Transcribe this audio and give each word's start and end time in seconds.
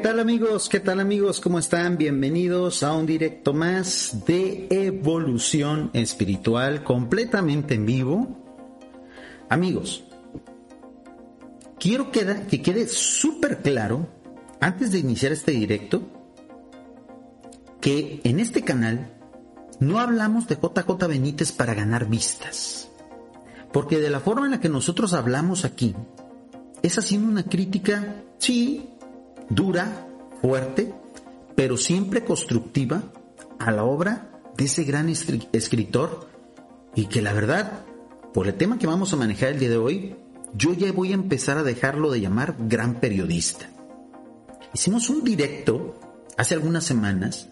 tal 0.00 0.18
amigos? 0.18 0.70
¿Qué 0.70 0.80
tal 0.80 0.98
amigos? 0.98 1.40
¿Cómo 1.40 1.58
están? 1.58 1.98
Bienvenidos 1.98 2.82
a 2.82 2.94
un 2.94 3.04
directo 3.04 3.52
más 3.52 4.24
de 4.26 4.66
evolución 4.70 5.90
espiritual 5.92 6.82
completamente 6.82 7.74
en 7.74 7.84
vivo. 7.84 8.38
Amigos, 9.50 10.04
quiero 11.78 12.10
que, 12.10 12.46
que 12.48 12.62
quede 12.62 12.88
súper 12.88 13.58
claro, 13.58 14.08
antes 14.58 14.90
de 14.90 15.00
iniciar 15.00 15.32
este 15.32 15.52
directo, 15.52 16.00
que 17.82 18.22
en 18.24 18.40
este 18.40 18.62
canal 18.62 19.12
no 19.80 20.00
hablamos 20.00 20.48
de 20.48 20.56
JJ 20.56 21.08
Benítez 21.08 21.52
para 21.52 21.74
ganar 21.74 22.08
vistas. 22.08 22.88
Porque 23.70 23.98
de 23.98 24.08
la 24.08 24.20
forma 24.20 24.46
en 24.46 24.52
la 24.52 24.60
que 24.60 24.70
nosotros 24.70 25.12
hablamos 25.12 25.66
aquí, 25.66 25.94
es 26.82 26.96
haciendo 26.96 27.28
una 27.28 27.42
crítica, 27.42 28.24
sí, 28.38 28.88
dura, 29.50 30.08
fuerte, 30.40 30.94
pero 31.54 31.76
siempre 31.76 32.24
constructiva 32.24 33.02
a 33.58 33.70
la 33.70 33.84
obra 33.84 34.30
de 34.56 34.64
ese 34.64 34.84
gran 34.84 35.08
escritor 35.08 36.28
y 36.94 37.06
que 37.06 37.20
la 37.20 37.32
verdad, 37.32 37.84
por 38.32 38.46
el 38.46 38.54
tema 38.54 38.78
que 38.78 38.86
vamos 38.86 39.12
a 39.12 39.16
manejar 39.16 39.50
el 39.50 39.58
día 39.58 39.70
de 39.70 39.76
hoy, 39.76 40.16
yo 40.54 40.72
ya 40.72 40.90
voy 40.92 41.10
a 41.12 41.14
empezar 41.14 41.58
a 41.58 41.62
dejarlo 41.62 42.10
de 42.10 42.20
llamar 42.20 42.56
gran 42.58 43.00
periodista. 43.00 43.68
Hicimos 44.72 45.10
un 45.10 45.22
directo 45.22 45.98
hace 46.36 46.54
algunas 46.54 46.84
semanas 46.84 47.48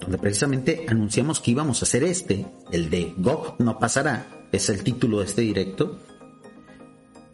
donde 0.00 0.18
precisamente 0.18 0.86
anunciamos 0.88 1.40
que 1.40 1.52
íbamos 1.52 1.80
a 1.80 1.84
hacer 1.84 2.02
este, 2.04 2.46
el 2.72 2.90
de 2.90 3.14
Gog 3.16 3.56
no 3.60 3.78
pasará, 3.78 4.26
es 4.50 4.68
el 4.68 4.82
título 4.82 5.20
de 5.20 5.26
este 5.26 5.42
directo, 5.42 6.00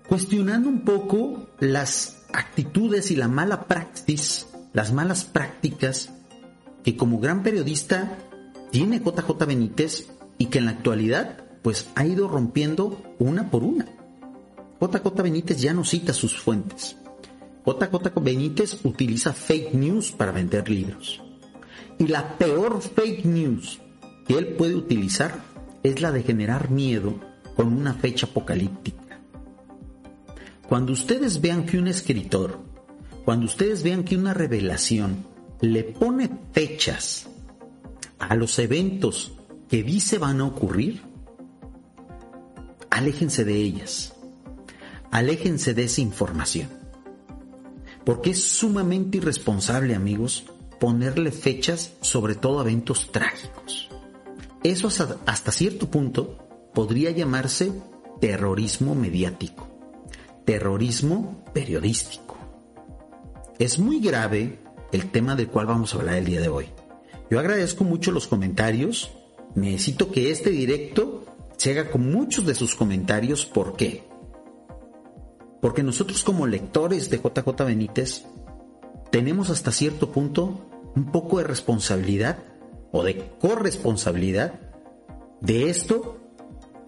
cuestionando 0.06 0.68
un 0.68 0.84
poco 0.84 1.48
las 1.60 2.17
actitudes 2.32 3.10
y 3.10 3.16
la 3.16 3.28
mala 3.28 3.66
praxis, 3.66 4.46
las 4.72 4.92
malas 4.92 5.24
prácticas 5.24 6.10
que 6.84 6.96
como 6.96 7.20
gran 7.20 7.42
periodista 7.42 8.18
tiene 8.70 9.00
JJ 9.00 9.46
Benítez 9.46 10.08
y 10.38 10.46
que 10.46 10.58
en 10.58 10.66
la 10.66 10.72
actualidad 10.72 11.44
pues 11.62 11.88
ha 11.94 12.06
ido 12.06 12.28
rompiendo 12.28 13.02
una 13.18 13.50
por 13.50 13.64
una. 13.64 13.86
JJ 14.80 15.22
Benítez 15.22 15.60
ya 15.60 15.74
no 15.74 15.84
cita 15.84 16.12
sus 16.12 16.38
fuentes. 16.38 16.96
JJ 17.66 18.20
Benítez 18.20 18.84
utiliza 18.84 19.32
fake 19.32 19.74
news 19.74 20.12
para 20.12 20.32
vender 20.32 20.70
libros. 20.70 21.20
Y 21.98 22.06
la 22.06 22.38
peor 22.38 22.80
fake 22.80 23.24
news 23.24 23.80
que 24.26 24.38
él 24.38 24.54
puede 24.54 24.74
utilizar 24.76 25.42
es 25.82 26.00
la 26.00 26.12
de 26.12 26.22
generar 26.22 26.70
miedo 26.70 27.14
con 27.56 27.72
una 27.72 27.94
fecha 27.94 28.26
apocalíptica. 28.26 29.07
Cuando 30.68 30.92
ustedes 30.92 31.40
vean 31.40 31.64
que 31.64 31.78
un 31.78 31.88
escritor, 31.88 32.58
cuando 33.24 33.46
ustedes 33.46 33.82
vean 33.82 34.04
que 34.04 34.18
una 34.18 34.34
revelación 34.34 35.24
le 35.62 35.82
pone 35.82 36.28
fechas 36.52 37.26
a 38.18 38.34
los 38.34 38.58
eventos 38.58 39.32
que 39.70 39.82
dice 39.82 40.18
van 40.18 40.42
a 40.42 40.44
ocurrir, 40.44 41.00
aléjense 42.90 43.46
de 43.46 43.56
ellas, 43.56 44.12
aléjense 45.10 45.72
de 45.72 45.84
esa 45.84 46.02
información. 46.02 46.68
Porque 48.04 48.30
es 48.32 48.44
sumamente 48.44 49.16
irresponsable, 49.16 49.94
amigos, 49.94 50.44
ponerle 50.78 51.32
fechas 51.32 51.94
sobre 52.02 52.34
todo 52.34 52.58
a 52.58 52.62
eventos 52.62 53.10
trágicos. 53.10 53.88
Eso 54.62 54.88
hasta, 54.88 55.50
cierto 55.52 55.90
punto 55.90 56.36
podría 56.74 57.10
llamarse 57.10 57.72
terrorismo 58.20 58.94
mediático 58.94 59.67
terrorismo 60.48 61.44
periodístico. 61.52 62.34
Es 63.58 63.78
muy 63.78 64.00
grave 64.00 64.58
el 64.92 65.10
tema 65.10 65.36
del 65.36 65.48
cual 65.48 65.66
vamos 65.66 65.92
a 65.92 65.98
hablar 65.98 66.14
el 66.14 66.24
día 66.24 66.40
de 66.40 66.48
hoy. 66.48 66.70
Yo 67.30 67.38
agradezco 67.38 67.84
mucho 67.84 68.12
los 68.12 68.26
comentarios. 68.26 69.12
Necesito 69.54 70.10
que 70.10 70.30
este 70.30 70.48
directo 70.48 71.26
se 71.58 71.72
haga 71.72 71.90
con 71.90 72.10
muchos 72.10 72.46
de 72.46 72.54
sus 72.54 72.74
comentarios. 72.74 73.44
¿Por 73.44 73.76
qué? 73.76 74.04
Porque 75.60 75.82
nosotros 75.82 76.24
como 76.24 76.46
lectores 76.46 77.10
de 77.10 77.18
JJ 77.18 77.64
Benítez 77.66 78.24
tenemos 79.10 79.50
hasta 79.50 79.70
cierto 79.70 80.12
punto 80.12 80.66
un 80.96 81.12
poco 81.12 81.36
de 81.36 81.44
responsabilidad 81.44 82.38
o 82.90 83.02
de 83.02 83.32
corresponsabilidad 83.38 84.54
de 85.42 85.68
esto 85.68 86.16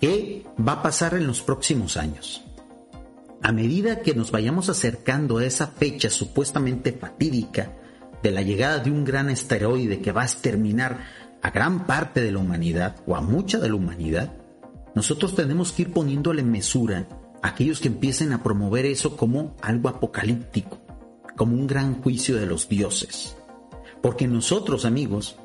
que 0.01 0.47
va 0.67 0.73
a 0.73 0.83
pasar 0.83 1.13
en 1.13 1.27
los 1.27 1.43
próximos 1.43 1.99
años 1.99 2.47
a 3.43 3.53
medida 3.53 4.01
que 4.01 4.15
nos 4.15 4.31
vayamos 4.31 4.69
acercando 4.69 5.39
a 5.39 5.45
esa 5.45 5.69
fecha 5.69 6.11
supuestamente 6.11 6.93
fatídica 6.93 7.73
de 8.23 8.31
la 8.31 8.43
llegada 8.43 8.79
de 8.79 8.91
un 8.91 9.05
gran 9.05 9.29
asteroide 9.29 10.01
que 10.01 10.13
va 10.13 10.23
a 10.23 10.27
exterminar 10.27 11.05
a 11.43 11.51
gran 11.51 11.87
parte 11.87 12.21
de 12.21 12.33
la 12.33 12.39
humanidad 12.39 12.97
o 13.07 13.17
a 13.17 13.23
mucha 13.23 13.59
de 13.59 13.69
la 13.69 13.75
humanidad, 13.75 14.35
nosotros 14.95 15.35
tenemos 15.35 15.73
que 15.73 15.83
ir 15.83 15.93
poniéndole 15.93 16.43
mesura 16.43 17.09
a 17.43 17.49
aquellos 17.49 17.81
que 17.81 17.89
empiecen 17.89 18.33
a 18.33 18.43
promover 18.43 18.85
eso 18.85 19.17
como 19.17 19.57
algo 19.63 19.89
apocalíptico, 19.89 20.79
como 21.37 21.55
un 21.55 21.67
gran 21.67 22.03
juicio 22.03 22.37
de 22.37 22.47
los 22.47 22.69
dioses. 22.69 23.37
Porque 24.03 24.27
nosotros, 24.27 24.85
amigos, 24.85 25.37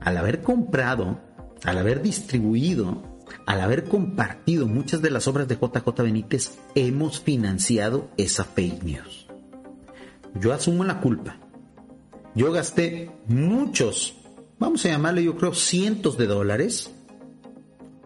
al 0.00 0.16
haber 0.16 0.42
comprado, 0.42 1.20
al 1.64 1.78
haber 1.78 2.02
distribuido 2.02 3.17
al 3.48 3.62
haber 3.62 3.84
compartido 3.84 4.66
muchas 4.66 5.00
de 5.00 5.08
las 5.10 5.26
obras 5.26 5.48
de 5.48 5.54
JJ 5.56 6.02
Benítez, 6.02 6.58
hemos 6.74 7.18
financiado 7.18 8.10
esa 8.18 8.44
fake 8.44 8.82
news. 8.82 9.26
Yo 10.38 10.52
asumo 10.52 10.84
la 10.84 11.00
culpa. 11.00 11.38
Yo 12.34 12.52
gasté 12.52 13.10
muchos, 13.26 14.16
vamos 14.58 14.84
a 14.84 14.90
llamarle 14.90 15.24
yo 15.24 15.38
creo 15.38 15.54
cientos 15.54 16.18
de 16.18 16.26
dólares, 16.26 16.90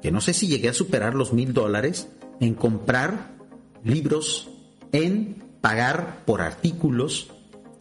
que 0.00 0.12
no 0.12 0.20
sé 0.20 0.32
si 0.32 0.47
llegué 0.47 0.69
a 0.69 0.75
superar 0.75 1.16
los 1.16 1.32
mil 1.32 1.53
dólares, 1.53 2.09
en 2.38 2.54
comprar 2.54 3.32
libros, 3.82 4.48
en 4.92 5.42
pagar 5.60 6.24
por 6.24 6.41
artículos, 6.41 7.32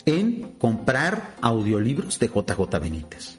en 0.05 0.53
comprar 0.57 1.35
audiolibros 1.41 2.17
de 2.17 2.25
JJ 2.25 2.79
Benítez. 2.81 3.37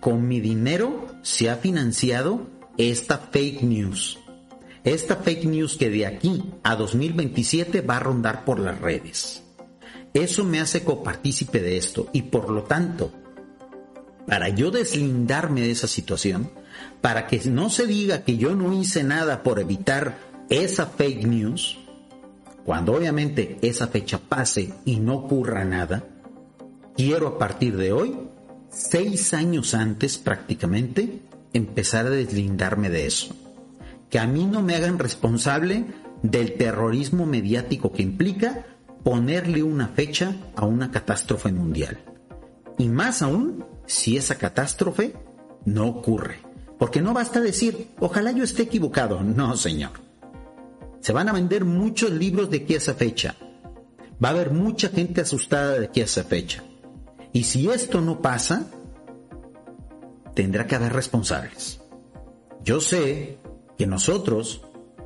Con 0.00 0.26
mi 0.26 0.40
dinero 0.40 1.06
se 1.22 1.50
ha 1.50 1.54
financiado 1.54 2.52
esta 2.76 3.18
fake 3.18 3.62
news. 3.62 4.18
Esta 4.82 5.16
fake 5.16 5.44
news 5.44 5.76
que 5.76 5.90
de 5.90 6.06
aquí 6.06 6.42
a 6.62 6.76
2027 6.76 7.80
va 7.80 7.96
a 7.96 8.00
rondar 8.00 8.44
por 8.44 8.58
las 8.58 8.80
redes. 8.80 9.42
Eso 10.12 10.44
me 10.44 10.60
hace 10.60 10.84
copartícipe 10.84 11.60
de 11.60 11.76
esto 11.76 12.08
y 12.12 12.22
por 12.22 12.50
lo 12.50 12.64
tanto, 12.64 13.12
para 14.26 14.48
yo 14.48 14.70
deslindarme 14.70 15.62
de 15.62 15.70
esa 15.70 15.88
situación, 15.88 16.50
para 17.00 17.26
que 17.26 17.40
no 17.46 17.70
se 17.70 17.86
diga 17.86 18.24
que 18.24 18.36
yo 18.36 18.54
no 18.54 18.72
hice 18.72 19.04
nada 19.04 19.42
por 19.42 19.60
evitar 19.60 20.18
esa 20.50 20.86
fake 20.86 21.26
news, 21.26 21.78
cuando 22.64 22.94
obviamente 22.94 23.58
esa 23.62 23.88
fecha 23.88 24.18
pase 24.18 24.72
y 24.84 25.00
no 25.00 25.14
ocurra 25.14 25.64
nada, 25.64 26.04
quiero 26.96 27.28
a 27.28 27.38
partir 27.38 27.76
de 27.76 27.92
hoy, 27.92 28.16
seis 28.70 29.32
años 29.34 29.74
antes 29.74 30.18
prácticamente, 30.18 31.20
empezar 31.54 32.06
a 32.06 32.10
deslindarme 32.10 32.90
de 32.90 33.06
eso. 33.06 33.34
Que 34.10 34.18
a 34.18 34.26
mí 34.26 34.44
no 34.44 34.60
me 34.60 34.74
hagan 34.74 34.98
responsable 34.98 35.86
del 36.22 36.54
terrorismo 36.54 37.24
mediático 37.24 37.92
que 37.92 38.02
implica 38.02 38.66
ponerle 39.02 39.62
una 39.62 39.88
fecha 39.88 40.36
a 40.56 40.66
una 40.66 40.90
catástrofe 40.90 41.52
mundial. 41.52 41.98
Y 42.78 42.88
más 42.88 43.22
aún 43.22 43.64
si 43.86 44.16
esa 44.16 44.36
catástrofe 44.36 45.14
no 45.64 45.86
ocurre. 45.86 46.40
Porque 46.78 47.00
no 47.00 47.14
basta 47.14 47.40
decir, 47.40 47.88
ojalá 48.00 48.32
yo 48.32 48.44
esté 48.44 48.62
equivocado. 48.62 49.22
No, 49.22 49.56
señor. 49.56 49.92
Se 51.00 51.12
van 51.12 51.28
a 51.28 51.32
vender 51.32 51.64
muchos 51.64 52.10
libros 52.10 52.50
de 52.50 52.58
aquí 52.58 52.74
a 52.74 52.78
esa 52.78 52.94
fecha. 52.94 53.36
Va 54.22 54.28
a 54.28 54.32
haber 54.32 54.50
mucha 54.50 54.88
gente 54.88 55.20
asustada 55.20 55.78
de 55.78 55.86
aquí 55.86 56.00
a 56.00 56.04
esa 56.04 56.24
fecha. 56.24 56.62
Y 57.32 57.44
si 57.44 57.68
esto 57.68 58.00
no 58.00 58.22
pasa, 58.22 58.70
tendrá 60.34 60.66
que 60.66 60.74
haber 60.74 60.92
responsables. 60.92 61.80
Yo 62.62 62.80
sé 62.80 63.38
que 63.78 63.86
nosotros, 63.86 64.62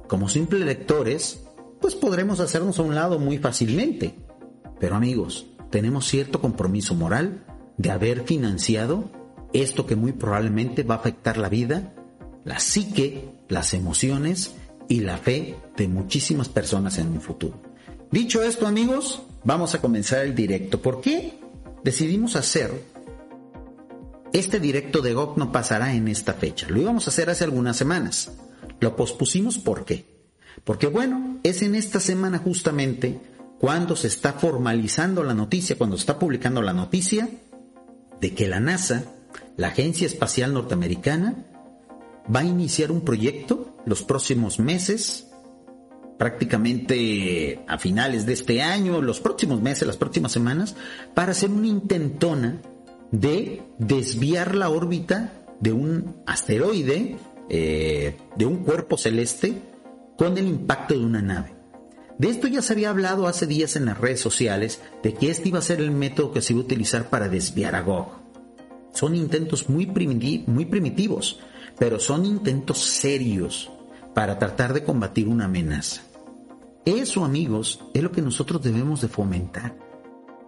como 0.06 0.28
simples 0.28 0.62
lectores, 0.62 1.44
pues 1.80 1.94
podremos 1.94 2.40
hacernos 2.40 2.78
a 2.78 2.82
un 2.82 2.94
lado 2.94 3.18
muy 3.18 3.38
fácilmente. 3.38 4.14
Pero 4.80 4.96
amigos, 4.96 5.46
tenemos 5.70 6.06
cierto 6.06 6.40
compromiso 6.40 6.94
moral 6.94 7.44
de 7.76 7.90
haber 7.90 8.24
financiado 8.24 9.10
esto 9.52 9.86
que 9.86 9.96
muy 9.96 10.12
probablemente 10.12 10.82
va 10.82 10.96
a 10.96 10.98
afectar 10.98 11.38
la 11.38 11.48
vida, 11.48 11.94
la 12.44 12.60
psique, 12.60 13.30
las 13.48 13.74
emociones 13.74 14.54
y 14.88 15.00
la 15.00 15.16
fe 15.16 15.56
de 15.76 15.88
muchísimas 15.88 16.48
personas 16.48 16.98
en 16.98 17.08
un 17.08 17.20
futuro. 17.20 17.60
Dicho 18.10 18.42
esto 18.42 18.66
amigos, 18.66 19.22
vamos 19.44 19.74
a 19.74 19.80
comenzar 19.80 20.24
el 20.24 20.34
directo. 20.34 20.80
¿Por 20.80 21.00
qué 21.00 21.38
decidimos 21.84 22.36
hacer 22.36 22.72
este 24.32 24.60
directo 24.60 25.00
de 25.00 25.14
GOG 25.14 25.38
no 25.38 25.52
pasará 25.52 25.94
en 25.94 26.08
esta 26.08 26.34
fecha. 26.34 26.68
Lo 26.68 26.80
íbamos 26.80 27.06
a 27.06 27.10
hacer 27.10 27.30
hace 27.30 27.44
algunas 27.44 27.76
semanas. 27.76 28.32
Lo 28.80 28.96
pospusimos 28.96 29.58
¿por 29.58 29.84
qué? 29.84 30.18
Porque 30.64 30.86
bueno, 30.86 31.38
es 31.42 31.62
en 31.62 31.74
esta 31.74 32.00
semana 32.00 32.38
justamente 32.38 33.20
cuando 33.58 33.96
se 33.96 34.08
está 34.08 34.34
formalizando 34.34 35.24
la 35.24 35.34
noticia, 35.34 35.76
cuando 35.76 35.96
se 35.96 36.02
está 36.02 36.18
publicando 36.18 36.62
la 36.62 36.72
noticia 36.72 37.28
de 38.20 38.34
que 38.34 38.48
la 38.48 38.60
NASA, 38.60 39.04
la 39.56 39.68
Agencia 39.68 40.06
Espacial 40.06 40.52
Norteamericana, 40.54 41.34
va 42.34 42.40
a 42.40 42.44
iniciar 42.44 42.92
un 42.92 43.02
proyecto 43.02 43.76
los 43.84 44.02
próximos 44.02 44.58
meses, 44.58 45.26
prácticamente 46.18 47.64
a 47.66 47.78
finales 47.78 48.26
de 48.26 48.34
este 48.34 48.62
año, 48.62 49.00
los 49.00 49.20
próximos 49.20 49.60
meses, 49.62 49.86
las 49.86 49.96
próximas 49.96 50.32
semanas, 50.32 50.76
para 51.14 51.32
hacer 51.32 51.50
una 51.50 51.68
intentona 51.68 52.60
de 53.10 53.62
desviar 53.78 54.54
la 54.54 54.70
órbita 54.70 55.32
de 55.60 55.72
un 55.72 56.22
asteroide, 56.26 57.16
eh, 57.48 58.16
de 58.36 58.46
un 58.46 58.58
cuerpo 58.58 58.96
celeste, 58.96 59.62
con 60.16 60.36
el 60.36 60.48
impacto 60.48 60.94
de 60.94 61.04
una 61.04 61.22
nave. 61.22 61.54
De 62.18 62.28
esto 62.28 62.48
ya 62.48 62.62
se 62.62 62.72
había 62.72 62.90
hablado 62.90 63.28
hace 63.28 63.46
días 63.46 63.76
en 63.76 63.84
las 63.84 63.98
redes 63.98 64.20
sociales, 64.20 64.80
de 65.02 65.14
que 65.14 65.30
este 65.30 65.48
iba 65.48 65.60
a 65.60 65.62
ser 65.62 65.80
el 65.80 65.92
método 65.92 66.32
que 66.32 66.42
se 66.42 66.52
iba 66.52 66.62
a 66.62 66.64
utilizar 66.64 67.08
para 67.08 67.28
desviar 67.28 67.76
a 67.76 67.82
Gog. 67.82 68.08
Son 68.92 69.14
intentos 69.14 69.68
muy, 69.68 69.86
muy 70.46 70.64
primitivos, 70.64 71.38
pero 71.78 72.00
son 72.00 72.26
intentos 72.26 72.78
serios 72.78 73.70
para 74.14 74.38
tratar 74.38 74.72
de 74.72 74.82
combatir 74.82 75.28
una 75.28 75.44
amenaza. 75.44 76.02
Eso, 76.84 77.24
amigos, 77.24 77.80
es 77.94 78.02
lo 78.02 78.10
que 78.10 78.22
nosotros 78.22 78.62
debemos 78.62 79.00
de 79.00 79.08
fomentar. 79.08 79.76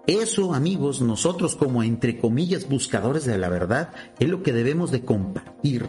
Eso, 0.06 0.54
amigos, 0.54 1.00
nosotros 1.00 1.56
como 1.56 1.82
entre 1.82 2.18
comillas 2.18 2.68
buscadores 2.68 3.24
de 3.26 3.38
la 3.38 3.48
verdad, 3.48 3.92
es 4.18 4.28
lo 4.28 4.42
que 4.42 4.52
debemos 4.52 4.90
de 4.90 5.04
compartir. 5.04 5.88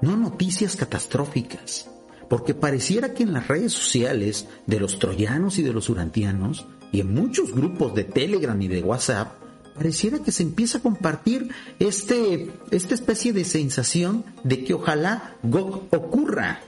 No 0.00 0.16
noticias 0.16 0.76
catastróficas, 0.76 1.90
porque 2.28 2.54
pareciera 2.54 3.12
que 3.12 3.22
en 3.22 3.32
las 3.32 3.48
redes 3.48 3.72
sociales 3.72 4.48
de 4.66 4.80
los 4.80 4.98
troyanos 4.98 5.58
y 5.58 5.62
de 5.62 5.72
los 5.72 5.88
urantianos, 5.88 6.66
y 6.92 7.00
en 7.00 7.14
muchos 7.14 7.52
grupos 7.52 7.94
de 7.94 8.04
Telegram 8.04 8.60
y 8.60 8.68
de 8.68 8.82
WhatsApp, 8.82 9.40
pareciera 9.74 10.18
que 10.18 10.32
se 10.32 10.42
empieza 10.42 10.78
a 10.78 10.82
compartir 10.82 11.50
este, 11.78 12.50
esta 12.70 12.94
especie 12.94 13.32
de 13.32 13.44
sensación 13.44 14.24
de 14.44 14.64
que 14.64 14.74
ojalá 14.74 15.36
Gog 15.42 15.86
ocurra, 15.90 16.60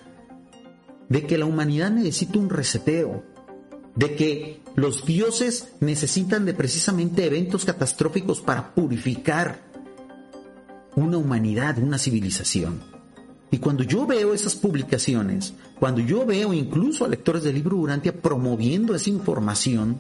de 1.09 1.27
que 1.27 1.39
la 1.39 1.45
humanidad 1.45 1.91
necesita 1.91 2.39
un 2.39 2.49
reseteo, 2.49 3.23
de 3.95 4.15
que 4.15 4.62
los 4.75 5.05
dioses 5.05 5.69
necesitan 5.81 6.45
de 6.45 6.55
precisamente 6.55 7.27
eventos 7.27 7.65
catastróficos 7.65 8.41
para 8.41 8.75
purificar 8.75 9.63
una 10.97 11.19
humanidad, 11.19 11.79
una 11.79 11.99
civilización. 11.99 12.81
Y 13.51 13.59
cuando 13.59 13.85
yo 13.85 14.07
veo 14.07 14.33
esas 14.33 14.55
publicaciones, 14.55 15.55
cuando 15.79 16.01
yo 16.01 16.25
veo 16.25 16.55
incluso 16.55 17.05
a 17.05 17.09
lectores 17.09 17.43
del 17.43 17.57
libro 17.57 17.77
Urantia 17.77 18.15
promoviendo 18.15 18.95
esa 18.95 19.11
información, 19.11 19.99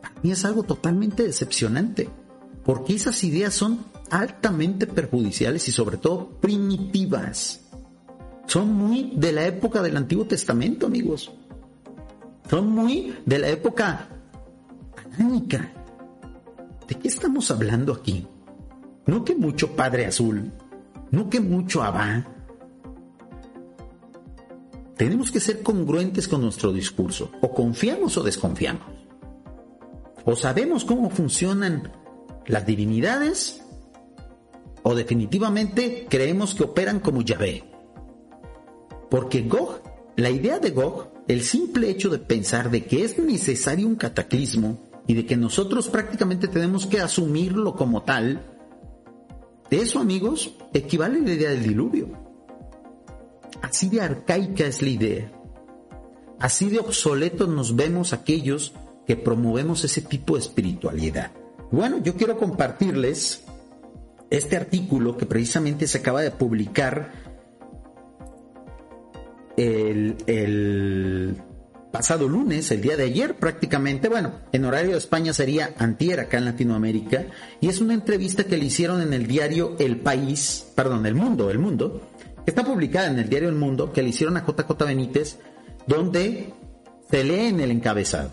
para 0.00 0.14
mí 0.22 0.30
es 0.30 0.44
algo 0.44 0.62
totalmente 0.62 1.22
decepcionante 1.22 2.08
porque 2.66 2.94
esas 2.94 3.22
ideas 3.22 3.54
son 3.54 3.84
altamente 4.10 4.88
perjudiciales 4.88 5.68
y 5.68 5.72
sobre 5.72 5.98
todo 5.98 6.30
primitivas. 6.40 7.60
Son 8.46 8.72
muy 8.72 9.12
de 9.14 9.32
la 9.32 9.46
época 9.46 9.82
del 9.82 9.96
Antiguo 9.96 10.24
Testamento, 10.24 10.86
amigos. 10.86 11.30
Son 12.48 12.68
muy 12.68 13.16
de 13.24 13.38
la 13.38 13.48
época 13.48 14.08
anánica. 15.14 15.72
¿De 16.86 16.94
qué 16.94 17.08
estamos 17.08 17.50
hablando 17.50 17.92
aquí? 17.92 18.26
No 19.06 19.24
que 19.24 19.34
mucho 19.34 19.74
Padre 19.74 20.06
Azul, 20.06 20.52
no 21.10 21.28
que 21.28 21.40
mucho 21.40 21.82
Abba. 21.82 22.26
Tenemos 24.96 25.30
que 25.30 25.40
ser 25.40 25.62
congruentes 25.62 26.26
con 26.28 26.40
nuestro 26.40 26.72
discurso. 26.72 27.30
O 27.42 27.52
confiamos 27.52 28.16
o 28.16 28.22
desconfiamos. 28.22 28.86
O 30.24 30.34
sabemos 30.34 30.84
cómo 30.84 31.10
funcionan 31.10 31.92
las 32.46 32.64
divinidades 32.64 33.62
o 34.82 34.94
definitivamente 34.94 36.06
creemos 36.08 36.54
que 36.54 36.64
operan 36.64 37.00
como 37.00 37.22
Yahvé. 37.22 37.64
Porque 39.10 39.42
Gog, 39.42 39.82
la 40.16 40.30
idea 40.30 40.58
de 40.58 40.70
Gog, 40.70 41.15
el 41.28 41.42
simple 41.42 41.90
hecho 41.90 42.08
de 42.08 42.18
pensar 42.18 42.70
de 42.70 42.84
que 42.84 43.04
es 43.04 43.18
necesario 43.18 43.86
un 43.86 43.96
cataclismo 43.96 44.78
y 45.06 45.14
de 45.14 45.26
que 45.26 45.36
nosotros 45.36 45.88
prácticamente 45.88 46.48
tenemos 46.48 46.86
que 46.86 47.00
asumirlo 47.00 47.74
como 47.74 48.02
tal, 48.02 48.42
eso 49.70 49.98
amigos 49.98 50.54
equivale 50.72 51.18
a 51.18 51.22
la 51.22 51.32
idea 51.32 51.50
del 51.50 51.64
diluvio. 51.64 52.08
Así 53.62 53.88
de 53.88 54.00
arcaica 54.00 54.64
es 54.66 54.82
la 54.82 54.88
idea. 54.88 55.32
Así 56.38 56.68
de 56.68 56.78
obsoletos 56.78 57.48
nos 57.48 57.74
vemos 57.74 58.12
aquellos 58.12 58.74
que 59.06 59.16
promovemos 59.16 59.84
ese 59.84 60.02
tipo 60.02 60.34
de 60.34 60.40
espiritualidad. 60.40 61.32
Bueno, 61.70 61.98
yo 62.02 62.14
quiero 62.14 62.38
compartirles 62.38 63.44
este 64.30 64.56
artículo 64.56 65.16
que 65.16 65.26
precisamente 65.26 65.86
se 65.86 65.98
acaba 65.98 66.20
de 66.20 66.30
publicar 66.30 67.12
el, 69.56 71.36
pasado 71.92 72.28
lunes, 72.28 72.70
el 72.70 72.82
día 72.82 72.96
de 72.96 73.04
ayer 73.04 73.36
prácticamente, 73.36 74.08
bueno, 74.08 74.40
en 74.52 74.64
horario 74.64 74.92
de 74.92 74.98
España 74.98 75.32
sería 75.32 75.74
antier 75.78 76.20
acá 76.20 76.38
en 76.38 76.44
Latinoamérica, 76.44 77.26
y 77.60 77.68
es 77.68 77.80
una 77.80 77.94
entrevista 77.94 78.44
que 78.44 78.58
le 78.58 78.66
hicieron 78.66 79.00
en 79.00 79.14
el 79.14 79.26
diario 79.26 79.76
El 79.78 80.00
País, 80.00 80.66
perdón, 80.74 81.06
El 81.06 81.14
Mundo, 81.14 81.50
El 81.50 81.58
Mundo, 81.58 82.02
que 82.44 82.50
está 82.50 82.64
publicada 82.64 83.08
en 83.08 83.18
el 83.18 83.28
diario 83.28 83.48
El 83.48 83.54
Mundo, 83.54 83.92
que 83.92 84.02
le 84.02 84.10
hicieron 84.10 84.36
a 84.36 84.44
JJ 84.44 84.84
Benítez, 84.84 85.38
donde 85.86 86.52
se 87.10 87.24
lee 87.24 87.46
en 87.46 87.60
el 87.60 87.70
encabezado. 87.70 88.32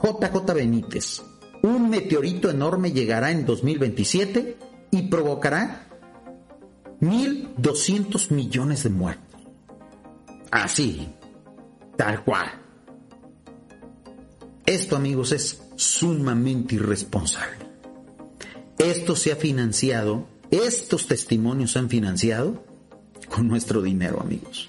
JJ 0.00 0.54
Benítez, 0.54 1.22
un 1.62 1.90
meteorito 1.90 2.50
enorme 2.50 2.92
llegará 2.92 3.32
en 3.32 3.44
2027 3.44 4.56
y 4.92 5.02
provocará 5.02 5.86
1.200 7.00 8.30
millones 8.30 8.84
de 8.84 8.90
muertos. 8.90 9.25
Así, 10.50 11.08
tal 11.96 12.24
cual. 12.24 12.46
Esto, 14.64 14.96
amigos, 14.96 15.32
es 15.32 15.62
sumamente 15.76 16.74
irresponsable. 16.74 17.66
Esto 18.78 19.16
se 19.16 19.32
ha 19.32 19.36
financiado, 19.36 20.26
estos 20.50 21.06
testimonios 21.06 21.72
se 21.72 21.78
han 21.78 21.88
financiado 21.88 22.64
con 23.28 23.48
nuestro 23.48 23.82
dinero, 23.82 24.20
amigos. 24.20 24.68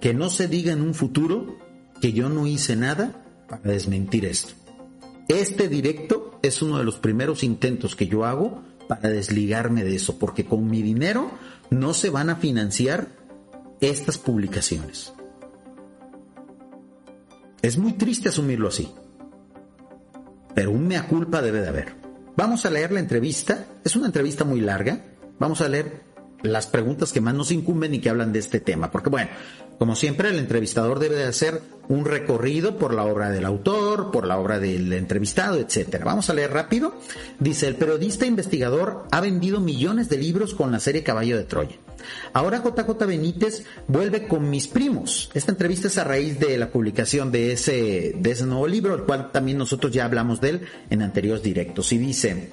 Que 0.00 0.14
no 0.14 0.30
se 0.30 0.48
diga 0.48 0.72
en 0.72 0.82
un 0.82 0.94
futuro 0.94 1.58
que 2.00 2.12
yo 2.12 2.28
no 2.28 2.46
hice 2.46 2.76
nada 2.76 3.24
para 3.48 3.62
desmentir 3.62 4.24
esto. 4.24 4.54
Este 5.28 5.68
directo 5.68 6.38
es 6.42 6.62
uno 6.62 6.78
de 6.78 6.84
los 6.84 6.98
primeros 6.98 7.44
intentos 7.44 7.94
que 7.94 8.06
yo 8.06 8.24
hago 8.24 8.62
para 8.88 9.08
desligarme 9.08 9.84
de 9.84 9.96
eso, 9.96 10.18
porque 10.18 10.44
con 10.44 10.68
mi 10.68 10.82
dinero 10.82 11.30
no 11.70 11.94
se 11.94 12.10
van 12.10 12.30
a 12.30 12.36
financiar 12.36 13.08
estas 13.82 14.18
publicaciones. 14.18 15.12
Es 17.60 17.76
muy 17.78 17.92
triste 17.92 18.28
asumirlo 18.28 18.68
así, 18.68 18.92
pero 20.54 20.70
un 20.70 20.86
mea 20.86 21.06
culpa 21.06 21.42
debe 21.42 21.60
de 21.60 21.68
haber. 21.68 21.94
Vamos 22.36 22.64
a 22.64 22.70
leer 22.70 22.92
la 22.92 23.00
entrevista, 23.00 23.66
es 23.84 23.94
una 23.94 24.06
entrevista 24.06 24.44
muy 24.44 24.60
larga, 24.60 25.04
vamos 25.38 25.60
a 25.60 25.68
leer 25.68 26.02
las 26.42 26.66
preguntas 26.66 27.12
que 27.12 27.20
más 27.20 27.34
nos 27.34 27.52
incumben 27.52 27.94
y 27.94 28.00
que 28.00 28.10
hablan 28.10 28.32
de 28.32 28.40
este 28.40 28.60
tema, 28.60 28.90
porque 28.90 29.10
bueno, 29.10 29.30
como 29.82 29.96
siempre, 29.96 30.28
el 30.28 30.38
entrevistador 30.38 31.00
debe 31.00 31.16
de 31.16 31.24
hacer 31.24 31.60
un 31.88 32.04
recorrido 32.04 32.78
por 32.78 32.94
la 32.94 33.04
obra 33.04 33.30
del 33.30 33.44
autor, 33.44 34.12
por 34.12 34.28
la 34.28 34.38
obra 34.38 34.60
del 34.60 34.92
entrevistado, 34.92 35.58
etc. 35.58 36.04
Vamos 36.04 36.30
a 36.30 36.34
leer 36.34 36.52
rápido. 36.52 36.94
Dice, 37.40 37.66
el 37.66 37.74
periodista 37.74 38.24
investigador 38.24 39.08
ha 39.10 39.20
vendido 39.20 39.58
millones 39.58 40.08
de 40.08 40.18
libros 40.18 40.54
con 40.54 40.70
la 40.70 40.78
serie 40.78 41.02
Caballo 41.02 41.36
de 41.36 41.42
Troya. 41.42 41.74
Ahora 42.32 42.62
JJ 42.62 43.06
Benítez 43.08 43.64
vuelve 43.88 44.28
con 44.28 44.48
mis 44.48 44.68
primos. 44.68 45.32
Esta 45.34 45.50
entrevista 45.50 45.88
es 45.88 45.98
a 45.98 46.04
raíz 46.04 46.38
de 46.38 46.58
la 46.58 46.70
publicación 46.70 47.32
de 47.32 47.50
ese, 47.50 48.14
de 48.16 48.30
ese 48.30 48.46
nuevo 48.46 48.68
libro, 48.68 48.94
el 48.94 49.02
cual 49.02 49.32
también 49.32 49.58
nosotros 49.58 49.92
ya 49.92 50.04
hablamos 50.04 50.40
de 50.40 50.50
él 50.50 50.60
en 50.90 51.02
anteriores 51.02 51.42
directos. 51.42 51.92
Y 51.92 51.98
dice, 51.98 52.52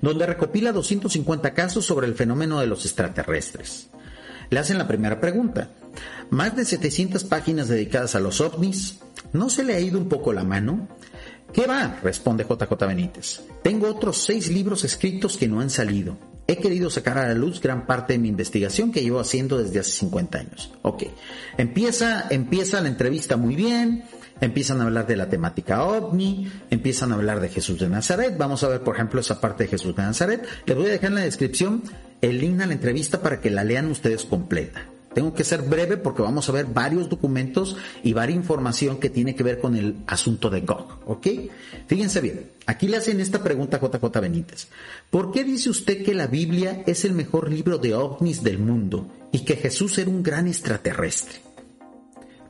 donde 0.00 0.24
recopila 0.24 0.72
250 0.72 1.52
casos 1.52 1.84
sobre 1.84 2.06
el 2.06 2.14
fenómeno 2.14 2.60
de 2.60 2.66
los 2.66 2.86
extraterrestres. 2.86 3.90
Le 4.48 4.58
hacen 4.58 4.78
la 4.78 4.88
primera 4.88 5.20
pregunta. 5.20 5.68
Más 6.30 6.56
de 6.56 6.64
700 6.64 7.24
páginas 7.24 7.68
dedicadas 7.68 8.14
a 8.14 8.20
los 8.20 8.40
ovnis. 8.40 8.98
¿No 9.32 9.50
se 9.50 9.64
le 9.64 9.74
ha 9.74 9.80
ido 9.80 9.98
un 9.98 10.08
poco 10.08 10.32
la 10.32 10.44
mano? 10.44 10.88
¿Qué 11.52 11.66
va? 11.66 11.98
responde 12.02 12.44
JJ 12.44 12.86
Benítez. 12.86 13.40
Tengo 13.62 13.88
otros 13.88 14.24
seis 14.24 14.50
libros 14.50 14.84
escritos 14.84 15.36
que 15.36 15.48
no 15.48 15.60
han 15.60 15.70
salido. 15.70 16.16
He 16.46 16.56
querido 16.56 16.90
sacar 16.90 17.18
a 17.18 17.28
la 17.28 17.34
luz 17.34 17.60
gran 17.60 17.86
parte 17.86 18.14
de 18.14 18.18
mi 18.18 18.28
investigación 18.28 18.90
que 18.90 19.02
llevo 19.02 19.20
haciendo 19.20 19.58
desde 19.58 19.80
hace 19.80 19.92
50 19.92 20.38
años. 20.38 20.72
Ok. 20.82 21.04
Empieza, 21.58 22.26
empieza 22.30 22.80
la 22.80 22.88
entrevista 22.88 23.36
muy 23.36 23.54
bien. 23.54 24.04
Empiezan 24.40 24.80
a 24.80 24.84
hablar 24.84 25.06
de 25.06 25.16
la 25.16 25.28
temática 25.28 25.84
ovni, 25.84 26.50
empiezan 26.70 27.12
a 27.12 27.16
hablar 27.16 27.40
de 27.40 27.50
Jesús 27.50 27.78
de 27.78 27.88
Nazaret. 27.88 28.36
Vamos 28.38 28.64
a 28.64 28.68
ver, 28.68 28.80
por 28.82 28.94
ejemplo, 28.94 29.20
esa 29.20 29.40
parte 29.40 29.64
de 29.64 29.70
Jesús 29.70 29.94
de 29.94 30.02
Nazaret. 30.02 30.46
Les 30.64 30.76
voy 30.76 30.86
a 30.86 30.90
dejar 30.90 31.10
en 31.10 31.16
la 31.16 31.20
descripción 31.20 31.82
el 32.22 32.40
link 32.40 32.60
a 32.60 32.66
la 32.66 32.72
entrevista 32.72 33.20
para 33.20 33.40
que 33.40 33.50
la 33.50 33.64
lean 33.64 33.90
ustedes 33.90 34.24
completa. 34.24 34.89
Tengo 35.14 35.34
que 35.34 35.44
ser 35.44 35.62
breve 35.62 35.96
porque 35.96 36.22
vamos 36.22 36.48
a 36.48 36.52
ver 36.52 36.66
varios 36.66 37.08
documentos 37.08 37.76
y 38.02 38.12
varias 38.12 38.30
información 38.36 38.98
que 38.98 39.10
tiene 39.10 39.34
que 39.34 39.42
ver 39.42 39.60
con 39.60 39.76
el 39.76 39.96
asunto 40.06 40.50
de 40.50 40.60
Gog, 40.60 41.00
¿ok? 41.06 41.26
Fíjense 41.86 42.20
bien, 42.20 42.50
aquí 42.66 42.88
le 42.88 42.96
hacen 42.96 43.20
esta 43.20 43.42
pregunta 43.42 43.76
a 43.76 43.80
JJ 43.80 44.20
Benítez. 44.20 44.68
¿Por 45.10 45.32
qué 45.32 45.44
dice 45.44 45.70
usted 45.70 46.04
que 46.04 46.14
la 46.14 46.26
Biblia 46.26 46.82
es 46.86 47.04
el 47.04 47.12
mejor 47.12 47.50
libro 47.50 47.78
de 47.78 47.94
ovnis 47.94 48.42
del 48.42 48.58
mundo 48.58 49.08
y 49.32 49.40
que 49.40 49.56
Jesús 49.56 49.98
era 49.98 50.10
un 50.10 50.22
gran 50.22 50.46
extraterrestre? 50.46 51.40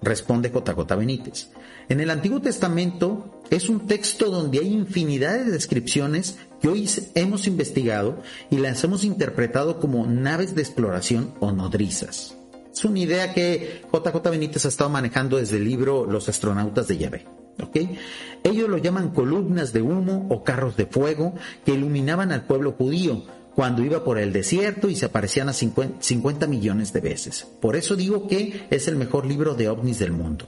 Responde 0.02 0.50
JJ 0.50 0.96
Benítez. 0.96 1.48
En 1.88 2.00
el 2.00 2.10
Antiguo 2.10 2.40
Testamento 2.40 3.42
es 3.50 3.68
un 3.68 3.86
texto 3.86 4.30
donde 4.30 4.60
hay 4.60 4.72
infinidad 4.72 5.38
de 5.38 5.50
descripciones 5.50 6.38
que 6.62 6.68
hoy 6.68 6.88
hemos 7.14 7.46
investigado 7.46 8.22
y 8.50 8.58
las 8.58 8.84
hemos 8.84 9.02
interpretado 9.02 9.80
como 9.80 10.06
naves 10.06 10.54
de 10.54 10.62
exploración 10.62 11.34
o 11.40 11.52
nodrizas. 11.52 12.36
Es 12.80 12.86
una 12.86 13.00
idea 13.00 13.34
que 13.34 13.82
JJ 13.92 14.30
Benítez 14.30 14.64
ha 14.64 14.68
estado 14.68 14.88
manejando 14.88 15.36
desde 15.36 15.58
el 15.58 15.64
libro 15.64 16.06
Los 16.06 16.30
astronautas 16.30 16.88
de 16.88 16.96
Yahvé. 16.96 17.26
¿okay? 17.62 17.98
Ellos 18.42 18.70
lo 18.70 18.78
llaman 18.78 19.10
columnas 19.10 19.74
de 19.74 19.82
humo 19.82 20.26
o 20.30 20.42
carros 20.44 20.78
de 20.78 20.86
fuego 20.86 21.34
que 21.66 21.74
iluminaban 21.74 22.32
al 22.32 22.46
pueblo 22.46 22.72
judío 22.72 23.22
cuando 23.54 23.82
iba 23.84 24.02
por 24.02 24.16
el 24.16 24.32
desierto 24.32 24.88
y 24.88 24.96
se 24.96 25.04
aparecían 25.04 25.50
a 25.50 25.52
50 25.52 26.46
millones 26.46 26.94
de 26.94 27.00
veces. 27.00 27.46
Por 27.60 27.76
eso 27.76 27.96
digo 27.96 28.26
que 28.26 28.66
es 28.70 28.88
el 28.88 28.96
mejor 28.96 29.26
libro 29.26 29.54
de 29.54 29.68
ovnis 29.68 29.98
del 29.98 30.12
mundo. 30.12 30.46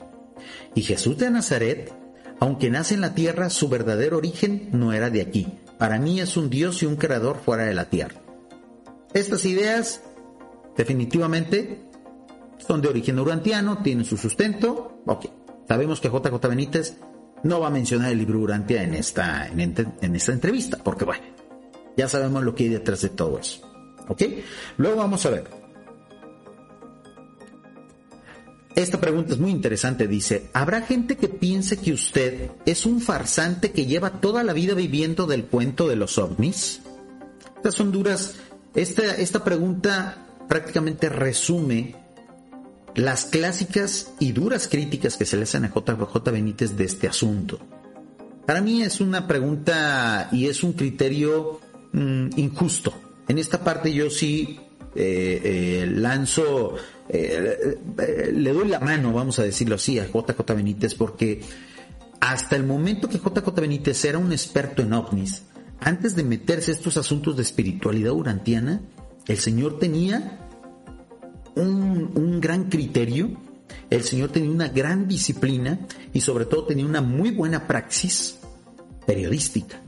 Y 0.75 0.81
Jesús 0.81 1.19
de 1.19 1.31
Nazaret, 1.31 1.93
aunque 2.41 2.71
nace 2.71 2.95
en 2.95 3.03
la 3.03 3.15
tierra, 3.15 3.51
su 3.51 3.69
verdadero 3.69 4.17
origen 4.17 4.71
no 4.73 4.95
era 4.95 5.11
de 5.11 5.21
aquí. 5.21 5.49
Para 5.77 5.99
mí 5.99 6.19
es 6.19 6.39
un 6.39 6.49
Dios 6.49 6.83
y 6.83 6.87
un 6.87 6.97
creador 6.97 7.41
fuera 7.45 7.65
de 7.65 7.75
la 7.75 7.91
tierra. 7.91 8.23
Estas 9.13 9.45
ideas 9.45 10.01
definitivamente 10.79 11.92
son 12.67 12.81
de 12.81 12.89
origen 12.89 13.19
urantiano, 13.19 13.83
tienen 13.83 14.05
su 14.05 14.17
sustento. 14.17 15.03
Ok, 15.07 15.27
sabemos 15.69 16.01
que 16.01 16.09
JJ 16.09 16.49
Benítez 16.49 16.97
no 17.43 17.61
va 17.61 17.69
a 17.69 17.71
mencionar 17.71 18.13
el 18.13 18.19
libro 18.19 18.41
Urantia 18.41 18.83
en 18.83 18.95
esta, 18.95 19.49
en, 19.49 20.17
esta 20.17 20.33
entrevista, 20.33 20.79
porque 20.83 21.05
bueno, 21.05 21.25
ya 21.97 22.09
sabemos 22.09 22.45
lo 22.45 22.55
que 22.55 22.65
hay 22.65 22.71
detrás 22.71 23.03
de 23.03 23.11
todo 23.11 23.39
eso. 23.39 23.61
¿Ok? 24.09 24.23
Luego 24.79 24.97
vamos 24.97 25.25
a 25.27 25.31
ver. 25.31 25.63
Esta 28.75 28.99
pregunta 28.99 29.35
es 29.35 29.39
muy 29.39 29.51
interesante, 29.51 30.09
dice, 30.09 30.49
¿habrá 30.55 30.81
gente 30.81 31.17
que 31.17 31.29
piense 31.29 31.77
que 31.77 31.93
usted 31.93 32.53
es 32.65 32.87
un 32.87 33.03
farsante 33.03 33.71
que 33.71 33.85
lleva 33.85 34.21
toda 34.21 34.43
la 34.43 34.55
vida 34.55 34.73
viviendo 34.73 35.27
del 35.27 35.45
cuento 35.45 35.89
de 35.89 35.97
los 35.97 36.17
ovnis? 36.17 36.81
Estas 37.57 37.75
son 37.75 37.93
duras, 37.93 38.37
esta, 38.75 39.15
esta 39.17 39.45
pregunta 39.45 40.27
prácticamente 40.49 41.11
resume 41.11 42.02
las 42.95 43.25
clásicas 43.25 44.13
y 44.19 44.33
duras 44.33 44.69
críticas 44.69 45.17
que 45.17 45.25
se 45.25 45.37
le 45.37 45.45
hacen 45.45 45.65
a 45.65 45.69
JJ 45.69 46.31
Benítez 46.31 46.77
de 46.77 46.85
este 46.85 47.09
asunto. 47.09 47.59
Para 48.47 48.61
mí 48.61 48.83
es 48.83 49.01
una 49.01 49.27
pregunta 49.27 50.29
y 50.33 50.47
es 50.47 50.63
un 50.63 50.73
criterio 50.73 51.61
mm, 51.93 52.31
injusto. 52.37 52.93
En 53.29 53.39
esta 53.39 53.63
parte 53.63 53.93
yo 53.93 54.11
sí 54.11 54.59
eh, 54.95 55.41
eh, 55.45 55.87
lanzo, 55.87 56.75
eh, 57.09 57.79
le 58.33 58.53
doy 58.53 58.69
la 58.69 58.81
mano, 58.81 59.13
vamos 59.13 59.39
a 59.39 59.45
decirlo 59.45 59.77
así, 59.77 59.99
a 59.99 60.07
JJ 60.07 60.55
Benítez, 60.55 60.95
porque 60.95 61.41
hasta 62.21 62.57
el 62.57 62.65
momento 62.65 63.09
que 63.09 63.19
JJ 63.19 63.49
Benítez 63.61 64.05
era 64.05 64.19
un 64.19 64.33
experto 64.33 64.83
en 64.83 64.93
ovnis, 64.93 65.45
antes 65.81 66.15
de 66.15 66.25
meterse 66.25 66.73
estos 66.73 66.97
asuntos 66.97 67.37
de 67.37 67.43
espiritualidad 67.43 68.13
urantiana, 68.13 68.83
el 69.27 69.39
Señor 69.39 69.79
tenía 69.79 70.42
un, 71.55 72.41
gran 72.41 72.69
criterio, 72.69 73.31
el 73.91 74.03
Señor 74.03 74.31
tenía 74.31 74.51
una 74.51 74.69
gran 74.69 75.07
disciplina 75.07 75.87
y 76.13 76.21
sobre 76.21 76.47
todo 76.47 76.65
tenía 76.65 76.87
una 76.87 77.01
muy 77.01 77.31
buena 77.31 77.67
praxis 77.67 78.39
periodística. 79.07 79.81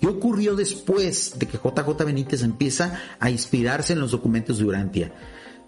¿Qué 0.00 0.06
ocurrió 0.08 0.56
después 0.56 1.38
de 1.38 1.46
que 1.46 1.58
JJ 1.58 2.04
Benítez 2.04 2.42
empieza 2.42 2.98
a 3.20 3.30
inspirarse 3.30 3.92
en 3.92 4.00
los 4.00 4.10
documentos 4.10 4.58
de 4.58 4.64
Urantia? 4.64 5.14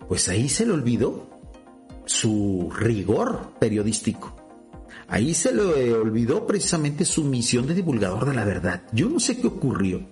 Pues 0.08 0.28
ahí 0.28 0.48
se 0.48 0.66
le 0.66 0.72
olvidó 0.72 1.30
su 2.04 2.70
rigor 2.76 3.54
periodístico. 3.60 4.36
Ahí 5.06 5.34
se 5.34 5.54
le 5.54 5.92
olvidó 5.94 6.46
precisamente 6.46 7.04
su 7.04 7.24
misión 7.24 7.66
de 7.66 7.74
divulgador 7.74 8.26
de 8.26 8.34
la 8.34 8.44
verdad. 8.44 8.82
Yo 8.92 9.08
no 9.08 9.20
sé 9.20 9.38
qué 9.38 9.46
ocurrió. 9.46 10.04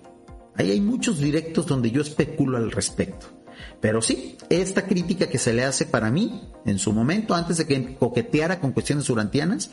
Ahí 0.55 0.71
hay 0.71 0.81
muchos 0.81 1.19
directos 1.19 1.67
donde 1.67 1.91
yo 1.91 2.03
especulo 2.03 2.59
al 2.59 2.71
respecto. 2.71 3.42
Pero 3.81 4.03
sí, 4.03 4.37
esta 4.49 4.87
crítica 4.87 5.29
que 5.29 5.39
se 5.39 5.53
le 5.53 5.65
hace 5.65 5.87
para 5.87 6.11
mí, 6.11 6.49
en 6.65 6.79
su 6.79 6.93
momento, 6.93 7.35
antes 7.35 7.59
de 7.59 7.67
que 7.67 7.97
coqueteara 7.97 8.61
con 8.61 8.73
cuestiones 8.73 9.09
urantianas, 9.11 9.71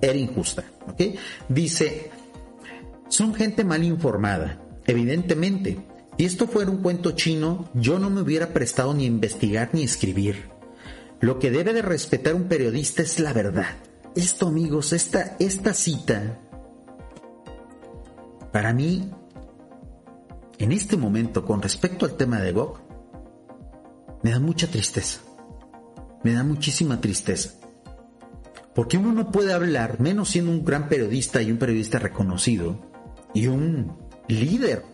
era 0.00 0.16
injusta. 0.16 0.64
Dice, 1.48 2.10
son 3.08 3.34
gente 3.34 3.64
mal 3.64 3.84
informada, 3.84 4.60
evidentemente. 4.86 5.78
Si 6.18 6.24
esto 6.24 6.46
fuera 6.46 6.70
un 6.70 6.82
cuento 6.82 7.12
chino, 7.12 7.70
yo 7.74 7.98
no 7.98 8.10
me 8.10 8.20
hubiera 8.20 8.48
prestado 8.48 8.92
ni 8.92 9.04
a 9.04 9.08
investigar 9.08 9.70
ni 9.72 9.82
a 9.82 9.86
escribir. 9.86 10.50
Lo 11.20 11.38
que 11.38 11.50
debe 11.50 11.72
de 11.72 11.82
respetar 11.82 12.34
un 12.34 12.44
periodista 12.44 13.02
es 13.02 13.18
la 13.20 13.32
verdad. 13.32 13.76
Esto, 14.14 14.48
amigos, 14.48 14.92
esta, 14.92 15.36
esta 15.38 15.72
cita, 15.72 16.38
para 18.52 18.72
mí, 18.72 19.10
en 20.58 20.72
este 20.72 20.96
momento, 20.96 21.44
con 21.44 21.62
respecto 21.62 22.04
al 22.04 22.16
tema 22.16 22.40
de 22.40 22.52
Gog, 22.52 22.80
me 24.22 24.30
da 24.30 24.40
mucha 24.40 24.66
tristeza. 24.66 25.20
Me 26.22 26.32
da 26.32 26.44
muchísima 26.44 27.00
tristeza. 27.00 27.54
Porque 28.74 28.98
uno 28.98 29.12
no 29.12 29.30
puede 29.30 29.52
hablar, 29.52 30.00
menos 30.00 30.28
siendo 30.30 30.50
un 30.50 30.64
gran 30.64 30.88
periodista 30.88 31.42
y 31.42 31.50
un 31.50 31.58
periodista 31.58 31.98
reconocido, 31.98 32.78
y 33.34 33.46
un 33.46 33.92
líder 34.28 34.84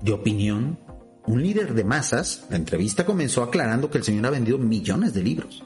de 0.00 0.12
opinión, 0.12 0.78
un 1.26 1.42
líder 1.42 1.74
de 1.74 1.84
masas, 1.84 2.44
la 2.50 2.56
entrevista 2.56 3.06
comenzó 3.06 3.42
aclarando 3.42 3.90
que 3.90 3.98
el 3.98 4.04
señor 4.04 4.26
ha 4.26 4.30
vendido 4.30 4.58
millones 4.58 5.14
de 5.14 5.22
libros. 5.22 5.64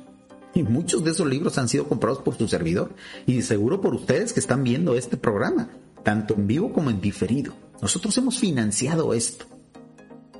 Y 0.54 0.62
muchos 0.62 1.04
de 1.04 1.10
esos 1.10 1.26
libros 1.26 1.58
han 1.58 1.68
sido 1.68 1.88
comprados 1.88 2.20
por 2.20 2.36
su 2.36 2.48
servidor 2.48 2.94
y 3.26 3.42
seguro 3.42 3.80
por 3.80 3.94
ustedes 3.94 4.32
que 4.32 4.40
están 4.40 4.64
viendo 4.64 4.96
este 4.96 5.16
programa, 5.16 5.68
tanto 6.02 6.34
en 6.34 6.46
vivo 6.46 6.72
como 6.72 6.90
en 6.90 7.00
diferido. 7.00 7.52
Nosotros 7.80 8.16
hemos 8.18 8.38
financiado 8.38 9.12
esto. 9.12 9.46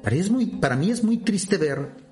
Para, 0.03 0.17
es 0.17 0.31
muy, 0.31 0.47
para 0.47 0.77
mí 0.77 0.91
es 0.91 1.05
muy 1.05 1.19
triste 1.19 1.59
ver 1.59 2.06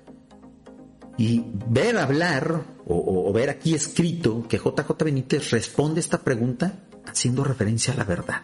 y 1.17 1.43
ver 1.69 1.97
hablar 1.97 2.63
o, 2.87 3.31
ver 3.33 3.49
aquí 3.49 3.73
escrito 3.73 4.45
que 4.47 4.57
JJ 4.57 5.03
Benítez 5.03 5.51
responde 5.51 5.99
esta 5.99 6.21
pregunta 6.21 6.79
haciendo 7.05 7.43
referencia 7.43 7.93
a 7.93 7.97
la 7.97 8.03
verdad 8.03 8.41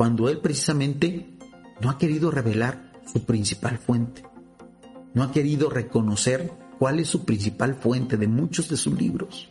cuando 0.00 0.30
él 0.30 0.38
precisamente 0.38 1.36
no 1.82 1.90
ha 1.90 1.98
querido 1.98 2.30
revelar 2.30 2.90
su 3.12 3.26
principal 3.26 3.76
fuente, 3.76 4.22
no 5.12 5.22
ha 5.22 5.30
querido 5.30 5.68
reconocer 5.68 6.50
cuál 6.78 7.00
es 7.00 7.08
su 7.08 7.26
principal 7.26 7.74
fuente 7.74 8.16
de 8.16 8.26
muchos 8.26 8.70
de 8.70 8.78
sus 8.78 8.98
libros. 8.98 9.50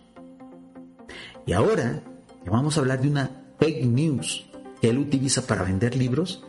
Y 1.45 1.53
ahora 1.53 2.01
que 2.43 2.49
vamos 2.49 2.75
a 2.75 2.79
hablar 2.79 2.99
de 2.99 3.09
una 3.09 3.29
fake 3.59 3.85
news 3.85 4.49
que 4.81 4.89
él 4.89 4.97
utiliza 4.97 5.45
para 5.45 5.61
vender 5.61 5.95
libros, 5.95 6.43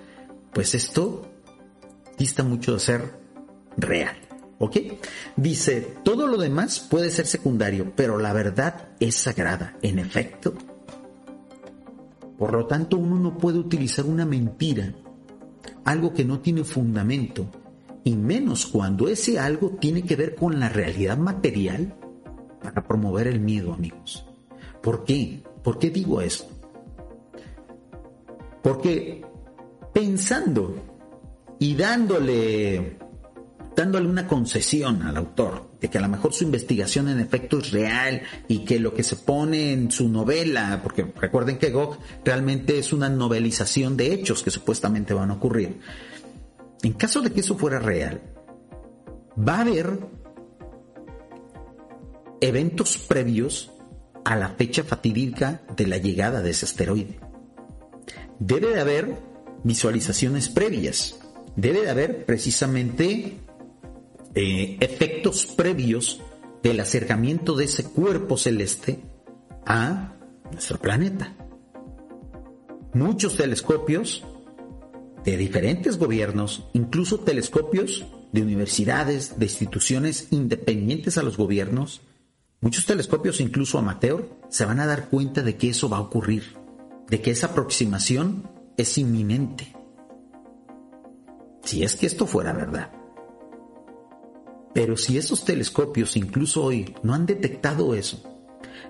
pues 0.55 0.75
esto 0.75 1.31
dista 2.17 2.43
mucho 2.43 2.73
de 2.73 2.81
ser 2.81 3.21
real. 3.77 4.17
¿Ok? 4.63 4.77
Dice, 5.37 5.97
todo 6.05 6.27
lo 6.27 6.37
demás 6.37 6.81
puede 6.81 7.11
ser 7.11 7.27
secundario, 7.27 7.95
pero 7.97 8.19
la 8.19 8.35
verdad 8.35 8.91
es 9.01 9.15
sagrada. 9.15 9.79
En 9.81 9.99
efecto, 9.99 10.53
por 12.37 12.53
lo 12.53 12.67
tanto, 12.67 12.99
uno 12.99 13.19
no 13.19 13.39
puede 13.39 13.59
utilizar 13.59 14.05
una 14.05 14.27
mentira, 14.27 14.93
algo 15.85 16.13
que 16.13 16.27
no 16.27 16.41
tiene 16.41 16.65
fundamento, 16.65 17.47
y 18.05 18.15
menos 18.17 18.67
cuando 18.67 19.09
ese 19.09 19.39
algo 19.39 19.71
tiene 19.81 20.03
que 20.03 20.17
ver 20.17 20.35
con 20.35 20.61
la 20.61 20.69
realidad 20.69 21.17
material 21.17 21.95
para 22.63 22.87
promover 22.87 23.29
el 23.29 23.41
miedo, 23.41 23.73
amigos. 23.73 24.27
¿Por 24.83 25.05
qué? 25.05 25.43
¿Por 25.65 25.79
qué 25.79 25.89
digo 25.89 26.21
esto? 26.21 26.53
Porque 28.63 29.25
pensando 29.95 30.77
y 31.59 31.75
dándole 31.75 32.99
dándole 33.77 34.09
una 34.09 34.27
concesión 34.27 35.03
al 35.03 35.17
autor 35.17 35.71
de 35.81 35.89
que 35.89 35.99
a 35.99 36.01
lo 36.01 36.09
mejor 36.09 36.33
su 36.33 36.45
investigación 36.45 37.09
en 37.09 37.21
efecto 37.21 37.59
es 37.59 37.71
real 37.71 38.23
y 38.49 38.65
que 38.65 38.79
lo 38.79 38.93
que 38.93 39.03
se 39.03 39.17
pone 39.17 39.73
en 39.73 39.91
su 39.91 40.09
novela, 40.09 40.81
porque 40.83 41.07
recuerden 41.17 41.59
que 41.59 41.71
Gog 41.71 41.99
realmente 42.25 42.79
es 42.79 42.93
una 42.93 43.09
novelización 43.09 43.97
de 43.97 44.13
hechos 44.13 44.43
que 44.43 44.51
supuestamente 44.51 45.15
van 45.15 45.31
a 45.31 45.35
ocurrir. 45.35 45.81
En 46.83 46.93
caso 46.95 47.21
de 47.21 47.33
que 47.33 47.41
eso 47.41 47.57
fuera 47.57 47.79
real, 47.79 48.21
va 49.37 49.57
a 49.57 49.61
haber 49.61 49.99
eventos 52.41 52.99
previos 52.99 53.71
a 54.25 54.37
la 54.37 54.51
fecha 54.51 54.85
fatídica 54.85 55.63
de 55.77 55.87
la 55.87 55.99
llegada 55.99 56.43
de 56.43 56.51
ese 56.51 56.67
asteroide. 56.67 57.21
Debe 58.39 58.75
de 58.75 58.81
haber 58.81 59.19
visualizaciones 59.65 60.49
previas. 60.49 61.19
Debe 61.57 61.83
de 61.83 61.91
haber 61.91 62.25
precisamente 62.25 63.41
eh, 64.35 64.77
efectos 64.81 65.47
previos 65.47 66.21
del 66.63 66.81
acercamiento 66.81 67.57
de 67.57 67.65
ese 67.65 67.85
cuerpo 67.85 68.37
celeste 68.37 69.03
a 69.67 70.15
nuestro 70.53 70.79
planeta. 70.79 71.35
Muchos 72.93 73.37
telescopios 73.37 74.25
de 75.25 75.37
diferentes 75.37 75.99
gobiernos, 75.99 76.69
incluso 76.73 77.21
telescopios 77.21 78.07
de 78.33 78.43
universidades, 78.43 79.39
de 79.39 79.47
instituciones 79.47 80.29
independientes 80.31 81.19
a 81.19 81.23
los 81.23 81.37
gobiernos, 81.37 82.01
muchos 82.61 82.87
telescopios 82.87 83.41
incluso 83.41 83.79
amateur, 83.79 84.29
se 84.49 84.65
van 84.65 84.81
a 84.81 84.87
dar 84.87 85.09
cuenta 85.09 85.43
de 85.43 85.57
que 85.57 85.71
eso 85.71 85.89
va 85.89 85.99
a 85.99 86.03
ocurrir, 86.03 86.57
de 87.09 87.21
que 87.21 87.33
esa 87.33 87.49
aproximación 87.49 88.49
es 88.77 88.97
inminente. 88.99 89.75
Si 91.65 91.83
es 91.83 91.97
que 91.97 92.07
esto 92.07 92.27
fuera 92.27 92.53
verdad. 92.53 93.00
Pero 94.73 94.97
si 94.97 95.19
esos 95.19 95.45
telescopios 95.45 96.17
incluso 96.17 96.63
hoy 96.63 96.95
no 97.03 97.15
han 97.15 97.27
detectado 97.27 97.95
eso, 97.95 98.23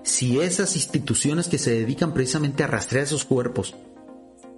si 0.03 0.39
esas 0.39 0.75
instituciones 0.75 1.47
que 1.47 1.57
se 1.57 1.71
dedican 1.71 2.13
precisamente 2.13 2.63
a 2.63 2.67
rastrear 2.67 3.05
esos 3.05 3.25
cuerpos 3.25 3.75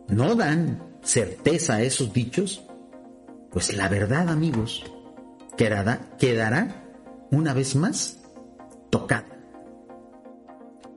no 0.07 0.35
dan 0.35 0.97
certeza 1.01 1.75
a 1.75 1.83
esos 1.83 2.13
dichos, 2.13 2.63
pues 3.51 3.73
la 3.73 3.87
verdad, 3.87 4.29
amigos, 4.29 4.83
quedará, 5.57 6.85
una 7.31 7.53
vez 7.53 7.75
más 7.75 8.19
tocada. 8.89 9.27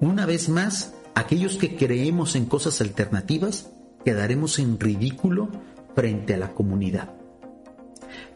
Una 0.00 0.26
vez 0.26 0.48
más, 0.48 0.94
aquellos 1.14 1.56
que 1.56 1.76
creemos 1.76 2.36
en 2.36 2.46
cosas 2.46 2.80
alternativas 2.80 3.70
quedaremos 4.04 4.58
en 4.58 4.78
ridículo 4.78 5.50
frente 5.94 6.34
a 6.34 6.38
la 6.38 6.52
comunidad 6.52 7.15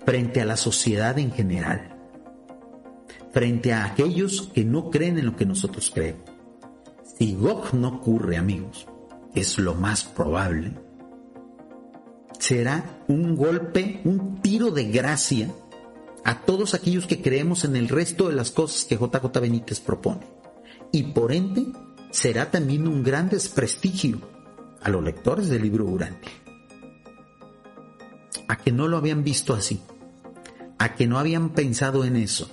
frente 0.05 0.41
a 0.41 0.45
la 0.45 0.57
sociedad 0.57 1.19
en 1.19 1.33
general, 1.33 1.97
frente 3.33 3.73
a 3.73 3.85
aquellos 3.85 4.51
que 4.53 4.65
no 4.65 4.91
creen 4.91 5.19
en 5.19 5.27
lo 5.27 5.37
que 5.37 5.47
nosotros 5.47 5.91
creemos. 5.95 6.25
Si 7.19 7.35
Gog 7.35 7.75
no 7.75 7.89
ocurre, 7.89 8.37
amigos, 8.37 8.87
es 9.35 9.59
lo 9.59 9.75
más 9.75 10.05
probable, 10.05 10.73
será 12.39 13.03
un 13.09 13.37
golpe, 13.37 14.01
un 14.05 14.41
tiro 14.41 14.71
de 14.71 14.85
gracia 14.85 15.53
a 16.25 16.41
todos 16.43 16.75
aquellos 16.75 17.07
que 17.07 17.23
creemos 17.23 17.65
en 17.65 17.77
el 17.77 17.89
resto 17.89 18.29
de 18.29 18.35
las 18.35 18.51
cosas 18.51 18.85
que 18.85 18.97
JJ 18.97 19.41
Benítez 19.41 19.81
propone. 19.81 20.27
Y 20.93 21.05
por 21.05 21.33
ende, 21.33 21.67
será 22.11 22.51
también 22.51 22.89
un 22.89 23.03
gran 23.03 23.29
desprestigio 23.29 24.21
a 24.83 24.89
los 24.89 25.05
lectores 25.05 25.49
del 25.49 25.63
libro 25.63 25.85
Durante 25.85 26.40
a 28.51 28.57
que 28.57 28.73
no 28.73 28.89
lo 28.89 28.97
habían 28.97 29.23
visto 29.23 29.55
así, 29.55 29.81
a 30.77 30.97
que 30.97 31.07
no 31.07 31.21
habían 31.21 31.51
pensado 31.51 32.05
en 32.05 32.17
eso. 32.17 32.51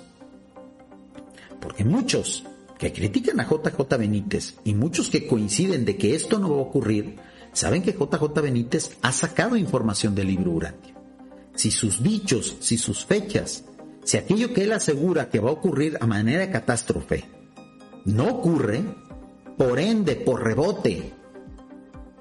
Porque 1.60 1.84
muchos 1.84 2.44
que 2.78 2.92
critican 2.92 3.40
a 3.40 3.48
JJ 3.48 3.96
Benítez 3.98 4.54
y 4.62 4.74
muchos 4.74 5.10
que 5.10 5.26
coinciden 5.26 5.84
de 5.84 5.96
que 5.96 6.14
esto 6.14 6.38
no 6.38 6.50
va 6.50 6.58
a 6.58 6.66
ocurrir, 6.66 7.16
saben 7.52 7.82
que 7.82 7.94
JJ 7.94 8.40
Benítez 8.40 8.96
ha 9.02 9.10
sacado 9.10 9.56
información 9.56 10.14
del 10.14 10.28
libro 10.28 10.52
Urantia. 10.52 10.94
Si 11.56 11.72
sus 11.72 12.00
dichos, 12.00 12.58
si 12.60 12.78
sus 12.78 13.04
fechas, 13.04 13.64
si 14.04 14.18
aquello 14.18 14.54
que 14.54 14.62
él 14.62 14.72
asegura 14.74 15.28
que 15.28 15.40
va 15.40 15.50
a 15.50 15.54
ocurrir 15.54 15.98
a 16.00 16.06
manera 16.06 16.42
de 16.42 16.52
catástrofe 16.52 17.24
no 18.04 18.28
ocurre, 18.28 18.84
por 19.56 19.80
ende, 19.80 20.14
por 20.14 20.44
rebote, 20.44 21.12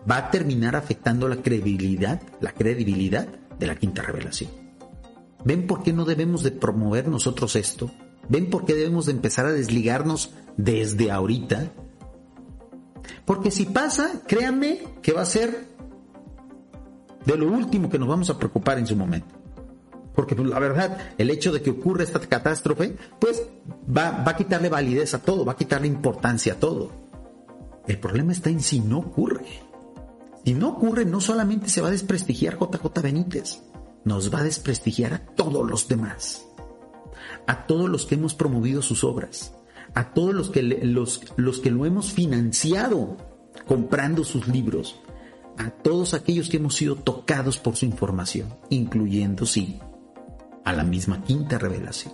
va 0.10 0.18
a 0.18 0.32
terminar 0.32 0.76
afectando 0.76 1.28
la 1.28 1.36
credibilidad, 1.36 2.20
la 2.42 2.54
credibilidad 2.54 3.28
de 3.60 3.68
la 3.68 3.76
quinta 3.76 4.02
revelación. 4.02 4.52
¿Ven 5.44 5.68
por 5.68 5.84
qué 5.84 5.94
no 5.94 6.06
debemos 6.06 6.44
de 6.44 6.52
promover 6.52 7.08
nosotros 7.08 7.56
esto? 7.56 7.92
¿Ven 8.30 8.50
por 8.50 8.66
qué 8.66 8.74
debemos 8.74 9.06
de 9.06 9.14
empezar 9.14 9.46
a 9.46 9.54
desligarnos 9.54 10.32
desde 10.58 11.12
ahorita? 11.12 11.72
Porque 13.26 13.52
si 13.52 13.66
pasa, 13.66 14.22
créanme 14.28 14.80
que 15.02 15.14
va 15.14 15.22
a 15.22 15.26
ser 15.26 15.68
de 17.26 17.38
lo 17.38 17.52
último 17.52 17.90
que 17.90 18.00
nos 18.00 18.08
vamos 18.08 18.30
a 18.30 18.38
preocupar 18.38 18.80
en 18.80 18.88
su 18.88 18.96
momento. 18.96 19.36
Porque 20.16 20.36
pues, 20.36 20.48
la 20.48 20.60
verdad, 20.60 20.98
el 21.18 21.30
hecho 21.30 21.52
de 21.52 21.62
que 21.62 21.70
ocurra 21.70 22.04
esta 22.04 22.20
catástrofe, 22.20 22.96
pues 23.20 23.44
va, 23.88 24.24
va 24.24 24.32
a 24.32 24.36
quitarle 24.36 24.70
validez 24.70 25.14
a 25.14 25.22
todo, 25.22 25.46
va 25.46 25.54
a 25.54 25.58
quitarle 25.58 25.88
importancia 25.88 26.54
a 26.54 26.56
todo. 26.56 26.92
El 27.86 28.00
problema 28.00 28.32
está 28.32 28.50
en 28.50 28.62
si 28.62 28.80
no 28.80 29.00
ocurre. 29.00 29.67
Si 30.48 30.54
no 30.54 30.70
ocurre, 30.70 31.04
no 31.04 31.20
solamente 31.20 31.68
se 31.68 31.82
va 31.82 31.90
a 31.90 31.92
desprestigiar 31.92 32.58
JJ 32.58 33.02
Benítez, 33.04 33.64
nos 34.06 34.34
va 34.34 34.40
a 34.40 34.44
desprestigiar 34.44 35.14
a 35.14 35.20
todos 35.20 35.70
los 35.70 35.90
demás, 35.90 36.48
a 37.48 37.68
todos 37.68 37.90
los 37.90 38.06
que 38.06 38.16
hemos 38.16 38.34
promovido 38.34 38.82
sus 38.82 39.04
obras, 39.04 39.54
a 39.94 40.14
todos 40.14 40.34
los 40.34 40.50
que, 40.50 40.64
los, 40.64 41.20
que 41.20 41.70
lo 41.70 41.86
hemos 41.86 42.14
financiado 42.14 43.18
comprando 43.68 44.24
sus 44.24 44.48
libros, 44.48 45.02
a 45.58 45.70
todos 45.70 46.14
aquellos 46.14 46.48
que 46.48 46.56
hemos 46.56 46.76
sido 46.76 46.96
tocados 46.96 47.58
por 47.60 47.76
su 47.76 47.84
información, 47.84 48.56
incluyendo, 48.70 49.46
sí, 49.46 49.82
a 50.64 50.72
la 50.72 50.86
misma 50.86 51.26
quinta 51.26 51.58
revelación. 51.58 52.14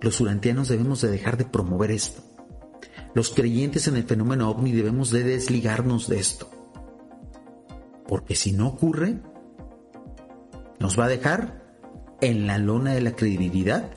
Los 0.00 0.20
urantianos 0.20 0.68
debemos 0.68 1.00
de 1.00 1.10
dejar 1.10 1.36
de 1.36 1.46
promover 1.46 1.90
esto. 1.90 2.22
Los 3.12 3.30
creyentes 3.30 3.88
en 3.88 3.96
el 3.96 4.04
fenómeno 4.04 4.48
ovni 4.48 4.70
debemos 4.70 5.10
de 5.10 5.24
desligarnos 5.24 6.06
de 6.06 6.20
esto 6.20 6.51
porque 8.12 8.34
si 8.34 8.52
no 8.52 8.68
ocurre, 8.68 9.16
nos 10.78 11.00
va 11.00 11.06
a 11.06 11.08
dejar 11.08 11.64
en 12.20 12.46
la 12.46 12.58
lona 12.58 12.92
de 12.92 13.00
la 13.00 13.16
credibilidad 13.16 13.90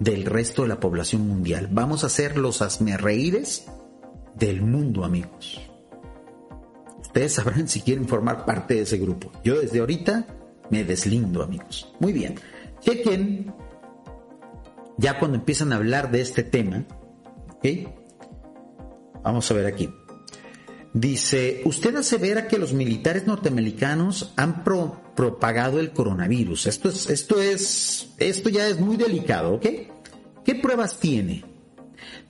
del 0.00 0.24
resto 0.24 0.62
de 0.62 0.68
la 0.68 0.80
población 0.80 1.28
mundial. 1.28 1.68
Vamos 1.70 2.02
a 2.02 2.08
ser 2.08 2.36
los 2.36 2.62
asmerreíres 2.62 3.66
del 4.34 4.60
mundo, 4.62 5.04
amigos. 5.04 5.60
Ustedes 7.00 7.34
sabrán 7.34 7.68
si 7.68 7.82
quieren 7.82 8.08
formar 8.08 8.44
parte 8.44 8.74
de 8.74 8.80
ese 8.80 8.98
grupo. 8.98 9.30
Yo 9.44 9.60
desde 9.60 9.78
ahorita 9.78 10.26
me 10.68 10.82
deslindo, 10.82 11.40
amigos. 11.40 11.94
Muy 12.00 12.12
bien. 12.12 12.40
Chequen, 12.80 13.54
ya 14.98 15.16
cuando 15.20 15.38
empiezan 15.38 15.72
a 15.72 15.76
hablar 15.76 16.10
de 16.10 16.22
este 16.22 16.42
tema. 16.42 16.86
Vamos 19.22 19.48
a 19.48 19.54
ver 19.54 19.66
aquí. 19.66 19.88
Dice, 20.92 21.62
usted 21.66 21.94
asevera 21.94 22.48
que 22.48 22.58
los 22.58 22.72
militares 22.72 23.26
norteamericanos 23.26 24.32
han 24.36 24.64
propagado 24.64 25.78
el 25.78 25.92
coronavirus. 25.92 26.66
Esto 26.66 26.88
es, 26.88 27.08
esto 27.08 27.40
es, 27.40 28.08
esto 28.18 28.48
ya 28.48 28.66
es 28.66 28.80
muy 28.80 28.96
delicado, 28.96 29.54
¿ok? 29.54 29.66
¿Qué 30.44 30.54
pruebas 30.56 30.98
tiene? 30.98 31.44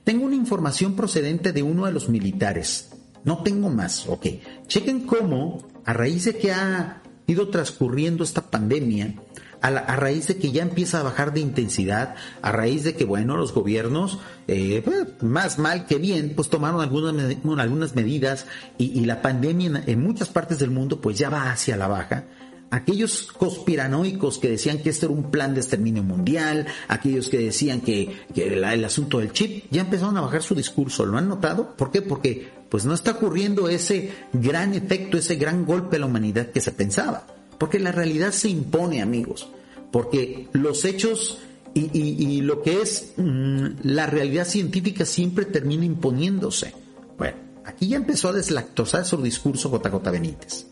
Tengo 0.03 0.25
una 0.25 0.35
información 0.35 0.95
procedente 0.95 1.53
de 1.53 1.63
uno 1.63 1.85
de 1.85 1.91
los 1.91 2.07
militares. 2.09 2.91
No 3.23 3.41
tengo 3.41 3.69
más, 3.69 4.07
ok. 4.07 4.27
Chequen 4.67 5.07
cómo, 5.07 5.67
a 5.85 5.93
raíz 5.93 6.25
de 6.25 6.37
que 6.37 6.51
ha 6.51 7.01
ido 7.25 7.49
transcurriendo 7.49 8.23
esta 8.23 8.49
pandemia, 8.51 9.15
a, 9.61 9.95
raíz 9.95 10.27
de 10.27 10.37
que 10.37 10.51
ya 10.51 10.63
empieza 10.63 10.99
a 10.99 11.03
bajar 11.03 11.33
de 11.33 11.39
intensidad, 11.39 12.15
a 12.41 12.51
raíz 12.51 12.83
de 12.83 12.95
que, 12.95 13.05
bueno, 13.05 13.37
los 13.37 13.53
gobiernos, 13.53 14.19
eh, 14.47 14.81
pues, 14.83 15.21
más 15.21 15.59
mal 15.59 15.85
que 15.85 15.97
bien, 15.97 16.33
pues 16.35 16.49
tomaron 16.49 16.81
algunas, 16.81 17.15
algunas 17.59 17.95
medidas 17.95 18.47
y, 18.77 19.01
la 19.05 19.21
pandemia 19.21 19.83
en, 19.85 20.01
muchas 20.01 20.29
partes 20.29 20.59
del 20.59 20.69
mundo 20.71 21.01
pues 21.01 21.17
ya 21.17 21.29
va 21.29 21.51
hacia 21.51 21.75
la 21.75 21.87
baja 21.87 22.25
aquellos 22.69 23.31
conspiranoicos 23.33 24.37
que 24.37 24.49
decían 24.49 24.77
que 24.77 24.89
este 24.91 25.05
era 25.05 25.13
un 25.13 25.29
plan 25.29 25.53
de 25.53 25.59
exterminio 25.59 26.03
mundial, 26.03 26.67
aquellos 26.87 27.27
que 27.27 27.37
decían 27.37 27.81
que, 27.81 28.25
el, 28.33 28.63
el, 28.63 28.85
asunto 28.85 29.19
del 29.19 29.33
chip, 29.33 29.65
ya 29.71 29.81
empezaron 29.81 30.15
a 30.17 30.21
bajar 30.21 30.41
su 30.41 30.55
discurso. 30.55 31.05
¿Lo 31.05 31.17
han 31.17 31.27
notado? 31.27 31.75
¿Por 31.75 31.91
qué? 31.91 32.01
Porque 32.01 32.49
pues 32.69 32.85
no 32.85 32.93
está 32.93 33.11
ocurriendo 33.11 33.67
ese 33.67 34.13
gran 34.31 34.73
efecto, 34.73 35.17
ese 35.17 35.35
gran 35.35 35.65
golpe 35.65 35.97
a 35.97 35.99
la 35.99 36.05
humanidad 36.05 36.51
que 36.51 36.61
se 36.61 36.71
pensaba. 36.71 37.27
Porque 37.61 37.79
la 37.79 37.91
realidad 37.91 38.31
se 38.31 38.49
impone, 38.49 39.03
amigos. 39.03 39.47
Porque 39.91 40.49
los 40.51 40.83
hechos 40.83 41.37
y, 41.75 42.41
lo 42.41 42.63
que 42.63 42.81
es 42.81 43.13
mm, 43.17 43.65
la 43.83 44.07
realidad 44.07 44.45
científica 44.45 45.05
siempre 45.05 45.45
termina 45.45 45.85
imponiéndose. 45.85 46.73
Bueno, 47.19 47.37
aquí 47.63 47.89
ya 47.89 47.97
empezó 47.97 48.29
a 48.29 48.33
deslactosar 48.33 49.05
su 49.05 49.21
discurso 49.21 49.69
JJ 49.69 50.09
Benítez. 50.09 50.65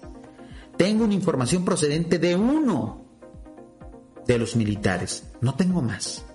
Tengo 0.77 1.03
una 1.03 1.13
información 1.13 1.63
procedente 1.63 2.17
de 2.17 2.35
uno 2.35 3.05
de 4.25 4.39
los 4.39 4.55
militares. 4.55 5.25
No 5.41 5.53
tengo 5.53 5.83
más. 5.83 6.25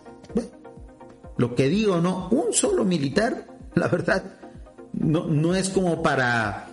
lo 1.36 1.56
que 1.56 1.68
digo, 1.68 2.00
no, 2.00 2.28
un 2.28 2.52
solo 2.52 2.84
militar, 2.84 3.48
la 3.74 3.88
verdad, 3.88 4.36
no, 4.92 5.26
no 5.26 5.56
es 5.56 5.68
como 5.68 6.00
para, 6.00 6.68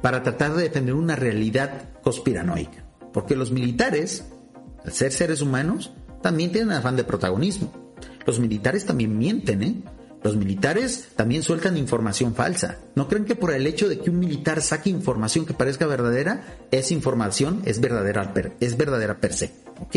para 0.00 0.22
tratar 0.22 0.54
de 0.54 0.62
defender 0.62 0.94
una 0.94 1.16
realidad 1.16 1.88
conspiranoica. 2.04 2.79
Porque 3.12 3.36
los 3.36 3.50
militares, 3.50 4.24
al 4.84 4.92
ser 4.92 5.12
seres 5.12 5.40
humanos, 5.42 5.92
también 6.22 6.52
tienen 6.52 6.72
afán 6.72 6.96
de 6.96 7.04
protagonismo. 7.04 7.72
Los 8.26 8.38
militares 8.38 8.84
también 8.84 9.16
mienten, 9.18 9.62
¿eh? 9.62 9.82
Los 10.22 10.36
militares 10.36 11.08
también 11.16 11.42
sueltan 11.42 11.78
información 11.78 12.34
falsa. 12.34 12.76
No 12.94 13.08
creen 13.08 13.24
que 13.24 13.36
por 13.36 13.54
el 13.54 13.66
hecho 13.66 13.88
de 13.88 13.98
que 13.98 14.10
un 14.10 14.18
militar 14.18 14.60
saque 14.60 14.90
información 14.90 15.46
que 15.46 15.54
parezca 15.54 15.86
verdadera, 15.86 16.58
esa 16.70 16.92
información 16.92 17.62
es 17.64 17.80
verdadera, 17.80 18.32
es 18.60 18.76
verdadera 18.76 19.18
per 19.18 19.32
se. 19.32 19.50
¿ok? 19.80 19.96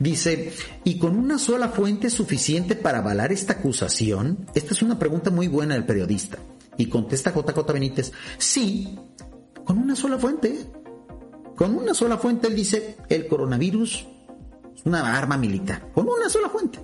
Dice, 0.00 0.52
¿y 0.82 0.98
con 0.98 1.16
una 1.16 1.38
sola 1.38 1.68
fuente 1.68 2.10
suficiente 2.10 2.74
para 2.74 2.98
avalar 2.98 3.30
esta 3.30 3.54
acusación? 3.54 4.46
Esta 4.54 4.74
es 4.74 4.82
una 4.82 4.98
pregunta 4.98 5.30
muy 5.30 5.46
buena 5.46 5.74
del 5.74 5.86
periodista. 5.86 6.38
Y 6.76 6.86
contesta 6.86 7.32
JJ 7.32 7.72
Benítez, 7.72 8.12
sí, 8.38 8.98
con 9.64 9.78
una 9.78 9.94
sola 9.94 10.18
fuente. 10.18 10.66
Con 11.60 11.76
una 11.76 11.92
sola 11.92 12.16
fuente 12.16 12.46
él 12.46 12.56
dice, 12.56 12.96
el 13.10 13.26
coronavirus 13.26 14.06
es 14.74 14.86
una 14.86 15.18
arma 15.18 15.36
militar. 15.36 15.92
Con 15.92 16.08
una 16.08 16.30
sola 16.30 16.48
fuente. 16.48 16.78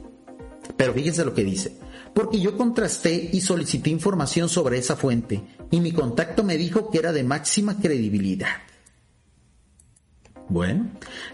Pero 0.77 0.93
fíjense 0.93 1.25
lo 1.25 1.33
que 1.33 1.45
dice. 1.45 1.79
Porque 2.13 2.39
yo 2.39 2.59
contrasté 2.59 3.31
y 3.33 3.41
solicité 3.41 3.89
información 3.89 4.51
sobre 4.51 4.77
esa 4.77 4.95
fuente 4.95 5.41
y 5.71 5.81
mi 5.81 5.93
contacto 5.93 6.45
me 6.45 6.59
dijo 6.59 6.91
que 6.91 6.99
era 6.99 7.15
de 7.15 7.25
máxima 7.25 7.79
credibilidad. 7.81 8.51
Bueno, 10.51 10.91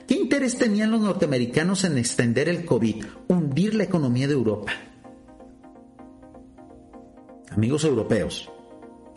¿qué 0.07 0.15
interés 0.15 0.57
tenían 0.57 0.93
los 0.93 1.01
norteamericanos 1.01 1.83
en 1.83 1.99
extender 1.99 2.49
el 2.49 2.65
COVID, 2.65 3.05
hundir 3.27 3.75
la 3.75 3.83
economía 3.83 4.29
de 4.29 4.35
Europa? 4.35 4.71
Amigos 7.51 7.83
europeos, 7.83 8.49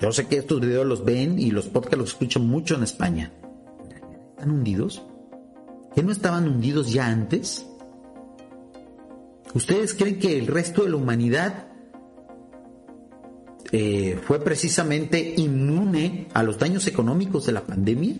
yo 0.02 0.12
sé 0.12 0.26
que 0.26 0.38
estos 0.38 0.62
videos 0.62 0.88
los 0.88 1.06
ven 1.06 1.38
y 1.38 1.52
los 1.52 1.68
podcasts 1.68 2.00
los 2.00 2.10
escuchan 2.10 2.48
mucho 2.48 2.74
en 2.74 2.82
España. 2.82 3.32
¿Están 4.36 4.52
hundidos? 4.52 5.02
¿Que 5.96 6.04
no 6.04 6.12
estaban 6.12 6.46
hundidos 6.46 6.92
ya 6.92 7.08
antes? 7.08 7.66
¿Ustedes 9.54 9.94
creen 9.94 10.20
que 10.20 10.38
el 10.38 10.48
resto 10.48 10.84
de 10.84 10.90
la 10.90 10.98
humanidad 10.98 11.68
eh, 13.72 14.20
fue 14.22 14.44
precisamente 14.44 15.36
inmune 15.38 16.28
a 16.34 16.44
los 16.44 16.60
daños 16.60 16.86
económicos 16.88 17.46
de 17.46 17.54
la 17.54 17.62
pandemia? 17.62 18.18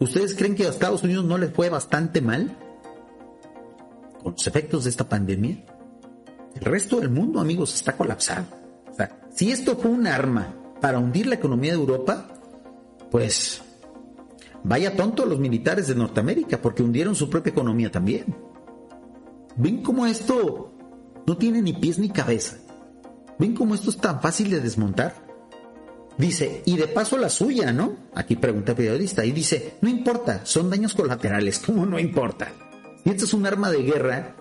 ¿Ustedes 0.00 0.34
creen 0.34 0.56
que 0.56 0.66
a 0.66 0.70
Estados 0.70 1.04
Unidos 1.04 1.24
no 1.24 1.38
les 1.38 1.52
fue 1.52 1.68
bastante 1.68 2.20
mal 2.20 2.56
con 4.20 4.32
los 4.32 4.46
efectos 4.48 4.82
de 4.82 4.90
esta 4.90 5.08
pandemia? 5.08 5.64
El 6.56 6.64
resto 6.64 6.98
del 6.98 7.10
mundo, 7.10 7.38
amigos, 7.38 7.72
está 7.76 7.96
colapsado. 7.96 8.46
O 8.90 8.94
sea, 8.94 9.20
si 9.32 9.52
esto 9.52 9.76
fue 9.76 9.92
un 9.92 10.08
arma 10.08 10.52
para 10.80 10.98
hundir 10.98 11.28
la 11.28 11.36
economía 11.36 11.70
de 11.70 11.78
Europa, 11.78 12.26
pues 13.12 13.62
vaya 14.64 14.96
tonto 14.96 15.26
los 15.26 15.38
militares 15.38 15.88
de 15.88 15.94
Norteamérica, 15.94 16.60
porque 16.60 16.82
hundieron 16.82 17.14
su 17.14 17.28
propia 17.28 17.50
economía 17.50 17.90
también. 17.90 18.34
¿Ven 19.56 19.82
cómo 19.82 20.06
esto 20.06 20.72
no 21.26 21.36
tiene 21.36 21.62
ni 21.62 21.74
pies 21.74 21.98
ni 21.98 22.10
cabeza? 22.10 22.56
¿Ven 23.38 23.54
cómo 23.54 23.74
esto 23.74 23.90
es 23.90 23.98
tan 23.98 24.20
fácil 24.20 24.50
de 24.50 24.60
desmontar? 24.60 25.14
Dice, 26.18 26.62
y 26.66 26.76
de 26.76 26.88
paso 26.88 27.16
la 27.16 27.28
suya, 27.28 27.72
¿no? 27.72 27.96
Aquí 28.14 28.36
pregunta 28.36 28.72
el 28.72 28.76
periodista, 28.76 29.24
y 29.24 29.32
dice, 29.32 29.74
no 29.80 29.88
importa, 29.88 30.44
son 30.44 30.70
daños 30.70 30.94
colaterales, 30.94 31.58
¿cómo 31.66 31.86
no 31.86 31.98
importa? 31.98 32.52
Y 33.04 33.10
esto 33.10 33.24
es 33.24 33.34
un 33.34 33.46
arma 33.46 33.70
de 33.70 33.82
guerra. 33.82 34.36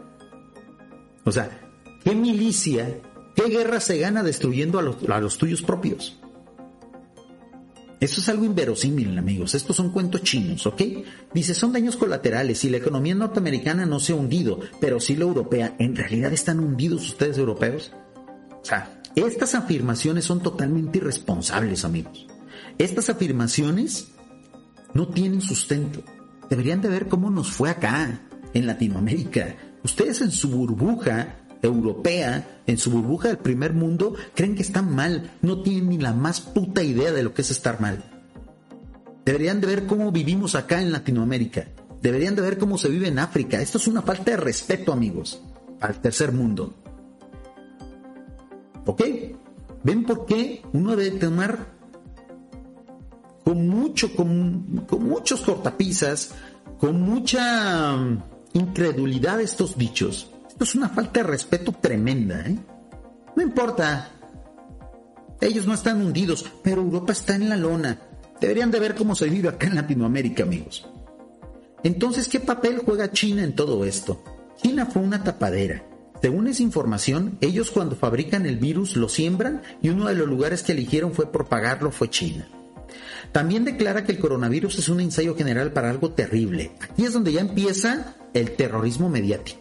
O 1.24 1.32
sea, 1.32 1.50
¿qué 2.04 2.14
milicia, 2.16 3.00
qué 3.36 3.44
guerra 3.44 3.80
se 3.80 3.98
gana 3.98 4.24
destruyendo 4.24 4.80
a 4.80 4.82
los, 4.82 4.98
a 5.10 5.20
los 5.20 5.38
tuyos 5.38 5.62
propios? 5.62 6.21
Eso 8.02 8.20
es 8.20 8.30
algo 8.30 8.46
inverosímil, 8.46 9.16
amigos. 9.16 9.54
Estos 9.54 9.76
son 9.76 9.92
cuentos 9.92 10.24
chinos, 10.24 10.66
¿ok? 10.66 10.82
Dice, 11.36 11.54
son 11.54 11.72
daños 11.72 11.96
colaterales 11.96 12.64
y 12.66 12.70
la 12.72 12.78
economía 12.78 13.14
norteamericana 13.14 13.86
no 13.86 14.00
se 14.00 14.12
ha 14.12 14.16
hundido, 14.16 14.60
pero 14.80 15.00
sí 15.00 15.16
la 15.16 15.26
europea. 15.26 15.76
¿En 15.78 15.96
realidad 15.96 16.34
están 16.34 16.60
hundidos 16.60 17.08
ustedes 17.08 17.38
europeos? 17.38 17.92
O 18.60 18.66
sea, 18.66 19.02
estas 19.16 19.54
afirmaciones 19.54 20.26
son 20.26 20.42
totalmente 20.42 20.98
irresponsables, 20.98 21.86
amigos. 21.86 22.26
Estas 22.80 23.12
afirmaciones 23.12 24.08
no 24.96 25.08
tienen 25.10 25.42
sustento. 25.42 26.04
Deberían 26.50 26.82
de 26.82 26.90
ver 26.90 27.08
cómo 27.08 27.30
nos 27.30 27.52
fue 27.52 27.70
acá, 27.70 28.22
en 28.56 28.66
Latinoamérica. 28.66 29.56
Ustedes 29.84 30.22
en 30.22 30.32
su 30.32 30.50
burbuja 30.50 31.41
europea, 31.62 32.62
en 32.68 32.78
su 32.78 32.92
burbuja 32.92 33.30
del 33.30 33.38
primer 33.38 33.74
mundo, 33.74 34.16
creen 34.36 34.56
que 34.56 34.62
están 34.62 34.94
mal. 34.94 35.32
No 35.42 35.62
tienen 35.62 35.90
ni 35.90 35.98
la 35.98 36.14
más 36.14 36.42
puta 36.42 36.84
idea 36.84 37.12
de 37.12 37.24
lo 37.24 37.34
que 37.34 37.42
es 37.42 37.52
estar 37.52 37.80
mal. 37.80 38.04
Deberían 39.26 39.62
de 39.62 39.68
ver 39.68 39.86
cómo 39.86 40.12
vivimos 40.12 40.56
acá 40.56 40.82
en 40.82 40.92
Latinoamérica. 40.92 41.68
Deberían 42.02 42.36
de 42.36 42.42
ver 42.42 42.58
cómo 42.58 42.78
se 42.78 42.90
vive 42.90 43.08
en 43.08 43.20
África. 43.20 43.62
Esto 43.62 43.78
es 43.78 43.88
una 43.88 44.02
falta 44.02 44.32
de 44.32 44.38
respeto, 44.38 44.92
amigos, 44.92 45.42
al 45.80 46.02
tercer 46.02 46.32
mundo. 46.32 46.74
¿Ok? 48.86 49.04
¿Ven 49.84 50.04
por 50.06 50.26
qué 50.26 50.64
uno 50.74 50.96
debe 50.96 51.20
tomar 51.20 51.68
con 53.44 53.68
mucho, 53.68 54.16
con, 54.16 54.88
muchos 55.00 55.42
cortapisas, 55.42 56.32
con 56.80 57.02
mucha 57.02 57.96
mm, 57.96 58.24
incredulidad 58.54 59.40
estos 59.42 59.78
dichos? 59.78 60.31
Es 60.62 60.76
una 60.76 60.90
falta 60.90 61.22
de 61.22 61.28
respeto 61.28 61.72
tremenda, 61.72 62.40
¿eh? 62.46 62.56
No 63.36 63.42
importa. 63.42 64.10
Ellos 65.40 65.66
no 65.66 65.74
están 65.74 66.00
hundidos, 66.02 66.46
pero 66.64 66.84
Europa 66.84 67.14
está 67.14 67.34
en 67.34 67.50
la 67.50 67.58
lona. 67.58 68.00
Deberían 68.40 68.70
de 68.70 68.80
ver 68.80 68.94
cómo 68.94 69.16
se 69.16 69.28
vive 69.28 69.50
acá 69.50 69.66
en 69.66 69.76
Latinoamérica, 69.76 70.44
amigos. 70.44 70.88
Entonces, 71.84 72.28
¿qué 72.28 72.40
papel 72.40 72.80
juega 72.86 73.12
China 73.12 73.44
en 73.44 73.56
todo 73.56 73.84
esto? 73.86 74.24
China 74.62 74.86
fue 74.86 75.02
una 75.02 75.24
tapadera. 75.24 75.84
Según 76.22 76.48
esa 76.48 76.62
información, 76.62 77.40
ellos 77.42 77.72
cuando 77.72 77.96
fabrican 77.96 78.46
el 78.46 78.58
virus 78.58 78.96
lo 78.96 79.10
siembran 79.10 79.64
y 79.82 79.90
uno 79.90 80.08
de 80.08 80.16
los 80.16 80.28
lugares 80.28 80.62
que 80.62 80.74
eligieron 80.74 81.14
fue 81.14 81.32
propagarlo 81.32 81.90
fue 81.90 82.12
China. 82.12 82.48
También 83.32 83.66
declara 83.66 84.04
que 84.04 84.12
el 84.12 84.20
coronavirus 84.20 84.78
es 84.78 84.90
un 84.90 85.00
ensayo 85.00 85.36
general 85.36 85.74
para 85.74 85.90
algo 85.90 86.12
terrible. 86.12 86.72
Aquí 86.82 87.06
es 87.06 87.14
donde 87.14 87.34
ya 87.34 87.42
empieza 87.42 88.16
el 88.36 88.52
terrorismo 88.52 89.10
mediático. 89.10 89.61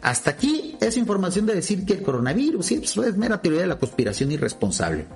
Hasta 0.00 0.30
aquí 0.30 0.76
es 0.80 0.96
información 0.96 1.46
de 1.46 1.54
decir 1.54 1.84
que 1.84 1.94
el 1.94 2.02
coronavirus 2.02 2.72
pues, 2.94 3.08
es 3.08 3.16
mera 3.16 3.40
teoría 3.40 3.62
de 3.62 3.66
la 3.66 3.78
conspiración 3.78 4.32
irresponsable. 4.32 5.06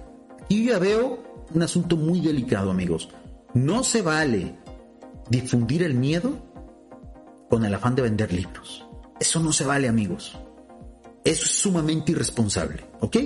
Y 0.49 0.65
yo 0.65 0.73
ya 0.73 0.79
veo 0.79 1.47
un 1.53 1.63
asunto 1.63 1.97
muy 1.97 2.21
delicado, 2.21 2.71
amigos. 2.71 3.09
No 3.55 3.83
se 3.83 4.03
vale 4.03 4.55
difundir 5.29 5.83
el 5.83 5.95
miedo 5.95 6.39
con 7.49 7.65
el 7.65 7.75
afán 7.75 7.95
de 7.95 8.03
vender 8.03 8.33
libros. 8.33 8.87
Eso 9.19 9.41
no 9.41 9.53
se 9.53 9.65
vale, 9.65 9.89
amigos. 9.89 10.37
Eso 11.25 11.45
es 11.45 11.51
sumamente 11.51 12.13
irresponsable, 12.13 12.85
¿ok? 13.01 13.17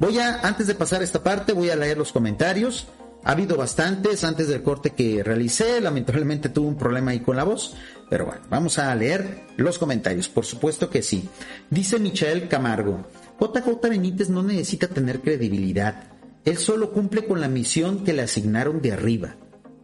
Voy 0.00 0.18
a, 0.18 0.40
antes 0.40 0.66
de 0.66 0.74
pasar 0.74 1.02
esta 1.02 1.22
parte, 1.22 1.52
voy 1.52 1.70
a 1.70 1.76
leer 1.76 1.96
los 1.96 2.12
comentarios. 2.12 2.88
Ha 3.24 3.32
habido 3.32 3.56
bastantes 3.56 4.22
antes 4.22 4.48
del 4.48 4.62
corte 4.62 4.90
que 4.90 5.22
realicé. 5.22 5.80
Lamentablemente 5.80 6.50
tuve 6.50 6.68
un 6.68 6.76
problema 6.76 7.12
ahí 7.12 7.20
con 7.20 7.36
la 7.36 7.44
voz. 7.44 7.74
Pero 8.10 8.26
bueno, 8.26 8.42
vamos 8.50 8.78
a 8.78 8.94
leer 8.94 9.46
los 9.56 9.78
comentarios. 9.78 10.28
Por 10.28 10.44
supuesto 10.44 10.90
que 10.90 11.02
sí. 11.02 11.28
Dice 11.70 11.98
Michael 11.98 12.48
Camargo. 12.48 13.06
JJ 13.40 13.88
Benítez 13.88 14.28
no 14.28 14.42
necesita 14.42 14.88
tener 14.88 15.22
credibilidad. 15.22 16.04
Él 16.44 16.58
solo 16.58 16.92
cumple 16.92 17.24
con 17.24 17.40
la 17.40 17.48
misión 17.48 18.04
que 18.04 18.12
le 18.12 18.22
asignaron 18.22 18.82
de 18.82 18.92
arriba. 18.92 19.36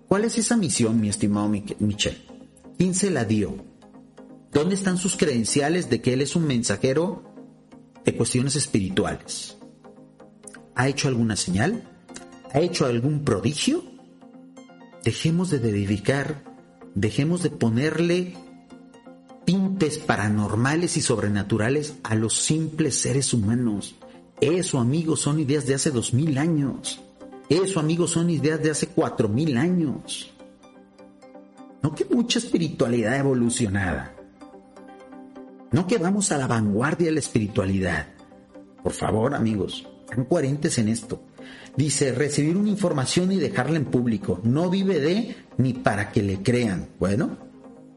¿Cuál 0.07 0.24
es 0.24 0.37
esa 0.37 0.57
misión, 0.57 1.00
mi 1.00 1.09
estimado 1.09 1.48
Michel? 1.48 2.18
¿Quién 2.76 2.94
se 2.94 3.11
la 3.11 3.24
dio? 3.24 3.64
¿Dónde 4.53 4.74
están 4.74 4.98
sus 4.98 5.16
credenciales 5.16 5.88
de 5.88 6.03
que 6.03 6.12
Él 6.12 6.20
es 6.20 6.37
un 6.37 6.46
mensajero 6.46 7.22
de 8.05 8.14
cuestiones 8.14 8.57
espirituales? 8.57 9.57
¿Ha 10.74 10.88
hecho 10.88 11.09
alguna 11.09 11.37
señal? 11.37 11.89
¿Ha 12.52 12.60
hecho 12.60 12.86
algún 12.86 13.24
prodigio? 13.24 13.84
Dejemos 15.04 15.50
de 15.50 15.60
dedicar, 15.60 16.42
dejemos 16.94 17.42
de 17.42 17.50
ponerle 17.50 18.34
tintes 19.44 19.98
paranormales 19.98 20.96
y 20.96 21.00
sobrenaturales 21.00 21.96
a 22.02 22.14
los 22.16 22.34
simples 22.34 23.00
seres 23.00 23.32
humanos. 23.32 23.94
Eso, 24.40 24.78
amigos, 24.80 25.20
son 25.20 25.38
ideas 25.38 25.66
de 25.66 25.74
hace 25.74 25.90
dos 25.90 26.12
mil 26.12 26.38
años. 26.38 27.00
Eso, 27.48 27.78
amigos, 27.78 28.10
son 28.10 28.30
ideas 28.30 28.62
de 28.62 28.70
hace 28.70 28.88
cuatro 28.88 29.28
mil 29.28 29.56
años. 29.56 30.32
No 31.82 31.94
que 31.94 32.04
mucha 32.04 32.38
espiritualidad 32.38 33.16
evolucionada. 33.16 34.14
No 35.70 35.86
que 35.86 35.98
vamos 35.98 36.32
a 36.32 36.38
la 36.38 36.46
vanguardia 36.46 37.06
de 37.06 37.12
la 37.12 37.20
espiritualidad. 37.20 38.08
Por 38.82 38.92
favor, 38.92 39.34
amigos, 39.34 39.86
sean 40.08 40.24
coherentes 40.24 40.78
en 40.78 40.88
esto. 40.88 41.22
Dice, 41.76 42.12
recibir 42.12 42.56
una 42.56 42.68
información 42.68 43.33
y 43.33 43.37
dejarla 43.37 43.76
en 43.76 43.87
público. 43.87 44.40
No 44.42 44.70
vive 44.70 45.00
de 45.00 45.37
ni 45.56 45.72
para 45.72 46.11
que 46.11 46.22
le 46.22 46.42
crean. 46.42 46.88
Bueno, 46.98 47.37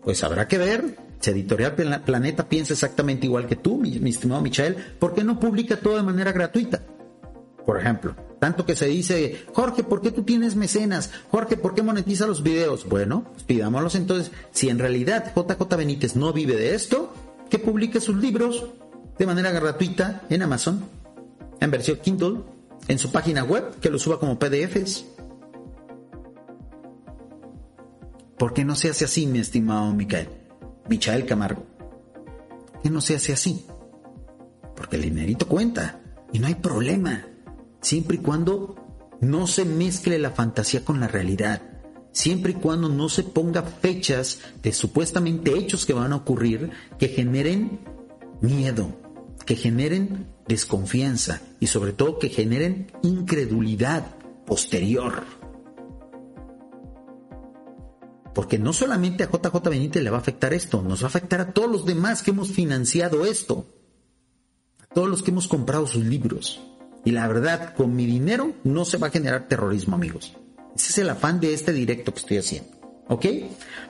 pues 0.03 0.23
habrá 0.23 0.47
que 0.47 0.57
ver. 0.57 0.97
Si 1.19 1.31
Editorial 1.31 1.73
Planeta 1.73 2.49
piensa 2.49 2.73
exactamente 2.73 3.25
igual 3.25 3.47
que 3.47 3.55
tú, 3.55 3.77
mi, 3.77 4.09
estimado 4.09 4.41
Michael, 4.41 4.75
¿por 4.99 5.13
qué 5.13 5.23
no 5.23 5.39
publica 5.39 5.77
todo 5.77 5.95
de 5.95 6.03
manera 6.03 6.33
gratuita? 6.33 6.83
Por 7.65 7.79
ejemplo, 7.79 8.13
tanto 8.39 8.65
que 8.65 8.75
se 8.75 8.87
dice, 8.87 9.45
Jorge, 9.53 9.83
¿por 9.83 10.01
qué 10.01 10.11
tú 10.11 10.23
tienes 10.23 10.57
mecenas? 10.57 11.11
Jorge, 11.31 11.55
¿por 11.55 11.75
qué 11.75 11.81
monetiza 11.81 12.27
los 12.27 12.43
videos? 12.43 12.85
Bueno, 12.89 13.23
pues 13.31 13.43
pidámoslos 13.43 13.95
entonces. 13.95 14.33
Si 14.51 14.67
en 14.67 14.79
realidad 14.79 15.31
JJ 15.33 15.77
Benítez 15.77 16.17
no 16.17 16.33
vive 16.33 16.57
de 16.57 16.75
esto, 16.75 17.13
que 17.49 17.57
publique 17.57 18.01
sus 18.01 18.17
libros 18.17 18.65
de 19.17 19.25
manera 19.25 19.51
gratuita 19.51 20.23
en 20.29 20.41
Amazon, 20.41 20.83
en 21.61 21.71
versión 21.71 21.99
Kindle, 22.03 22.39
en 22.87 22.99
su 22.99 23.11
página 23.11 23.43
web, 23.43 23.79
que 23.79 23.89
lo 23.89 23.99
suba 23.99 24.19
como 24.19 24.39
PDFs. 24.39 25.05
¿Por 28.37 28.53
qué 28.53 28.65
no 28.65 28.75
se 28.75 28.89
hace 28.89 29.05
así, 29.05 29.25
mi 29.25 29.39
estimado 29.39 29.93
Micael? 29.93 30.29
Michael 30.89 31.25
Camargo. 31.25 31.65
¿Qué 32.81 32.89
no 32.89 32.99
se 32.99 33.15
hace 33.15 33.33
así? 33.33 33.65
Porque 34.75 34.97
el 34.97 35.03
dinerito 35.03 35.47
cuenta 35.47 36.01
y 36.33 36.39
no 36.39 36.47
hay 36.47 36.55
problema, 36.55 37.25
siempre 37.79 38.17
y 38.17 38.19
cuando 38.19 38.75
no 39.21 39.47
se 39.47 39.63
mezcle 39.63 40.19
la 40.19 40.31
fantasía 40.31 40.83
con 40.83 40.99
la 40.99 41.07
realidad, 41.07 41.61
siempre 42.11 42.51
y 42.51 42.55
cuando 42.55 42.89
no 42.89 43.07
se 43.07 43.23
ponga 43.23 43.61
fechas 43.63 44.39
de 44.61 44.73
supuestamente 44.73 45.57
hechos 45.57 45.85
que 45.85 45.93
van 45.93 46.11
a 46.11 46.17
ocurrir 46.17 46.71
que 46.99 47.07
generen 47.07 47.79
miedo, 48.41 49.02
que 49.45 49.55
generen 49.55 50.27
desconfianza 50.47 51.41
y 51.59 51.67
sobre 51.67 51.93
todo 51.93 52.19
que 52.19 52.29
generen 52.29 52.91
incredulidad 53.01 54.05
posterior. 54.45 55.23
Porque 58.33 58.57
no 58.57 58.73
solamente 58.73 59.23
a 59.23 59.29
JJ 59.29 59.69
Benítez 59.69 60.03
le 60.03 60.09
va 60.09 60.17
a 60.17 60.21
afectar 60.21 60.53
esto, 60.53 60.81
nos 60.81 61.01
va 61.01 61.05
a 61.05 61.09
afectar 61.09 61.41
a 61.41 61.53
todos 61.53 61.71
los 61.71 61.85
demás 61.85 62.23
que 62.23 62.31
hemos 62.31 62.51
financiado 62.51 63.25
esto, 63.25 63.67
a 64.81 64.93
todos 64.93 65.07
los 65.07 65.21
que 65.21 65.31
hemos 65.31 65.47
comprado 65.47 65.85
sus 65.85 66.03
libros. 66.03 66.61
Y 67.05 67.11
la 67.11 67.27
verdad, 67.27 67.75
con 67.75 67.95
mi 67.95 68.05
dinero 68.05 68.53
no 68.63 68.85
se 68.85 68.97
va 68.97 69.07
a 69.07 69.11
generar 69.11 69.47
terrorismo, 69.47 69.95
amigos. 69.95 70.33
Ese 70.75 70.91
es 70.91 70.97
el 70.99 71.09
afán 71.09 71.39
de 71.39 71.53
este 71.53 71.73
directo 71.73 72.13
que 72.13 72.19
estoy 72.19 72.37
haciendo. 72.37 72.71
¿Ok? 73.07 73.25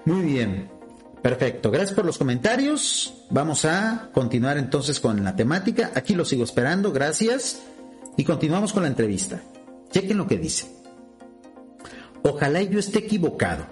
Muy 0.06 0.22
bien. 0.22 0.70
Perfecto. 1.24 1.72
Gracias 1.72 1.96
por 1.96 2.06
los 2.06 2.18
comentarios. 2.18 3.14
Vamos 3.30 3.64
a 3.64 4.10
continuar 4.14 4.58
entonces 4.58 5.00
con 5.00 5.24
la 5.24 5.38
temática. 5.38 5.92
Aquí 5.96 6.16
lo 6.16 6.26
sigo 6.26 6.44
esperando. 6.44 6.92
Gracias. 6.92 7.62
Y 8.18 8.26
continuamos 8.26 8.74
con 8.74 8.84
la 8.84 8.90
entrevista. 8.90 9.42
Chequen 9.90 10.18
lo 10.18 10.28
que 10.28 10.38
dice. 10.38 10.68
Ojalá 12.24 12.62
yo 12.62 12.78
esté 12.78 13.00
equivocado. 13.00 13.66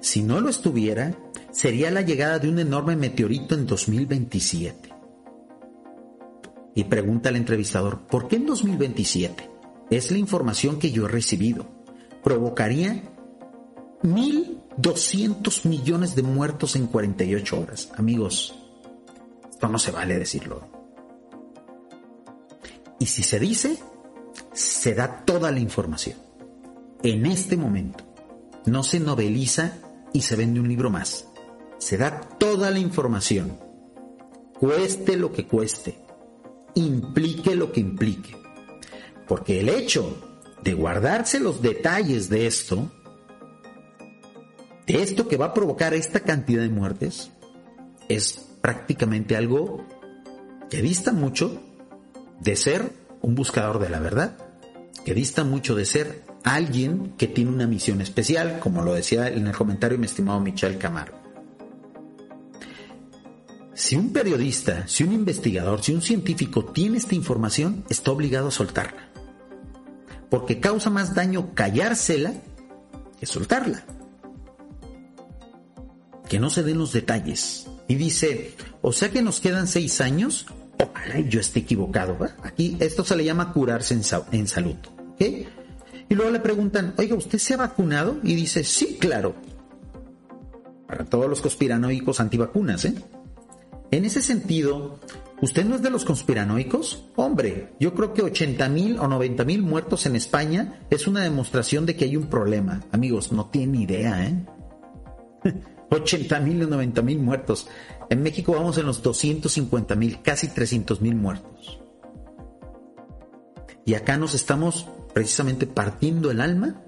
Si 0.00 0.22
no 0.22 0.40
lo 0.40 0.48
estuviera, 0.48 1.16
sería 1.50 1.90
la 1.90 2.02
llegada 2.02 2.38
de 2.38 2.48
un 2.48 2.60
enorme 2.60 2.94
meteorito 2.94 3.56
en 3.56 3.66
2027. 3.66 4.94
Y 6.76 6.84
pregunta 6.84 7.30
al 7.30 7.36
entrevistador, 7.36 8.06
¿por 8.06 8.28
qué 8.28 8.36
en 8.36 8.46
2027? 8.46 9.50
Es 9.90 10.12
la 10.12 10.18
información 10.18 10.78
que 10.78 10.92
yo 10.92 11.06
he 11.06 11.08
recibido. 11.08 11.66
Provocaría 12.22 13.02
1.200 14.80 15.66
millones 15.66 16.14
de 16.14 16.22
muertos 16.22 16.76
en 16.76 16.86
48 16.86 17.60
horas. 17.60 17.90
Amigos, 17.96 18.54
esto 19.50 19.68
no 19.68 19.78
se 19.78 19.90
vale 19.90 20.18
decirlo. 20.18 20.68
Y 23.00 23.06
si 23.06 23.22
se 23.22 23.38
dice, 23.38 23.78
se 24.52 24.94
da 24.94 25.24
toda 25.24 25.50
la 25.50 25.60
información. 25.60 26.16
En 27.02 27.26
este 27.26 27.56
momento, 27.56 28.04
no 28.66 28.82
se 28.82 29.00
noveliza 29.00 29.78
y 30.12 30.22
se 30.22 30.36
vende 30.36 30.60
un 30.60 30.68
libro 30.68 30.90
más. 30.90 31.26
Se 31.78 31.96
da 31.96 32.20
toda 32.20 32.70
la 32.70 32.78
información. 32.78 33.58
Cueste 34.58 35.16
lo 35.16 35.32
que 35.32 35.46
cueste. 35.46 35.98
Implique 36.74 37.54
lo 37.54 37.72
que 37.72 37.80
implique. 37.80 38.36
Porque 39.26 39.60
el 39.60 39.68
hecho 39.68 40.18
de 40.62 40.74
guardarse 40.74 41.38
los 41.38 41.62
detalles 41.62 42.28
de 42.28 42.46
esto, 42.46 42.90
esto 44.96 45.28
que 45.28 45.36
va 45.36 45.46
a 45.46 45.54
provocar 45.54 45.94
esta 45.94 46.20
cantidad 46.20 46.62
de 46.62 46.68
muertes, 46.68 47.30
es 48.08 48.48
prácticamente 48.60 49.36
algo 49.36 49.84
que 50.70 50.82
dista 50.82 51.12
mucho 51.12 51.62
de 52.40 52.56
ser 52.56 52.92
un 53.20 53.34
buscador 53.34 53.78
de 53.78 53.90
la 53.90 54.00
verdad, 54.00 54.36
que 55.04 55.14
dista 55.14 55.44
mucho 55.44 55.74
de 55.74 55.84
ser 55.84 56.22
alguien 56.44 57.14
que 57.18 57.26
tiene 57.26 57.50
una 57.50 57.66
misión 57.66 58.00
especial, 58.00 58.58
como 58.60 58.82
lo 58.82 58.94
decía 58.94 59.28
en 59.28 59.46
el 59.46 59.56
comentario 59.56 59.98
mi 59.98 60.06
estimado 60.06 60.40
Michel 60.40 60.78
Camargo. 60.78 61.18
Si 63.74 63.94
un 63.96 64.12
periodista, 64.12 64.88
si 64.88 65.04
un 65.04 65.12
investigador, 65.12 65.82
si 65.82 65.94
un 65.94 66.02
científico 66.02 66.64
tiene 66.64 66.98
esta 66.98 67.14
información, 67.14 67.84
está 67.88 68.10
obligado 68.10 68.48
a 68.48 68.50
soltarla. 68.50 69.08
Porque 70.30 70.60
causa 70.60 70.90
más 70.90 71.14
daño 71.14 71.54
callársela 71.54 72.32
que 73.20 73.26
soltarla. 73.26 73.84
Que 76.28 76.38
no 76.38 76.50
se 76.50 76.62
den 76.62 76.78
los 76.78 76.92
detalles. 76.92 77.66
Y 77.86 77.94
dice, 77.94 78.54
o 78.82 78.92
sea 78.92 79.10
que 79.10 79.22
nos 79.22 79.40
quedan 79.40 79.66
seis 79.66 80.00
años, 80.00 80.46
ojalá 80.78 81.20
yo 81.20 81.40
esté 81.40 81.60
equivocado. 81.60 82.18
Aquí 82.42 82.76
esto 82.80 83.04
se 83.04 83.16
le 83.16 83.24
llama 83.24 83.52
curarse 83.52 83.94
en, 83.94 84.46
salud. 84.46 84.76
¿okay? 85.14 85.48
Y 86.08 86.14
luego 86.14 86.30
le 86.30 86.40
preguntan, 86.40 86.94
oiga, 86.98 87.16
¿usted 87.16 87.38
se 87.38 87.54
ha 87.54 87.56
vacunado? 87.56 88.18
Y 88.22 88.34
dice, 88.34 88.64
sí, 88.64 88.98
claro. 89.00 89.34
Para 90.86 91.04
todos 91.04 91.28
los 91.28 91.40
conspiranoicos 91.40 92.20
antivacunas, 92.20 92.84
¿eh? 92.84 92.94
En 93.90 94.04
ese 94.04 94.20
sentido, 94.20 95.00
¿usted 95.40 95.64
no 95.64 95.76
es 95.76 95.82
de 95.82 95.90
los 95.90 96.04
conspiranoicos? 96.04 97.06
Hombre, 97.16 97.72
yo 97.80 97.94
creo 97.94 98.12
que 98.12 98.22
80 98.22 98.68
mil 98.68 98.98
o 98.98 99.08
90 99.08 99.44
mil 99.44 99.62
muertos 99.62 100.04
en 100.04 100.16
España 100.16 100.80
es 100.90 101.06
una 101.06 101.22
demostración 101.22 101.86
de 101.86 101.96
que 101.96 102.04
hay 102.04 102.16
un 102.16 102.26
problema. 102.26 102.82
Amigos, 102.92 103.32
no 103.32 103.46
tienen 103.46 103.80
idea, 103.80 104.26
¿eh? 104.26 104.44
80 105.90 106.40
mil 106.40 106.62
o 106.62 106.66
90 106.66 107.02
mil 107.02 107.18
muertos. 107.18 107.68
En 108.10 108.22
México 108.22 108.52
vamos 108.52 108.78
en 108.78 108.86
los 108.86 109.02
250 109.02 109.94
mil, 109.96 110.22
casi 110.22 110.48
300 110.48 111.00
mil 111.00 111.14
muertos. 111.14 111.80
Y 113.84 113.94
acá 113.94 114.16
nos 114.16 114.34
estamos 114.34 114.86
precisamente 115.14 115.66
partiendo 115.66 116.30
el 116.30 116.40
alma 116.40 116.82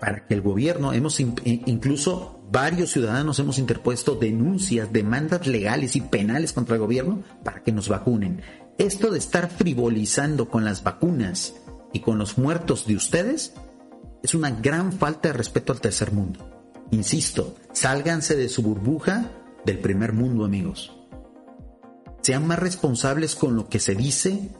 para 0.00 0.26
que 0.26 0.34
el 0.34 0.40
gobierno, 0.40 0.92
hemos 0.92 1.20
incluso 1.20 2.42
varios 2.50 2.90
ciudadanos 2.90 3.38
hemos 3.38 3.58
interpuesto 3.58 4.14
denuncias, 4.14 4.92
demandas 4.92 5.46
legales 5.46 5.96
y 5.96 6.02
penales 6.02 6.52
contra 6.52 6.74
el 6.74 6.80
gobierno 6.80 7.22
para 7.42 7.62
que 7.62 7.72
nos 7.72 7.88
vacunen. 7.88 8.42
Esto 8.78 9.10
de 9.10 9.18
estar 9.18 9.48
frivolizando 9.48 10.48
con 10.48 10.64
las 10.64 10.82
vacunas 10.82 11.54
y 11.92 12.00
con 12.00 12.18
los 12.18 12.36
muertos 12.36 12.86
de 12.86 12.96
ustedes 12.96 13.54
es 14.22 14.34
una 14.34 14.50
gran 14.50 14.92
falta 14.92 15.28
de 15.28 15.34
respeto 15.34 15.72
al 15.72 15.80
tercer 15.80 16.12
mundo. 16.12 16.61
Insisto, 16.92 17.56
sálganse 17.72 18.36
de 18.36 18.50
su 18.50 18.62
burbuja 18.62 19.30
del 19.64 19.78
primer 19.78 20.12
mundo, 20.12 20.44
amigos. 20.44 20.94
Sean 22.20 22.46
más 22.46 22.58
responsables 22.58 23.34
con 23.34 23.56
lo 23.56 23.68
que 23.68 23.80
se 23.80 23.94
dice 23.94 24.50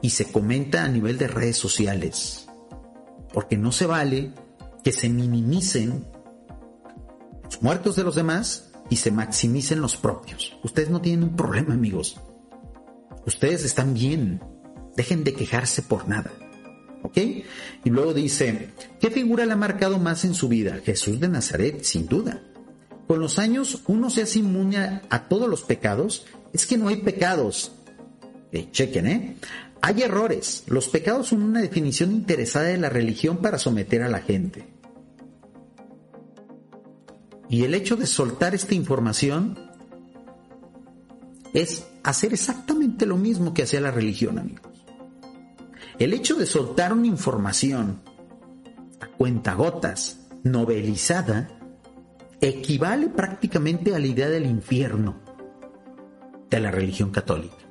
y 0.00 0.10
se 0.10 0.30
comenta 0.30 0.84
a 0.84 0.88
nivel 0.88 1.18
de 1.18 1.26
redes 1.26 1.56
sociales. 1.56 2.48
Porque 3.32 3.58
no 3.58 3.72
se 3.72 3.86
vale 3.86 4.32
que 4.84 4.92
se 4.92 5.08
minimicen 5.08 6.06
los 7.42 7.60
muertos 7.60 7.96
de 7.96 8.04
los 8.04 8.14
demás 8.14 8.70
y 8.88 8.96
se 8.96 9.10
maximicen 9.10 9.80
los 9.80 9.96
propios. 9.96 10.56
Ustedes 10.62 10.90
no 10.90 11.00
tienen 11.00 11.24
un 11.24 11.36
problema, 11.36 11.74
amigos. 11.74 12.20
Ustedes 13.26 13.64
están 13.64 13.94
bien. 13.94 14.40
Dejen 14.96 15.24
de 15.24 15.34
quejarse 15.34 15.82
por 15.82 16.08
nada. 16.08 16.30
¿Ok? 17.02 17.16
Y 17.84 17.90
luego 17.90 18.12
dice, 18.12 18.70
¿qué 19.00 19.10
figura 19.10 19.46
le 19.46 19.52
ha 19.52 19.56
marcado 19.56 19.98
más 19.98 20.24
en 20.24 20.34
su 20.34 20.48
vida? 20.48 20.80
Jesús 20.84 21.18
de 21.20 21.28
Nazaret, 21.28 21.82
sin 21.82 22.06
duda. 22.06 22.42
Con 23.06 23.20
los 23.20 23.38
años 23.38 23.82
uno 23.86 24.10
se 24.10 24.22
hace 24.22 24.40
inmune 24.40 25.00
a 25.08 25.28
todos 25.28 25.48
los 25.48 25.62
pecados. 25.62 26.26
Es 26.52 26.66
que 26.66 26.76
no 26.76 26.88
hay 26.88 26.96
pecados. 26.96 27.72
Eh, 28.52 28.68
chequen, 28.70 29.06
¿eh? 29.06 29.36
Hay 29.80 30.02
errores. 30.02 30.64
Los 30.66 30.88
pecados 30.88 31.28
son 31.28 31.42
una 31.42 31.60
definición 31.60 32.12
interesada 32.12 32.66
de 32.66 32.78
la 32.78 32.88
religión 32.88 33.38
para 33.38 33.58
someter 33.58 34.02
a 34.02 34.08
la 34.08 34.20
gente. 34.20 34.66
Y 37.48 37.64
el 37.64 37.74
hecho 37.74 37.96
de 37.96 38.06
soltar 38.06 38.54
esta 38.54 38.74
información 38.74 39.58
es 41.52 41.84
hacer 42.04 42.32
exactamente 42.32 43.06
lo 43.06 43.16
mismo 43.16 43.52
que 43.54 43.64
hacía 43.64 43.80
la 43.80 43.90
religión, 43.90 44.38
amigos. 44.38 44.69
El 46.00 46.12
hecho 46.14 46.34
de 46.34 46.46
soltar 46.46 46.92
una 46.92 47.06
información 47.06 48.00
a 49.00 49.06
cuentagotas, 49.06 50.26
novelizada, 50.42 51.48
equivale 52.40 53.08
prácticamente 53.08 53.94
a 53.94 54.00
la 54.00 54.06
idea 54.08 54.28
del 54.28 54.46
infierno 54.46 55.20
de 56.50 56.58
la 56.58 56.72
religión 56.72 57.10
católica 57.10 57.70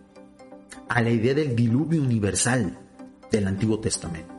a 0.90 1.02
la 1.02 1.12
idea 1.12 1.36
del 1.36 1.56
diluvio 1.56 2.02
universal 2.02 2.78
del 3.32 3.48
Antiguo 3.48 3.80
Testamento, 3.80 4.34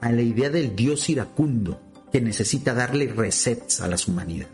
a 0.00 0.12
la 0.12 0.20
idea 0.20 0.50
del 0.50 0.76
Dios 0.76 1.08
iracundo 1.08 1.80
que 2.12 2.20
necesita 2.20 2.74
darle 2.74 3.08
resets 3.08 3.80
a 3.80 3.88
las 3.88 4.06
humanidades. 4.06 4.52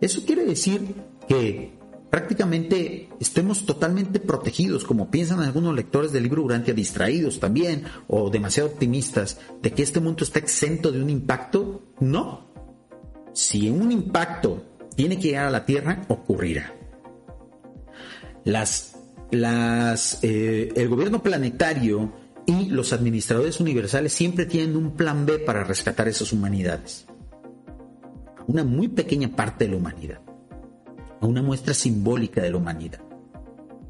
Eso 0.00 0.24
quiere 0.26 0.44
decir 0.44 0.94
que 1.28 1.78
prácticamente 2.12 3.08
estemos 3.20 3.64
totalmente 3.64 4.20
protegidos, 4.20 4.84
como 4.84 5.10
piensan 5.10 5.40
algunos 5.40 5.74
lectores 5.74 6.12
del 6.12 6.24
libro 6.24 6.42
Urantia, 6.42 6.74
distraídos 6.74 7.40
también 7.40 7.84
o 8.06 8.28
demasiado 8.28 8.68
optimistas 8.68 9.40
de 9.62 9.72
que 9.72 9.82
este 9.82 9.98
mundo 9.98 10.22
está 10.22 10.38
exento 10.38 10.92
de 10.92 11.02
un 11.02 11.08
impacto. 11.08 11.94
No. 12.00 12.52
Si 13.32 13.70
un 13.70 13.90
impacto 13.90 14.62
tiene 14.94 15.16
que 15.16 15.28
llegar 15.28 15.46
a 15.46 15.50
la 15.50 15.64
Tierra, 15.64 16.04
ocurrirá. 16.08 16.74
Las 18.44 18.94
las, 19.30 20.18
eh, 20.22 20.70
el 20.76 20.90
gobierno 20.90 21.22
planetario 21.22 22.12
y 22.44 22.66
los 22.66 22.92
administradores 22.92 23.58
universales 23.58 24.12
siempre 24.12 24.44
tienen 24.44 24.76
un 24.76 24.96
plan 24.96 25.24
B 25.24 25.38
para 25.38 25.64
rescatar 25.64 26.08
esas 26.08 26.30
humanidades. 26.34 27.06
Una 28.46 28.64
muy 28.64 28.88
pequeña 28.88 29.34
parte 29.34 29.64
de 29.64 29.70
la 29.70 29.78
humanidad. 29.78 30.20
A 31.22 31.26
una 31.26 31.40
muestra 31.40 31.72
simbólica 31.72 32.42
de 32.42 32.50
la 32.50 32.56
humanidad. 32.56 33.00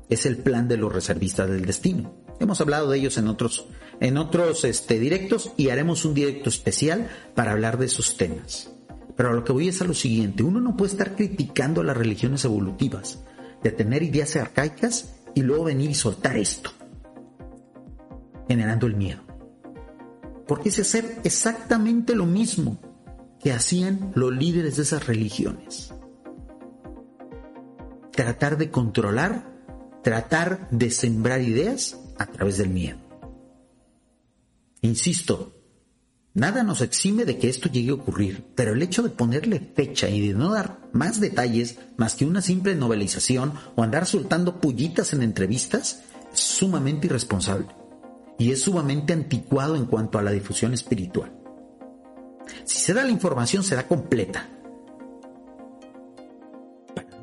Es 0.09 0.27
el 0.27 0.37
plan 0.37 0.69
de 0.69 0.77
los 0.77 0.93
reservistas 0.93 1.49
del 1.49 1.65
destino. 1.65 2.15
Hemos 2.39 2.61
hablado 2.61 2.91
de 2.91 2.99
ellos 2.99 3.17
en 3.17 3.27
otros, 3.27 3.67
en 4.01 4.19
otros 4.19 4.65
este, 4.65 4.99
directos 4.99 5.51
y 5.57 5.71
haremos 5.71 6.05
un 6.05 6.13
directo 6.13 6.51
especial 6.51 7.09
para 7.35 7.53
hablar 7.53 7.79
de 7.79 7.87
esos 7.87 8.17
temas. 8.19 8.71
Pero 9.17 9.31
a 9.31 9.33
lo 9.33 9.45
que 9.45 9.53
voy 9.53 9.69
es 9.69 9.81
a 9.81 9.87
lo 9.87 9.95
siguiente, 9.95 10.43
uno 10.43 10.61
no 10.61 10.77
puede 10.77 10.93
estar 10.93 11.17
criticando 11.17 11.83
las 11.83 11.97
religiones 11.97 12.45
evolutivas, 12.45 13.21
de 13.63 13.71
tener 13.71 14.03
ideas 14.03 14.37
arcaicas 14.37 15.15
y 15.35 15.43
luego 15.43 15.65
venir 15.65 15.91
y 15.91 15.95
soltar 15.95 16.37
esto, 16.37 16.71
generando 18.47 18.87
el 18.87 18.97
miedo. 18.97 19.23
Porque 20.47 20.69
es 20.69 20.79
hacer 20.79 21.21
exactamente 21.25 22.15
lo 22.15 22.27
mismo 22.27 22.79
que 23.41 23.53
hacían 23.53 24.13
los 24.15 24.33
líderes 24.33 24.77
de 24.77 24.83
esas 24.83 25.07
religiones. 25.07 25.95
Tratar 28.13 28.59
de 28.59 28.71
controlar, 28.71 29.51
tratar 30.03 30.69
de 30.71 30.91
sembrar 30.91 31.41
ideas 31.41 31.99
a 32.19 32.27
través 32.27 32.59
del 32.59 32.69
miedo. 32.69 32.99
Insisto, 34.83 35.55
nada 36.35 36.63
nos 36.63 36.81
exime 36.81 37.25
de 37.25 37.39
que 37.39 37.49
esto 37.49 37.69
llegue 37.69 37.91
a 37.91 37.95
ocurrir, 37.95 38.45
pero 38.55 38.73
el 38.73 38.83
hecho 38.83 39.03
de 39.03 39.11
ponerle 39.11 39.61
fecha 39.61 40.09
y 40.09 40.27
de 40.27 40.35
no 40.35 40.53
dar 40.53 40.81
más 40.93 41.21
detalles 41.21 41.79
más 41.97 42.15
que 42.15 42.27
una 42.27 42.43
simple 42.43 42.75
novelización 42.75 43.55
o 43.77 43.83
andar 43.83 44.07
soltando 44.07 44.61
pullitas 44.61 45.13
en 45.13 45.23
entrevistas 45.23 46.03
es 46.33 46.41
sumamente 46.41 47.07
irresponsable 47.07 47.69
y 48.39 48.51
es 48.51 48.63
sumamente 48.63 49.13
anticuado 49.13 49.77
en 49.77 49.87
cuanto 49.87 50.19
a 50.19 50.23
la 50.23 50.33
difusión 50.33 50.75
espiritual. 50.75 51.33
Si 52.65 52.79
se 52.79 52.93
da 52.93 53.05
la 53.05 53.11
información 53.11 53.63
será 53.63 53.87
completa. 53.87 54.49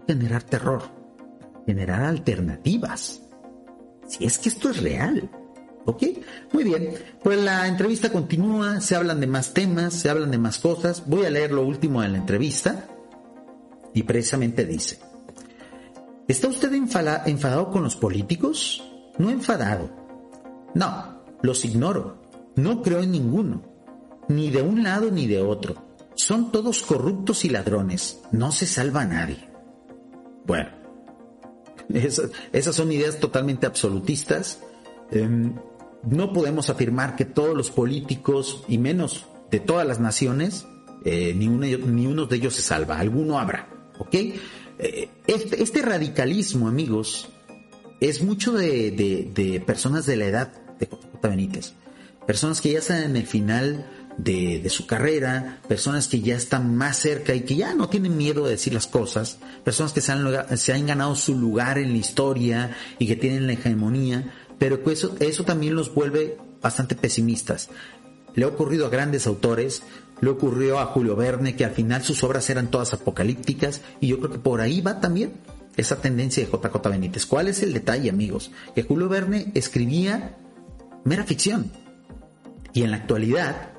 Generar 0.09 0.41
terror, 0.41 0.81
generar 1.67 2.01
alternativas. 2.01 3.21
Si 4.07 4.25
es 4.25 4.39
que 4.39 4.49
esto 4.49 4.71
es 4.71 4.81
real. 4.81 5.29
¿Ok? 5.85 6.01
Muy 6.51 6.63
bien. 6.63 6.95
Pues 7.23 7.39
la 7.39 7.67
entrevista 7.67 8.11
continúa, 8.11 8.81
se 8.81 8.95
hablan 8.95 9.19
de 9.19 9.27
más 9.27 9.53
temas, 9.53 9.93
se 9.93 10.09
hablan 10.09 10.31
de 10.31 10.39
más 10.39 10.57
cosas. 10.57 11.03
Voy 11.05 11.25
a 11.25 11.29
leer 11.29 11.51
lo 11.51 11.63
último 11.63 12.01
de 12.01 12.09
la 12.09 12.17
entrevista. 12.17 12.87
Y 13.93 14.01
precisamente 14.01 14.65
dice, 14.65 14.97
¿está 16.27 16.47
usted 16.47 16.73
enfadado 16.73 17.69
con 17.69 17.83
los 17.83 17.95
políticos? 17.95 18.83
No 19.19 19.29
enfadado. 19.29 19.91
No, 20.73 21.21
los 21.43 21.63
ignoro. 21.65 22.19
No 22.55 22.81
creo 22.81 23.03
en 23.03 23.11
ninguno 23.11 23.61
ni 24.27 24.49
de 24.49 24.63
un 24.63 24.81
lado 24.81 25.11
ni 25.11 25.27
de 25.27 25.39
otro. 25.43 25.75
Son 26.15 26.51
todos 26.51 26.81
corruptos 26.81 27.45
y 27.45 27.49
ladrones. 27.49 28.21
No 28.31 28.51
se 28.51 28.65
salva 28.65 29.05
nadie. 29.05 29.48
Bueno, 30.49 30.67
esas, 32.53 32.75
son 32.75 32.91
ideas 32.91 33.19
totalmente 33.19 33.67
absolutistas. 33.67 34.59
Em, 35.11 35.53
no 36.01 36.33
podemos 36.33 36.71
afirmar 36.71 37.15
que 37.15 37.23
todos 37.23 37.55
los 37.55 37.69
políticos, 37.69 38.63
y 38.67 38.79
menos 38.79 39.27
de 39.51 39.59
todas 39.59 39.85
las 39.85 39.99
naciones, 39.99 40.65
eh, 41.05 41.35
ni, 41.35 41.47
uno, 41.47 41.67
ni, 41.67 42.25
de 42.25 42.35
ellos 42.35 42.55
se 42.55 42.63
salva. 42.63 42.97
Alguno 42.97 43.37
habrá. 43.37 43.69
¿Ok? 43.99 44.15
Eh, 44.15 45.09
este, 45.27 45.61
este, 45.61 45.83
radicalismo, 45.83 46.67
amigos, 46.67 47.29
es 47.99 48.23
mucho 48.23 48.53
de, 48.53 48.89
de, 49.31 49.59
personas 49.59 50.07
de 50.07 50.17
la 50.17 50.25
edad 50.25 50.51
de 50.79 50.87
J. 50.87 51.27
Benítez. 51.27 51.73
Personas 52.25 52.59
que 52.59 52.71
ya 52.71 52.79
están 52.79 53.03
en 53.03 53.15
el 53.15 53.27
final 53.27 53.85
de, 54.23 54.69
su 54.69 54.85
carrera, 54.85 55.61
personas 55.67 56.07
que 56.07 56.19
ya 56.21 56.35
están 56.35 56.75
más 56.75 56.97
cerca 56.97 57.33
y 57.33 57.41
que 57.41 57.55
ya 57.55 57.73
no 57.73 57.89
tienen 57.89 58.17
miedo 58.17 58.45
de 58.45 58.51
decir 58.51 58.73
las 58.73 58.87
cosas, 58.87 59.39
personas 59.63 59.93
que 59.93 60.01
se 60.01 60.11
han, 60.11 60.57
se 60.57 60.73
han 60.73 60.85
ganado 60.85 61.15
su 61.15 61.37
lugar 61.37 61.77
en 61.77 61.91
la 61.91 61.97
historia 61.97 62.75
y 62.97 63.07
que 63.07 63.15
tienen 63.15 63.47
la 63.47 63.53
hegemonía, 63.53 64.33
pero 64.57 64.81
eso, 64.91 65.15
eso 65.19 65.43
también 65.43 65.75
los 65.75 65.93
vuelve 65.93 66.37
bastante 66.61 66.95
pesimistas. 66.95 67.69
Le 68.35 68.43
ha 68.43 68.47
ocurrido 68.47 68.85
a 68.85 68.89
grandes 68.89 69.25
autores, 69.25 69.83
le 70.21 70.29
ocurrió 70.29 70.79
a 70.79 70.87
Julio 70.87 71.15
Verne, 71.15 71.55
que 71.55 71.65
al 71.65 71.71
final 71.71 72.03
sus 72.03 72.23
obras 72.23 72.49
eran 72.49 72.69
todas 72.69 72.93
apocalípticas, 72.93 73.81
y 74.01 74.07
yo 74.07 74.19
creo 74.19 74.31
que 74.31 74.39
por 74.39 74.59
ahí 74.59 74.81
va 74.81 74.99
también 74.99 75.33
esa 75.77 76.01
tendencia 76.01 76.45
de 76.45 76.51
JJ 76.51 76.89
Benítez. 76.89 77.25
¿Cuál 77.25 77.47
es 77.47 77.63
el 77.63 77.73
detalle, 77.73 78.09
amigos? 78.09 78.51
Que 78.75 78.83
Julio 78.83 79.07
Verne 79.07 79.51
escribía 79.55 80.37
mera 81.05 81.23
ficción. 81.23 81.71
Y 82.73 82.83
en 82.83 82.91
la 82.91 82.97
actualidad, 82.97 83.78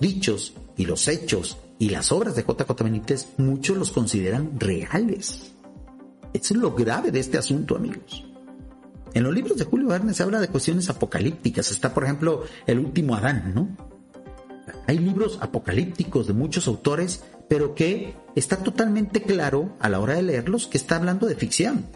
dichos 0.00 0.54
y 0.76 0.86
los 0.86 1.08
hechos 1.08 1.58
y 1.78 1.90
las 1.90 2.12
obras 2.12 2.36
de 2.36 2.42
JJ 2.42 2.82
Benítez, 2.82 3.28
muchos 3.38 3.76
los 3.76 3.90
consideran 3.90 4.58
reales. 4.58 5.52
Eso 6.32 6.54
es 6.54 6.60
lo 6.60 6.74
grave 6.74 7.10
de 7.10 7.20
este 7.20 7.38
asunto, 7.38 7.76
amigos. 7.76 8.24
En 9.14 9.24
los 9.24 9.34
libros 9.34 9.58
de 9.58 9.64
Julio 9.64 9.88
Verne 9.88 10.14
se 10.14 10.22
habla 10.22 10.40
de 10.40 10.48
cuestiones 10.48 10.88
apocalípticas. 10.88 11.70
Está, 11.70 11.92
por 11.92 12.04
ejemplo, 12.04 12.44
El 12.66 12.78
último 12.78 13.14
Adán, 13.14 13.52
¿no? 13.54 13.68
Hay 14.86 14.98
libros 14.98 15.38
apocalípticos 15.40 16.26
de 16.26 16.32
muchos 16.32 16.66
autores, 16.66 17.22
pero 17.48 17.74
que 17.74 18.14
está 18.34 18.56
totalmente 18.58 19.22
claro 19.22 19.76
a 19.80 19.88
la 19.88 20.00
hora 20.00 20.14
de 20.14 20.22
leerlos 20.22 20.66
que 20.66 20.78
está 20.78 20.96
hablando 20.96 21.26
de 21.26 21.34
ficción. 21.34 21.86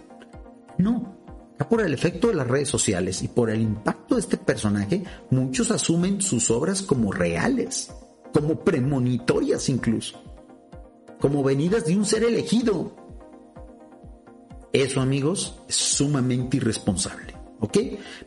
No, 0.78 1.15
por 1.64 1.80
el 1.80 1.94
efecto 1.94 2.28
de 2.28 2.34
las 2.34 2.46
redes 2.46 2.68
sociales 2.68 3.22
y 3.22 3.28
por 3.28 3.50
el 3.50 3.62
impacto 3.62 4.14
de 4.14 4.20
este 4.20 4.36
personaje, 4.36 5.02
muchos 5.30 5.70
asumen 5.70 6.20
sus 6.20 6.50
obras 6.50 6.82
como 6.82 7.12
reales, 7.12 7.90
como 8.32 8.60
premonitorias 8.60 9.68
incluso, 9.68 10.22
como 11.18 11.42
venidas 11.42 11.86
de 11.86 11.96
un 11.96 12.04
ser 12.04 12.24
elegido. 12.24 12.94
Eso, 14.72 15.00
amigos, 15.00 15.62
es 15.68 15.76
sumamente 15.76 16.58
irresponsable. 16.58 17.34
¿Ok? 17.60 17.78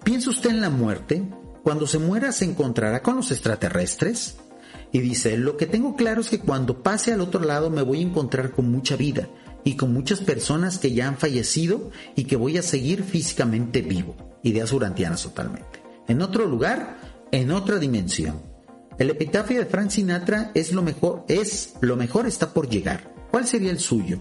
¿Piensa 0.04 0.32
usted 0.32 0.50
en 0.50 0.62
la 0.62 0.72
muerte? 0.72 1.24
Cuando 1.64 1.86
se 1.86 2.00
muera 2.00 2.32
se 2.32 2.46
encontrará 2.46 3.04
con 3.04 3.18
los 3.18 3.30
extraterrestres. 3.32 4.38
Y 4.92 5.02
dice, 5.02 5.38
lo 5.38 5.56
que 5.56 5.68
tengo 5.68 5.96
claro 5.96 6.22
es 6.22 6.32
que 6.32 6.40
cuando 6.40 6.82
pase 6.82 7.14
al 7.14 7.22
otro 7.22 7.44
lado 7.44 7.70
me 7.70 7.84
voy 7.84 8.00
a 8.00 8.08
encontrar 8.08 8.50
con 8.50 8.72
mucha 8.72 8.96
vida 8.96 9.30
y 9.64 9.76
con 9.76 9.94
muchas 9.94 10.22
personas 10.22 10.78
que 10.78 10.94
ya 10.94 11.08
han 11.08 11.18
fallecido 11.18 11.92
y 12.16 12.26
que 12.26 12.36
voy 12.36 12.58
a 12.58 12.62
seguir 12.62 13.04
físicamente 13.04 13.82
vivo. 13.82 14.16
Ideas 14.44 14.72
urantianas 14.72 15.24
totalmente. 15.24 15.84
En 16.08 16.22
otro 16.22 16.46
lugar, 16.46 16.98
en 17.32 17.52
otra 17.52 17.78
dimensión. 17.78 18.42
El 18.98 19.10
epitafio 19.10 19.60
de 19.60 19.66
Frank 19.66 19.90
Sinatra 19.92 20.52
es 20.54 20.74
lo 20.74 20.82
mejor, 20.82 21.24
es 21.28 21.76
lo 21.82 21.96
mejor 21.96 22.28
está 22.28 22.54
por 22.54 22.70
llegar. 22.70 23.14
¿Cuál 23.32 23.48
sería 23.48 23.72
el 23.72 23.80
suyo? 23.80 24.20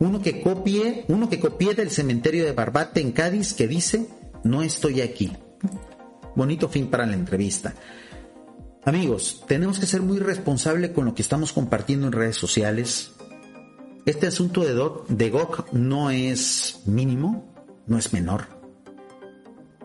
Uno 0.00 0.20
que 0.20 0.40
copie, 0.40 1.04
uno 1.08 1.28
que 1.28 1.38
copie 1.38 1.74
del 1.74 1.90
cementerio 1.90 2.44
de 2.44 2.52
Barbate 2.52 3.00
en 3.00 3.12
Cádiz 3.12 3.52
que 3.52 3.68
dice, 3.68 4.08
no 4.42 4.62
estoy 4.62 5.00
aquí. 5.00 5.32
Bonito 6.34 6.68
fin 6.68 6.88
para 6.88 7.06
la 7.06 7.14
entrevista. 7.14 7.74
Amigos, 8.84 9.44
tenemos 9.46 9.78
que 9.78 9.86
ser 9.86 10.02
muy 10.02 10.18
responsables 10.18 10.90
con 10.90 11.04
lo 11.04 11.14
que 11.14 11.22
estamos 11.22 11.52
compartiendo 11.52 12.08
en 12.08 12.12
redes 12.12 12.36
sociales, 12.36 13.12
este 14.04 14.26
asunto 14.26 14.62
de, 14.62 15.14
de 15.14 15.30
GOC 15.30 15.72
no 15.72 16.10
es 16.10 16.80
mínimo, 16.86 17.54
no 17.86 17.98
es 17.98 18.12
menor. 18.12 18.46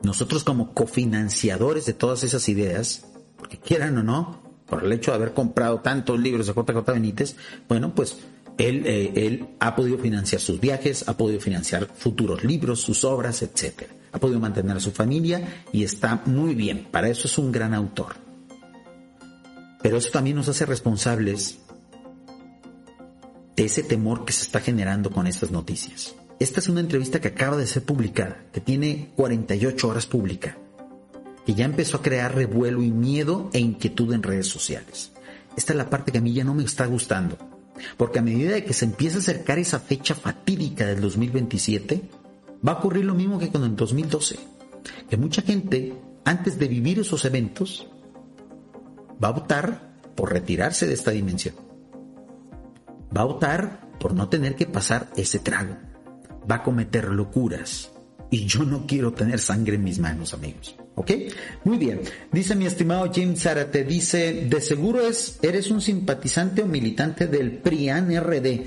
Nosotros 0.03 0.43
como 0.43 0.73
cofinanciadores 0.73 1.85
de 1.85 1.93
todas 1.93 2.23
esas 2.23 2.49
ideas, 2.49 3.05
porque 3.37 3.57
quieran 3.57 3.97
o 3.97 4.03
no, 4.03 4.41
por 4.65 4.83
el 4.83 4.91
hecho 4.91 5.11
de 5.11 5.17
haber 5.17 5.33
comprado 5.33 5.81
tantos 5.81 6.19
libros 6.19 6.47
de 6.47 6.53
JJ 6.53 6.91
Benítez, 6.91 7.35
bueno, 7.67 7.93
pues 7.93 8.17
él, 8.57 8.85
eh, 8.85 9.13
él 9.15 9.49
ha 9.59 9.75
podido 9.75 9.97
financiar 9.99 10.41
sus 10.41 10.59
viajes, 10.59 11.07
ha 11.07 11.15
podido 11.15 11.39
financiar 11.39 11.87
futuros 11.95 12.43
libros, 12.43 12.81
sus 12.81 13.03
obras, 13.03 13.41
etc. 13.43 13.83
Ha 14.11 14.19
podido 14.19 14.39
mantener 14.39 14.77
a 14.77 14.79
su 14.79 14.91
familia 14.91 15.63
y 15.71 15.83
está 15.83 16.23
muy 16.25 16.55
bien. 16.55 16.87
Para 16.91 17.09
eso 17.09 17.27
es 17.27 17.37
un 17.37 17.51
gran 17.51 17.73
autor. 17.73 18.15
Pero 19.81 19.97
eso 19.97 20.09
también 20.09 20.35
nos 20.35 20.49
hace 20.49 20.65
responsables 20.65 21.59
de 23.57 23.65
ese 23.65 23.81
temor 23.81 24.23
que 24.23 24.33
se 24.33 24.43
está 24.43 24.59
generando 24.59 25.09
con 25.09 25.25
estas 25.25 25.49
noticias. 25.49 26.15
Esta 26.39 26.59
es 26.59 26.69
una 26.69 26.79
entrevista 26.79 27.19
que 27.19 27.29
acaba 27.29 27.57
de 27.57 27.65
ser 27.65 27.83
publicada, 27.83 28.45
que 28.53 28.61
tiene 28.61 29.11
48 29.15 29.87
horas 29.87 30.05
pública, 30.05 30.55
que 31.43 31.55
ya 31.55 31.65
empezó 31.65 31.97
a 31.97 32.03
crear 32.03 32.35
revuelo 32.35 32.83
y 32.83 32.91
miedo 32.91 33.49
e 33.53 33.59
inquietud 33.59 34.13
en 34.13 34.21
redes 34.21 34.45
sociales. 34.45 35.11
Esta 35.57 35.73
es 35.73 35.77
la 35.77 35.89
parte 35.89 36.11
que 36.11 36.19
a 36.19 36.21
mí 36.21 36.33
ya 36.33 36.43
no 36.43 36.53
me 36.53 36.63
está 36.63 36.85
gustando, 36.85 37.35
porque 37.97 38.19
a 38.19 38.21
medida 38.21 38.51
de 38.51 38.63
que 38.63 38.73
se 38.73 38.85
empieza 38.85 39.17
a 39.17 39.21
acercar 39.21 39.57
esa 39.57 39.79
fecha 39.79 40.13
fatídica 40.13 40.85
del 40.85 41.01
2027, 41.01 42.03
va 42.65 42.73
a 42.73 42.77
ocurrir 42.77 43.05
lo 43.05 43.15
mismo 43.15 43.39
que 43.39 43.49
con 43.49 43.63
el 43.63 43.75
2012, 43.75 44.37
que 45.09 45.17
mucha 45.17 45.41
gente, 45.41 45.95
antes 46.25 46.59
de 46.59 46.67
vivir 46.67 46.99
esos 46.99 47.25
eventos, 47.25 47.87
va 49.21 49.29
a 49.29 49.31
optar 49.31 49.97
por 50.13 50.31
retirarse 50.31 50.85
de 50.85 50.93
esta 50.93 51.09
dimensión 51.09 51.66
Va 53.17 53.21
a 53.21 53.25
optar 53.25 53.89
por 53.99 54.13
no 54.13 54.29
tener 54.29 54.55
que 54.55 54.67
pasar 54.67 55.07
ese 55.15 55.39
trago. 55.39 55.75
Va 56.49 56.57
a 56.57 56.63
cometer 56.63 57.05
locuras. 57.05 57.91
Y 58.29 58.45
yo 58.45 58.63
no 58.63 58.85
quiero 58.85 59.13
tener 59.13 59.39
sangre 59.39 59.75
en 59.75 59.83
mis 59.83 59.97
manos, 59.97 60.35
amigos. 60.35 60.75
¿Ok? 60.93 61.11
Muy 61.63 61.77
bien. 61.77 62.01
Dice 62.31 62.53
mi 62.53 62.67
estimado 62.67 63.09
James 63.11 63.41
Zárate, 63.41 63.85
dice, 63.85 64.45
de 64.47 64.61
seguro 64.61 65.01
es, 65.01 65.39
eres 65.41 65.71
un 65.71 65.81
simpatizante 65.81 66.61
o 66.61 66.67
militante 66.67 67.25
del 67.25 67.53
PRIAN 67.53 68.15
RD. 68.15 68.65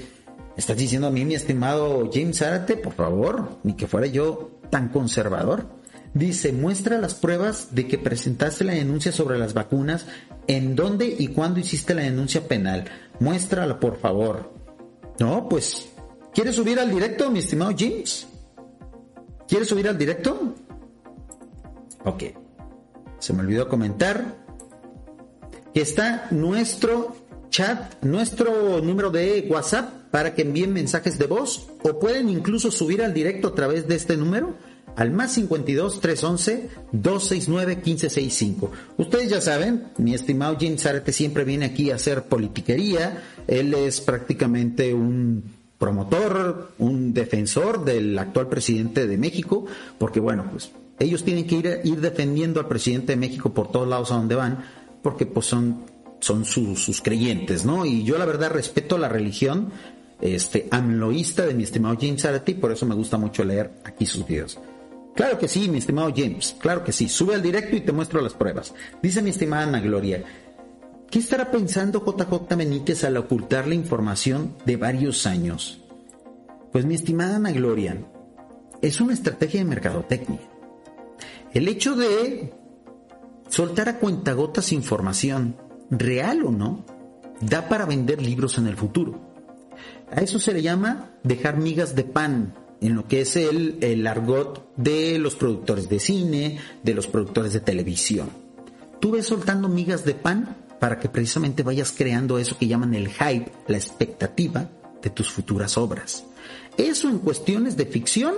¿Estás 0.57 0.76
diciendo 0.76 1.07
a 1.07 1.11
mí, 1.12 1.24
mi 1.24 1.34
estimado 1.34 2.11
James 2.12 2.38
Zárate? 2.38 2.76
Por 2.76 2.94
favor, 2.94 3.61
ni 3.62 3.74
que 3.74 3.86
fuera 3.86 4.09
yo 4.09 4.59
tan 4.68 4.88
conservador. 4.88 5.78
Dice, 6.12 6.53
muestra 6.53 6.98
las 6.98 7.14
pruebas 7.14 7.68
de 7.72 7.86
que 7.86 7.98
presentaste 7.98 8.64
la 8.64 8.72
denuncia 8.72 9.12
sobre 9.12 9.38
las 9.38 9.55
vacunas, 9.55 10.07
en 10.48 10.74
dónde 10.74 11.14
y 11.16 11.28
cuándo 11.28 11.61
hiciste 11.61 11.94
la 11.94 12.03
denuncia 12.03 12.48
penal. 12.48 12.86
Muéstrala, 13.21 13.79
por 13.79 13.97
favor. 13.99 14.53
No, 15.18 15.49
pues, 15.49 15.91
¿quieres 16.33 16.57
subir 16.57 16.81
al 16.81 16.91
directo, 16.91 17.31
mi 17.31 17.39
estimado 17.41 17.73
James? 17.79 18.27
¿Quieres 19.47 19.68
subir 19.68 19.89
al 19.89 19.99
directo? 19.99 20.55
Ok. 22.05 22.25
Se 23.18 23.33
me 23.35 23.41
olvidó 23.41 23.68
comentar 23.68 24.39
que 25.75 25.83
está 25.83 26.29
nuestro 26.31 27.14
chat, 27.51 28.03
nuestro 28.03 28.81
número 28.81 29.11
de 29.11 29.47
WhatsApp 29.51 30.11
para 30.11 30.35
que 30.35 30.43
envíen 30.43 30.73
mensajes 30.73 31.18
de 31.18 31.27
voz 31.27 31.68
o 31.83 31.99
pueden 31.99 32.29
incluso 32.29 32.71
subir 32.71 33.03
al 33.03 33.12
directo 33.12 33.49
a 33.49 33.55
través 33.55 33.87
de 33.87 33.97
este 33.97 34.16
número 34.16 34.55
al 34.97 35.11
más 35.11 35.32
52 35.34 36.01
311 36.01 36.70
269 36.93 37.76
1565. 37.76 38.70
Ustedes 38.99 39.30
ya 39.30 39.41
saben, 39.41 39.88
mi 39.99 40.14
estimado 40.14 40.57
James 40.61 40.82
Zarate 40.82 41.12
siempre 41.12 41.45
viene 41.45 41.66
aquí 41.66 41.91
a 41.91 41.97
hacer 41.97 42.24
politiquería. 42.24 43.22
Él 43.47 43.74
es 43.74 44.01
prácticamente 44.01 44.95
un 44.95 45.43
promotor, 45.78 46.72
un 46.78 47.14
defensor 47.14 47.84
del 47.84 48.18
actual 48.18 48.49
presidente 48.49 49.07
de 49.07 49.16
México, 49.16 49.64
porque 49.99 50.20
bueno, 50.20 50.45
pues 50.51 50.72
ellos 50.99 51.24
tienen 51.24 51.47
que 51.47 51.80
ir, 51.82 52.01
defendiendo 52.01 52.61
al 52.61 52.68
presidente 52.68 53.12
de 53.12 53.16
México 53.16 53.55
por 53.55 53.72
todos 53.72 53.88
lados 53.88 54.12
a 54.12 54.16
donde 54.16 54.34
van, 54.34 54.62
porque 55.03 55.24
pues 55.24 55.47
son, 55.47 55.86
son 56.20 56.45
sus 56.45 57.01
creyentes, 57.01 57.64
¿no? 57.64 57.86
Y 57.86 58.05
yo 58.05 58.18
la 58.18 58.26
verdad 58.26 58.51
respeto 58.51 58.99
la 58.99 59.09
religión 59.09 59.72
este, 60.20 60.68
amloísta 60.70 61.47
de 61.47 61.55
mi 61.55 61.62
estimado 61.62 61.97
James 61.99 62.24
Arati, 62.26 62.55
por 62.55 62.72
eso 62.72 62.84
me 62.84 62.95
gusta 62.95 63.16
mucho 63.16 63.43
leer 63.43 63.70
aquí 63.84 64.05
sus 64.05 64.26
videos. 64.26 64.59
Claro 65.21 65.37
que 65.37 65.49
sí, 65.49 65.68
mi 65.68 65.77
estimado 65.77 66.11
James, 66.16 66.57
claro 66.59 66.83
que 66.83 66.93
sí. 66.93 67.07
Sube 67.07 67.35
al 67.35 67.43
directo 67.43 67.77
y 67.77 67.83
te 67.83 67.93
muestro 67.93 68.23
las 68.23 68.33
pruebas. 68.33 68.73
Dice 69.03 69.21
mi 69.21 69.29
estimada 69.29 69.64
Ana 69.64 69.79
Gloria, 69.79 70.25
¿qué 71.11 71.18
estará 71.18 71.51
pensando 71.51 72.03
JJ 72.03 72.57
Benítez 72.57 73.05
al 73.05 73.18
ocultar 73.18 73.68
la 73.68 73.75
información 73.75 74.57
de 74.64 74.79
varios 74.79 75.27
años? 75.27 75.85
Pues 76.73 76.87
mi 76.87 76.95
estimada 76.95 77.37
Ana 77.37 77.53
Gloria, 77.53 78.03
es 78.81 78.99
una 79.03 79.12
estrategia 79.12 79.61
de 79.61 79.66
mercadotecnia. 79.66 80.41
El 81.53 81.68
hecho 81.68 81.97
de 81.97 82.55
soltar 83.51 83.91
a 83.91 83.99
cuentagotas 83.99 84.73
información, 84.73 85.55
real 85.91 86.47
o 86.47 86.51
no, 86.51 86.87
da 87.43 87.68
para 87.68 87.85
vender 87.85 88.23
libros 88.23 88.57
en 88.57 88.68
el 88.68 88.77
futuro. 88.79 89.21
A 90.11 90.23
eso 90.23 90.39
se 90.39 90.55
le 90.55 90.62
llama 90.62 91.11
dejar 91.25 91.59
migas 91.59 91.95
de 91.95 92.05
pan 92.05 92.55
en 92.81 92.95
lo 92.95 93.07
que 93.07 93.20
es 93.22 93.37
el, 93.37 93.78
el 93.81 94.07
argot 94.07 94.74
de 94.76 95.18
los 95.18 95.35
productores 95.35 95.89
de 95.89 96.01
cine, 96.01 96.59
de 96.83 96.95
los 96.95 97.07
productores 97.07 97.53
de 97.53 97.61
televisión. 97.61 98.31
Tú 99.01 99.12
ves 99.12 99.26
soltando 99.26 99.68
migas 99.68 100.05
de 100.05 100.14
pan 100.14 100.57
para 100.78 100.99
que 100.99 101.09
precisamente 101.09 101.62
vayas 101.62 101.93
creando 101.93 102.39
eso 102.39 102.59
que 102.59 102.66
llaman 102.66 102.95
el 102.95 103.09
hype, 103.09 103.53
la 103.68 103.76
expectativa 103.76 104.70
de 105.03 105.11
tus 105.11 105.31
futuras 105.31 105.76
obras. 105.76 106.24
Eso 106.76 107.09
en 107.09 107.18
cuestiones 107.18 107.76
de 107.76 107.87
ficción 107.87 108.35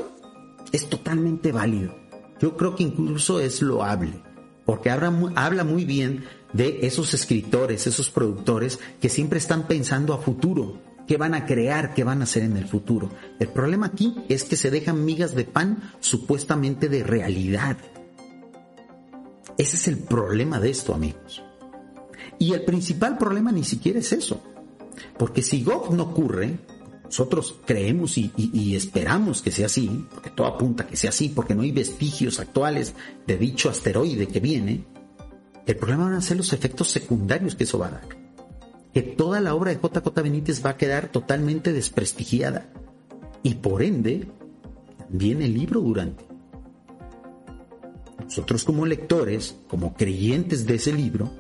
es 0.73 0.89
totalmente 0.89 1.53
válido. 1.53 1.95
Yo 2.41 2.57
creo 2.57 2.75
que 2.75 2.83
incluso 2.83 3.41
es 3.41 3.63
loable, 3.63 4.13
porque 4.65 4.91
habla, 4.91 5.13
habla 5.37 5.65
muy 5.65 5.85
bien 5.85 6.25
de 6.53 6.81
esos 6.83 7.15
escritores, 7.15 7.87
esos 7.87 8.11
productores 8.11 8.81
que 9.01 9.09
siempre 9.09 9.39
están 9.39 9.69
pensando 9.69 10.13
a 10.13 10.19
futuro, 10.19 10.81
qué 11.13 11.19
van 11.19 11.35
a 11.35 11.45
crear, 11.45 11.93
qué 11.93 12.05
van 12.05 12.23
a 12.23 12.25
hacer 12.25 12.43
en 12.43 12.57
el 12.57 12.67
futuro. 12.67 13.11
El 13.39 13.49
problema 13.49 13.89
aquí 13.89 14.17
es 14.31 14.45
que 14.45 14.57
se 14.57 14.71
dejan 14.71 15.05
migas 15.05 15.35
de 15.35 15.45
pan 15.45 15.93
supuestamente 16.01 16.89
de 16.89 17.05
realidad. 17.05 17.77
Ese 19.59 19.77
es 19.77 19.89
el 19.89 19.99
problema 19.99 20.59
de 20.59 20.71
esto, 20.71 20.95
amigos. 20.95 21.43
Y 22.39 22.55
el 22.55 22.65
principal 22.65 23.19
problema 23.19 23.53
ni 23.53 23.63
siquiera 23.63 23.99
es 23.99 24.11
eso. 24.15 24.43
Porque 25.19 25.43
si 25.43 25.63
GOG 25.63 25.93
no 25.93 26.05
ocurre, 26.05 26.59
nosotros 27.05 27.57
creemos 27.67 28.17
y, 28.17 28.33
y, 28.35 28.75
esperamos 28.75 29.43
que 29.43 29.51
sea 29.51 29.67
así, 29.67 30.07
porque 30.15 30.31
todo 30.31 30.47
apunta 30.47 30.87
que 30.87 30.97
sea 30.97 31.11
así, 31.11 31.29
porque 31.29 31.55
no 31.55 31.61
hay 31.61 31.73
vestigios 31.73 32.41
actuales 32.41 32.95
de 33.27 33.37
dicho 33.37 33.69
asteroide 33.69 34.29
que 34.29 34.41
viene, 34.41 34.87
el 35.67 35.77
problema 35.77 36.05
van 36.05 36.15
a 36.15 36.23
ser 36.23 36.39
los 36.39 36.55
efectos 36.55 36.89
secundarios 36.89 37.55
que 37.55 37.65
eso 37.65 37.79
va 37.79 37.89
a 37.89 37.91
dar 37.91 38.22
que 38.93 39.03
toda 39.03 39.41
la 39.41 39.55
obra 39.55 39.73
de 39.73 39.81
JJ 39.81 40.23
Benítez 40.23 40.65
va 40.65 40.71
a 40.71 40.77
quedar 40.77 41.09
totalmente 41.09 41.73
desprestigiada 41.73 42.69
y 43.43 43.55
por 43.55 43.83
ende 43.83 44.29
también 44.99 45.43
el 45.43 45.55
libro 45.55 45.81
durante. 45.81 46.25
Nosotros 48.25 48.65
como 48.65 48.87
lectores, 48.87 49.57
como 49.69 49.95
creyentes 49.95 50.67
de 50.67 50.77
ese 50.77 50.93
libro, 50.93 51.31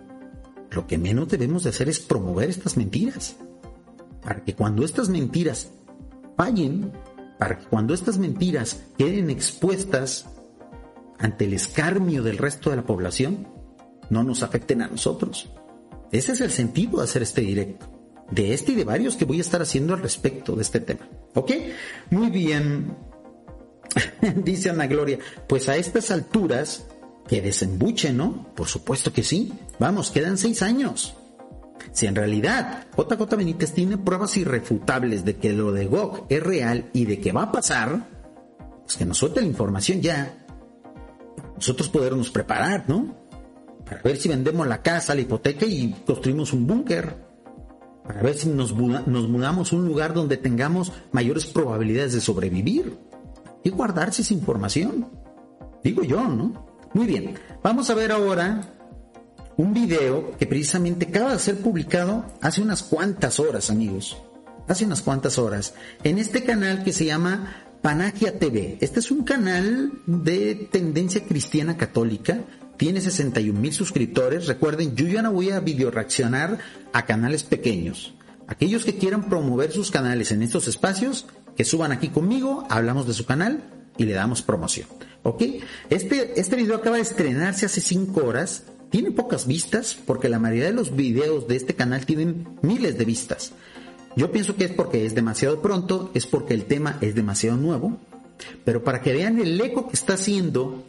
lo 0.70 0.86
que 0.86 0.98
menos 0.98 1.28
debemos 1.28 1.64
de 1.64 1.70
hacer 1.70 1.88
es 1.88 2.00
promover 2.00 2.50
estas 2.50 2.76
mentiras. 2.76 3.36
Para 4.22 4.44
que 4.44 4.54
cuando 4.54 4.84
estas 4.84 5.08
mentiras 5.08 5.70
fallen, 6.36 6.92
para 7.38 7.58
que 7.58 7.66
cuando 7.66 7.94
estas 7.94 8.18
mentiras 8.18 8.82
queden 8.96 9.30
expuestas 9.30 10.26
ante 11.18 11.44
el 11.44 11.54
escarnio 11.54 12.22
del 12.22 12.38
resto 12.38 12.70
de 12.70 12.76
la 12.76 12.84
población, 12.84 13.48
no 14.10 14.22
nos 14.22 14.42
afecten 14.42 14.82
a 14.82 14.88
nosotros. 14.88 15.50
Ese 16.12 16.32
es 16.32 16.40
el 16.40 16.50
sentido 16.50 16.98
de 16.98 17.04
hacer 17.04 17.22
este 17.22 17.40
directo. 17.40 17.88
De 18.30 18.54
este 18.54 18.72
y 18.72 18.74
de 18.76 18.84
varios 18.84 19.16
que 19.16 19.24
voy 19.24 19.38
a 19.38 19.42
estar 19.42 19.60
haciendo 19.60 19.94
al 19.94 20.02
respecto 20.02 20.54
de 20.54 20.62
este 20.62 20.80
tema. 20.80 21.08
¿Ok? 21.34 21.52
Muy 22.10 22.30
bien. 22.30 22.96
Dice 24.36 24.70
Ana 24.70 24.86
Gloria, 24.86 25.18
pues 25.48 25.68
a 25.68 25.76
estas 25.76 26.10
alturas, 26.10 26.86
que 27.26 27.40
desembuche, 27.40 28.12
¿no? 28.12 28.52
Por 28.54 28.68
supuesto 28.68 29.12
que 29.12 29.22
sí. 29.22 29.52
Vamos, 29.78 30.10
quedan 30.10 30.38
seis 30.38 30.62
años. 30.62 31.14
Si 31.92 32.06
en 32.06 32.14
realidad 32.14 32.86
JJ 32.96 33.36
Benítez 33.36 33.72
tiene 33.72 33.98
pruebas 33.98 34.36
irrefutables 34.36 35.24
de 35.24 35.36
que 35.36 35.52
lo 35.52 35.72
de 35.72 35.86
GOG 35.86 36.26
es 36.28 36.42
real 36.42 36.90
y 36.92 37.06
de 37.06 37.20
que 37.20 37.32
va 37.32 37.44
a 37.44 37.52
pasar, 37.52 38.06
pues 38.84 38.96
que 38.96 39.04
nos 39.04 39.18
suelte 39.18 39.40
la 39.40 39.46
información 39.46 40.00
ya. 40.00 40.44
Nosotros 41.56 41.88
podernos 41.88 42.30
preparar, 42.30 42.84
¿no? 42.88 43.21
Para 43.84 44.02
ver 44.02 44.16
si 44.16 44.28
vendemos 44.28 44.66
la 44.66 44.82
casa, 44.82 45.14
la 45.14 45.20
hipoteca 45.20 45.66
y 45.66 45.92
construimos 46.06 46.52
un 46.52 46.66
búnker, 46.66 47.16
para 48.04 48.22
ver 48.22 48.36
si 48.36 48.48
nos, 48.48 48.72
mudamos 48.72 49.72
a 49.72 49.76
un 49.76 49.86
lugar 49.86 50.12
donde 50.12 50.36
tengamos 50.36 50.92
mayores 51.12 51.46
probabilidades 51.46 52.12
de 52.12 52.20
sobrevivir 52.20 52.98
y 53.62 53.70
guardarse 53.70 54.22
esa 54.22 54.34
información. 54.34 55.08
Digo 55.84 56.02
yo, 56.02 56.22
¿no? 56.28 56.66
Muy 56.94 57.06
bien, 57.06 57.34
vamos 57.62 57.88
a 57.90 57.94
ver 57.94 58.12
ahora 58.12 58.60
un 59.56 59.72
video 59.72 60.36
que 60.36 60.46
precisamente 60.46 61.06
acaba 61.06 61.32
de 61.32 61.38
ser 61.38 61.58
publicado 61.58 62.24
hace 62.40 62.60
unas 62.60 62.82
cuantas 62.82 63.38
horas, 63.38 63.70
amigos. 63.70 64.16
Hace 64.68 64.84
unas 64.84 65.02
cuantas 65.02 65.38
horas. 65.38 65.74
En 66.04 66.18
este 66.18 66.44
canal 66.44 66.84
que 66.84 66.92
se 66.92 67.06
llama 67.06 67.66
Panagia 67.82 68.38
TV. 68.38 68.78
Este 68.80 69.00
es 69.00 69.10
un 69.10 69.24
canal 69.24 69.92
de 70.06 70.68
tendencia 70.70 71.24
cristiana 71.24 71.76
católica 71.76 72.44
tiene 72.76 73.00
61 73.00 73.58
mil 73.58 73.72
suscriptores. 73.72 74.46
Recuerden, 74.46 74.94
yo 74.96 75.06
ya 75.06 75.22
no 75.22 75.32
voy 75.32 75.50
a 75.50 75.60
video 75.60 75.90
reaccionar 75.90 76.58
a 76.92 77.06
canales 77.06 77.44
pequeños. 77.44 78.14
Aquellos 78.46 78.84
que 78.84 78.96
quieran 78.96 79.28
promover 79.28 79.72
sus 79.72 79.90
canales 79.90 80.32
en 80.32 80.42
estos 80.42 80.68
espacios, 80.68 81.26
que 81.56 81.64
suban 81.64 81.92
aquí 81.92 82.08
conmigo, 82.08 82.66
hablamos 82.68 83.06
de 83.06 83.14
su 83.14 83.24
canal 83.24 83.62
y 83.96 84.04
le 84.04 84.12
damos 84.12 84.42
promoción. 84.42 84.88
¿Ok? 85.22 85.42
Este, 85.90 86.38
este 86.40 86.56
video 86.56 86.76
acaba 86.76 86.96
de 86.96 87.02
estrenarse 87.02 87.66
hace 87.66 87.80
5 87.80 88.24
horas. 88.24 88.64
Tiene 88.90 89.10
pocas 89.10 89.46
vistas 89.46 89.96
porque 90.06 90.28
la 90.28 90.38
mayoría 90.38 90.66
de 90.66 90.72
los 90.72 90.94
videos 90.94 91.48
de 91.48 91.56
este 91.56 91.74
canal 91.74 92.04
tienen 92.04 92.58
miles 92.62 92.98
de 92.98 93.04
vistas. 93.04 93.52
Yo 94.16 94.30
pienso 94.30 94.56
que 94.56 94.64
es 94.64 94.72
porque 94.72 95.06
es 95.06 95.14
demasiado 95.14 95.62
pronto, 95.62 96.10
es 96.12 96.26
porque 96.26 96.52
el 96.52 96.64
tema 96.64 96.98
es 97.00 97.14
demasiado 97.14 97.56
nuevo. 97.56 97.98
Pero 98.64 98.82
para 98.84 99.00
que 99.00 99.12
vean 99.12 99.38
el 99.38 99.60
eco 99.60 99.88
que 99.88 99.94
está 99.94 100.14
haciendo 100.14 100.84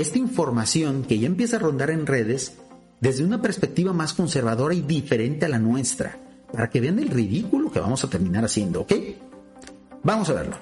esta 0.00 0.18
información 0.18 1.02
que 1.02 1.18
ya 1.18 1.26
empieza 1.26 1.56
a 1.56 1.58
rondar 1.58 1.90
en 1.90 2.06
redes 2.06 2.56
desde 3.00 3.24
una 3.24 3.42
perspectiva 3.42 3.92
más 3.92 4.12
conservadora 4.12 4.72
y 4.72 4.82
diferente 4.82 5.46
a 5.46 5.48
la 5.48 5.58
nuestra, 5.58 6.16
para 6.52 6.70
que 6.70 6.80
vean 6.80 7.00
el 7.00 7.08
ridículo 7.08 7.70
que 7.72 7.80
vamos 7.80 8.04
a 8.04 8.08
terminar 8.08 8.44
haciendo, 8.44 8.82
¿ok? 8.82 8.92
Vamos 10.04 10.30
a 10.30 10.34
verlo. 10.34 10.56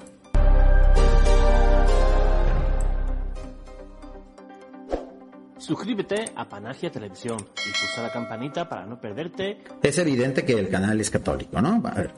Suscríbete 5.59 6.31
a 6.35 6.49
Panagia 6.49 6.91
Televisión 6.91 7.37
y 7.39 7.69
pulsa 7.79 8.01
la 8.01 8.11
campanita 8.11 8.67
para 8.67 8.87
no 8.87 8.99
perderte. 8.99 9.63
Es 9.83 9.99
evidente 9.99 10.45
que 10.45 10.53
el 10.53 10.69
canal 10.69 10.99
es 10.99 11.11
católico, 11.11 11.61
¿no? 11.61 11.81
A 11.85 11.93
ver, 11.93 12.11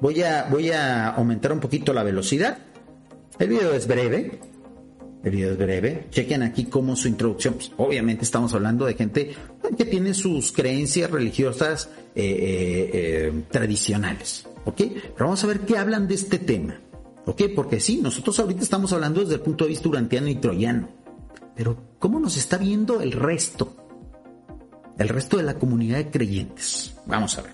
voy 0.00 0.22
a, 0.22 0.46
voy 0.50 0.72
a 0.72 1.08
aumentar 1.08 1.52
un 1.52 1.60
poquito 1.60 1.94
la 1.94 2.02
velocidad. 2.02 2.58
El 3.38 3.48
video 3.48 3.72
es 3.72 3.86
breve, 3.86 4.40
video 5.30 5.52
es 5.52 5.58
breve. 5.58 6.06
Chequen 6.10 6.42
aquí 6.42 6.64
cómo 6.64 6.96
su 6.96 7.08
introducción. 7.08 7.54
Pues, 7.54 7.72
obviamente 7.76 8.24
estamos 8.24 8.54
hablando 8.54 8.86
de 8.86 8.94
gente 8.94 9.34
que 9.76 9.84
tiene 9.84 10.14
sus 10.14 10.52
creencias 10.52 11.10
religiosas 11.10 11.88
eh, 12.14 12.24
eh, 12.24 12.90
eh, 12.92 13.42
tradicionales. 13.50 14.46
¿Ok? 14.64 14.76
Pero 14.76 15.26
vamos 15.26 15.42
a 15.44 15.46
ver 15.46 15.60
qué 15.60 15.78
hablan 15.78 16.08
de 16.08 16.14
este 16.14 16.38
tema. 16.38 16.80
¿Ok? 17.24 17.42
Porque 17.54 17.80
sí, 17.80 18.00
nosotros 18.02 18.38
ahorita 18.38 18.62
estamos 18.62 18.92
hablando 18.92 19.20
desde 19.20 19.34
el 19.34 19.40
punto 19.40 19.64
de 19.64 19.70
vista 19.70 19.88
urantiano 19.88 20.28
y 20.28 20.36
troyano. 20.36 20.88
Pero 21.54 21.76
¿cómo 21.98 22.20
nos 22.20 22.36
está 22.36 22.58
viendo 22.58 23.00
el 23.00 23.12
resto? 23.12 23.74
El 24.98 25.08
resto 25.08 25.36
de 25.36 25.42
la 25.42 25.54
comunidad 25.54 25.98
de 25.98 26.10
creyentes. 26.10 26.96
Vamos 27.06 27.38
a 27.38 27.42
ver. 27.42 27.52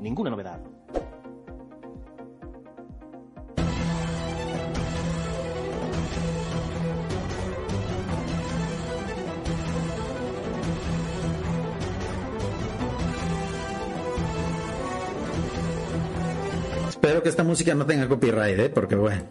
Ninguna 0.00 0.30
novedad. 0.30 0.60
Espero 17.18 17.24
que 17.24 17.30
esta 17.30 17.42
música 17.42 17.74
no 17.74 17.84
tenga 17.84 18.06
copyright, 18.06 18.58
¿eh? 18.60 18.70
porque 18.70 18.94
bueno. 18.94 19.24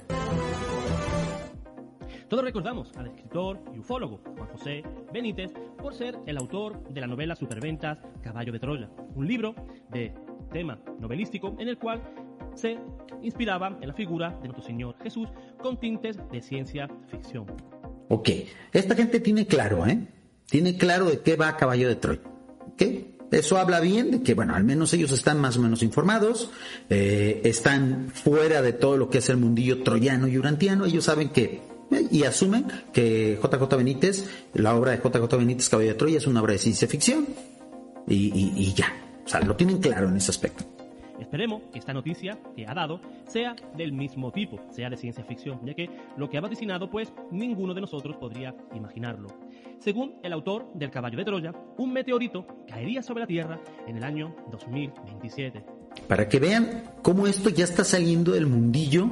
Todos 2.27 2.43
recordamos 2.43 2.91
al 2.97 3.07
escritor 3.07 3.61
y 3.73 3.79
ufólogo 3.79 4.19
Juan 4.35 4.49
José 4.49 4.83
Benítez 5.13 5.53
por 5.81 5.93
ser 5.93 6.19
el 6.25 6.35
autor 6.35 6.83
de 6.89 6.99
la 6.99 7.07
novela 7.07 7.38
Superventas 7.38 7.99
Caballo 8.21 8.51
de 8.51 8.59
Troya, 8.59 8.89
un 9.15 9.25
libro 9.25 9.55
de 9.89 10.13
tema 10.51 10.81
novelístico 10.99 11.55
en 11.59 11.69
el 11.69 11.77
cual 11.77 12.01
se 12.55 12.77
inspiraba 13.21 13.77
en 13.79 13.88
la 13.88 13.93
figura 13.93 14.31
de 14.41 14.49
nuestro 14.49 14.65
Señor 14.65 14.97
Jesús 15.01 15.29
con 15.61 15.79
tintes 15.79 16.19
de 16.29 16.41
ciencia 16.41 16.89
ficción. 17.09 17.45
Ok, 18.09 18.29
esta 18.73 18.95
gente 18.95 19.21
tiene 19.21 19.47
claro, 19.47 19.88
¿eh? 19.88 19.97
Tiene 20.45 20.75
claro 20.75 21.05
de 21.05 21.21
qué 21.21 21.38
va 21.38 21.55
Caballo 21.55 21.88
de 21.88 21.95
Troya. 21.95 22.21
¿Ok? 22.67 23.16
Eso 23.32 23.57
habla 23.57 23.80
bien 23.80 24.11
de 24.11 24.21
que, 24.21 24.34
bueno, 24.34 24.55
al 24.55 24.63
menos 24.63 24.93
ellos 24.93 25.11
están 25.11 25.39
más 25.39 25.57
o 25.57 25.61
menos 25.61 25.84
informados, 25.84 26.49
eh, 26.89 27.41
están 27.43 28.09
fuera 28.13 28.61
de 28.61 28.73
todo 28.73 28.97
lo 28.97 29.09
que 29.09 29.17
es 29.17 29.30
el 29.30 29.38
mundillo 29.38 29.84
troyano 29.84 30.28
y 30.28 30.38
urantiano, 30.38 30.86
ellos 30.86 31.05
saben 31.05 31.30
que, 31.30 31.61
eh, 31.91 32.07
y 32.09 32.23
asumen 32.23 32.67
que 32.93 33.38
JJ 33.41 33.75
Benítez, 33.75 34.25
la 34.53 34.75
obra 34.75 34.91
de 34.91 34.97
JJ 34.97 35.38
Benítez 35.38 35.67
Caballo 35.67 35.89
de 35.89 35.95
Troya 35.95 36.17
es 36.17 36.28
una 36.28 36.41
obra 36.41 36.53
de 36.53 36.59
ciencia 36.59 36.88
ficción, 36.88 37.28
y, 38.07 38.53
y 38.55 38.73
ya, 38.73 38.93
o 39.25 39.28
sea, 39.28 39.41
lo 39.41 39.57
tienen 39.57 39.80
claro 39.80 40.07
en 40.07 40.15
ese 40.15 40.32
aspecto. 40.32 40.63
Esperemos 41.19 41.63
que 41.73 41.80
esta 41.80 41.93
noticia 41.93 42.39
que 42.55 42.65
ha 42.67 42.73
dado 42.73 43.01
sea 43.28 43.55
del 43.75 43.91
mismo 43.91 44.32
tipo, 44.32 44.59
sea 44.69 44.89
de 44.89 44.97
ciencia 44.97 45.23
ficción, 45.23 45.59
ya 45.65 45.73
que 45.73 45.89
lo 46.15 46.30
que 46.30 46.38
ha 46.38 46.41
vaticinado 46.41 46.89
pues 46.89 47.11
ninguno 47.32 47.73
de 47.73 47.82
nosotros 47.82 48.15
podría 48.17 48.55
imaginarlo. 48.73 49.28
Según 49.80 50.15
el 50.23 50.34
autor 50.34 50.71
del 50.73 50.91
Caballo 50.91 51.17
de 51.17 51.25
Troya, 51.25 51.53
un 51.78 51.93
meteorito 51.93 52.45
caería 52.67 53.01
sobre 53.01 53.21
la 53.21 53.28
Tierra 53.28 53.59
en 53.88 53.97
el 53.97 54.03
año 54.03 54.36
2027. 54.51 55.65
Para 56.07 56.28
que 56.28 56.39
vean 56.39 56.84
cómo 57.01 57.28
esto 57.28 57.49
ya 57.49 57.63
está 57.63 57.84
saliendo 57.84 58.32
del 58.32 58.47
mundillo 58.47 59.09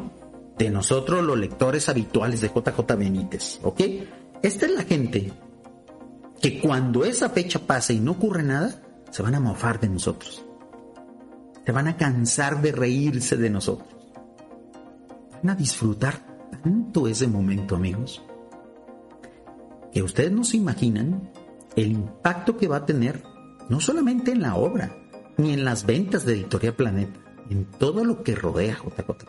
de 0.57 0.69
nosotros 0.69 1.23
los 1.23 1.37
lectores 1.37 1.89
habituales 1.89 2.41
de 2.41 2.49
JJ 2.49 2.95
Benítez, 2.97 3.59
¿ok? 3.63 3.81
Esta 4.41 4.65
es 4.65 4.71
la 4.71 4.83
gente 4.83 5.31
que 6.41 6.59
cuando 6.59 7.05
esa 7.05 7.29
fecha 7.29 7.59
pase 7.59 7.93
y 7.93 7.99
no 7.99 8.11
ocurre 8.11 8.43
nada, 8.43 8.81
se 9.11 9.23
van 9.23 9.35
a 9.35 9.39
mofar 9.39 9.79
de 9.79 9.89
nosotros 9.89 10.45
se 11.65 11.71
van 11.71 11.87
a 11.87 11.97
cansar 11.97 12.61
de 12.61 12.71
reírse 12.71 13.37
de 13.37 13.49
nosotros. 13.49 13.89
Van 15.41 15.49
a 15.49 15.55
disfrutar 15.55 16.21
tanto 16.63 17.07
ese 17.07 17.27
momento, 17.27 17.75
amigos, 17.75 18.23
que 19.95 20.03
ustedes 20.03 20.29
no 20.29 20.43
se 20.43 20.57
imaginan 20.57 21.31
el 21.77 21.89
impacto 21.89 22.57
que 22.57 22.67
va 22.67 22.75
a 22.75 22.85
tener, 22.85 23.23
no 23.69 23.79
solamente 23.79 24.33
en 24.33 24.41
la 24.41 24.55
obra, 24.55 24.93
ni 25.37 25.53
en 25.53 25.63
las 25.63 25.85
ventas 25.85 26.25
de 26.25 26.33
Editorial 26.33 26.73
Planeta, 26.73 27.17
en 27.49 27.63
todo 27.63 28.03
lo 28.03 28.21
que 28.21 28.35
rodea 28.35 28.75
JJ. 28.75 29.25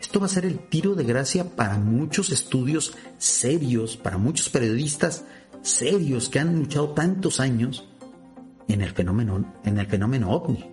Esto 0.00 0.18
va 0.18 0.24
a 0.24 0.30
ser 0.30 0.46
el 0.46 0.60
tiro 0.60 0.94
de 0.94 1.04
gracia 1.04 1.44
para 1.44 1.76
muchos 1.76 2.30
estudios 2.30 2.96
serios, 3.18 3.98
para 3.98 4.16
muchos 4.16 4.48
periodistas 4.48 5.26
serios 5.60 6.30
que 6.30 6.38
han 6.38 6.58
luchado 6.58 6.94
tantos 6.94 7.38
años 7.38 7.86
en 8.66 8.80
el 8.80 8.92
fenómeno, 8.92 9.52
en 9.62 9.76
el 9.76 9.86
fenómeno 9.86 10.30
ovni 10.30 10.69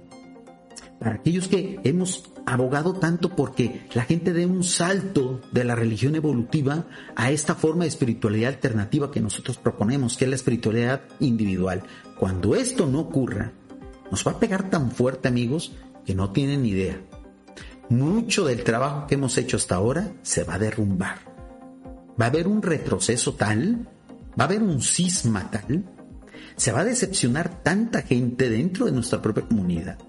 para 1.00 1.16
aquellos 1.16 1.48
que 1.48 1.80
hemos 1.84 2.32
abogado 2.45 2.93
tanto 2.93 3.36
porque 3.36 3.88
la 3.93 4.04
gente 4.04 4.34
dé 4.34 4.45
un 4.45 4.64
salto 4.64 5.41
de 5.52 5.64
la 5.64 5.76
religión 5.76 6.16
evolutiva 6.16 6.86
a 7.16 7.32
esta 7.32 7.56
forma 7.56 7.84
de 7.84 7.89
espiritualidad 7.89 8.54
alternativa 8.54 9.12
que 9.12 9.22
nosotros 9.22 9.58
proponemos, 9.58 10.18
que 10.18 10.26
es 10.26 10.30
la 10.30 10.36
espiritualidad 10.36 11.02
individual. 11.20 11.84
Cuando 12.20 12.56
esto 12.56 12.88
no 12.88 13.02
ocurra, 13.02 13.52
nos 14.10 14.26
va 14.26 14.32
a 14.32 14.39
pegar 14.39 14.70
tan 14.70 14.91
fuerte, 14.91 15.28
amigos, 15.28 15.74
que 16.06 16.16
no 16.16 16.32
tienen 16.32 16.66
idea. 16.66 17.00
Mucho 17.89 18.45
del 18.45 18.64
trabajo 18.64 19.08
que 19.08 19.16
hemos 19.16 19.38
hecho 19.38 19.58
hasta 19.58 19.76
ahora 19.76 20.12
se 20.24 20.43
va 20.43 20.56
a 20.56 20.60
derrumbar. 20.60 21.20
Va 22.20 22.26
a 22.26 22.30
haber 22.30 22.48
un 22.48 22.62
retroceso 22.62 23.36
tal, 23.36 23.88
va 24.39 24.45
a 24.45 24.48
haber 24.48 24.64
un 24.64 24.82
cisma 24.82 25.52
tal, 25.52 25.86
se 26.56 26.72
va 26.72 26.80
a 26.80 26.86
decepcionar 26.86 27.62
tanta 27.62 28.02
gente 28.02 28.50
dentro 28.50 28.86
de 28.88 28.93
nuestra 28.93 29.22
propia 29.22 29.45
comunidad 29.45 30.07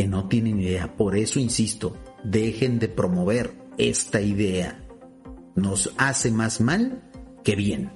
que 0.00 0.08
no 0.08 0.28
tienen 0.28 0.58
idea. 0.58 0.96
Por 0.96 1.14
eso 1.14 1.38
insisto, 1.38 1.94
dejen 2.24 2.78
de 2.78 2.88
promover 2.88 3.52
esta 3.76 4.22
idea. 4.22 4.82
Nos 5.54 5.92
hace 5.98 6.30
más 6.30 6.62
mal 6.62 7.02
que 7.44 7.54
bien. 7.54 7.92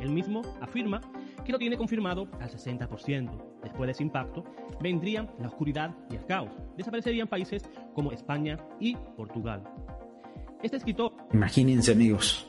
Él 0.00 0.10
mismo 0.10 0.42
afirma 0.60 1.00
que 1.44 1.50
lo 1.50 1.58
tiene 1.58 1.76
confirmado 1.76 2.28
al 2.38 2.48
60%. 2.48 3.58
Después 3.60 3.88
de 3.88 3.90
ese 3.90 4.04
impacto, 4.04 4.44
vendrían 4.80 5.28
la 5.40 5.48
oscuridad 5.48 5.92
y 6.12 6.14
el 6.14 6.24
caos. 6.26 6.52
Desaparecerían 6.76 7.26
países 7.26 7.64
como 7.92 8.12
España 8.12 8.56
y 8.78 8.94
Portugal. 9.16 9.64
Este 10.62 10.76
escritor... 10.76 11.12
Imagínense 11.32 11.90
amigos, 11.90 12.46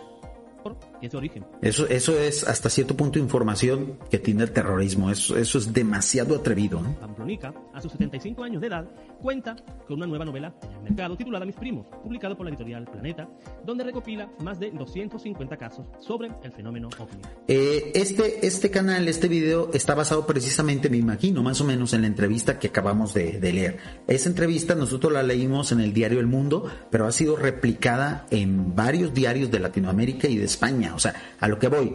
es 1.02 1.14
origen. 1.14 1.46
Eso, 1.62 1.88
eso 1.88 2.20
es 2.20 2.44
hasta 2.48 2.70
cierto 2.70 2.96
punto 2.96 3.20
información 3.20 4.00
que 4.10 4.20
tiene 4.20 4.44
el 4.44 4.52
terrorismo. 4.52 5.10
Eso, 5.10 5.38
eso 5.38 5.58
es 5.58 5.74
demasiado 5.74 6.36
atrevido. 6.36 6.80
¿eh? 6.80 7.17
Pamplonica, 7.28 7.54
a 7.74 7.82
sus 7.82 7.92
75 7.92 8.44
años 8.44 8.62
de 8.62 8.68
edad, 8.68 8.86
cuenta 9.22 9.56
con 9.86 9.98
una 9.98 10.08
nueva 10.08 10.24
novela 10.24 10.54
en 10.64 10.78
el 10.78 10.84
mercado 10.84 11.18
titulada 11.18 11.46
Mis 11.46 11.56
Primos, 11.56 11.86
publicado 12.02 12.38
por 12.38 12.46
la 12.46 12.52
editorial 12.52 12.86
Planeta, 12.86 13.28
donde 13.66 13.84
recopila 13.84 14.30
más 14.44 14.60
de 14.60 14.72
250 14.72 15.58
casos 15.58 15.88
sobre 16.00 16.32
el 16.44 16.52
fenómeno 16.54 16.88
ovni. 16.98 17.18
Eh, 17.50 17.92
este, 17.96 18.46
este 18.48 18.72
canal, 18.72 19.10
este 19.10 19.28
video, 19.28 19.72
está 19.74 19.94
basado 19.94 20.26
precisamente, 20.26 20.90
me 20.90 20.96
imagino, 20.96 21.44
más 21.44 21.60
o 21.60 21.66
menos 21.66 21.92
en 21.94 22.02
la 22.02 22.08
entrevista 22.08 22.60
que 22.60 22.68
acabamos 22.68 23.14
de, 23.14 23.40
de 23.40 23.52
leer. 23.54 23.78
Esa 24.08 24.30
entrevista 24.30 24.74
nosotros 24.76 25.12
la 25.12 25.22
leímos 25.22 25.74
en 25.74 25.82
el 25.82 25.94
diario 25.94 26.22
El 26.22 26.28
Mundo, 26.28 26.66
pero 26.90 27.08
ha 27.08 27.12
sido 27.12 27.36
replicada 27.36 28.26
en 28.32 28.74
varios 28.74 29.14
diarios 29.14 29.52
de 29.52 29.60
Latinoamérica 29.60 30.30
y 30.30 30.38
de 30.38 30.46
España. 30.46 30.96
O 30.96 31.00
sea, 31.00 31.14
a 31.40 31.48
lo 31.50 31.60
que 31.60 31.68
voy, 31.68 31.92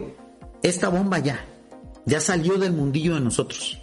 esta 0.61 0.89
bomba 0.89 1.17
ya, 1.17 1.43
ya 2.05 2.19
salió 2.19 2.59
del 2.59 2.73
mundillo 2.73 3.15
de 3.15 3.21
nosotros. 3.21 3.82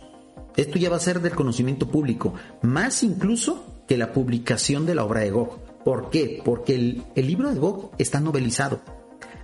Esto 0.57 0.79
ya 0.79 0.91
va 0.91 0.97
a 0.97 1.01
ser 1.01 1.21
del 1.21 1.35
conocimiento 1.35 1.89
público, 1.89 2.35
más 2.63 3.03
incluso 3.03 3.83
que 3.87 3.97
la 3.97 4.13
publicación 4.13 4.87
de 4.87 4.95
la 4.95 5.05
obra 5.05 5.21
de 5.21 5.31
Gog. 5.31 5.59
¿Por 5.85 6.11
qué? 6.11 6.43
Porque 6.45 6.75
el, 6.75 7.27
libro 7.27 7.51
de 7.51 7.59
Gog 7.59 7.93
está 7.99 8.21
novelizado. 8.21 8.81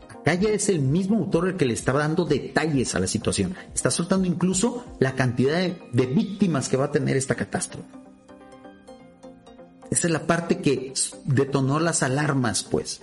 Acá 0.08 0.34
ya 0.34 0.50
es 0.50 0.68
el 0.68 0.80
mismo 0.80 1.18
autor 1.18 1.48
el 1.48 1.56
que 1.56 1.64
le 1.64 1.74
está 1.74 1.92
dando 1.92 2.24
detalles 2.24 2.94
a 2.94 3.00
la 3.00 3.06
situación. 3.06 3.54
Está 3.74 3.90
soltando 3.90 4.26
incluso 4.26 4.84
la 4.98 5.14
cantidad 5.14 5.56
de, 5.56 5.78
de 5.92 6.06
víctimas 6.06 6.68
que 6.68 6.76
va 6.76 6.86
a 6.86 6.92
tener 6.92 7.16
esta 7.16 7.34
catástrofe. 7.34 7.86
Esa 9.90 10.08
es 10.08 10.12
la 10.12 10.26
parte 10.26 10.58
que 10.58 10.92
detonó 11.24 11.80
las 11.80 12.02
alarmas, 12.02 12.64
pues. 12.64 13.00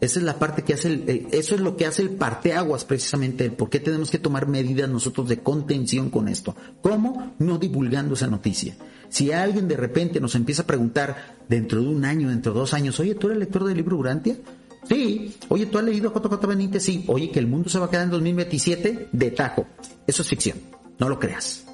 Esa 0.00 0.18
es 0.18 0.24
la 0.24 0.38
parte 0.38 0.62
que 0.62 0.74
hace 0.74 0.88
el, 0.88 1.08
eh, 1.08 1.26
eso 1.32 1.54
es 1.54 1.60
lo 1.60 1.76
que 1.76 1.86
hace 1.86 2.02
el 2.02 2.10
parteaguas 2.10 2.84
precisamente, 2.84 3.50
por 3.50 3.68
qué 3.68 3.80
tenemos 3.80 4.10
que 4.10 4.18
tomar 4.18 4.48
medidas 4.48 4.88
nosotros 4.88 5.28
de 5.28 5.40
contención 5.40 6.10
con 6.10 6.28
esto. 6.28 6.56
¿Cómo? 6.80 7.34
No 7.38 7.58
divulgando 7.58 8.14
esa 8.14 8.26
noticia. 8.26 8.76
Si 9.10 9.32
alguien 9.32 9.68
de 9.68 9.76
repente 9.76 10.20
nos 10.20 10.34
empieza 10.34 10.62
a 10.62 10.66
preguntar 10.66 11.36
dentro 11.48 11.82
de 11.82 11.88
un 11.88 12.04
año, 12.04 12.28
dentro 12.28 12.52
de 12.52 12.60
dos 12.60 12.72
años, 12.72 12.98
oye, 13.00 13.14
¿tú 13.14 13.26
eres 13.26 13.38
lector 13.38 13.64
del 13.64 13.76
libro 13.76 13.96
Urantia? 13.96 14.36
Sí. 14.88 15.36
Oye, 15.48 15.66
¿tú 15.66 15.78
has 15.78 15.84
leído 15.84 16.12
JJ 16.12 16.46
Benítez? 16.46 16.82
Sí. 16.82 17.04
Oye, 17.06 17.30
que 17.30 17.38
el 17.38 17.46
mundo 17.46 17.68
se 17.68 17.78
va 17.78 17.86
a 17.86 17.90
quedar 17.90 18.04
en 18.04 18.10
2027 18.10 19.08
de 19.12 19.30
tajo. 19.32 19.66
Eso 20.06 20.22
es 20.22 20.28
ficción. 20.28 20.58
No 20.98 21.08
lo 21.08 21.18
creas. 21.18 21.69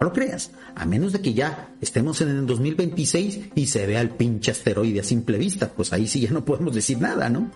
No 0.00 0.08
lo 0.08 0.12
creas, 0.12 0.50
a 0.74 0.84
menos 0.84 1.12
de 1.12 1.20
que 1.20 1.32
ya 1.32 1.70
estemos 1.80 2.20
en 2.20 2.28
el 2.28 2.46
2026 2.46 3.50
y 3.54 3.66
se 3.66 3.86
vea 3.86 4.00
el 4.00 4.10
pinche 4.10 4.50
asteroide 4.50 5.00
a 5.00 5.04
simple 5.04 5.38
vista, 5.38 5.70
pues 5.74 5.92
ahí 5.92 6.06
sí 6.06 6.20
ya 6.20 6.30
no 6.30 6.44
podemos 6.44 6.74
decir 6.74 7.00
nada, 7.00 7.28
¿no? 7.30 7.50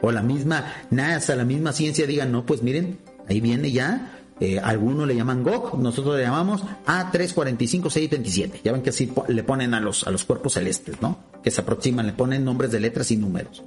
O 0.00 0.10
la 0.12 0.22
misma 0.22 0.66
NASA, 0.90 1.36
la 1.36 1.44
misma 1.44 1.72
ciencia 1.72 2.06
digan, 2.06 2.32
no, 2.32 2.44
pues 2.44 2.62
miren, 2.62 2.98
ahí 3.28 3.40
viene 3.40 3.70
ya, 3.70 4.22
eh, 4.40 4.58
algunos 4.58 5.06
le 5.06 5.14
llaman 5.14 5.44
GOG, 5.44 5.78
nosotros 5.78 6.16
le 6.16 6.24
llamamos 6.24 6.64
A345627. 6.86 8.62
Ya 8.64 8.72
ven 8.72 8.82
que 8.82 8.90
así 8.90 9.12
le 9.28 9.44
ponen 9.44 9.72
a 9.72 9.80
los, 9.80 10.04
a 10.04 10.10
los 10.10 10.24
cuerpos 10.24 10.54
celestes, 10.54 11.00
¿no? 11.00 11.18
Que 11.44 11.52
se 11.52 11.60
aproximan, 11.60 12.06
le 12.08 12.12
ponen 12.12 12.44
nombres 12.44 12.72
de 12.72 12.80
letras 12.80 13.12
y 13.12 13.16
números. 13.16 13.62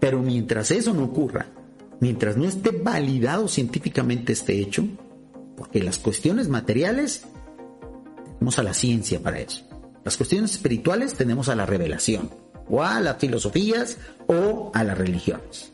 Pero 0.00 0.20
mientras 0.20 0.70
eso 0.70 0.94
no 0.94 1.04
ocurra, 1.04 1.46
mientras 2.00 2.38
no 2.38 2.46
esté 2.46 2.70
validado 2.70 3.48
científicamente 3.48 4.32
este 4.32 4.58
hecho, 4.58 4.84
porque 5.56 5.82
las 5.82 5.98
cuestiones 5.98 6.48
materiales 6.48 7.26
Tenemos 8.42 8.58
a 8.58 8.62
la 8.64 8.74
ciencia 8.74 9.20
para 9.22 9.38
eso. 9.38 9.64
Las 10.04 10.16
cuestiones 10.16 10.52
espirituales 10.52 11.14
tenemos 11.14 11.48
a 11.48 11.54
la 11.54 11.64
revelación, 11.64 12.28
o 12.68 12.82
a 12.82 12.98
las 12.98 13.18
filosofías, 13.18 13.98
o 14.26 14.72
a 14.74 14.82
las 14.82 14.98
religiones. 14.98 15.72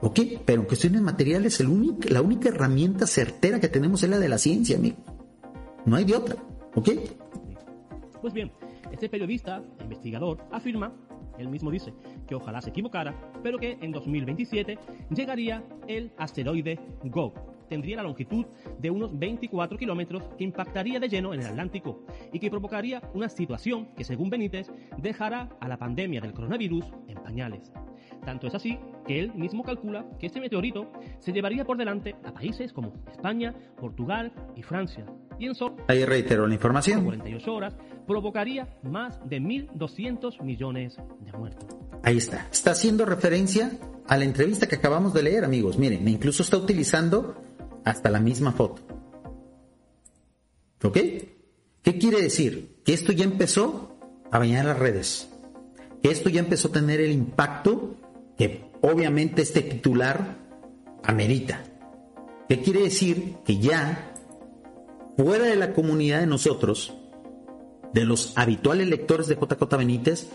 ¿Ok? 0.00 0.20
Pero 0.44 0.62
en 0.62 0.66
cuestiones 0.68 1.02
materiales, 1.02 1.58
el 1.58 1.66
único, 1.66 2.08
la 2.08 2.22
única 2.22 2.50
herramienta 2.50 3.06
certera 3.06 3.58
que 3.58 3.68
tenemos 3.68 4.02
es 4.02 4.10
la 4.10 4.18
de 4.18 4.28
la 4.28 4.38
ciencia, 4.38 4.76
amigo. 4.76 4.98
No 5.84 5.96
hay 5.96 6.04
de 6.04 6.14
otra. 6.14 6.36
¿Ok? 6.74 6.90
Pues 8.20 8.32
bien, 8.32 8.52
este 8.92 9.08
periodista, 9.08 9.62
investigador, 9.82 10.38
afirma, 10.52 10.92
él 11.38 11.48
mismo 11.48 11.70
dice, 11.70 11.92
que 12.28 12.34
ojalá 12.34 12.60
se 12.60 12.70
equivocara, 12.70 13.14
pero 13.42 13.58
que 13.58 13.78
en 13.80 13.90
2027 13.90 14.78
llegaría 15.10 15.64
el 15.88 16.12
asteroide 16.16 16.78
GOG. 17.02 17.34
Tendría 17.70 17.98
la 17.98 18.02
longitud 18.02 18.46
de 18.80 18.90
unos 18.90 19.16
24 19.16 19.78
kilómetros 19.78 20.24
que 20.36 20.42
impactaría 20.42 20.98
de 20.98 21.08
lleno 21.08 21.32
en 21.32 21.40
el 21.40 21.46
Atlántico 21.46 22.04
y 22.32 22.40
que 22.40 22.50
provocaría 22.50 23.00
una 23.14 23.28
situación 23.28 23.94
que, 23.94 24.02
según 24.02 24.28
Benítez, 24.28 24.66
dejará 24.98 25.48
a 25.60 25.68
la 25.68 25.78
pandemia 25.78 26.20
del 26.20 26.32
coronavirus 26.32 26.84
en 27.06 27.22
pañales. 27.22 27.70
Tanto 28.24 28.48
es 28.48 28.54
así 28.56 28.76
que 29.06 29.20
él 29.20 29.32
mismo 29.34 29.62
calcula 29.62 30.04
que 30.18 30.26
este 30.26 30.40
meteorito 30.40 30.90
se 31.20 31.32
llevaría 31.32 31.64
por 31.64 31.76
delante 31.76 32.16
a 32.24 32.34
países 32.34 32.72
como 32.72 32.92
España, 33.10 33.54
Portugal 33.80 34.32
y 34.56 34.62
Francia. 34.62 35.06
Y 35.38 35.46
en 35.46 35.54
solo 35.54 35.76
Ahí 35.86 36.04
reitero 36.04 36.48
la 36.48 36.54
información. 36.54 37.04
48 37.04 37.54
horas 37.54 37.76
provocaría 38.04 38.68
más 38.82 39.20
de 39.28 39.40
1.200 39.40 40.42
millones 40.42 40.96
de 41.20 41.32
muertos. 41.32 41.68
Ahí 42.02 42.16
está. 42.16 42.48
Está 42.50 42.72
haciendo 42.72 43.06
referencia 43.06 43.70
a 44.06 44.16
la 44.16 44.24
entrevista 44.24 44.66
que 44.66 44.74
acabamos 44.74 45.14
de 45.14 45.22
leer, 45.22 45.44
amigos. 45.44 45.78
Miren, 45.78 46.06
incluso 46.08 46.42
está 46.42 46.56
utilizando 46.56 47.36
hasta 47.84 48.10
la 48.10 48.20
misma 48.20 48.52
foto. 48.52 48.82
¿Ok? 50.82 50.98
¿Qué 51.82 51.98
quiere 51.98 52.22
decir? 52.22 52.80
Que 52.84 52.92
esto 52.92 53.12
ya 53.12 53.24
empezó 53.24 53.98
a 54.30 54.38
bañar 54.38 54.64
las 54.64 54.78
redes. 54.78 55.28
Que 56.02 56.10
esto 56.10 56.28
ya 56.28 56.40
empezó 56.40 56.68
a 56.68 56.72
tener 56.72 57.00
el 57.00 57.12
impacto 57.12 57.96
que 58.36 58.70
obviamente 58.80 59.42
este 59.42 59.62
titular 59.62 60.38
amerita. 61.02 61.64
¿Qué 62.48 62.62
quiere 62.62 62.82
decir? 62.82 63.36
Que 63.44 63.58
ya, 63.58 64.14
fuera 65.16 65.44
de 65.44 65.56
la 65.56 65.72
comunidad 65.72 66.20
de 66.20 66.26
nosotros, 66.26 66.94
de 67.92 68.04
los 68.04 68.36
habituales 68.36 68.88
lectores 68.88 69.26
de 69.26 69.36
JJ 69.36 69.76
Benítez, 69.76 70.28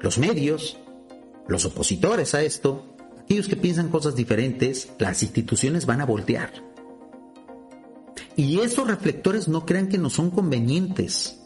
los 0.00 0.18
medios, 0.18 0.78
los 1.46 1.64
opositores 1.64 2.34
a 2.34 2.42
esto, 2.42 2.89
aquellos 3.30 3.46
que 3.46 3.54
piensan 3.54 3.90
cosas 3.90 4.16
diferentes, 4.16 4.90
las 4.98 5.22
instituciones 5.22 5.86
van 5.86 6.00
a 6.00 6.04
voltear. 6.04 6.50
Y 8.34 8.58
esos 8.58 8.88
reflectores 8.88 9.46
no 9.46 9.64
crean 9.64 9.88
que 9.88 9.98
no 9.98 10.10
son 10.10 10.32
convenientes, 10.32 11.40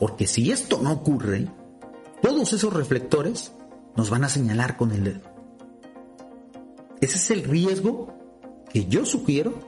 porque 0.00 0.26
si 0.26 0.50
esto 0.50 0.80
no 0.82 0.90
ocurre, 0.90 1.48
todos 2.22 2.52
esos 2.52 2.74
reflectores 2.74 3.52
nos 3.94 4.10
van 4.10 4.24
a 4.24 4.28
señalar 4.28 4.76
con 4.76 4.90
el 4.90 5.04
dedo. 5.04 5.20
Ese 7.00 7.18
es 7.18 7.30
el 7.30 7.44
riesgo 7.44 8.12
que 8.72 8.86
yo 8.86 9.06
sugiero 9.06 9.60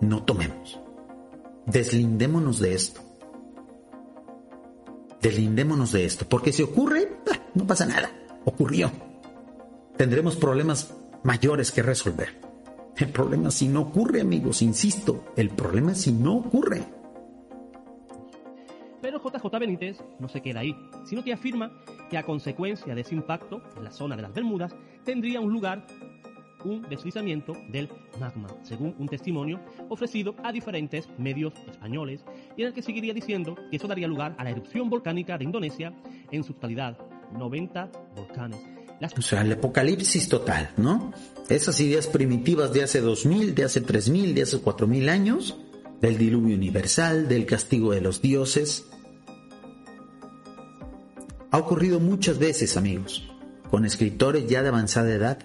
no 0.00 0.22
tomemos. 0.22 0.80
Deslindémonos 1.66 2.60
de 2.60 2.72
esto. 2.72 3.02
Deslindémonos 5.20 5.92
de 5.92 6.06
esto, 6.06 6.24
porque 6.26 6.54
si 6.54 6.62
ocurre, 6.62 7.12
no 7.52 7.66
pasa 7.66 7.84
nada. 7.84 8.10
Ocurrió. 8.46 8.90
Tendremos 9.98 10.36
problemas 10.36 10.94
mayores 11.22 11.70
que 11.70 11.82
resolver. 11.82 12.40
El 12.96 13.08
problema 13.08 13.50
si 13.50 13.68
no 13.68 13.80
ocurre, 13.80 14.20
amigos, 14.20 14.62
insisto, 14.62 15.24
el 15.36 15.50
problema 15.50 15.94
si 15.94 16.12
no 16.12 16.36
ocurre. 16.36 16.84
Pero 19.00 19.18
JJ 19.18 19.58
Benítez 19.58 19.98
no 20.18 20.28
se 20.28 20.42
queda 20.42 20.60
ahí, 20.60 20.76
sino 21.04 21.24
que 21.24 21.32
afirma 21.32 21.72
que 22.10 22.18
a 22.18 22.24
consecuencia 22.24 22.94
de 22.94 23.00
ese 23.00 23.14
impacto 23.14 23.62
en 23.76 23.84
la 23.84 23.90
zona 23.90 24.16
de 24.16 24.22
las 24.22 24.34
Bermudas 24.34 24.74
tendría 25.04 25.40
un 25.40 25.52
lugar 25.52 25.86
un 26.64 26.82
deslizamiento 26.82 27.54
del 27.68 27.88
magma, 28.18 28.48
según 28.62 28.94
un 28.98 29.08
testimonio 29.08 29.60
ofrecido 29.88 30.34
a 30.42 30.52
diferentes 30.52 31.08
medios 31.18 31.54
españoles, 31.68 32.24
y 32.56 32.62
en 32.62 32.68
el 32.68 32.74
que 32.74 32.82
seguiría 32.82 33.14
diciendo 33.14 33.56
que 33.70 33.76
eso 33.76 33.88
daría 33.88 34.08
lugar 34.08 34.34
a 34.38 34.44
la 34.44 34.50
erupción 34.50 34.90
volcánica 34.90 35.38
de 35.38 35.44
Indonesia 35.44 35.92
en 36.30 36.44
su 36.44 36.54
totalidad, 36.54 36.98
90 37.32 37.90
volcanes. 38.16 38.79
O 39.16 39.22
sea, 39.22 39.40
el 39.40 39.52
apocalipsis 39.52 40.28
total, 40.28 40.70
¿no? 40.76 41.12
Esas 41.48 41.80
ideas 41.80 42.06
primitivas 42.06 42.72
de 42.72 42.82
hace 42.82 43.00
2000, 43.00 43.54
de 43.54 43.64
hace 43.64 43.80
3000, 43.80 44.34
de 44.34 44.42
hace 44.42 44.58
4000 44.58 45.08
años, 45.08 45.56
del 46.00 46.18
diluvio 46.18 46.54
universal, 46.54 47.28
del 47.28 47.46
castigo 47.46 47.92
de 47.92 48.00
los 48.00 48.20
dioses. 48.20 48.84
Ha 51.50 51.58
ocurrido 51.58 51.98
muchas 51.98 52.38
veces, 52.38 52.76
amigos, 52.76 53.24
con 53.70 53.84
escritores 53.84 54.48
ya 54.48 54.62
de 54.62 54.68
avanzada 54.68 55.12
edad 55.12 55.38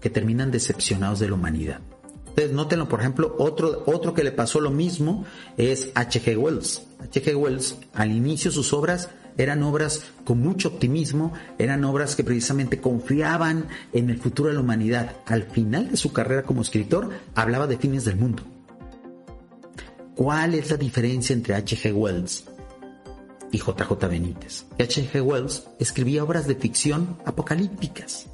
que 0.00 0.10
terminan 0.10 0.50
decepcionados 0.50 1.20
de 1.20 1.28
la 1.28 1.34
humanidad. 1.34 1.80
Ustedes 2.26 2.52
nótenlo, 2.52 2.88
por 2.88 3.00
ejemplo, 3.00 3.34
otro, 3.38 3.82
otro 3.86 4.14
que 4.14 4.24
le 4.24 4.32
pasó 4.32 4.60
lo 4.60 4.70
mismo 4.70 5.24
es 5.56 5.90
H.G. 5.94 6.36
Wells. 6.36 6.82
H.G. 7.00 7.34
Wells, 7.34 7.76
al 7.92 8.12
inicio 8.12 8.50
sus 8.50 8.72
obras 8.72 9.10
eran 9.42 9.62
obras 9.62 10.02
con 10.24 10.40
mucho 10.40 10.68
optimismo, 10.68 11.32
eran 11.58 11.84
obras 11.84 12.14
que 12.14 12.24
precisamente 12.24 12.80
confiaban 12.80 13.66
en 13.92 14.10
el 14.10 14.18
futuro 14.18 14.48
de 14.48 14.54
la 14.54 14.60
humanidad. 14.60 15.16
Al 15.26 15.44
final 15.44 15.90
de 15.90 15.96
su 15.96 16.12
carrera 16.12 16.42
como 16.42 16.62
escritor, 16.62 17.10
hablaba 17.34 17.66
de 17.66 17.78
fines 17.78 18.04
del 18.04 18.16
mundo. 18.16 18.42
¿Cuál 20.14 20.54
es 20.54 20.70
la 20.70 20.76
diferencia 20.76 21.32
entre 21.32 21.54
H.G. 21.54 21.94
Wells 21.94 22.44
y 23.50 23.58
J.J. 23.58 24.08
Benítez? 24.08 24.66
H.G. 24.78 25.22
Wells 25.22 25.64
escribía 25.78 26.22
obras 26.22 26.46
de 26.46 26.54
ficción 26.54 27.16
apocalípticas 27.24 28.26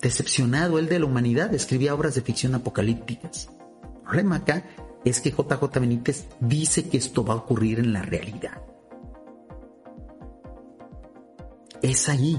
decepcionado 0.00 0.78
él 0.78 0.88
de 0.88 0.98
la 0.98 1.06
humanidad, 1.06 1.52
escribía 1.54 1.94
obras 1.94 2.14
de 2.14 2.22
ficción 2.22 2.54
apocalípticas. 2.54 3.48
El 3.82 4.02
problema 4.02 4.36
acá 4.36 4.64
es 5.04 5.20
que 5.20 5.30
JJ 5.30 5.80
Benítez 5.80 6.26
dice 6.40 6.88
que 6.88 6.98
esto 6.98 7.24
va 7.24 7.34
a 7.34 7.38
ocurrir 7.38 7.78
en 7.78 7.92
la 7.92 8.02
realidad. 8.02 8.62
Es 11.82 12.08
ahí 12.08 12.38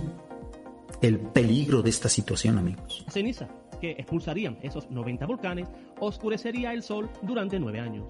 el 1.01 1.19
peligro 1.19 1.81
de 1.81 1.89
esta 1.89 2.09
situación, 2.09 2.57
amigos. 2.57 3.05
Ceniza, 3.09 3.47
que 3.79 3.91
expulsarían 3.91 4.57
esos 4.61 4.89
90 4.91 5.25
volcanes, 5.25 5.69
oscurecería 5.99 6.73
el 6.73 6.83
sol 6.83 7.09
durante 7.21 7.59
nueve 7.59 7.79
años. 7.79 8.05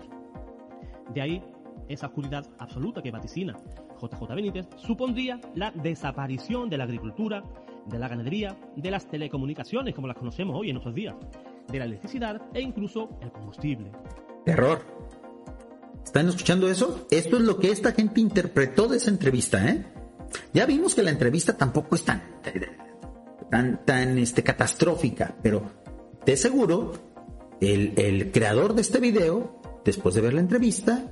De 1.14 1.22
ahí 1.22 1.44
esa 1.88 2.08
oscuridad 2.08 2.46
absoluta 2.58 3.02
que 3.02 3.12
vaticina 3.12 3.56
JJ 4.00 4.36
Benítez 4.36 4.68
supondría 4.78 5.40
la 5.56 5.72
desaparición 5.72 6.70
de 6.70 6.78
la 6.78 6.86
agricultura, 6.86 7.44
de 7.86 8.00
la 8.00 8.08
ganadería, 8.08 8.58
de 8.76 8.92
las 8.92 9.08
telecomunicaciones 9.08 9.94
como 9.94 10.08
las 10.08 10.18
conocemos 10.18 10.56
hoy 10.58 10.70
en 10.70 10.76
nuestros 10.76 10.96
días, 10.96 11.16
de 11.70 11.80
la 11.80 11.86
electricidad 11.86 12.42
e 12.54 12.62
incluso 12.62 13.10
el 13.22 13.32
combustible. 13.32 13.92
Terror. 14.46 14.82
¿Están 16.04 16.30
escuchando 16.30 16.70
eso? 16.70 17.06
Esto 17.12 17.38
es 17.38 17.44
lo 17.44 17.60
que 17.60 17.72
esta 17.72 17.92
gente 17.92 18.22
interpretó 18.22 18.88
de 18.88 18.98
esa 18.98 19.12
entrevista, 19.12 19.70
¿eh? 19.70 19.86
Ya 20.54 20.66
vimos 20.66 20.96
que 20.96 21.04
la 21.04 21.12
entrevista 21.12 21.58
tampoco 21.58 21.96
es 21.96 22.04
tan, 22.04 22.22
tan, 23.50 23.86
tan 23.86 24.18
este, 24.18 24.44
catastrófica, 24.44 25.36
pero 25.42 25.64
de 26.26 26.38
seguro 26.38 26.94
el, 27.62 27.94
el 27.98 28.32
creador 28.32 28.74
de 28.74 28.82
este 28.82 29.00
video, 29.00 29.62
después 29.86 30.16
de 30.16 30.22
ver 30.22 30.34
la 30.34 30.42
entrevista, 30.42 31.12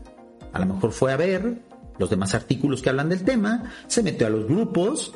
a 0.53 0.59
lo 0.59 0.65
mejor 0.65 0.91
fue 0.91 1.13
a 1.13 1.17
ver 1.17 1.61
los 1.97 2.09
demás 2.09 2.35
artículos 2.35 2.81
que 2.81 2.89
hablan 2.89 3.09
del 3.09 3.23
tema, 3.23 3.71
se 3.87 4.03
metió 4.03 4.27
a 4.27 4.29
los 4.29 4.45
grupos 4.45 5.13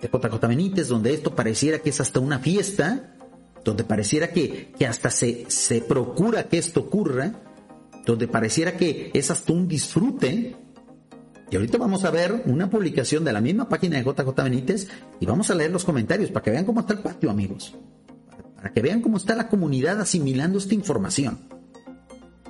de 0.00 0.08
JJ 0.08 0.46
Benítez, 0.46 0.88
donde 0.88 1.14
esto 1.14 1.34
pareciera 1.34 1.78
que 1.78 1.90
es 1.90 2.00
hasta 2.00 2.20
una 2.20 2.38
fiesta, 2.38 3.14
donde 3.64 3.84
pareciera 3.84 4.30
que, 4.30 4.72
que 4.78 4.86
hasta 4.86 5.10
se, 5.10 5.46
se 5.48 5.80
procura 5.80 6.44
que 6.44 6.58
esto 6.58 6.80
ocurra, 6.80 7.32
donde 8.04 8.28
pareciera 8.28 8.76
que 8.76 9.10
es 9.14 9.30
hasta 9.30 9.52
un 9.52 9.66
disfrute. 9.66 10.56
Y 11.50 11.56
ahorita 11.56 11.78
vamos 11.78 12.04
a 12.04 12.10
ver 12.10 12.42
una 12.46 12.68
publicación 12.68 13.24
de 13.24 13.32
la 13.32 13.40
misma 13.40 13.68
página 13.68 13.96
de 13.96 14.04
JJ 14.04 14.42
Benítez 14.42 14.88
y 15.20 15.26
vamos 15.26 15.50
a 15.50 15.54
leer 15.54 15.70
los 15.70 15.84
comentarios 15.84 16.30
para 16.30 16.42
que 16.42 16.50
vean 16.50 16.64
cómo 16.64 16.80
está 16.80 16.94
el 16.94 17.00
patio, 17.00 17.30
amigos. 17.30 17.74
Para 18.56 18.72
que 18.72 18.82
vean 18.82 19.00
cómo 19.00 19.16
está 19.16 19.36
la 19.36 19.48
comunidad 19.48 20.00
asimilando 20.00 20.58
esta 20.58 20.74
información. 20.74 21.38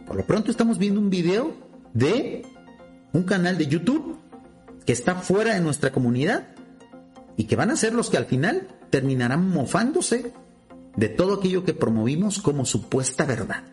Por 0.07 0.17
lo 0.17 0.25
pronto 0.25 0.51
estamos 0.51 0.79
viendo 0.79 1.01
un 1.01 1.11
video 1.11 1.53
de 1.93 2.47
un 3.13 3.25
canal 3.25 3.59
de 3.59 3.67
YouTube 3.67 4.17
que 4.87 4.93
está 4.93 5.17
fuera 5.17 5.55
de 5.55 5.61
nuestra 5.61 5.93
comunidad 5.93 6.49
y 7.37 7.45
que 7.45 7.57
van 7.57 7.71
a 7.71 7.77
ser 7.77 7.93
los 7.93 8.09
que 8.09 8.17
al 8.17 8.27
final 8.27 8.69
terminarán 8.89 9.51
mofándose 9.51 10.33
de 10.97 11.09
todo 11.11 11.35
aquello 11.35 11.65
que 11.65 11.75
promovimos 11.75 12.41
como 12.41 12.65
supuesta 12.65 13.27
verdad 13.27 13.65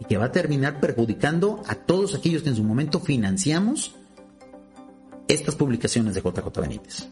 y 0.00 0.04
que 0.04 0.18
va 0.18 0.26
a 0.26 0.32
terminar 0.32 0.80
perjudicando 0.80 1.62
a 1.66 1.76
todos 1.76 2.14
aquellos 2.14 2.42
que 2.42 2.50
en 2.50 2.56
su 2.56 2.64
momento 2.64 3.00
financiamos 3.00 3.94
estas 5.28 5.54
publicaciones 5.54 6.14
de 6.14 6.22
JJ 6.22 6.60
Benítez. 6.60 7.08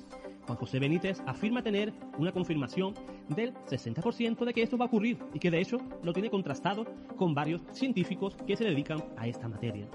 Juan 0.46 0.58
José 0.58 0.78
Benítez 0.78 1.18
afirma 1.26 1.62
tener 1.62 1.92
una 2.18 2.32
confirmación 2.32 2.94
del 3.28 3.52
60% 3.68 4.44
de 4.44 4.54
que 4.54 4.62
esto 4.62 4.78
va 4.78 4.84
a 4.84 4.88
ocurrir 4.88 5.18
y 5.34 5.38
que 5.38 5.50
de 5.50 5.60
hecho 5.60 5.78
lo 6.02 6.12
tiene 6.12 6.30
contrastado 6.30 6.86
con 7.16 7.34
varios 7.34 7.62
científicos 7.72 8.36
que 8.46 8.56
se 8.56 8.64
dedican 8.64 9.04
a 9.16 9.26
esta 9.26 9.48
materia. 9.48 9.88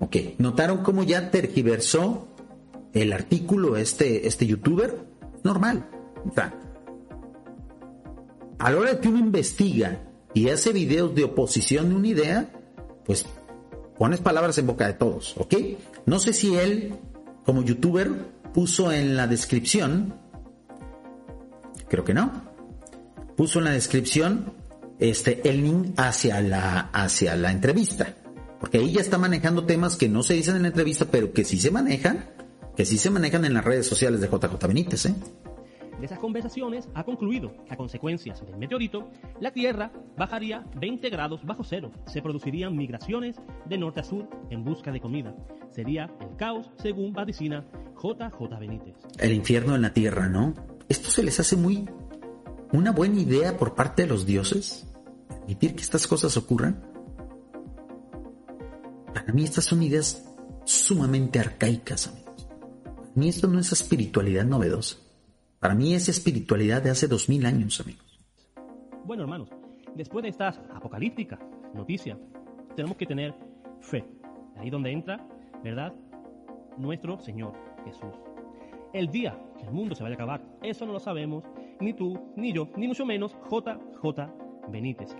Ok, 0.00 0.16
¿notaron 0.38 0.78
cómo 0.78 1.02
ya 1.02 1.30
tergiversó 1.30 2.28
el 2.92 3.12
artículo 3.12 3.76
este, 3.76 4.26
este 4.26 4.46
youtuber? 4.46 5.06
Normal. 5.44 5.88
O 6.28 6.32
sea, 6.32 6.58
a 8.58 8.70
la 8.70 8.76
hora 8.76 8.94
de 8.94 9.00
que 9.00 9.08
uno 9.08 9.18
investiga 9.18 10.02
y 10.34 10.48
hace 10.48 10.72
videos 10.72 11.14
de 11.14 11.24
oposición 11.24 11.90
de 11.90 11.94
una 11.94 12.08
idea, 12.08 12.50
pues 13.04 13.26
pones 13.98 14.20
palabras 14.20 14.56
en 14.58 14.66
boca 14.66 14.86
de 14.86 14.94
todos, 14.94 15.36
¿ok? 15.36 15.54
No 16.06 16.18
sé 16.18 16.32
si 16.32 16.56
él, 16.56 16.94
como 17.48 17.62
youtuber, 17.62 18.10
puso 18.52 18.92
en 18.92 19.16
la 19.16 19.26
descripción, 19.26 20.14
creo 21.88 22.04
que 22.04 22.12
no, 22.12 22.42
puso 23.38 23.60
en 23.60 23.64
la 23.64 23.70
descripción 23.70 24.52
este, 24.98 25.48
el 25.48 25.62
link 25.62 25.94
hacia 25.96 26.42
la, 26.42 26.90
hacia 26.92 27.36
la 27.36 27.50
entrevista. 27.50 28.16
Porque 28.60 28.76
ahí 28.76 28.92
ya 28.92 29.00
está 29.00 29.16
manejando 29.16 29.64
temas 29.64 29.96
que 29.96 30.10
no 30.10 30.22
se 30.22 30.34
dicen 30.34 30.56
en 30.56 30.62
la 30.62 30.68
entrevista, 30.68 31.06
pero 31.10 31.32
que 31.32 31.46
sí 31.46 31.58
se 31.58 31.70
manejan, 31.70 32.28
que 32.76 32.84
sí 32.84 32.98
se 32.98 33.08
manejan 33.08 33.46
en 33.46 33.54
las 33.54 33.64
redes 33.64 33.86
sociales 33.86 34.20
de 34.20 34.28
JJ 34.28 34.66
Benítez, 34.66 35.06
¿eh? 35.06 35.14
De 35.98 36.06
esas 36.06 36.18
conversaciones 36.20 36.88
ha 36.94 37.04
concluido 37.04 37.52
que 37.64 37.74
a 37.74 37.76
consecuencias 37.76 38.44
del 38.46 38.56
meteorito, 38.56 39.10
la 39.40 39.52
Tierra 39.52 39.90
bajaría 40.16 40.64
20 40.76 41.10
grados 41.10 41.44
bajo 41.44 41.64
cero. 41.64 41.90
Se 42.06 42.22
producirían 42.22 42.76
migraciones 42.76 43.36
de 43.66 43.78
norte 43.78 44.00
a 44.00 44.04
sur 44.04 44.28
en 44.50 44.64
busca 44.64 44.92
de 44.92 45.00
comida. 45.00 45.34
Sería 45.70 46.10
el 46.20 46.36
caos 46.36 46.70
según 46.76 47.12
vaticina 47.12 47.66
JJ 48.00 48.58
Benítez. 48.60 48.94
El 49.18 49.32
infierno 49.32 49.74
en 49.74 49.82
la 49.82 49.92
Tierra, 49.92 50.28
¿no? 50.28 50.54
Esto 50.88 51.10
se 51.10 51.24
les 51.24 51.40
hace 51.40 51.56
muy 51.56 51.88
una 52.72 52.92
buena 52.92 53.20
idea 53.20 53.56
por 53.56 53.74
parte 53.74 54.02
de 54.02 54.08
los 54.08 54.24
dioses. 54.24 54.86
Permitir 55.28 55.74
que 55.74 55.82
estas 55.82 56.06
cosas 56.06 56.36
ocurran. 56.36 56.84
Para 59.12 59.32
mí 59.32 59.42
estas 59.42 59.64
son 59.64 59.82
ideas 59.82 60.24
sumamente 60.64 61.40
arcaicas, 61.40 62.06
amigos. 62.06 62.46
Para 62.84 63.12
mí 63.14 63.28
esto 63.28 63.48
no 63.48 63.58
es 63.58 63.72
espiritualidad 63.72 64.44
novedosa. 64.44 65.07
Para 65.60 65.74
mí 65.74 65.94
es 65.94 66.08
espiritualidad 66.08 66.82
de 66.82 66.90
hace 66.90 67.08
dos 67.08 67.28
mil 67.28 67.44
años, 67.44 67.80
amigos. 67.80 68.20
Bueno, 69.04 69.24
hermanos, 69.24 69.48
después 69.96 70.22
de 70.22 70.28
estas 70.28 70.60
apocalípticas 70.72 71.40
noticias, 71.74 72.18
tenemos 72.76 72.96
que 72.96 73.06
tener 73.06 73.34
fe. 73.80 74.04
Ahí 74.56 74.70
donde 74.70 74.92
entra, 74.92 75.26
¿verdad? 75.64 75.92
Nuestro 76.76 77.18
Señor 77.20 77.54
Jesús. 77.84 78.14
El 78.92 79.08
día 79.08 79.36
que 79.58 79.64
el 79.64 79.72
mundo 79.72 79.94
se 79.94 80.02
vaya 80.02 80.14
a 80.14 80.16
acabar, 80.16 80.44
eso 80.62 80.86
no 80.86 80.92
lo 80.92 81.00
sabemos, 81.00 81.44
ni 81.80 81.92
tú, 81.92 82.18
ni 82.36 82.52
yo, 82.52 82.68
ni 82.76 82.86
mucho 82.86 83.04
menos 83.04 83.32
JJ 83.50 84.70
Benítez. 84.70 85.10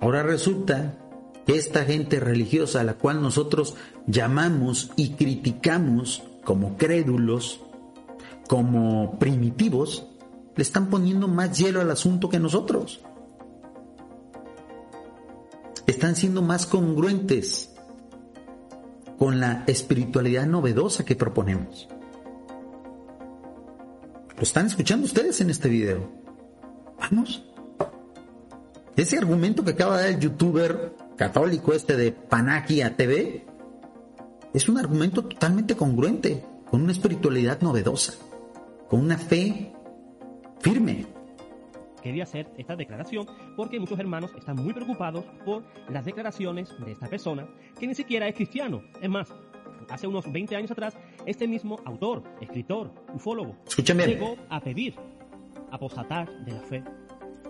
Ahora 0.00 0.22
resulta 0.22 0.98
que 1.46 1.56
esta 1.56 1.84
gente 1.84 2.20
religiosa 2.20 2.80
a 2.80 2.84
la 2.84 2.94
cual 2.94 3.20
nosotros 3.20 3.76
llamamos 4.06 4.92
y 4.96 5.10
criticamos 5.10 6.22
como 6.44 6.76
crédulos, 6.76 7.60
como 8.52 9.18
primitivos, 9.18 10.06
le 10.54 10.62
están 10.62 10.90
poniendo 10.90 11.26
más 11.26 11.56
hielo 11.56 11.80
al 11.80 11.90
asunto 11.90 12.28
que 12.28 12.38
nosotros. 12.38 13.00
Están 15.86 16.16
siendo 16.16 16.42
más 16.42 16.66
congruentes 16.66 17.72
con 19.18 19.40
la 19.40 19.64
espiritualidad 19.66 20.44
novedosa 20.44 21.02
que 21.02 21.16
proponemos. 21.16 21.88
¿Lo 24.36 24.42
están 24.42 24.66
escuchando 24.66 25.06
ustedes 25.06 25.40
en 25.40 25.48
este 25.48 25.70
video? 25.70 26.12
Vamos. 27.00 27.42
Ese 28.96 29.16
argumento 29.16 29.64
que 29.64 29.70
acaba 29.70 29.96
de 29.96 30.02
dar 30.02 30.12
el 30.12 30.20
youtuber 30.20 30.94
católico 31.16 31.72
este 31.72 31.96
de 31.96 32.12
Panagia 32.12 32.98
TV 32.98 33.46
es 34.52 34.68
un 34.68 34.76
argumento 34.76 35.24
totalmente 35.24 35.74
congruente 35.74 36.44
con 36.70 36.82
una 36.82 36.92
espiritualidad 36.92 37.62
novedosa 37.62 38.12
con 38.92 39.00
una 39.00 39.16
fe 39.16 39.72
firme. 40.60 41.06
Quería 42.02 42.24
hacer 42.24 42.52
esta 42.58 42.76
declaración 42.76 43.26
porque 43.56 43.80
muchos 43.80 43.98
hermanos 43.98 44.30
están 44.36 44.56
muy 44.56 44.74
preocupados 44.74 45.24
por 45.46 45.64
las 45.88 46.04
declaraciones 46.04 46.68
de 46.84 46.92
esta 46.92 47.08
persona 47.08 47.48
que 47.80 47.86
ni 47.86 47.94
siquiera 47.94 48.28
es 48.28 48.34
cristiano. 48.34 48.82
Es 49.00 49.08
más, 49.08 49.34
hace 49.88 50.06
unos 50.06 50.30
20 50.30 50.56
años 50.56 50.70
atrás, 50.72 50.98
este 51.24 51.48
mismo 51.48 51.80
autor, 51.86 52.22
escritor, 52.42 52.92
ufólogo, 53.14 53.56
llegó 53.78 54.36
a 54.50 54.60
pedir 54.60 54.94
apostatar 55.70 56.30
de 56.44 56.52
la 56.52 56.60
fe. 56.60 56.84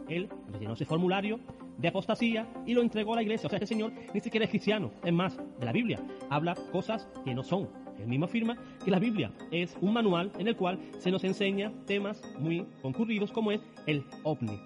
Él 0.08 0.28
llenó 0.60 0.74
ese 0.74 0.84
formulario 0.84 1.40
de 1.76 1.88
apostasía 1.88 2.46
y 2.64 2.74
lo 2.74 2.82
entregó 2.82 3.14
a 3.14 3.16
la 3.16 3.22
iglesia. 3.22 3.48
O 3.48 3.50
sea, 3.50 3.56
este 3.56 3.66
señor 3.66 3.92
ni 4.14 4.20
siquiera 4.20 4.44
es 4.44 4.50
cristiano. 4.50 4.92
Es 5.02 5.12
más, 5.12 5.36
de 5.58 5.66
la 5.66 5.72
Biblia 5.72 5.98
habla 6.30 6.54
cosas 6.70 7.08
que 7.24 7.34
no 7.34 7.42
son. 7.42 7.81
Él 8.00 8.06
mismo 8.06 8.26
afirma 8.26 8.56
que 8.84 8.90
la 8.90 8.98
Biblia 8.98 9.32
es 9.50 9.70
un 9.80 9.92
manual 9.92 10.32
en 10.38 10.48
el 10.48 10.56
cual 10.56 10.78
se 10.98 11.10
nos 11.10 11.24
enseña 11.24 11.72
temas 11.86 12.20
muy 12.38 12.66
concurridos 12.80 13.30
como 13.30 13.52
es 13.52 13.60
el 13.86 14.04
ovni. 14.22 14.60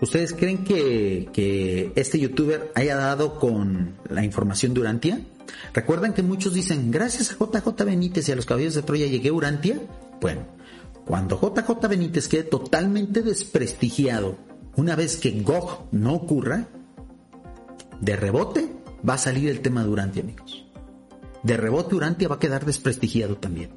¿Ustedes 0.00 0.32
creen 0.32 0.64
que, 0.64 1.92
este 1.94 2.18
youtuber 2.18 2.72
haya 2.74 2.96
dado 2.96 3.38
con 3.38 3.94
la 4.08 4.24
información 4.24 4.74
de 4.74 4.80
Urantia? 4.80 5.20
¿Recuerdan 5.72 6.12
que 6.12 6.22
muchos 6.22 6.54
dicen, 6.54 6.90
gracias 6.90 7.32
a 7.32 7.36
JJ 7.36 7.84
Benítez 7.84 8.28
y 8.28 8.32
a 8.32 8.36
los 8.36 8.46
caballeros 8.46 8.74
de 8.74 8.82
Troya 8.82 9.06
llegué 9.06 9.28
a 9.28 9.32
Urantia? 9.32 9.80
Bueno, 10.20 10.46
cuando 11.04 11.40
JJ 11.40 11.88
Benítez 11.88 12.28
quede 12.28 12.44
totalmente 12.44 13.22
desprestigiado 13.22 14.36
una 14.76 14.96
vez 14.96 15.16
que 15.18 15.30
GOG 15.42 15.88
no 15.92 16.14
ocurra, 16.14 16.68
de 18.00 18.16
rebote 18.16 18.72
va 19.08 19.14
a 19.14 19.18
salir 19.18 19.48
el 19.50 19.60
tema 19.60 19.84
de 19.84 19.90
Urantia, 19.90 20.22
amigos 20.22 20.61
de 21.42 21.56
rebote 21.56 21.94
Urantia 21.94 22.28
va 22.28 22.36
a 22.36 22.38
quedar 22.38 22.64
desprestigiado 22.64 23.36
también. 23.36 23.70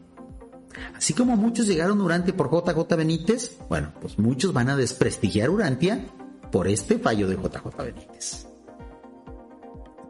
Así 0.95 1.13
como 1.13 1.37
muchos 1.37 1.67
llegaron 1.67 2.01
Urantia 2.01 2.35
por 2.35 2.51
JJ 2.51 2.95
Benítez, 2.95 3.57
bueno, 3.69 3.93
pues 4.01 4.19
muchos 4.19 4.53
van 4.53 4.69
a 4.69 4.75
desprestigiar 4.75 5.49
Urantia 5.49 6.05
por 6.51 6.67
este 6.67 6.99
fallo 6.99 7.27
de 7.27 7.35
JJ 7.35 7.77
Benítez. 7.77 8.47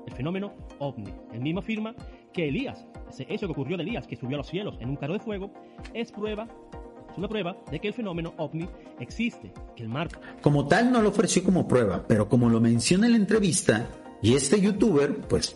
El 0.07 0.13
fenómeno 0.13 0.53
ovni. 0.79 1.13
El 1.33 1.41
mismo 1.41 1.59
afirma 1.59 1.95
que 2.33 2.47
Elías, 2.47 2.85
ese 3.09 3.25
hecho 3.29 3.47
que 3.47 3.53
ocurrió 3.53 3.77
de 3.77 3.83
Elías, 3.83 4.07
que 4.07 4.15
subió 4.15 4.35
a 4.35 4.39
los 4.39 4.47
cielos 4.47 4.75
en 4.79 4.89
un 4.89 4.95
carro 4.95 5.13
de 5.13 5.19
fuego, 5.19 5.51
es 5.93 6.11
prueba 6.11 6.47
es 7.15 7.19
una 7.19 7.29
prueba 7.29 7.55
de 7.71 7.79
que 7.79 7.87
el 7.87 7.93
fenómeno 7.93 8.33
ovni 8.35 8.67
existe, 8.99 9.53
que 9.73 9.83
el 9.83 9.87
mar... 9.87 10.09
Como 10.41 10.67
tal 10.67 10.91
no 10.91 11.01
lo 11.01 11.07
ofreció 11.07 11.45
como 11.45 11.65
prueba, 11.65 12.03
pero 12.05 12.27
como 12.27 12.49
lo 12.49 12.59
menciona 12.59 13.05
en 13.05 13.13
la 13.13 13.17
entrevista, 13.17 13.87
y 14.21 14.33
este 14.33 14.59
youtuber, 14.59 15.21
pues 15.21 15.55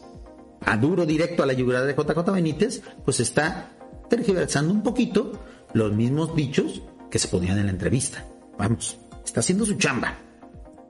a 0.66 0.78
duro 0.78 1.06
directo 1.06 1.44
a 1.44 1.46
la 1.46 1.54
yugular 1.54 1.86
de 1.86 1.94
JJ 1.94 2.32
Benítez, 2.32 2.82
pues 3.06 3.20
está 3.20 3.72
tergiversando 4.10 4.74
un 4.74 4.84
poquito 4.84 5.34
los 5.74 5.94
mismos 5.94 6.36
dichos 6.36 6.82
que 7.10 7.20
se 7.20 7.28
ponían 7.28 7.58
en 7.60 7.66
la 7.66 7.72
entrevista. 7.72 8.26
Vamos, 8.58 9.00
está 9.24 9.40
haciendo 9.40 9.66
su 9.66 9.76
chamba. 9.76 10.18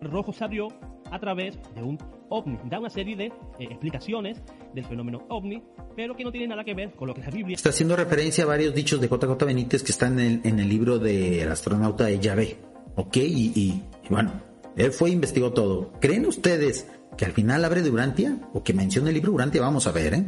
Rojo 0.01 0.34
salió 0.34 0.67
a 1.11 1.20
través 1.20 1.57
de 1.76 1.84
un 1.84 1.97
ovni. 2.30 2.57
Da 2.65 2.80
una 2.80 2.89
serie 2.89 3.15
de 3.15 3.26
eh, 3.26 3.32
explicaciones 3.59 4.41
del 4.74 4.86
fenómeno 4.86 5.26
ovni, 5.30 5.61
pero 5.95 6.15
que 6.15 6.24
no 6.24 6.32
tiene 6.32 6.47
nada 6.47 6.63
que 6.63 6.74
ver 6.74 6.91
con 6.91 7.07
lo 7.07 7.13
que 7.13 7.22
la 7.22 7.30
Biblia. 7.30 7.55
Está 7.55 7.70
haciendo 7.70 7.95
referencia 7.95 8.43
a 8.43 8.47
varios 8.47 8.74
dichos 8.74 9.01
de 9.01 9.07
JJ 9.07 9.45
Benítez 9.45 9.84
que 9.84 9.91
están 9.91 10.20
en 10.20 10.26
el, 10.26 10.41
en 10.43 10.59
el 10.59 10.70
libro 10.70 10.99
del 10.99 11.51
astronauta 11.51 12.05
de 12.05 12.20
Yahvé. 12.20 12.57
¿Ok? 12.95 13.17
Y, 13.17 13.51
y, 13.55 13.84
y 14.03 14.09
bueno, 14.09 14.32
él 14.76 14.91
fue 14.91 15.09
e 15.09 15.13
investigó 15.13 15.51
todo. 15.51 15.91
¿Creen 15.99 16.26
ustedes 16.26 16.88
que 17.20 17.26
al 17.26 17.34
final 17.34 17.65
abre 17.65 17.82
de 17.82 17.91
Urantia 17.91 18.38
o 18.53 18.63
que 18.63 18.74
menciona 18.74 19.09
el 19.09 19.15
libro 19.15 19.34
Urantia, 19.34 19.59
vamos 19.59 19.86
a 19.88 19.91
ver, 19.91 20.13
¿eh? 20.13 20.24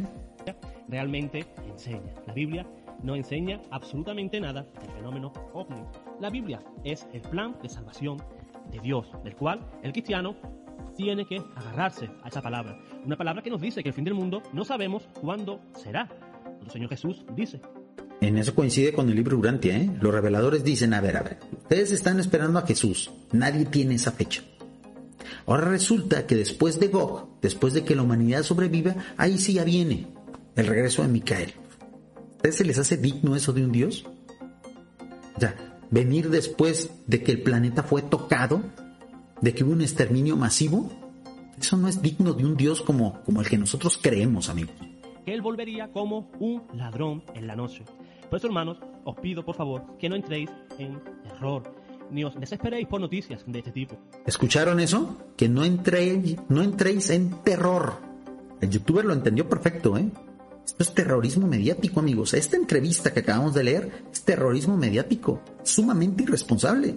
Realmente 0.88 1.46
enseña. 1.66 2.12
La 2.26 2.34
Biblia 2.34 2.66
no 3.02 3.16
enseña 3.16 3.62
absolutamente 3.70 4.38
nada 4.38 4.66
del 4.78 4.90
fenómeno 4.90 5.32
ovni. 5.54 5.82
La 6.20 6.28
Biblia 6.28 6.60
es 6.84 7.06
el 7.14 7.22
plan 7.22 7.56
de 7.62 7.70
salvación 7.70 8.18
de 8.70 8.78
Dios, 8.80 9.06
del 9.24 9.34
cual 9.36 9.66
el 9.82 9.92
cristiano 9.92 10.36
tiene 10.94 11.24
que 11.24 11.40
agarrarse 11.56 12.10
a 12.22 12.28
esa 12.28 12.42
palabra. 12.42 12.78
Una 13.06 13.16
palabra 13.16 13.40
que 13.40 13.48
nos 13.48 13.62
dice 13.62 13.82
que 13.82 13.88
el 13.88 13.94
fin 13.94 14.04
del 14.04 14.12
mundo 14.12 14.42
no 14.52 14.62
sabemos 14.62 15.08
cuándo 15.18 15.62
será. 15.74 16.10
El 16.62 16.70
Señor 16.70 16.90
Jesús 16.90 17.24
dice. 17.34 17.62
En 18.20 18.36
eso 18.36 18.54
coincide 18.54 18.92
con 18.92 19.08
el 19.08 19.16
libro 19.16 19.38
Urantia, 19.38 19.78
¿eh? 19.78 19.90
Los 19.98 20.12
reveladores 20.12 20.62
dicen, 20.62 20.92
a 20.92 21.00
ver, 21.00 21.16
a 21.16 21.22
ver, 21.22 21.38
ustedes 21.56 21.90
están 21.90 22.20
esperando 22.20 22.58
a 22.58 22.66
Jesús, 22.66 23.10
nadie 23.32 23.64
tiene 23.64 23.94
esa 23.94 24.12
fecha. 24.12 24.42
Ahora 25.46 25.66
resulta 25.66 26.26
que 26.26 26.36
después 26.36 26.78
de 26.78 26.88
Gog, 26.88 27.40
después 27.40 27.74
de 27.74 27.84
que 27.84 27.96
la 27.96 28.02
humanidad 28.02 28.42
sobreviva, 28.42 28.96
ahí 29.16 29.38
sí 29.38 29.54
ya 29.54 29.64
viene 29.64 30.08
el 30.56 30.66
regreso 30.66 31.02
de 31.02 31.08
Micael. 31.08 31.54
¿A 32.16 32.36
ustedes 32.36 32.56
se 32.56 32.64
les 32.64 32.78
hace 32.78 32.96
digno 32.96 33.36
eso 33.36 33.52
de 33.52 33.64
un 33.64 33.72
dios? 33.72 34.04
O 35.36 35.40
sea, 35.40 35.78
venir 35.90 36.30
después 36.30 36.90
de 37.06 37.22
que 37.22 37.32
el 37.32 37.42
planeta 37.42 37.82
fue 37.82 38.02
tocado, 38.02 38.62
de 39.40 39.54
que 39.54 39.64
hubo 39.64 39.72
un 39.72 39.82
exterminio 39.82 40.36
masivo, 40.36 40.90
eso 41.58 41.76
no 41.76 41.88
es 41.88 42.02
digno 42.02 42.32
de 42.32 42.44
un 42.44 42.56
dios 42.56 42.82
como, 42.82 43.22
como 43.22 43.40
el 43.40 43.48
que 43.48 43.58
nosotros 43.58 43.98
creemos, 44.00 44.48
amigos. 44.48 44.74
Él 45.26 45.42
volvería 45.42 45.92
como 45.92 46.30
un 46.40 46.64
ladrón 46.74 47.22
en 47.34 47.46
la 47.46 47.54
noche. 47.54 47.84
Por 48.28 48.38
eso, 48.38 48.48
hermanos, 48.48 48.78
os 49.04 49.16
pido 49.16 49.44
por 49.44 49.54
favor 49.54 49.96
que 49.98 50.08
no 50.08 50.16
entréis 50.16 50.50
en 50.78 51.00
error, 51.24 51.62
ni 52.12 52.24
os 52.24 52.38
desesperéis 52.38 52.86
por 52.86 53.00
noticias 53.00 53.42
de 53.46 53.58
este 53.58 53.72
tipo. 53.72 53.96
¿Escucharon 54.26 54.78
eso? 54.80 55.16
Que 55.36 55.48
no 55.48 55.64
entréis, 55.64 56.36
no 56.48 56.62
entréis 56.62 57.10
en 57.10 57.42
terror. 57.42 57.94
El 58.60 58.70
youtuber 58.70 59.04
lo 59.04 59.12
entendió 59.12 59.48
perfecto, 59.48 59.96
¿eh? 59.96 60.08
Esto 60.64 60.84
es 60.84 60.94
terrorismo 60.94 61.48
mediático, 61.48 61.98
amigos. 61.98 62.34
Esta 62.34 62.56
entrevista 62.56 63.12
que 63.12 63.20
acabamos 63.20 63.54
de 63.54 63.64
leer 63.64 64.04
es 64.12 64.24
terrorismo 64.24 64.76
mediático, 64.76 65.42
sumamente 65.64 66.22
irresponsable. 66.22 66.96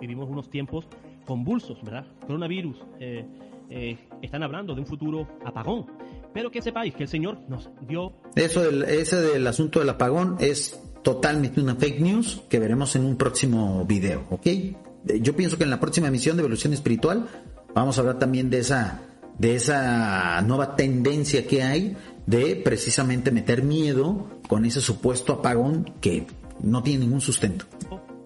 Vivimos 0.00 0.30
unos 0.30 0.48
tiempos 0.48 0.86
convulsos, 1.26 1.82
¿verdad? 1.82 2.06
Coronavirus. 2.26 2.78
Eh, 2.98 3.26
eh, 3.70 3.98
están 4.22 4.42
hablando 4.42 4.74
de 4.74 4.80
un 4.80 4.86
futuro 4.86 5.28
apagón. 5.44 5.86
Pero 6.32 6.50
que 6.50 6.62
sepáis 6.62 6.94
que 6.94 7.02
el 7.02 7.08
Señor 7.08 7.38
nos 7.48 7.70
dio... 7.86 8.12
Eso 8.34 8.62
del, 8.62 8.84
ese 8.84 9.16
del 9.16 9.46
asunto 9.46 9.80
del 9.80 9.90
apagón 9.90 10.36
es 10.40 10.80
totalmente 11.02 11.60
una 11.60 11.74
fake 11.74 12.00
news 12.00 12.42
que 12.48 12.58
veremos 12.58 12.94
en 12.96 13.04
un 13.04 13.16
próximo 13.16 13.84
video, 13.84 14.24
¿ok? 14.30 14.46
Eh, 14.46 14.74
yo 15.20 15.34
pienso 15.36 15.56
que 15.56 15.64
en 15.64 15.70
la 15.70 15.80
próxima 15.80 16.08
emisión 16.08 16.36
de 16.36 16.42
Evolución 16.42 16.72
Espiritual 16.72 17.28
vamos 17.74 17.96
a 17.96 18.00
hablar 18.00 18.18
también 18.18 18.50
de 18.50 18.58
esa, 18.58 19.00
de 19.38 19.54
esa 19.54 20.40
nueva 20.42 20.76
tendencia 20.76 21.46
que 21.46 21.62
hay 21.62 21.96
de 22.26 22.56
precisamente 22.56 23.30
meter 23.30 23.62
miedo 23.62 24.26
con 24.48 24.64
ese 24.64 24.80
supuesto 24.80 25.32
apagón 25.32 25.94
que 26.00 26.26
no 26.62 26.82
tiene 26.82 27.00
ningún 27.00 27.20
sustento. 27.20 27.64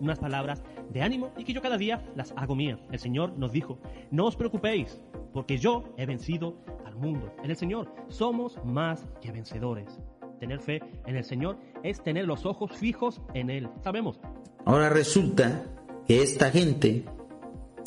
Unas 0.00 0.18
palabras 0.18 0.62
de 0.92 1.02
ánimo 1.02 1.30
y 1.36 1.44
que 1.44 1.52
yo 1.52 1.62
cada 1.62 1.78
día 1.78 2.04
las 2.16 2.32
hago 2.36 2.54
mía. 2.54 2.78
El 2.90 2.98
Señor 2.98 3.38
nos 3.38 3.52
dijo, 3.52 3.78
no 4.10 4.26
os 4.26 4.36
preocupéis, 4.36 5.00
porque 5.32 5.58
yo 5.58 5.84
he 5.96 6.06
vencido 6.06 6.56
al 6.84 6.96
mundo. 6.96 7.32
En 7.42 7.50
el 7.50 7.56
Señor 7.56 7.92
somos 8.08 8.58
más 8.64 9.06
que 9.20 9.32
vencedores. 9.32 10.00
Tener 10.40 10.60
fe 10.60 10.82
en 11.06 11.16
el 11.16 11.24
Señor 11.24 11.58
es 11.82 12.02
tener 12.02 12.26
los 12.26 12.46
ojos 12.46 12.72
fijos 12.72 13.20
en 13.34 13.50
Él. 13.50 13.68
Sabemos. 13.82 14.20
Ahora 14.64 14.88
resulta 14.88 15.64
que 16.06 16.22
esta 16.22 16.50
gente 16.50 17.04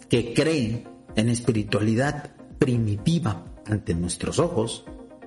que 0.10 0.34
cree 0.34 0.88
en 1.16 1.30
espiritualidad 1.30 2.36
primitiva 2.60 3.46
ante 3.66 3.94
nuestros 3.96 4.40
ojos, 4.40 4.86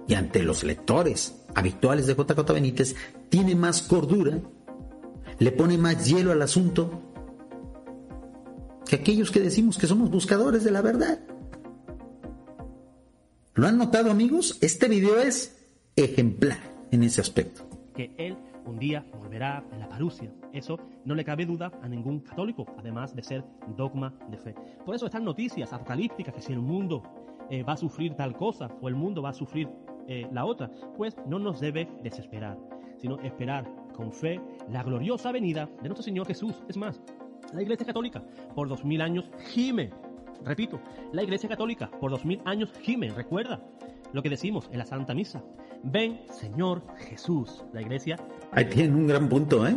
y 0.08 0.14
ante 0.14 0.42
los 0.42 0.64
lectores 0.64 1.44
habituales 1.54 2.06
de 2.06 2.14
JJ 2.14 2.52
Benítez, 2.52 2.96
tiene 3.28 3.54
más 3.54 3.82
cordura, 3.82 4.40
le 5.38 5.52
pone 5.52 5.76
más 5.76 6.08
hielo 6.08 6.32
al 6.32 6.40
asunto 6.42 7.02
que 8.86 8.96
aquellos 8.96 9.30
que 9.30 9.40
decimos 9.40 9.76
que 9.76 9.86
somos 9.86 10.10
buscadores 10.10 10.64
de 10.64 10.70
la 10.70 10.80
verdad. 10.80 11.20
¿Lo 13.54 13.66
han 13.66 13.76
notado 13.76 14.10
amigos? 14.10 14.56
Este 14.62 14.88
video 14.88 15.20
es 15.20 15.58
ejemplar 15.94 16.58
en 16.90 17.02
ese 17.02 17.20
aspecto. 17.20 17.68
Que 17.94 18.10
él 18.16 18.38
un 18.68 18.78
día 18.78 19.04
volverá 19.18 19.64
en 19.72 19.80
la 19.80 19.88
parusia. 19.88 20.30
Eso 20.52 20.78
no 21.04 21.14
le 21.14 21.24
cabe 21.24 21.46
duda 21.46 21.72
a 21.82 21.88
ningún 21.88 22.20
católico, 22.20 22.66
además 22.78 23.14
de 23.14 23.22
ser 23.22 23.44
dogma 23.76 24.14
de 24.30 24.36
fe. 24.36 24.54
Por 24.84 24.94
eso 24.94 25.06
están 25.06 25.24
noticias 25.24 25.72
apocalípticas 25.72 26.34
que 26.34 26.42
si 26.42 26.52
el 26.52 26.60
mundo 26.60 27.02
eh, 27.50 27.62
va 27.62 27.72
a 27.72 27.76
sufrir 27.76 28.14
tal 28.14 28.36
cosa 28.36 28.68
o 28.80 28.88
el 28.88 28.94
mundo 28.94 29.22
va 29.22 29.30
a 29.30 29.34
sufrir 29.34 29.68
eh, 30.06 30.28
la 30.32 30.44
otra, 30.44 30.70
pues 30.96 31.16
no 31.26 31.38
nos 31.38 31.60
debe 31.60 31.88
desesperar, 32.02 32.58
sino 32.96 33.18
esperar 33.20 33.66
con 33.94 34.12
fe 34.12 34.40
la 34.70 34.82
gloriosa 34.82 35.32
venida 35.32 35.66
de 35.82 35.88
nuestro 35.88 36.02
Señor 36.02 36.26
Jesús. 36.26 36.62
Es 36.68 36.76
más, 36.76 37.00
la 37.52 37.62
Iglesia 37.62 37.86
Católica 37.86 38.22
por 38.54 38.68
dos 38.68 38.84
mil 38.84 39.00
años 39.00 39.30
gime. 39.50 39.90
Repito, 40.44 40.80
la 41.12 41.22
Iglesia 41.22 41.48
Católica 41.48 41.90
por 42.00 42.10
dos 42.10 42.24
mil 42.24 42.40
años 42.44 42.72
gime. 42.82 43.10
Recuerda 43.10 43.60
lo 44.12 44.22
que 44.22 44.30
decimos 44.30 44.68
en 44.72 44.78
la 44.78 44.84
Santa 44.84 45.14
Misa. 45.14 45.42
Ven, 45.82 46.20
Señor 46.38 46.82
Jesús. 46.98 47.62
La 47.72 47.82
Iglesia. 47.82 48.18
Ahí 48.52 48.66
tienen 48.66 48.94
un 48.94 49.06
gran 49.06 49.28
punto, 49.28 49.66
¿eh? 49.66 49.76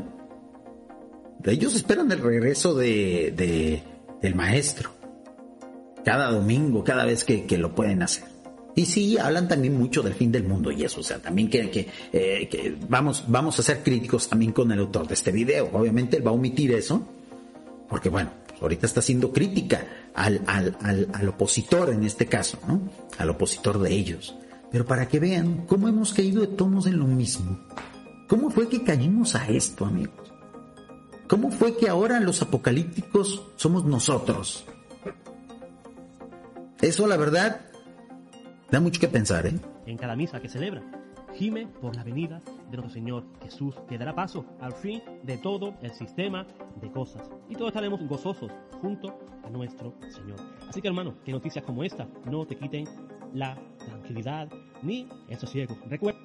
Ellos 1.43 1.75
esperan 1.75 2.11
el 2.11 2.19
regreso 2.19 2.75
de, 2.75 3.33
de 3.35 3.83
del 4.21 4.35
Maestro. 4.35 4.91
Cada 6.05 6.31
domingo, 6.31 6.83
cada 6.83 7.05
vez 7.05 7.23
que, 7.23 7.45
que 7.45 7.57
lo 7.57 7.73
pueden 7.73 8.03
hacer. 8.03 8.25
Y 8.75 8.85
sí, 8.85 9.17
hablan 9.17 9.47
también 9.47 9.77
mucho 9.77 10.01
del 10.01 10.13
fin 10.13 10.31
del 10.31 10.43
mundo 10.43 10.71
y 10.71 10.83
eso, 10.83 11.01
o 11.01 11.03
sea, 11.03 11.19
también 11.19 11.49
que, 11.49 11.89
eh, 12.13 12.47
que, 12.49 12.77
vamos, 12.87 13.25
vamos 13.27 13.59
a 13.59 13.63
ser 13.63 13.83
críticos 13.83 14.29
también 14.29 14.53
con 14.53 14.71
el 14.71 14.79
autor 14.79 15.07
de 15.07 15.15
este 15.15 15.31
video. 15.31 15.69
Obviamente 15.73 16.17
él 16.17 16.25
va 16.25 16.31
a 16.31 16.33
omitir 16.33 16.71
eso, 16.71 17.05
porque 17.89 18.07
bueno, 18.07 18.31
ahorita 18.61 18.85
está 18.85 19.01
haciendo 19.01 19.33
crítica 19.33 19.85
al, 20.13 20.41
al, 20.47 20.77
al, 20.81 21.09
al 21.11 21.27
opositor 21.27 21.89
en 21.89 22.03
este 22.03 22.27
caso, 22.27 22.59
¿no? 22.67 22.81
Al 23.17 23.29
opositor 23.29 23.79
de 23.79 23.91
ellos. 23.91 24.35
Pero 24.71 24.85
para 24.85 25.07
que 25.07 25.19
vean 25.19 25.65
cómo 25.67 25.87
hemos 25.87 26.13
caído 26.13 26.41
de 26.41 26.47
tonos 26.47 26.87
en 26.87 26.97
lo 26.97 27.05
mismo. 27.05 27.59
¿Cómo 28.27 28.49
fue 28.49 28.69
que 28.69 28.83
caímos 28.83 29.35
a 29.35 29.47
esto, 29.47 29.85
amigos? 29.85 30.33
¿Cómo 31.27 31.51
fue 31.51 31.75
que 31.77 31.89
ahora 31.89 32.19
los 32.19 32.41
apocalípticos 32.41 33.43
somos 33.57 33.85
nosotros? 33.85 34.65
Eso, 36.81 37.07
la 37.07 37.17
verdad, 37.17 37.71
Da 38.71 38.79
mucho 38.79 39.01
que 39.01 39.09
pensar, 39.09 39.45
¿eh? 39.45 39.59
En 39.85 39.97
cada 39.97 40.15
misa 40.15 40.39
que 40.39 40.47
celebra, 40.47 40.81
gime 41.33 41.67
por 41.81 41.93
la 41.93 42.05
venida 42.05 42.41
de 42.69 42.77
nuestro 42.77 42.89
Señor 42.89 43.25
Jesús, 43.43 43.75
que 43.89 43.97
dará 43.97 44.15
paso 44.15 44.45
al 44.61 44.71
fin 44.71 45.01
de 45.23 45.37
todo 45.37 45.73
el 45.81 45.91
sistema 45.91 46.47
de 46.79 46.89
cosas. 46.89 47.29
Y 47.49 47.55
todos 47.55 47.71
estaremos 47.71 47.99
gozosos 48.07 48.49
junto 48.81 49.19
a 49.43 49.49
nuestro 49.49 49.93
Señor. 50.09 50.39
Así 50.69 50.81
que 50.81 50.87
hermano, 50.87 51.15
que 51.25 51.33
noticias 51.33 51.65
como 51.65 51.83
esta 51.83 52.07
no 52.23 52.45
te 52.45 52.55
quiten 52.55 52.85
la 53.33 53.57
tranquilidad 53.85 54.49
ni 54.83 55.07
el 55.29 55.39
sosiego. 55.39 55.77
Recuerda. 55.89 56.19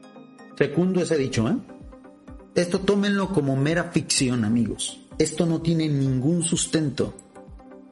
Segundo 0.56 1.02
ese 1.02 1.16
dicho, 1.16 1.48
¿eh? 1.48 1.56
Esto 2.54 2.80
tómenlo 2.80 3.28
como 3.32 3.56
mera 3.56 3.84
ficción, 3.92 4.44
amigos. 4.44 5.00
Esto 5.18 5.44
no 5.44 5.60
tiene 5.60 5.88
ningún 5.88 6.42
sustento. 6.42 7.14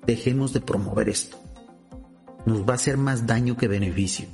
Dejemos 0.07 0.53
de 0.53 0.61
promover 0.61 1.09
esto. 1.09 1.39
Nos 2.47 2.63
va 2.63 2.73
a 2.73 2.77
hacer 2.77 2.97
más 2.97 3.27
daño 3.27 3.57
que 3.57 3.69
beneficio. 3.69 4.27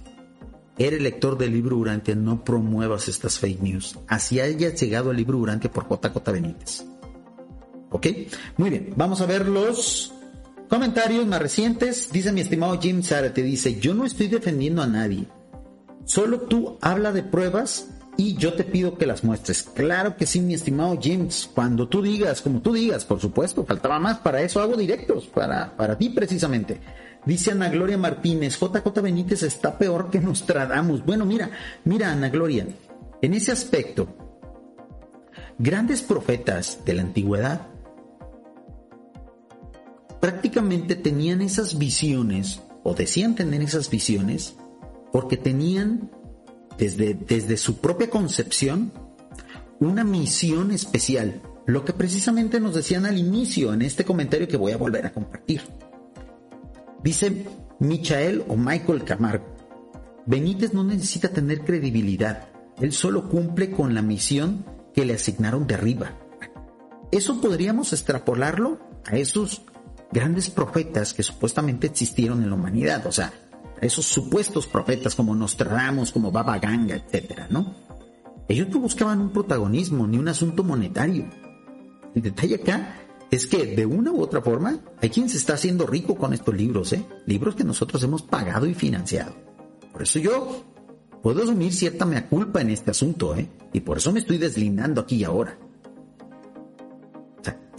Eres 0.79 1.03
lector 1.03 1.37
del 1.37 1.53
libro 1.53 1.77
Durante, 1.77 2.17
no 2.17 2.45
promuevas 2.45 3.09
estas 3.09 3.39
fake 3.39 3.61
news. 3.61 3.99
Así 4.07 4.41
hayas 4.41 4.81
llegado 4.81 5.11
al 5.11 5.17
libro 5.17 5.39
Durante 5.39 5.69
por 5.69 5.89
JJ 5.89 6.33
Benítez. 6.33 6.87
¿Ok? 7.91 8.07
Muy 8.57 8.71
bien, 8.71 8.95
vamos 8.97 9.21
a 9.21 9.27
ver 9.27 9.49
los 9.49 10.13
comentarios 10.71 11.27
más 11.27 11.43
recientes. 11.43 12.11
Dice 12.13 12.33
mi 12.33 12.41
estimado 12.41 12.81
Jim 12.81 13.03
te 13.03 13.43
dice, 13.43 13.79
yo 13.79 13.93
no 13.93 14.07
estoy 14.07 14.29
defendiendo 14.29 14.81
a 14.81 14.87
nadie. 14.87 15.27
Solo 16.05 16.43
tú 16.43 16.79
habla 16.81 17.13
de 17.13 17.23
pruebas 17.23 17.89
y 18.17 18.37
yo 18.37 18.55
te 18.55 18.65
pido 18.65 18.97
que 18.97 19.07
las 19.07 19.25
muestres. 19.25 19.63
Claro 19.63 20.17
que 20.17 20.27
sí, 20.27 20.41
mi 20.41 20.55
estimado 20.55 20.99
James. 21.03 21.51
Cuando 21.55 21.89
tú 21.89 22.03
digas, 22.03 22.41
como 22.41 22.61
tú 22.61 22.73
digas, 22.73 23.05
por 23.05 23.21
supuesto, 23.21 23.65
faltaba 23.65 23.99
más. 23.99 24.19
Para 24.19 24.41
eso 24.41 24.61
hago 24.61 24.77
directos, 24.77 25.27
para, 25.27 25.77
para 25.77 25.99
ti 25.99 26.11
precisamente. 26.11 26.81
Dice 27.27 27.51
Ana 27.51 27.69
Gloria 27.69 27.99
Martínez, 27.99 28.59
JJ 28.59 29.03
Benítez 29.03 29.43
está 29.43 29.77
peor 29.77 30.09
que 30.11 30.21
Nostradamus. 30.21 31.05
Bueno, 31.05 31.27
mira, 31.27 31.51
mira 31.85 32.13
Ana 32.13 32.31
Gloria, 32.31 32.67
en 33.21 33.35
ese 33.35 33.53
aspecto, 33.53 34.09
grandes 35.59 36.01
profetas 36.01 36.85
de 36.85 36.95
la 36.95 37.03
antigüedad 37.03 37.67
prácticamente 40.21 40.95
tenían 40.95 41.41
esas 41.41 41.79
visiones, 41.79 42.61
o 42.83 42.95
decían 42.95 43.35
tener 43.35 43.63
esas 43.63 43.91
visiones, 43.91 44.57
porque 45.13 45.37
tenían 45.37 46.11
desde, 46.79 47.15
desde 47.15 47.57
su 47.57 47.79
propia 47.79 48.11
concepción 48.11 48.93
una 49.81 50.05
misión 50.05 50.71
especial, 50.71 51.41
lo 51.67 51.85
que 51.85 51.93
precisamente 51.93 52.61
nos 52.61 52.75
decían 52.75 53.07
al 53.07 53.19
inicio 53.19 53.73
en 53.73 53.83
este 53.83 54.05
comentario 54.05 54.49
que 54.49 54.57
voy 54.57 54.73
a 54.73 54.77
volver 54.77 55.07
a 55.07 55.13
compartir. 55.13 55.63
Dice 57.03 57.47
Michael 57.79 58.45
o 58.49 58.57
Michael 58.57 59.05
Camargo, 59.05 59.47
Benítez 60.27 60.75
no 60.75 60.85
necesita 60.85 61.31
tener 61.31 61.65
credibilidad, 61.65 62.49
él 62.81 62.93
solo 62.93 63.29
cumple 63.29 63.71
con 63.71 63.95
la 63.95 64.03
misión 64.03 64.65
que 64.95 65.05
le 65.05 65.15
asignaron 65.15 65.67
de 65.67 65.75
arriba. 65.75 66.19
Eso 67.11 67.41
podríamos 67.41 67.93
extrapolarlo 67.93 68.79
a 69.07 69.17
esos 69.17 69.63
grandes 70.13 70.51
profetas 70.51 71.15
que 71.15 71.23
supuestamente 71.23 71.87
existieron 71.87 72.43
en 72.43 72.51
la 72.51 72.57
humanidad, 72.57 73.07
o 73.07 73.13
sea, 73.13 73.33
esos 73.81 74.05
supuestos 74.05 74.67
profetas 74.67 75.15
como 75.15 75.35
Nostradamus, 75.35 76.13
como 76.13 76.31
Baba 76.31 76.59
Ganga, 76.59 76.97
etcétera, 76.97 77.47
¿no? 77.51 77.75
Ellos 78.49 78.69
no 78.69 78.81
buscaban 78.81 79.21
un 79.21 79.31
protagonismo 79.31 80.07
ni 80.07 80.19
un 80.19 80.29
asunto 80.29 80.65
monetario. 80.65 81.27
El 82.15 82.23
detalle 82.23 82.57
acá 82.57 82.97
es 83.31 83.47
que 83.47 83.77
de 83.77 83.87
una 83.87 84.11
u 84.11 84.21
otra 84.21 84.43
forma 84.43 84.81
hay 85.01 85.09
quien 85.09 85.29
se 85.29 85.39
está 85.39 85.55
haciendo 85.55 85.87
rico 85.87 86.17
con 86.17 86.33
estos 86.35 86.55
libros, 86.55 86.93
¿eh? 86.93 87.05
Libros 87.27 87.55
que 87.55 87.65
nosotros 87.65 88.03
hemos 88.03 88.23
pagado 88.23 88.67
y 88.67 88.75
financiado. 88.75 89.35
Por 89.93 90.03
eso 90.03 90.19
yo 90.19 90.65
puedo 91.23 91.45
asumir 91.45 91.73
cierta 91.73 92.05
mea 92.05 92.29
culpa 92.29 92.61
en 92.61 92.71
este 92.71 92.91
asunto, 92.91 93.37
¿eh? 93.37 93.49
Y 93.73 93.81
por 93.81 93.99
eso 93.99 94.13
me 94.13 94.19
estoy 94.19 94.39
deslindando 94.39 95.01
aquí 95.01 95.17
y 95.17 95.25
ahora. 95.25 95.57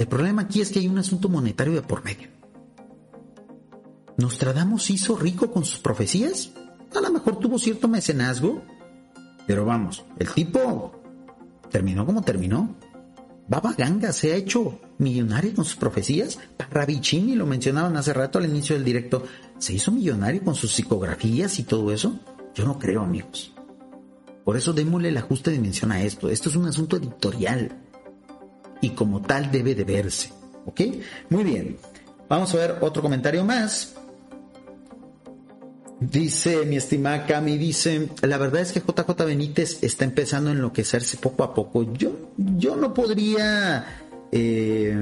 El 0.02 0.08
problema 0.08 0.42
aquí 0.42 0.62
es 0.62 0.72
que 0.72 0.80
hay 0.80 0.88
un 0.88 0.98
asunto 0.98 1.30
monetario 1.30 1.74
de 1.74 1.84
por 1.84 2.04
medio. 2.04 2.28
¿Nostradamus 4.18 4.90
hizo 4.90 5.16
rico 5.16 5.52
con 5.52 5.64
sus 5.64 5.78
profecías? 5.78 6.50
A 6.96 7.02
lo 7.02 7.12
mejor 7.12 7.38
tuvo 7.38 7.60
cierto 7.60 7.88
mecenazgo, 7.88 8.64
pero 9.46 9.64
vamos, 9.64 10.04
el 10.18 10.28
tipo 10.30 10.92
terminó 11.70 12.04
como 12.04 12.24
terminó. 12.24 12.76
Baba 13.48 13.76
Ganga 13.78 14.12
se 14.12 14.34
ha 14.34 14.38
hecho 14.38 14.80
millonario 14.98 15.54
con 15.54 15.66
sus 15.66 15.76
profecías. 15.76 16.40
Ravicini 16.72 17.36
lo 17.36 17.46
mencionaban 17.46 17.96
hace 17.96 18.12
rato 18.12 18.40
al 18.40 18.46
inicio 18.46 18.76
del 18.76 18.84
directo. 18.84 19.24
¿Se 19.60 19.74
hizo 19.74 19.92
millonario 19.92 20.44
con 20.44 20.56
sus 20.56 20.72
psicografías 20.72 21.60
y 21.60 21.64
todo 21.64 21.92
eso? 21.92 22.20
Yo 22.56 22.66
no 22.66 22.80
creo, 22.80 23.04
amigos. 23.04 23.54
Por 24.46 24.58
eso 24.58 24.74
démosle 24.74 25.12
la 25.12 25.22
justa 25.22 25.52
dimensión 25.52 25.92
a 25.92 26.02
esto. 26.02 26.28
Esto 26.28 26.50
es 26.50 26.56
un 26.56 26.66
asunto 26.66 26.98
editorial 26.98 27.91
y 28.82 28.90
como 28.92 29.22
tal 29.22 29.52
debe 29.52 29.76
de 29.76 29.84
verse. 29.84 30.32
¿Ok? 30.66 30.82
Muy 31.30 31.44
bien. 31.44 31.78
Vamos 32.28 32.54
a 32.54 32.58
ver 32.58 32.76
otro 32.82 33.02
comentario 33.02 33.44
más. 33.44 33.96
Dice 36.00 36.66
mi 36.66 36.78
estimada 36.78 37.28
Cami, 37.28 37.60
dice, 37.60 38.10
la 38.24 38.40
verdad 38.40 38.62
es 38.62 38.72
que 38.72 38.80
JJ 38.80 39.24
Benítez 39.24 39.84
está 39.84 40.04
empezando 40.04 40.50
a 40.50 40.54
enloquecerse 40.54 41.18
poco 41.18 41.44
a 41.44 41.54
poco. 41.54 41.94
Yo, 41.94 42.32
yo 42.38 42.76
no 42.76 42.92
podría 42.92 43.86
eh, 44.32 44.96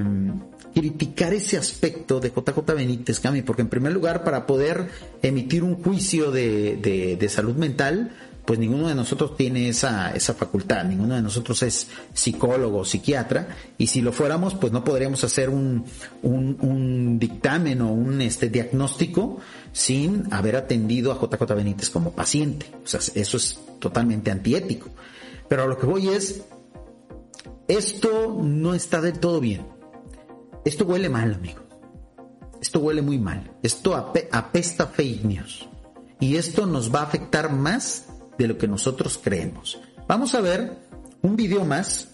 criticar 0.74 1.32
ese 1.32 1.56
aspecto 1.56 2.20
de 2.20 2.28
JJ 2.28 2.74
Benítez, 2.74 3.18
Cami, 3.18 3.40
porque 3.40 3.62
en 3.62 3.68
primer 3.68 3.92
lugar, 3.92 4.24
para 4.24 4.46
poder 4.46 4.88
emitir 5.22 5.62
un 5.64 5.82
juicio 5.82 6.30
de, 6.30 6.76
de 7.18 7.28
salud 7.30 7.56
mental, 7.56 8.12
pues 8.50 8.58
ninguno 8.58 8.88
de 8.88 8.96
nosotros 8.96 9.36
tiene 9.36 9.68
esa, 9.68 10.10
esa 10.10 10.34
facultad, 10.34 10.84
ninguno 10.84 11.14
de 11.14 11.22
nosotros 11.22 11.62
es 11.62 11.86
psicólogo 12.12 12.84
psiquiatra, 12.84 13.46
y 13.78 13.86
si 13.86 14.00
lo 14.00 14.12
fuéramos, 14.12 14.56
pues 14.56 14.72
no 14.72 14.82
podríamos 14.82 15.22
hacer 15.22 15.50
un, 15.50 15.84
un, 16.22 17.16
dictamen 17.20 17.80
o 17.80 17.92
un 17.92 18.20
este, 18.20 18.48
diagnóstico 18.48 19.38
sin 19.70 20.26
haber 20.34 20.56
atendido 20.56 21.12
a 21.12 21.20
JJ 21.20 21.54
Benítez 21.54 21.90
como 21.90 22.10
paciente. 22.10 22.66
O 22.82 22.88
sea, 22.88 22.98
eso 23.14 23.36
es 23.36 23.60
totalmente 23.78 24.32
antiético. 24.32 24.88
Pero 25.48 25.62
a 25.62 25.66
lo 25.66 25.78
que 25.78 25.86
voy 25.86 26.08
es, 26.08 26.42
esto 27.68 28.36
no 28.42 28.74
está 28.74 29.00
del 29.00 29.20
todo 29.20 29.38
bien. 29.38 29.64
Esto 30.64 30.86
huele 30.86 31.08
mal, 31.08 31.34
amigo. 31.34 31.60
Esto 32.60 32.80
huele 32.80 33.00
muy 33.00 33.20
mal. 33.20 33.52
Esto 33.62 33.94
apesta 33.94 34.88
fake 34.88 35.22
news. 35.22 35.68
Y 36.18 36.34
esto 36.34 36.66
nos 36.66 36.92
va 36.92 37.02
a 37.02 37.04
afectar 37.04 37.52
más 37.52 38.06
de 38.40 38.48
lo 38.48 38.56
que 38.56 38.66
nosotros 38.66 39.20
creemos. 39.22 39.78
Vamos 40.08 40.34
a 40.34 40.40
ver 40.40 40.72
un 41.20 41.36
video 41.36 41.64
más 41.66 42.08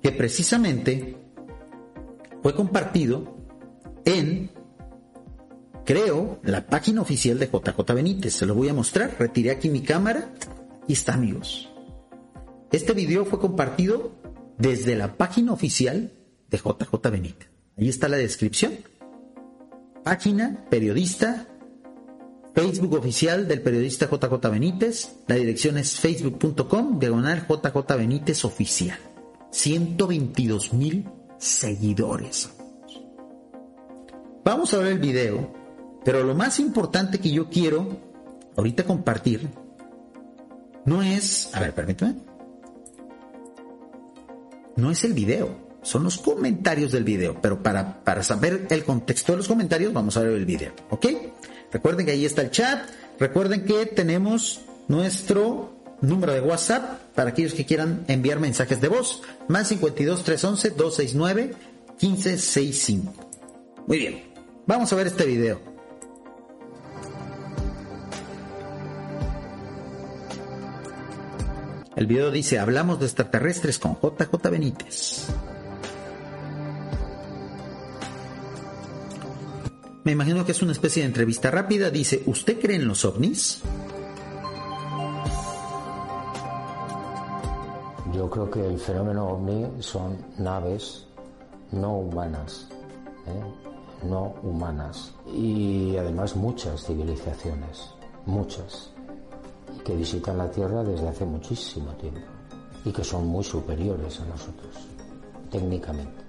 que 0.00 0.12
precisamente 0.12 1.16
fue 2.40 2.54
compartido 2.54 3.36
en, 4.04 4.52
creo, 5.84 6.38
la 6.44 6.66
página 6.66 7.02
oficial 7.02 7.40
de 7.40 7.46
JJ 7.48 7.94
Benítez. 7.94 8.34
Se 8.34 8.46
lo 8.46 8.54
voy 8.54 8.68
a 8.68 8.74
mostrar. 8.74 9.16
Retiré 9.18 9.50
aquí 9.50 9.68
mi 9.68 9.80
cámara. 9.82 10.32
Y 10.86 10.92
está, 10.92 11.14
amigos. 11.14 11.68
Este 12.70 12.92
video 12.92 13.24
fue 13.24 13.40
compartido 13.40 14.12
desde 14.58 14.94
la 14.94 15.16
página 15.16 15.52
oficial 15.52 16.12
de 16.48 16.58
JJ 16.58 17.10
Benítez. 17.10 17.48
Ahí 17.76 17.88
está 17.88 18.08
la 18.08 18.18
descripción. 18.18 18.74
Página, 20.04 20.64
periodista, 20.70 21.48
Facebook 22.56 22.94
oficial 22.94 23.46
del 23.46 23.60
periodista 23.60 24.08
JJ 24.10 24.48
Benítez. 24.50 25.16
La 25.26 25.34
dirección 25.34 25.76
es 25.76 26.00
facebook.com, 26.00 26.98
diagonal 26.98 27.46
JJ 27.46 27.96
Benítez 27.98 28.46
oficial. 28.46 28.98
122 29.50 30.72
mil 30.72 31.06
seguidores. 31.36 32.48
Vamos 34.42 34.72
a 34.72 34.78
ver 34.78 34.92
el 34.92 34.98
video, 35.00 35.52
pero 36.02 36.24
lo 36.24 36.34
más 36.34 36.58
importante 36.58 37.18
que 37.18 37.30
yo 37.30 37.50
quiero 37.50 37.88
ahorita 38.56 38.84
compartir 38.84 39.50
no 40.86 41.02
es, 41.02 41.54
a 41.54 41.60
ver, 41.60 41.74
permítame, 41.74 42.16
no 44.76 44.90
es 44.90 45.04
el 45.04 45.12
video, 45.12 45.50
son 45.82 46.04
los 46.04 46.16
comentarios 46.16 46.92
del 46.92 47.04
video, 47.04 47.38
pero 47.42 47.62
para, 47.62 48.02
para 48.02 48.22
saber 48.22 48.66
el 48.70 48.82
contexto 48.82 49.32
de 49.32 49.38
los 49.38 49.48
comentarios 49.48 49.92
vamos 49.92 50.16
a 50.16 50.20
ver 50.20 50.32
el 50.32 50.46
video, 50.46 50.72
¿ok? 50.88 51.06
Recuerden 51.72 52.06
que 52.06 52.12
ahí 52.12 52.24
está 52.24 52.42
el 52.42 52.50
chat. 52.50 52.88
Recuerden 53.18 53.64
que 53.64 53.86
tenemos 53.86 54.60
nuestro 54.88 55.72
número 56.00 56.32
de 56.32 56.40
WhatsApp 56.40 57.00
para 57.14 57.30
aquellos 57.30 57.54
que 57.54 57.64
quieran 57.64 58.04
enviar 58.08 58.40
mensajes 58.40 58.80
de 58.80 58.88
voz. 58.88 59.22
Más 59.48 59.68
52 59.68 60.22
311 60.24 60.70
269 60.70 61.54
1565. 62.00 63.14
Muy 63.86 63.98
bien. 63.98 64.22
Vamos 64.66 64.92
a 64.92 64.96
ver 64.96 65.06
este 65.06 65.24
video. 65.24 65.76
El 71.96 72.06
video 72.06 72.30
dice, 72.30 72.58
hablamos 72.58 73.00
de 73.00 73.06
extraterrestres 73.06 73.78
con 73.78 73.94
JJ 73.94 74.50
Benítez. 74.50 75.28
Me 80.06 80.12
imagino 80.12 80.46
que 80.46 80.52
es 80.52 80.62
una 80.62 80.70
especie 80.70 81.02
de 81.02 81.08
entrevista 81.08 81.50
rápida. 81.50 81.90
Dice, 81.90 82.22
¿usted 82.26 82.60
cree 82.60 82.76
en 82.76 82.86
los 82.86 83.04
ovnis? 83.04 83.60
Yo 88.14 88.30
creo 88.30 88.48
que 88.48 88.64
el 88.64 88.78
fenómeno 88.78 89.26
ovni 89.26 89.66
son 89.80 90.16
naves 90.38 91.08
no 91.72 91.98
humanas, 91.98 92.68
¿eh? 93.26 94.06
no 94.06 94.36
humanas. 94.44 95.12
Y 95.34 95.96
además 95.96 96.36
muchas 96.36 96.86
civilizaciones, 96.86 97.90
muchas, 98.26 98.92
que 99.84 99.96
visitan 99.96 100.38
la 100.38 100.48
Tierra 100.52 100.84
desde 100.84 101.08
hace 101.08 101.24
muchísimo 101.24 101.90
tiempo 101.94 102.20
y 102.84 102.92
que 102.92 103.02
son 103.02 103.26
muy 103.26 103.42
superiores 103.42 104.20
a 104.20 104.24
nosotros, 104.26 104.72
técnicamente. 105.50 106.25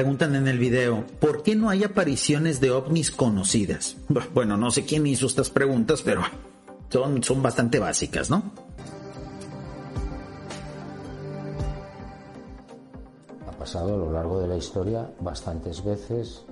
Preguntan 0.00 0.34
en 0.34 0.48
el 0.48 0.58
video, 0.58 1.04
¿por 1.20 1.42
qué 1.42 1.54
no 1.54 1.68
hay 1.68 1.84
apariciones 1.84 2.58
de 2.58 2.70
ovnis 2.70 3.10
conocidas? 3.10 3.98
Bueno, 4.32 4.56
no 4.56 4.70
sé 4.70 4.86
quién 4.86 5.06
hizo 5.06 5.26
estas 5.26 5.50
preguntas, 5.50 6.00
pero 6.00 6.22
son, 6.88 7.22
son 7.22 7.42
bastante 7.42 7.78
básicas, 7.78 8.30
¿no? 8.30 8.42
Ha 13.46 13.50
pasado 13.58 13.94
a 13.94 13.98
lo 13.98 14.10
largo 14.10 14.40
de 14.40 14.48
la 14.48 14.56
historia 14.56 15.06
bastantes 15.20 15.84
veces 15.84 16.46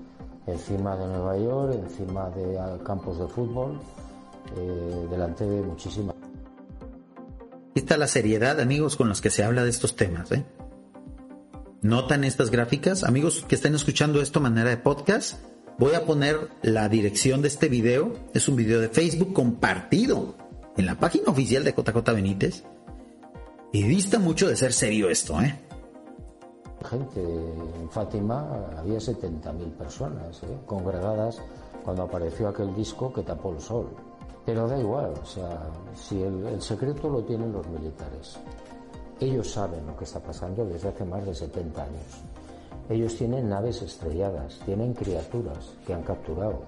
encima 0.46 0.94
de 0.96 1.06
Nueva 1.06 1.38
York, 1.38 1.72
encima 1.72 2.28
de 2.28 2.84
campos 2.84 3.18
de 3.18 3.28
fútbol, 3.28 3.80
eh, 4.58 5.06
delante 5.10 5.46
de 5.46 5.62
muchísimas. 5.62 6.14
Aquí 7.70 7.80
está 7.80 7.96
la 7.96 8.08
seriedad, 8.08 8.60
amigos, 8.60 8.96
con 8.96 9.08
los 9.08 9.22
que 9.22 9.30
se 9.30 9.42
habla 9.42 9.64
de 9.64 9.70
estos 9.70 9.96
temas, 9.96 10.32
¿eh? 10.32 10.44
¿Notan 11.80 12.24
estas 12.24 12.50
gráficas? 12.50 13.04
Amigos 13.04 13.44
que 13.46 13.54
estén 13.54 13.76
escuchando 13.76 14.20
esto 14.20 14.40
manera 14.40 14.68
de 14.68 14.78
podcast, 14.78 15.38
voy 15.78 15.94
a 15.94 16.04
poner 16.04 16.48
la 16.60 16.88
dirección 16.88 17.40
de 17.40 17.46
este 17.46 17.68
video. 17.68 18.14
Es 18.34 18.48
un 18.48 18.56
video 18.56 18.80
de 18.80 18.88
Facebook 18.88 19.32
compartido 19.32 20.34
en 20.76 20.86
la 20.86 20.96
página 20.98 21.30
oficial 21.30 21.62
de 21.62 21.70
JJ 21.70 22.12
Benítez. 22.12 22.64
Y 23.72 23.84
dista 23.84 24.18
mucho 24.18 24.48
de 24.48 24.56
ser 24.56 24.72
serio 24.72 25.08
esto, 25.08 25.40
¿eh? 25.40 25.56
Gente, 26.84 27.22
en 27.22 27.88
Fátima 27.90 28.70
había 28.76 28.98
70.000 28.98 29.70
personas 29.74 30.42
¿eh? 30.42 30.58
congregadas 30.66 31.40
cuando 31.84 32.02
apareció 32.02 32.48
aquel 32.48 32.74
disco 32.74 33.12
que 33.12 33.22
tapó 33.22 33.52
el 33.52 33.60
sol. 33.60 33.88
Pero 34.44 34.66
da 34.66 34.76
igual, 34.80 35.12
o 35.22 35.26
sea, 35.26 35.70
si 35.94 36.20
el 36.20 36.60
secreto 36.60 37.08
lo 37.08 37.22
tienen 37.22 37.52
los 37.52 37.66
militares. 37.68 38.36
Ellos 39.20 39.50
saben 39.50 39.86
lo 39.86 39.96
que 39.96 40.04
está 40.04 40.20
pasando 40.20 40.64
desde 40.64 40.88
hace 40.88 41.04
más 41.04 41.24
de 41.26 41.34
70 41.34 41.82
años. 41.82 42.22
Ellos 42.88 43.16
tienen 43.16 43.48
naves 43.48 43.82
estrelladas, 43.82 44.60
tienen 44.64 44.94
criaturas 44.94 45.74
que 45.86 45.92
han 45.92 46.02
capturado, 46.02 46.62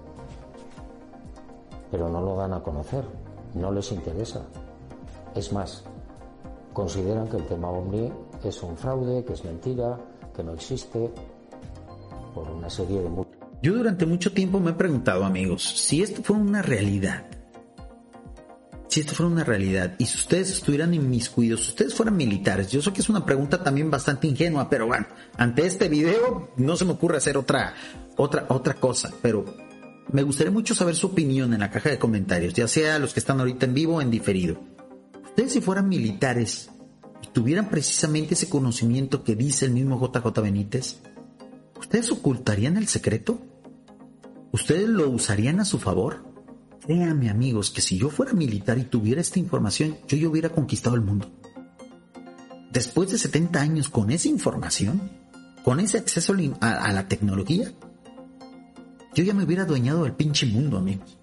pero 1.89 2.09
no 2.09 2.21
lo 2.21 2.35
dan 2.35 2.53
a 2.53 2.61
conocer, 2.61 3.03
no 3.55 3.71
les 3.71 3.91
interesa. 3.91 4.41
Es 5.33 5.51
más, 5.53 5.83
consideran 6.73 7.27
que 7.27 7.37
el 7.37 7.45
tema 7.45 7.69
OVNI 7.69 8.11
es 8.43 8.61
un 8.61 8.77
fraude, 8.77 9.23
que 9.23 9.33
es 9.33 9.43
mentira, 9.45 9.97
que 10.35 10.43
no 10.43 10.53
existe, 10.53 11.11
por 12.33 12.49
una 12.49 12.69
serie 12.69 13.01
de... 13.01 13.09
Yo 13.61 13.73
durante 13.73 14.05
mucho 14.05 14.33
tiempo 14.33 14.59
me 14.59 14.71
he 14.71 14.73
preguntado, 14.73 15.23
amigos, 15.23 15.63
si 15.63 16.01
esto 16.01 16.21
fue 16.23 16.35
una 16.35 16.61
realidad, 16.61 17.25
si 18.91 18.99
esto 18.99 19.15
fuera 19.15 19.31
una 19.31 19.45
realidad 19.45 19.95
y 19.99 20.05
si 20.05 20.17
ustedes 20.17 20.51
estuvieran 20.51 20.93
inmiscuidos, 20.93 21.61
si 21.61 21.69
ustedes 21.69 21.93
fueran 21.93 22.17
militares, 22.17 22.69
yo 22.69 22.81
sé 22.81 22.91
que 22.91 22.99
es 22.99 23.07
una 23.07 23.25
pregunta 23.25 23.63
también 23.63 23.89
bastante 23.89 24.27
ingenua, 24.27 24.69
pero 24.69 24.85
bueno, 24.85 25.07
ante 25.37 25.65
este 25.65 25.87
video 25.87 26.51
no 26.57 26.75
se 26.75 26.83
me 26.83 26.91
ocurre 26.91 27.15
hacer 27.15 27.37
otra, 27.37 27.73
otra, 28.17 28.47
otra 28.49 28.73
cosa, 28.73 29.13
pero 29.21 29.45
me 30.11 30.23
gustaría 30.23 30.51
mucho 30.51 30.75
saber 30.75 30.97
su 30.97 31.07
opinión 31.07 31.53
en 31.53 31.61
la 31.61 31.71
caja 31.71 31.89
de 31.89 31.99
comentarios, 31.99 32.53
ya 32.53 32.67
sea 32.67 32.99
los 32.99 33.13
que 33.13 33.21
están 33.21 33.39
ahorita 33.39 33.65
en 33.65 33.73
vivo 33.73 33.95
o 33.95 34.01
en 34.01 34.11
diferido. 34.11 34.59
Ustedes 35.23 35.53
si 35.53 35.61
fueran 35.61 35.87
militares 35.87 36.69
y 37.23 37.27
tuvieran 37.27 37.69
precisamente 37.69 38.33
ese 38.33 38.49
conocimiento 38.49 39.23
que 39.23 39.37
dice 39.37 39.63
el 39.63 39.71
mismo 39.71 40.01
JJ 40.01 40.41
Benítez, 40.41 40.97
¿ustedes 41.79 42.11
ocultarían 42.11 42.75
el 42.75 42.89
secreto? 42.89 43.39
¿Ustedes 44.51 44.89
lo 44.89 45.09
usarían 45.09 45.61
a 45.61 45.65
su 45.65 45.79
favor? 45.79 46.29
Créanme 46.81 47.29
amigos 47.29 47.69
que 47.69 47.81
si 47.81 47.97
yo 47.97 48.09
fuera 48.09 48.33
militar 48.33 48.79
y 48.79 48.85
tuviera 48.85 49.21
esta 49.21 49.37
información, 49.37 49.97
yo 50.07 50.17
ya 50.17 50.27
hubiera 50.27 50.49
conquistado 50.49 50.95
el 50.95 51.01
mundo. 51.01 51.31
Después 52.71 53.11
de 53.11 53.19
70 53.19 53.61
años 53.61 53.89
con 53.89 54.09
esa 54.09 54.29
información, 54.29 55.11
con 55.63 55.79
ese 55.79 55.99
acceso 55.99 56.33
a, 56.59 56.91
la 56.91 57.07
tecnología, 57.07 57.71
yo 59.13 59.23
ya 59.23 59.33
me 59.33 59.43
hubiera 59.43 59.63
adueñado 59.63 60.03
del 60.03 60.13
pinche 60.13 60.47
mundo, 60.47 60.77
amigos. 60.77 61.19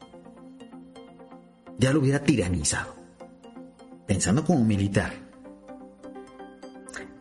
Ya 1.79 1.93
lo 1.93 2.01
hubiera 2.01 2.23
tiranizado. 2.23 2.95
pensando 4.07 4.45
como 4.45 4.65
militar. 4.65 5.13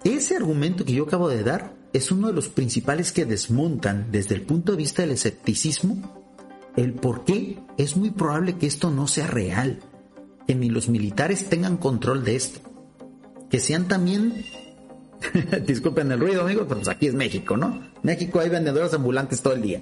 Ese 0.04 0.38
argumento 0.38 0.86
que 0.86 0.94
yo 0.94 1.04
acabo 1.04 1.28
de 1.28 1.44
dar 1.44 1.76
es 1.92 2.12
uno 2.12 2.28
de 2.28 2.34
los 2.34 2.48
principales 2.48 3.12
que 3.12 3.26
desmontan 3.26 4.12
desde 4.12 4.36
el 4.36 4.44
punto 4.44 4.72
de 4.72 4.78
vista 4.78 5.02
del 5.02 5.12
escepticismo 5.12 6.27
el 6.78 6.94
por 6.94 7.26
qué 7.26 7.60
es 7.78 7.98
muy 7.98 8.12
probable 8.12 8.58
que 8.58 8.68
esto 8.68 8.90
no 8.92 9.08
sea 9.08 9.28
real, 9.28 9.80
que 10.48 10.56
ni 10.56 10.70
los 10.70 10.88
militares 10.88 11.50
tengan 11.50 11.76
control 11.76 12.24
de 12.24 12.36
esto, 12.36 12.60
que 13.50 13.60
sean 13.60 13.88
también, 13.88 14.46
disculpen 15.66 16.12
el 16.12 16.20
ruido 16.20 16.44
amigos, 16.44 16.66
pero 16.70 16.80
pues 16.80 16.88
aquí 16.88 17.08
es 17.08 17.16
México, 17.16 17.58
¿no? 17.58 17.82
México 18.04 18.40
hay 18.40 18.50
vendedores 18.50 18.94
ambulantes 18.94 19.42
todo 19.42 19.54
el 19.54 19.64
día. 19.64 19.82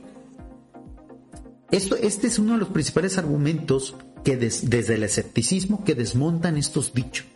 Esto, 1.69 1.97
este 1.97 2.27
es 2.27 2.39
uno 2.39 2.53
de 2.53 2.59
los 2.59 2.69
principales 2.69 3.17
argumentos 3.17 3.95
que 4.23 4.37
desde 4.37 4.95
el 4.95 5.03
escepticismo 5.03 5.83
que 5.83 5.95
desmontan 5.95 6.57
estos 6.57 6.93
dichos. 6.93 7.27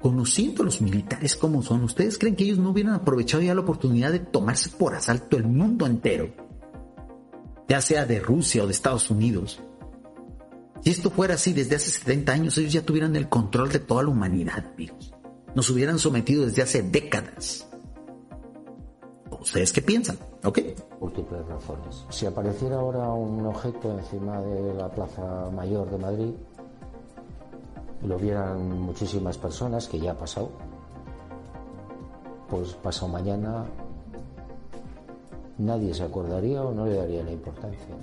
Conociendo 0.00 0.62
a 0.62 0.64
los 0.64 0.80
militares 0.80 1.36
como 1.36 1.62
son, 1.62 1.84
¿ustedes 1.84 2.18
creen 2.18 2.34
que 2.34 2.42
ellos 2.42 2.58
no 2.58 2.70
hubieran 2.70 2.94
aprovechado 2.94 3.40
ya 3.42 3.54
la 3.54 3.60
oportunidad 3.60 4.10
de 4.10 4.18
tomarse 4.18 4.68
por 4.70 4.96
asalto 4.96 5.36
el 5.36 5.44
mundo 5.44 5.86
entero? 5.86 6.51
Ya 7.68 7.80
sea 7.80 8.06
de 8.06 8.20
Rusia 8.20 8.64
o 8.64 8.66
de 8.66 8.72
Estados 8.72 9.10
Unidos. 9.10 9.60
Si 10.82 10.90
esto 10.90 11.10
fuera 11.10 11.34
así 11.34 11.52
desde 11.52 11.76
hace 11.76 11.90
70 11.90 12.32
años, 12.32 12.58
ellos 12.58 12.72
ya 12.72 12.84
tuvieran 12.84 13.14
el 13.14 13.28
control 13.28 13.70
de 13.70 13.78
toda 13.78 14.02
la 14.02 14.08
humanidad, 14.08 14.66
amigos. 14.74 15.12
Nos 15.54 15.70
hubieran 15.70 15.98
sometido 15.98 16.44
desde 16.44 16.62
hace 16.62 16.82
décadas. 16.82 17.68
¿Ustedes 19.30 19.72
qué 19.72 19.82
piensan? 19.82 20.18
¿Ok? 20.44 20.58
Múltiples 21.00 21.46
razones. 21.46 22.04
Si 22.10 22.26
apareciera 22.26 22.76
ahora 22.76 23.12
un 23.12 23.44
objeto 23.46 23.98
encima 23.98 24.40
de 24.40 24.74
la 24.74 24.88
Plaza 24.88 25.50
Mayor 25.50 25.90
de 25.90 25.98
Madrid, 25.98 26.32
lo 28.06 28.18
vieran 28.18 28.80
muchísimas 28.80 29.38
personas, 29.38 29.88
que 29.88 29.98
ya 29.98 30.12
ha 30.12 30.16
pasado, 30.16 30.50
pues 32.48 32.72
pasado 32.74 33.08
mañana 33.08 33.66
nadie 35.58 35.94
se 35.94 36.02
acordaría 36.02 36.62
o 36.62 36.72
no 36.72 36.86
le 36.86 36.96
daría 36.96 37.22
la 37.22 37.32
importancia. 37.32 37.94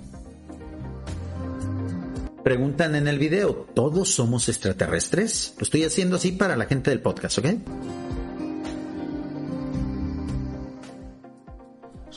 Preguntan 2.42 2.94
en 2.94 3.06
el 3.06 3.18
video, 3.18 3.66
¿todos 3.74 4.14
somos 4.14 4.48
extraterrestres? 4.48 5.54
Lo 5.58 5.64
estoy 5.64 5.84
haciendo 5.84 6.16
así 6.16 6.32
para 6.32 6.56
la 6.56 6.64
gente 6.64 6.90
del 6.90 7.02
podcast, 7.02 7.38
¿ok? 7.38 7.46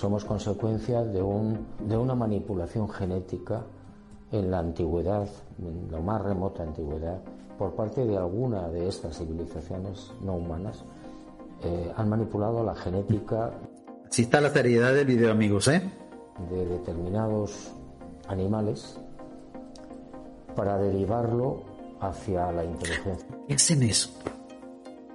somos 0.04 0.26
consecuencia 0.26 1.02
de, 1.06 1.22
un, 1.22 1.66
de 1.88 1.96
una 1.96 2.14
manipulación 2.14 2.90
genética 2.90 3.64
en 4.34 4.52
la 4.52 4.60
antigüedad, 4.60 5.30
en 5.58 5.90
la 5.90 6.02
más 6.02 6.22
remota 6.22 6.62
antigüedad, 6.62 7.22
por 7.58 7.72
parte 7.76 8.04
de 8.06 8.18
alguna 8.18 8.68
de 8.68 8.90
estas 8.90 9.18
civilizaciones 9.18 10.12
no 10.22 10.34
humanas. 10.34 10.84
Eh, 11.64 11.90
han 11.96 12.10
manipulado 12.10 12.66
la 12.66 12.76
genética. 12.76 13.54
Así 14.14 14.22
está 14.22 14.40
la 14.42 14.54
seriedad 14.54 14.94
del 14.94 15.08
video, 15.08 15.32
amigos, 15.32 15.68
¿eh? 15.70 15.82
De 16.52 16.66
determinados 16.68 17.72
animales 18.28 19.00
para 20.56 20.78
derivarlo 20.78 21.64
hacia 22.00 22.52
la 22.52 22.64
inteligencia. 22.64 23.28
¿Qué 23.48 23.56
hacen 23.56 23.82
eso? 23.82 24.12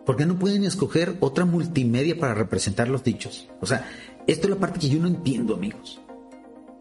¿Por 0.04 0.16
qué 0.16 0.26
no 0.26 0.36
pueden 0.36 0.64
escoger 0.64 1.14
otra 1.20 1.44
multimedia 1.44 2.18
para 2.18 2.34
representar 2.34 2.88
los 2.88 3.04
dichos? 3.04 3.48
O 3.60 3.66
sea, 3.66 3.88
esto 4.26 4.48
es 4.48 4.50
la 4.50 4.58
parte 4.58 4.80
que 4.80 4.88
yo 4.88 4.98
no 4.98 5.06
entiendo, 5.06 5.54
amigos. 5.54 6.00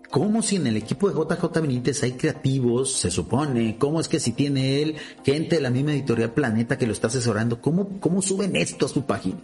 ¿Cómo 0.10 0.42
si 0.42 0.56
en 0.56 0.66
el 0.66 0.78
equipo 0.78 1.12
de 1.12 1.14
JJ 1.14 1.62
Benítez 1.62 2.02
hay 2.02 2.14
creativos, 2.14 2.94
se 2.94 3.12
supone? 3.12 3.78
¿Cómo 3.78 4.00
es 4.00 4.08
que 4.08 4.20
si 4.20 4.32
tiene 4.32 4.82
él 4.82 4.96
gente 5.24 5.58
de 5.58 5.62
la 5.62 5.70
misma 5.70 5.92
editorial 5.92 6.32
Planeta 6.32 6.80
que 6.80 6.88
lo 6.88 6.94
está 6.94 7.10
asesorando? 7.10 7.62
¿Cómo, 7.62 8.00
cómo 8.00 8.24
suben 8.24 8.56
esto 8.56 8.88
a 8.88 8.90
su 8.90 9.06
página? 9.06 9.38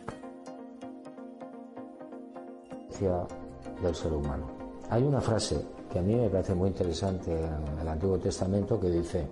Del 3.01 3.95
ser 3.95 4.13
humano. 4.13 4.47
Hay 4.89 5.03
una 5.03 5.21
frase 5.21 5.65
que 5.91 5.99
a 5.99 6.01
mí 6.01 6.15
me 6.15 6.29
parece 6.29 6.55
muy 6.55 6.69
interesante 6.69 7.31
en 7.31 7.79
el 7.79 7.87
Antiguo 7.87 8.17
Testamento 8.19 8.79
que 8.79 8.89
dice, 8.89 9.27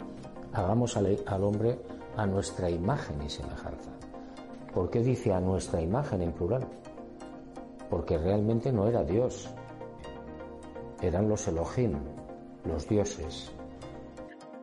hagamos 0.53 0.97
al, 0.97 1.43
hombre 1.43 1.79
a 2.17 2.25
nuestra 2.25 2.69
imagen 2.69 3.21
y 3.21 3.29
semejanza. 3.29 3.91
¿Por 4.73 4.89
qué 4.89 5.01
dice 5.01 5.33
a 5.33 5.39
nuestra 5.39 5.81
imagen 5.81 6.21
en 6.21 6.31
plural? 6.31 6.67
porque 7.91 8.17
realmente 8.17 8.71
no 8.71 8.87
era 8.87 9.03
Dios, 9.03 9.49
eran 11.01 11.27
los 11.27 11.45
Elohim, 11.47 11.91
los 12.65 12.87
dioses. 12.87 13.51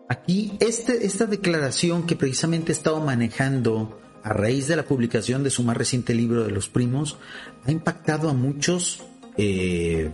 Aquí 0.08 0.56
este, 0.58 1.04
esta 1.04 1.26
declaración 1.26 2.06
que 2.06 2.16
precisamente 2.16 2.72
he 2.72 2.74
estado 2.74 3.00
manejando 3.00 4.00
a 4.22 4.32
raíz 4.32 4.66
de 4.66 4.76
la 4.76 4.84
publicación 4.84 5.44
de 5.44 5.50
su 5.50 5.62
más 5.62 5.76
reciente 5.76 6.14
libro 6.14 6.44
de 6.44 6.50
los 6.50 6.70
primos 6.70 7.18
ha 7.68 7.72
impactado 7.72 8.30
a 8.30 8.32
muchos 8.32 9.02
eh, 9.36 10.10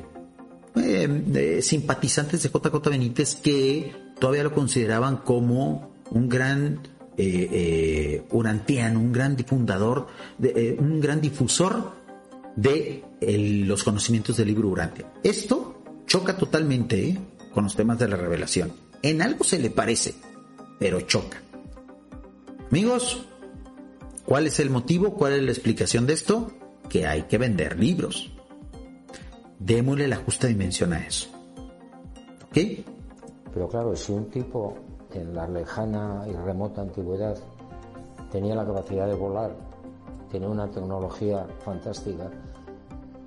eh, 0.74 1.58
simpatizantes 1.62 2.42
de 2.42 2.48
JJ 2.48 2.90
Benítez 2.90 3.36
que 3.36 3.94
todavía 4.18 4.42
lo 4.42 4.52
consideraban 4.52 5.18
como 5.18 5.94
un 6.10 6.28
gran 6.28 6.80
eh, 7.16 8.24
urantiano, 8.32 8.98
un 8.98 9.12
gran 9.12 9.36
difundador, 9.36 10.08
un 10.78 11.00
gran 11.00 11.20
difusor 11.20 11.92
de 12.56 13.04
los 13.20 13.84
conocimientos 13.84 14.36
del 14.36 14.48
libro 14.48 14.68
Urantia. 14.68 15.12
Esto 15.22 15.80
choca 16.06 16.36
totalmente 16.36 17.08
¿eh? 17.08 17.18
con 17.52 17.64
los 17.64 17.76
temas 17.76 18.00
de 18.00 18.08
la 18.08 18.16
revelación. 18.16 18.72
En 19.00 19.22
algo 19.22 19.44
se 19.44 19.60
le 19.60 19.70
parece, 19.70 20.14
pero 20.80 21.02
choca. 21.02 21.40
Amigos, 22.68 23.26
¿cuál 24.24 24.48
es 24.48 24.58
el 24.58 24.70
motivo? 24.70 25.14
¿Cuál 25.14 25.34
es 25.34 25.42
la 25.44 25.52
explicación 25.52 26.06
de 26.06 26.14
esto? 26.14 26.50
Que 26.88 27.06
hay 27.06 27.22
que 27.22 27.38
vender 27.38 27.78
libros. 27.78 28.30
Démosle 29.58 30.08
la 30.08 30.16
justa 30.16 30.46
dimensión 30.46 30.92
a 30.92 31.06
eso. 31.06 31.28
¿Ok? 32.44 32.58
Pero 33.52 33.68
claro, 33.68 33.96
si 33.96 34.12
un 34.12 34.30
tipo 34.30 34.76
en 35.12 35.34
la 35.34 35.48
lejana 35.48 36.24
y 36.28 36.32
remota 36.32 36.82
antigüedad 36.82 37.36
tenía 38.30 38.54
la 38.54 38.66
capacidad 38.66 39.06
de 39.06 39.14
volar 39.14 39.54
tiene 40.34 40.48
una 40.48 40.68
tecnología 40.68 41.46
fantástica, 41.64 42.28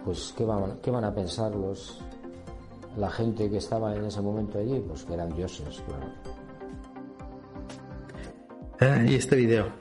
pues 0.04 0.34
¿qué 0.38 0.44
van, 0.44 0.80
qué 0.82 0.92
van 0.92 1.06
a 1.06 1.16
pensar 1.16 1.56
los, 1.56 2.02
la 2.98 3.10
gente 3.10 3.50
que 3.50 3.60
estaba 3.60 3.96
en 3.96 4.04
ese 4.04 4.20
momento 4.20 4.60
allí? 4.60 4.84
Pues 4.86 5.06
que 5.06 5.14
eran 5.14 5.34
dioses, 5.34 5.82
claro. 5.88 6.12
Ah, 8.82 9.06
y 9.08 9.16
este 9.16 9.38
video. 9.38 9.72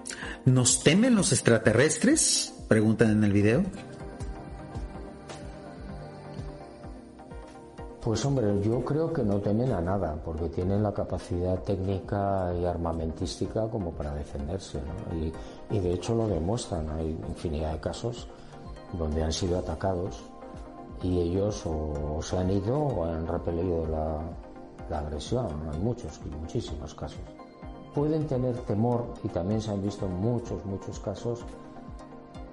¿Nos 0.44 0.84
temen 0.84 1.16
los 1.16 1.32
extraterrestres? 1.32 2.54
Preguntan 2.68 3.10
en 3.10 3.22
el 3.22 3.32
video. 3.32 3.62
Pues 8.00 8.24
hombre, 8.24 8.60
yo 8.60 8.84
creo 8.84 9.12
que 9.12 9.22
no 9.22 9.38
temen 9.38 9.70
a 9.70 9.80
nada, 9.80 10.16
porque 10.24 10.48
tienen 10.48 10.82
la 10.82 10.92
capacidad 10.92 11.60
técnica 11.62 12.52
y 12.60 12.64
armamentística 12.64 13.68
como 13.68 13.92
para 13.92 14.14
defenderse, 14.14 14.80
y, 15.70 15.78
de 15.78 15.92
hecho 15.92 16.16
lo 16.16 16.26
demuestran. 16.26 16.90
Hay 16.90 17.16
infinidad 17.28 17.72
de 17.72 17.80
casos 17.80 18.26
donde 18.98 19.22
han 19.22 19.32
sido 19.32 19.58
atacados 19.58 20.24
y 21.02 21.20
ellos 21.20 21.62
o, 21.66 22.20
se 22.20 22.36
han 22.36 22.50
ido 22.50 22.78
o 22.78 23.04
han 23.04 23.28
repelido 23.28 23.86
la, 23.86 24.18
la 24.90 24.98
agresión. 24.98 25.46
Hay 25.72 25.78
muchos, 25.78 26.20
muchísimos 26.40 26.94
casos. 26.94 27.20
Pueden 27.94 28.26
tener 28.26 28.56
temor, 28.58 29.14
y 29.22 29.28
también 29.28 29.60
se 29.60 29.70
han 29.70 29.82
visto 29.82 30.08
muchos, 30.08 30.64
muchos 30.64 30.98
casos, 31.00 31.44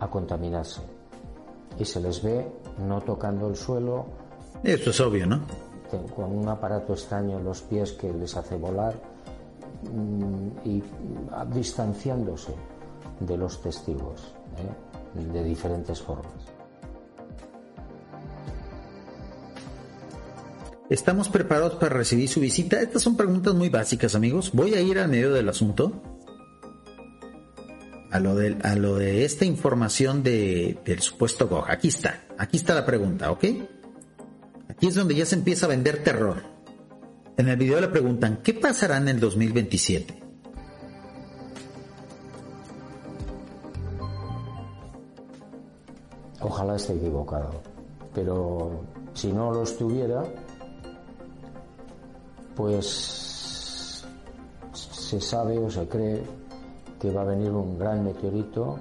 a 0.03 0.09
contaminarse. 0.09 0.81
Y 1.79 1.85
se 1.85 1.99
les 1.99 2.21
ve 2.21 2.47
no 2.79 3.01
tocando 3.01 3.47
el 3.47 3.55
suelo, 3.55 4.05
esto 4.63 4.91
es 4.91 4.99
obvio, 5.01 5.25
¿no? 5.27 5.41
Con 6.15 6.31
un 6.31 6.47
aparato 6.47 6.93
extraño 6.93 7.37
en 7.37 7.43
los 7.43 7.61
pies 7.61 7.91
que 7.91 8.11
les 8.11 8.35
hace 8.35 8.55
volar 8.55 8.95
mm, 9.91 10.67
y 10.67 10.83
distanciándose 11.53 12.53
de 13.19 13.37
los 13.37 13.61
testigos 13.61 14.33
¿eh? 14.57 15.19
de 15.33 15.43
diferentes 15.43 16.01
formas. 16.01 16.31
¿Estamos 20.89 21.29
preparados 21.29 21.75
para 21.75 21.95
recibir 21.95 22.29
su 22.29 22.39
visita? 22.39 22.81
Estas 22.81 23.01
son 23.01 23.17
preguntas 23.17 23.53
muy 23.53 23.69
básicas, 23.69 24.15
amigos. 24.15 24.51
Voy 24.53 24.73
a 24.75 24.81
ir 24.81 24.99
al 24.99 25.09
medio 25.09 25.33
del 25.33 25.49
asunto. 25.49 25.91
A 28.13 28.19
lo 28.19 28.35
de, 28.35 28.55
a 28.61 28.75
lo 28.75 28.95
de 28.95 29.25
esta 29.25 29.43
información 29.43 30.21
de, 30.21 30.77
del 30.85 31.01
supuesto 31.01 31.47
GOG. 31.47 31.71
Aquí 31.71 31.87
está. 31.87 32.25
Aquí 32.37 32.57
está 32.57 32.75
la 32.75 32.85
pregunta, 32.85 33.31
¿ok? 33.31 33.43
Aquí 34.69 34.85
es 34.85 34.93
donde 34.93 35.15
ya 35.15 35.25
se 35.25 35.33
empieza 35.33 35.65
a 35.65 35.69
vender 35.69 36.03
terror. 36.03 36.43
En 37.37 37.49
el 37.49 37.57
video 37.57 37.81
le 37.81 37.87
preguntan, 37.87 38.41
¿qué 38.43 38.53
pasará 38.53 38.97
en 38.97 39.07
el 39.07 39.19
2027? 39.19 40.21
Ojalá 46.39 46.75
esté 46.75 46.93
equivocado, 46.93 47.63
pero 48.13 48.83
si 49.15 49.31
no 49.31 49.51
lo 49.51 49.63
estuviera, 49.63 50.23
pues 52.55 54.05
se 54.71 55.19
sabe 55.19 55.57
o 55.57 55.71
se 55.71 55.87
cree 55.87 56.42
que 57.03 57.11
va 57.11 57.23
a 57.23 57.25
venir 57.25 57.51
un 57.51 57.77
gran 57.77 58.01
meteorito. 58.01 58.79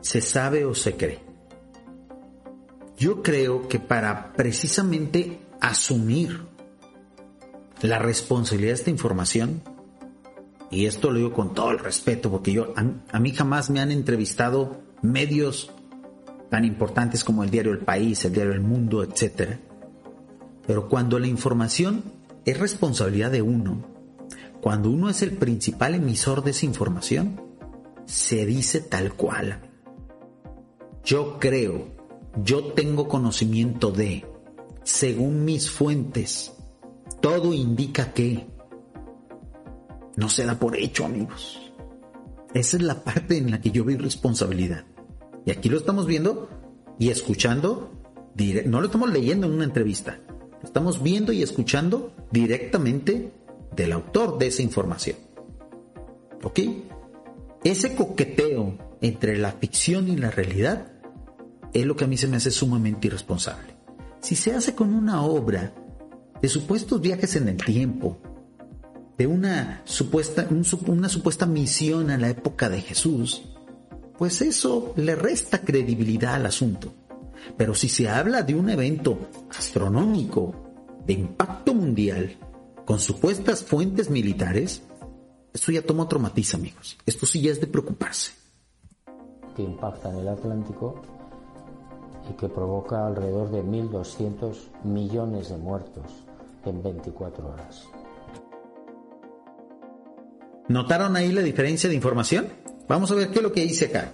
¿Se 0.00 0.20
sabe 0.20 0.64
o 0.64 0.74
se 0.74 0.96
cree? 0.96 1.20
Yo 2.98 3.22
creo 3.22 3.68
que 3.68 3.78
para 3.78 4.32
precisamente 4.32 5.46
asumir 5.60 6.40
la 7.82 8.00
responsabilidad 8.00 8.70
de 8.70 8.74
esta 8.74 8.90
información, 8.90 9.62
y 10.72 10.86
esto 10.86 11.12
lo 11.12 11.18
digo 11.18 11.32
con 11.32 11.54
todo 11.54 11.70
el 11.70 11.78
respeto, 11.78 12.28
porque 12.28 12.52
yo 12.52 12.74
a, 12.74 13.20
mí 13.20 13.30
jamás 13.30 13.70
me 13.70 13.78
han 13.78 13.92
entrevistado 13.92 14.82
medios 15.02 15.70
tan 16.50 16.64
importantes 16.64 17.22
como 17.22 17.44
el 17.44 17.50
diario 17.50 17.70
El 17.70 17.84
País, 17.84 18.24
el 18.24 18.32
diario 18.32 18.54
El 18.54 18.60
Mundo, 18.60 19.04
etc. 19.04 19.56
Pero 20.66 20.88
cuando 20.88 21.20
la 21.20 21.28
información 21.28 22.02
es 22.44 22.58
responsabilidad 22.58 23.30
de 23.30 23.42
uno, 23.42 23.95
cuando 24.66 24.90
uno 24.90 25.08
es 25.08 25.22
el 25.22 25.30
principal 25.30 25.94
emisor 25.94 26.42
de 26.42 26.50
esa 26.50 26.66
información, 26.66 27.40
se 28.04 28.44
dice 28.44 28.80
tal 28.80 29.14
cual. 29.14 29.60
Yo 31.04 31.38
creo, 31.38 31.86
yo 32.42 32.72
tengo 32.72 33.06
conocimiento 33.06 33.92
de, 33.92 34.26
según 34.82 35.44
mis 35.44 35.70
fuentes, 35.70 36.52
todo 37.20 37.54
indica 37.54 38.12
que 38.12 38.48
no 40.16 40.28
se 40.28 40.44
da 40.44 40.58
por 40.58 40.76
hecho, 40.76 41.04
amigos. 41.04 41.72
Esa 42.52 42.76
es 42.76 42.82
la 42.82 43.04
parte 43.04 43.38
en 43.38 43.52
la 43.52 43.60
que 43.60 43.70
yo 43.70 43.84
veo 43.84 43.98
responsabilidad. 43.98 44.84
Y 45.44 45.52
aquí 45.52 45.68
lo 45.68 45.78
estamos 45.78 46.06
viendo 46.06 46.48
y 46.98 47.10
escuchando, 47.10 47.92
no 48.64 48.80
lo 48.80 48.86
estamos 48.86 49.12
leyendo 49.12 49.46
en 49.46 49.52
una 49.52 49.64
entrevista, 49.64 50.18
lo 50.60 50.66
estamos 50.66 51.00
viendo 51.04 51.32
y 51.32 51.44
escuchando 51.44 52.16
directamente 52.32 53.45
del 53.74 53.92
autor 53.92 54.38
de 54.38 54.48
esa 54.48 54.62
información. 54.62 55.16
¿Ok? 56.42 56.60
Ese 57.64 57.94
coqueteo 57.94 58.96
entre 59.00 59.36
la 59.36 59.52
ficción 59.52 60.08
y 60.08 60.16
la 60.16 60.30
realidad 60.30 60.92
es 61.72 61.84
lo 61.84 61.96
que 61.96 62.04
a 62.04 62.06
mí 62.06 62.16
se 62.16 62.28
me 62.28 62.36
hace 62.36 62.50
sumamente 62.50 63.08
irresponsable. 63.08 63.74
Si 64.20 64.36
se 64.36 64.52
hace 64.54 64.74
con 64.74 64.94
una 64.94 65.22
obra 65.22 65.74
de 66.40 66.48
supuestos 66.48 67.00
viajes 67.00 67.36
en 67.36 67.48
el 67.48 67.56
tiempo, 67.56 68.18
de 69.18 69.26
una 69.26 69.82
supuesta, 69.84 70.46
una 70.86 71.08
supuesta 71.08 71.46
misión 71.46 72.10
a 72.10 72.18
la 72.18 72.28
época 72.28 72.68
de 72.68 72.82
Jesús, 72.82 73.48
pues 74.18 74.40
eso 74.42 74.92
le 74.96 75.14
resta 75.14 75.62
credibilidad 75.62 76.34
al 76.34 76.46
asunto. 76.46 76.94
Pero 77.56 77.74
si 77.74 77.88
se 77.88 78.08
habla 78.08 78.42
de 78.42 78.54
un 78.54 78.70
evento 78.70 79.30
astronómico 79.56 80.54
de 81.06 81.14
impacto 81.14 81.74
mundial 81.74 82.36
con 82.86 83.00
supuestas 83.00 83.64
fuentes 83.64 84.08
militares, 84.08 84.82
esto 85.52 85.72
ya 85.72 85.82
toma 85.82 86.04
otro 86.04 86.20
matiz, 86.20 86.54
amigos. 86.54 86.96
Esto 87.04 87.26
sí 87.26 87.42
ya 87.42 87.50
es 87.50 87.60
de 87.60 87.66
preocuparse. 87.66 88.32
Que 89.56 89.62
impacta 89.62 90.10
en 90.10 90.20
el 90.20 90.28
Atlántico 90.28 91.02
y 92.30 92.34
que 92.34 92.48
provoca 92.48 93.06
alrededor 93.06 93.50
de 93.50 93.62
1.200 93.62 94.56
millones 94.84 95.48
de 95.48 95.56
muertos 95.56 96.04
en 96.64 96.82
24 96.82 97.48
horas. 97.48 97.84
¿Notaron 100.68 101.16
ahí 101.16 101.32
la 101.32 101.42
diferencia 101.42 101.88
de 101.88 101.96
información? 101.96 102.48
Vamos 102.88 103.10
a 103.10 103.14
ver 103.16 103.30
qué 103.30 103.38
es 103.38 103.42
lo 103.42 103.52
que 103.52 103.62
dice 103.62 103.86
acá. 103.86 104.12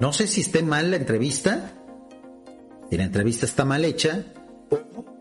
No 0.00 0.12
sé 0.12 0.26
si 0.26 0.40
esté 0.40 0.62
mal 0.62 0.90
la 0.90 0.96
entrevista, 0.96 1.72
si 2.88 2.96
la 2.96 3.04
entrevista 3.04 3.44
está 3.44 3.64
mal 3.64 3.84
hecha, 3.84 4.24
o 4.70 5.15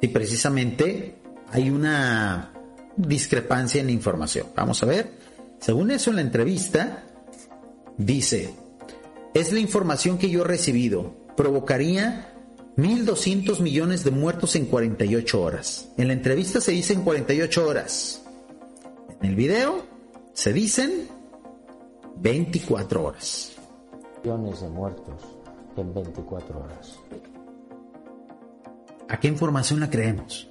si 0.00 0.08
precisamente 0.08 1.16
hay 1.50 1.70
una 1.70 2.52
discrepancia 2.96 3.80
en 3.80 3.86
la 3.86 3.92
información. 3.92 4.48
Vamos 4.54 4.82
a 4.82 4.86
ver. 4.86 5.10
Según 5.60 5.90
eso 5.90 6.10
en 6.10 6.16
la 6.16 6.22
entrevista, 6.22 7.04
dice, 7.96 8.54
es 9.34 9.52
la 9.52 9.60
información 9.60 10.18
que 10.18 10.30
yo 10.30 10.42
he 10.42 10.46
recibido. 10.46 11.14
Provocaría 11.36 12.32
1.200 12.76 13.60
millones 13.60 14.04
de 14.04 14.10
muertos 14.10 14.54
en 14.56 14.66
48 14.66 15.42
horas. 15.42 15.88
En 15.96 16.08
la 16.08 16.12
entrevista 16.12 16.60
se 16.60 16.72
dice 16.72 16.92
en 16.92 17.02
48 17.02 17.66
horas. 17.66 18.22
En 19.20 19.30
el 19.30 19.34
video 19.34 19.84
se 20.34 20.52
dicen 20.52 21.08
24 22.16 23.04
horas. 23.04 23.52
Millones 24.22 24.60
de 24.60 24.68
muertos 24.68 25.22
en 25.76 25.94
24 25.94 26.58
horas. 26.58 26.98
¿A 29.08 29.20
qué 29.20 29.28
información 29.28 29.80
la 29.80 29.90
creemos? 29.90 30.48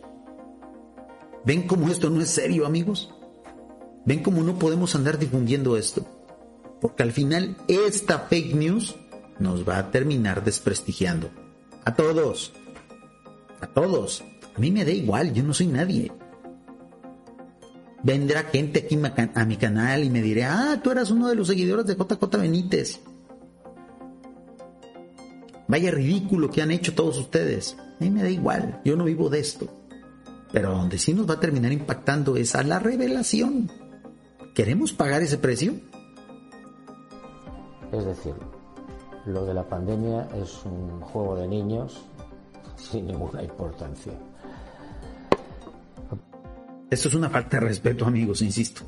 ¿Ven 1.45 1.67
cómo 1.67 1.89
esto 1.89 2.09
no 2.09 2.21
es 2.21 2.29
serio, 2.29 2.65
amigos? 2.65 3.13
¿Ven 4.05 4.23
cómo 4.23 4.43
no 4.43 4.57
podemos 4.57 4.95
andar 4.95 5.19
difundiendo 5.19 5.77
esto? 5.77 6.05
Porque 6.81 7.03
al 7.03 7.11
final 7.11 7.57
esta 7.67 8.19
fake 8.19 8.55
news 8.55 8.95
nos 9.39 9.67
va 9.67 9.77
a 9.77 9.91
terminar 9.91 10.43
desprestigiando. 10.43 11.29
A 11.83 11.95
todos. 11.95 12.53
A 13.61 13.67
todos. 13.67 14.23
A 14.55 14.59
mí 14.59 14.71
me 14.71 14.85
da 14.85 14.91
igual, 14.91 15.33
yo 15.33 15.43
no 15.43 15.53
soy 15.53 15.67
nadie 15.67 16.11
vendrá 18.05 18.43
gente 18.43 18.85
aquí 18.85 18.99
a 19.33 19.45
mi 19.45 19.57
canal 19.57 20.03
y 20.03 20.11
me 20.11 20.21
dirá, 20.21 20.73
ah, 20.73 20.81
tú 20.81 20.91
eras 20.91 21.09
uno 21.09 21.27
de 21.27 21.33
los 21.33 21.47
seguidores 21.47 21.87
de 21.87 21.95
JJ 21.95 22.37
Benítez. 22.37 23.01
Vaya 25.75 25.91
ridículo 25.91 26.49
que 26.49 26.61
han 26.61 26.71
hecho 26.71 26.95
todos 26.95 27.17
ustedes. 27.17 27.75
A 27.77 28.01
mí 28.01 28.09
me 28.09 28.23
da 28.23 28.29
igual, 28.29 28.79
yo 28.85 28.95
no 28.95 29.03
vivo 29.03 29.29
de 29.29 29.41
esto. 29.41 29.67
Pero 30.53 30.71
donde 30.71 30.97
sí 30.97 31.13
nos 31.13 31.29
va 31.29 31.33
a 31.33 31.39
terminar 31.41 31.73
impactando 31.73 32.37
es 32.37 32.55
a 32.55 32.63
la 32.63 32.79
revelación. 32.79 33.69
¿Queremos 34.53 34.93
pagar 34.93 35.21
ese 35.21 35.37
precio? 35.37 35.73
Es 37.91 38.05
decir, 38.05 38.35
lo 39.25 39.45
de 39.45 39.53
la 39.53 39.67
pandemia 39.67 40.29
es 40.41 40.63
un 40.63 41.01
juego 41.01 41.35
de 41.35 41.49
niños 41.49 42.05
sin 42.77 43.07
ninguna 43.07 43.43
importancia. 43.43 44.13
Esto 46.89 47.09
es 47.09 47.15
una 47.15 47.29
falta 47.29 47.59
de 47.59 47.65
respeto, 47.65 48.05
amigos, 48.05 48.41
insisto. 48.41 48.83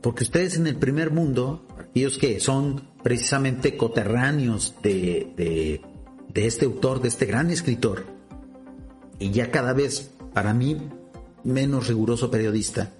Porque 0.00 0.22
ustedes 0.22 0.56
en 0.56 0.68
el 0.68 0.76
primer 0.76 1.10
mundo, 1.10 1.66
aquellos 1.96 2.18
que 2.18 2.40
son 2.40 2.82
precisamente 3.02 3.78
coterráneos 3.78 4.74
de, 4.82 5.32
de, 5.34 5.80
de 6.28 6.46
este 6.46 6.66
autor, 6.66 7.00
de 7.00 7.08
este 7.08 7.24
gran 7.24 7.50
escritor, 7.50 8.04
y 9.18 9.30
ya 9.30 9.50
cada 9.50 9.72
vez, 9.72 10.12
para 10.34 10.52
mí, 10.52 10.76
menos 11.42 11.88
riguroso 11.88 12.30
periodista, 12.30 12.90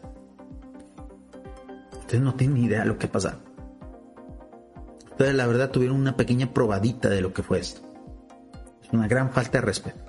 ustedes 2.00 2.22
no 2.22 2.36
tienen 2.36 2.54
ni 2.54 2.66
idea 2.68 2.80
de 2.80 2.86
lo 2.86 2.96
que 2.96 3.06
pasa. 3.06 3.40
Ustedes 5.10 5.34
la 5.34 5.46
verdad 5.46 5.70
tuvieron 5.70 6.00
una 6.00 6.16
pequeña 6.16 6.54
probadita 6.54 7.10
de 7.10 7.20
lo 7.20 7.34
que 7.34 7.42
fue 7.42 7.58
esto. 7.58 7.82
Es 8.82 8.90
una 8.94 9.08
gran 9.08 9.30
falta 9.30 9.58
de 9.58 9.66
respeto. 9.66 10.00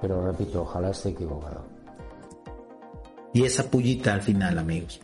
Pero 0.00 0.26
repito, 0.26 0.62
ojalá 0.62 0.88
esté 0.88 1.10
equivocado 1.10 1.76
y 3.34 3.44
esa 3.44 3.70
pullita 3.70 4.14
al 4.14 4.22
final, 4.22 4.56
amigos. 4.56 5.02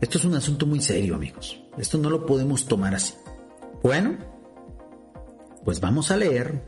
Esto 0.00 0.16
es 0.16 0.24
un 0.24 0.34
asunto 0.34 0.66
muy 0.66 0.80
serio, 0.80 1.14
amigos. 1.14 1.62
Esto 1.76 1.98
no 1.98 2.08
lo 2.08 2.24
podemos 2.24 2.64
tomar 2.66 2.94
así. 2.94 3.14
Bueno, 3.82 4.16
pues 5.64 5.80
vamos 5.80 6.10
a 6.10 6.16
leer 6.16 6.64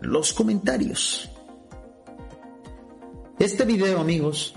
los 0.00 0.32
comentarios. 0.32 1.30
Este 3.38 3.64
video, 3.64 4.00
amigos, 4.00 4.54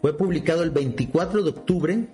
fue 0.00 0.16
publicado 0.16 0.62
el 0.62 0.70
24 0.70 1.42
de 1.42 1.50
octubre. 1.50 2.08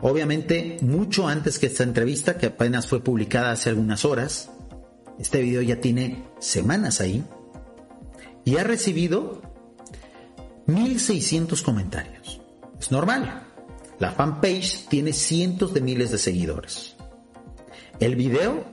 Obviamente, 0.00 0.78
mucho 0.82 1.28
antes 1.28 1.60
que 1.60 1.66
esta 1.66 1.84
entrevista, 1.84 2.38
que 2.38 2.46
apenas 2.46 2.88
fue 2.88 3.00
publicada 3.00 3.52
hace 3.52 3.70
algunas 3.70 4.04
horas. 4.04 4.50
Este 5.18 5.40
video 5.40 5.62
ya 5.62 5.80
tiene 5.80 6.24
semanas 6.40 7.00
ahí 7.00 7.24
y 8.44 8.56
ha 8.56 8.64
recibido 8.64 9.45
1600 10.66 11.62
comentarios. 11.62 12.40
Es 12.78 12.90
normal. 12.90 13.46
La 13.98 14.12
fanpage 14.12 14.88
tiene 14.88 15.12
cientos 15.12 15.72
de 15.72 15.80
miles 15.80 16.10
de 16.10 16.18
seguidores. 16.18 16.96
El 17.98 18.16
video 18.16 18.64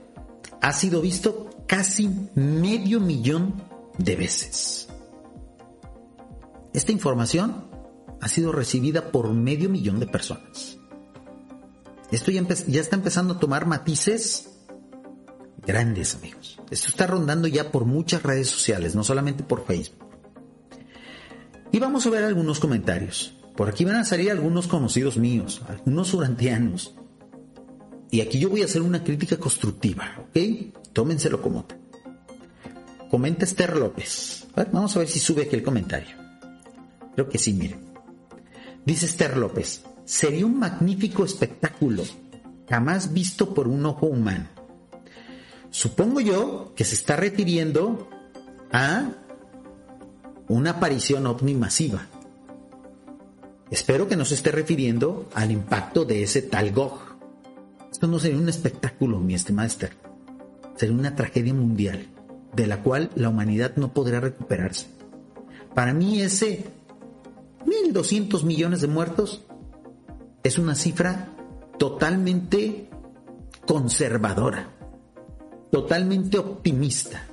ha 0.60 0.72
sido 0.72 1.00
visto 1.00 1.50
casi 1.66 2.10
medio 2.34 3.00
millón 3.00 3.62
de 3.96 4.16
veces. 4.16 4.88
Esta 6.72 6.92
información 6.92 7.64
ha 8.20 8.28
sido 8.28 8.52
recibida 8.52 9.10
por 9.12 9.32
medio 9.32 9.70
millón 9.70 10.00
de 10.00 10.06
personas. 10.06 10.76
Esto 12.10 12.30
ya, 12.30 12.42
ya 12.66 12.80
está 12.80 12.96
empezando 12.96 13.34
a 13.34 13.40
tomar 13.40 13.66
matices 13.66 14.50
grandes 15.66 16.14
amigos. 16.14 16.60
Esto 16.70 16.88
está 16.88 17.06
rondando 17.06 17.48
ya 17.48 17.70
por 17.70 17.84
muchas 17.84 18.22
redes 18.22 18.48
sociales, 18.48 18.94
no 18.94 19.04
solamente 19.04 19.42
por 19.42 19.64
Facebook. 19.64 20.03
Y 21.74 21.80
vamos 21.80 22.06
a 22.06 22.10
ver 22.10 22.22
algunos 22.22 22.60
comentarios. 22.60 23.34
Por 23.56 23.68
aquí 23.68 23.84
van 23.84 23.96
a 23.96 24.04
salir 24.04 24.30
algunos 24.30 24.68
conocidos 24.68 25.16
míos, 25.16 25.60
algunos 25.66 26.14
urantianos. 26.14 26.94
Y 28.12 28.20
aquí 28.20 28.38
yo 28.38 28.48
voy 28.48 28.62
a 28.62 28.66
hacer 28.66 28.80
una 28.80 29.02
crítica 29.02 29.38
constructiva, 29.38 30.04
¿ok? 30.20 30.72
Tómenselo 30.92 31.42
como 31.42 31.64
tal. 31.64 31.80
comenta 33.10 33.44
Esther 33.44 33.76
López. 33.76 34.46
vamos 34.70 34.94
a 34.94 35.00
ver 35.00 35.08
si 35.08 35.18
sube 35.18 35.42
aquí 35.42 35.56
el 35.56 35.64
comentario. 35.64 36.14
Creo 37.16 37.28
que 37.28 37.38
sí, 37.38 37.52
miren. 37.52 37.80
Dice 38.86 39.06
Esther 39.06 39.36
López, 39.36 39.82
sería 40.04 40.46
un 40.46 40.56
magnífico 40.56 41.24
espectáculo, 41.24 42.04
jamás 42.70 43.12
visto 43.12 43.52
por 43.52 43.66
un 43.66 43.84
ojo 43.84 44.06
humano. 44.06 44.46
Supongo 45.70 46.20
yo 46.20 46.72
que 46.76 46.84
se 46.84 46.94
está 46.94 47.16
refiriendo 47.16 48.08
a 48.70 49.23
una 50.48 50.70
aparición 50.70 51.26
ovni 51.26 51.54
masiva. 51.54 52.06
Espero 53.70 54.08
que 54.08 54.16
no 54.16 54.24
se 54.24 54.34
esté 54.34 54.50
refiriendo 54.50 55.28
al 55.34 55.50
impacto 55.50 56.04
de 56.04 56.22
ese 56.22 56.42
tal 56.42 56.72
Gog. 56.72 56.98
Esto 57.90 58.06
no 58.06 58.18
sería 58.18 58.38
un 58.38 58.48
espectáculo, 58.48 59.20
mi 59.20 59.34
estimada 59.34 59.66
Esther. 59.66 59.96
Sería 60.76 60.94
una 60.94 61.16
tragedia 61.16 61.54
mundial 61.54 62.06
de 62.54 62.66
la 62.66 62.82
cual 62.82 63.10
la 63.14 63.28
humanidad 63.28 63.76
no 63.76 63.92
podrá 63.92 64.20
recuperarse. 64.20 64.86
Para 65.74 65.92
mí 65.92 66.20
ese 66.20 66.64
1.200 67.66 68.44
millones 68.44 68.80
de 68.80 68.88
muertos 68.88 69.44
es 70.42 70.58
una 70.58 70.74
cifra 70.74 71.30
totalmente 71.78 72.88
conservadora, 73.66 74.68
totalmente 75.70 76.38
optimista. 76.38 77.26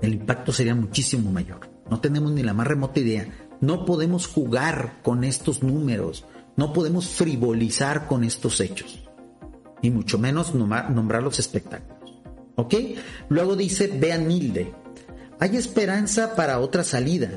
El 0.00 0.14
impacto 0.14 0.52
sería 0.52 0.74
muchísimo 0.74 1.30
mayor. 1.30 1.71
No 1.92 2.00
tenemos 2.00 2.32
ni 2.32 2.42
la 2.42 2.54
más 2.54 2.66
remota 2.66 3.00
idea. 3.00 3.28
No 3.60 3.84
podemos 3.84 4.26
jugar 4.26 4.94
con 5.02 5.24
estos 5.24 5.62
números. 5.62 6.24
No 6.56 6.72
podemos 6.72 7.06
frivolizar 7.06 8.06
con 8.06 8.24
estos 8.24 8.60
hechos. 8.60 9.04
Y 9.82 9.90
mucho 9.90 10.18
menos 10.18 10.54
nombrar 10.54 11.22
los 11.22 11.38
espectáculos. 11.38 12.14
¿Ok? 12.56 12.74
Luego 13.28 13.56
dice 13.56 13.88
Vean 13.88 14.30
Hilde. 14.30 14.72
Hay 15.38 15.54
esperanza 15.58 16.34
para 16.34 16.60
otra 16.60 16.82
salida. 16.82 17.28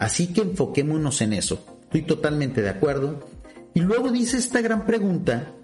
Así 0.00 0.32
que 0.32 0.40
enfoquémonos 0.40 1.20
en 1.20 1.34
eso. 1.34 1.64
Estoy 1.84 2.02
totalmente 2.02 2.60
de 2.60 2.70
acuerdo. 2.70 3.20
Y 3.72 3.82
luego 3.82 4.10
dice 4.10 4.36
esta 4.36 4.60
gran 4.62 4.84
pregunta 4.84 5.54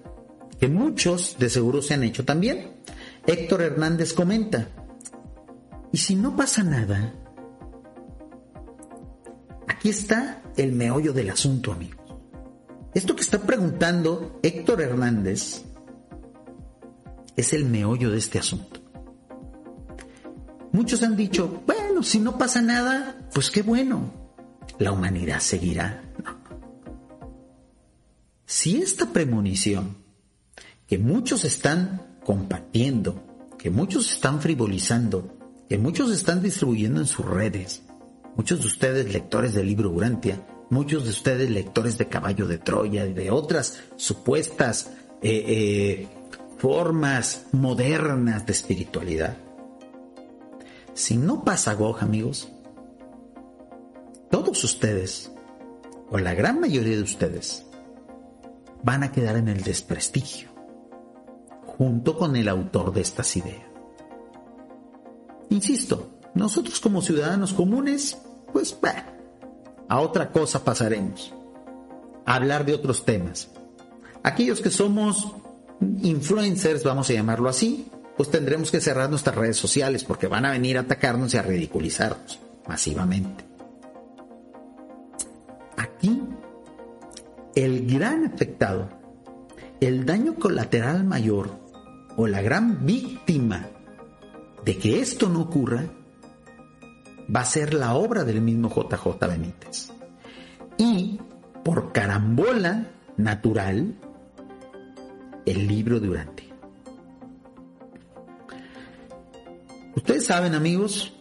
que 0.61 0.69
muchos 0.69 1.41
de 1.41 1.51
seguro 1.51 1.83
se 1.83 1.95
han 1.95 2.05
hecho 2.05 2.25
también. 2.25 2.71
Héctor 3.27 3.63
Hernández 3.63 4.13
comenta, 4.13 4.69
¿y 5.91 5.99
si 5.99 6.15
no 6.15 6.37
pasa 6.37 6.63
nada? 6.63 7.15
Aquí 9.79 9.91
está 9.91 10.43
el 10.57 10.73
meollo 10.73 11.13
del 11.13 11.31
asunto, 11.31 11.71
amigos. 11.71 12.01
Esto 12.95 13.15
que 13.15 13.23
está 13.23 13.39
preguntando 13.39 14.41
Héctor 14.43 14.83
Hernández 14.83 15.63
es 17.37 17.53
el 17.53 17.65
meollo 17.65 18.11
de 18.11 18.19
este 18.19 18.41
asunto. 18.41 18.81
Muchos 20.73 21.05
han 21.05 21.15
dicho, 21.15 21.63
bueno, 21.65 22.03
si 22.03 22.19
no 22.19 22.37
pasa 22.39 22.61
nada, 22.61 23.29
pues 23.33 23.53
qué 23.53 23.63
bueno, 23.63 24.13
la 24.81 24.91
humanidad 24.91 25.39
seguirá. 25.39 26.03
Si 28.47 28.83
esta 28.83 29.13
premonición 29.13 29.97
que 30.89 30.99
muchos 30.99 31.45
están 31.45 32.19
compartiendo, 32.25 33.47
que 33.57 33.71
muchos 33.71 34.11
están 34.11 34.41
frivolizando, 34.41 35.39
que 35.69 35.79
muchos 35.79 36.11
están 36.11 36.43
distribuyendo 36.43 36.99
en 36.99 37.07
sus 37.07 37.25
redes, 37.25 37.85
muchos 38.39 38.61
de 38.61 38.67
ustedes 38.69 39.13
lectores 39.13 39.53
del 39.53 39.67
libro 39.67 39.91
Urantia, 39.91 40.41
muchos 40.71 41.05
de 41.05 41.11
ustedes 41.11 41.51
lectores 41.51 41.99
de 41.99 42.07
Caballo 42.07 42.47
de 42.47 42.59
Troya 42.59 43.05
y 43.05 43.13
de 43.13 43.33
otras 43.33 43.81
supuestas 43.97 44.93
eh, 45.21 45.45
eh, 45.49 46.09
formas 46.57 47.47
modernas 47.51 48.47
de 48.47 48.53
espiritualidad. 48.53 49.37
Si 50.95 51.17
no 51.17 51.43
pasa 51.45 51.75
Gog, 51.75 51.99
amigos, 52.01 52.49
todos 54.31 54.63
ustedes, 54.63 55.33
o 56.09 56.19
la 56.19 56.35
gran 56.35 56.61
mayoría 56.61 56.97
de 56.97 57.03
ustedes, 57.03 57.67
van 58.85 59.03
a 59.03 59.11
quedar 59.11 59.37
en 59.37 59.49
el 59.49 59.63
desprestigio, 59.63 60.49
junto 61.67 62.17
con 62.17 62.37
el 62.37 62.49
autor 62.49 62.93
de 62.93 63.01
estas 63.01 63.37
ideas. 63.37 63.67
Insisto, 65.51 66.21
nosotros 66.35 66.79
como 66.79 67.03
ciudadanos 67.03 67.53
comunes, 67.53 68.17
pues 68.53 68.77
a 69.89 70.01
otra 70.01 70.31
cosa 70.31 70.65
pasaremos. 70.65 71.35
A 72.27 72.35
hablar 72.35 72.65
de 72.67 72.75
otros 72.75 73.05
temas. 73.05 73.49
Aquellos 74.23 74.61
que 74.61 74.71
somos 74.71 75.27
influencers, 76.03 76.85
vamos 76.85 77.09
a 77.09 77.15
llamarlo 77.15 77.49
así, 77.49 77.91
pues 78.17 78.31
tendremos 78.31 78.71
que 78.71 78.81
cerrar 78.81 79.09
nuestras 79.09 79.37
redes 79.37 79.57
sociales 79.57 80.05
porque 80.05 80.27
van 80.27 80.45
a 80.45 80.51
venir 80.51 80.77
a 80.77 80.83
atacarnos 80.83 81.33
y 81.33 81.37
a 81.37 81.43
ridiculizarnos 81.43 82.41
masivamente. 82.67 83.45
Aquí, 85.77 86.23
el 87.55 87.87
gran 87.87 88.27
afectado, 88.27 88.89
el 89.81 90.05
daño 90.05 90.35
colateral 90.35 91.05
mayor 91.05 91.51
o 92.17 92.27
la 92.27 92.43
gran 92.43 92.85
víctima 92.85 93.69
de 94.65 94.77
que 94.77 95.01
esto 95.01 95.29
no 95.29 95.43
ocurra 95.43 95.85
va 97.35 97.41
a 97.41 97.45
ser 97.45 97.75
la 97.75 97.95
obra 97.95 98.25
del 98.25 98.41
mismo 98.41 98.69
JJ 98.69 99.27
Benítez. 99.27 99.91
Y 100.77 101.19
por 101.65 101.93
carambola 101.93 102.91
natural, 103.17 103.95
el 105.45 105.67
libro 105.67 106.01
de 106.01 106.07
Durante. 106.07 106.49
Ustedes 109.97 110.27
saben, 110.27 110.55
amigos, 110.55 111.13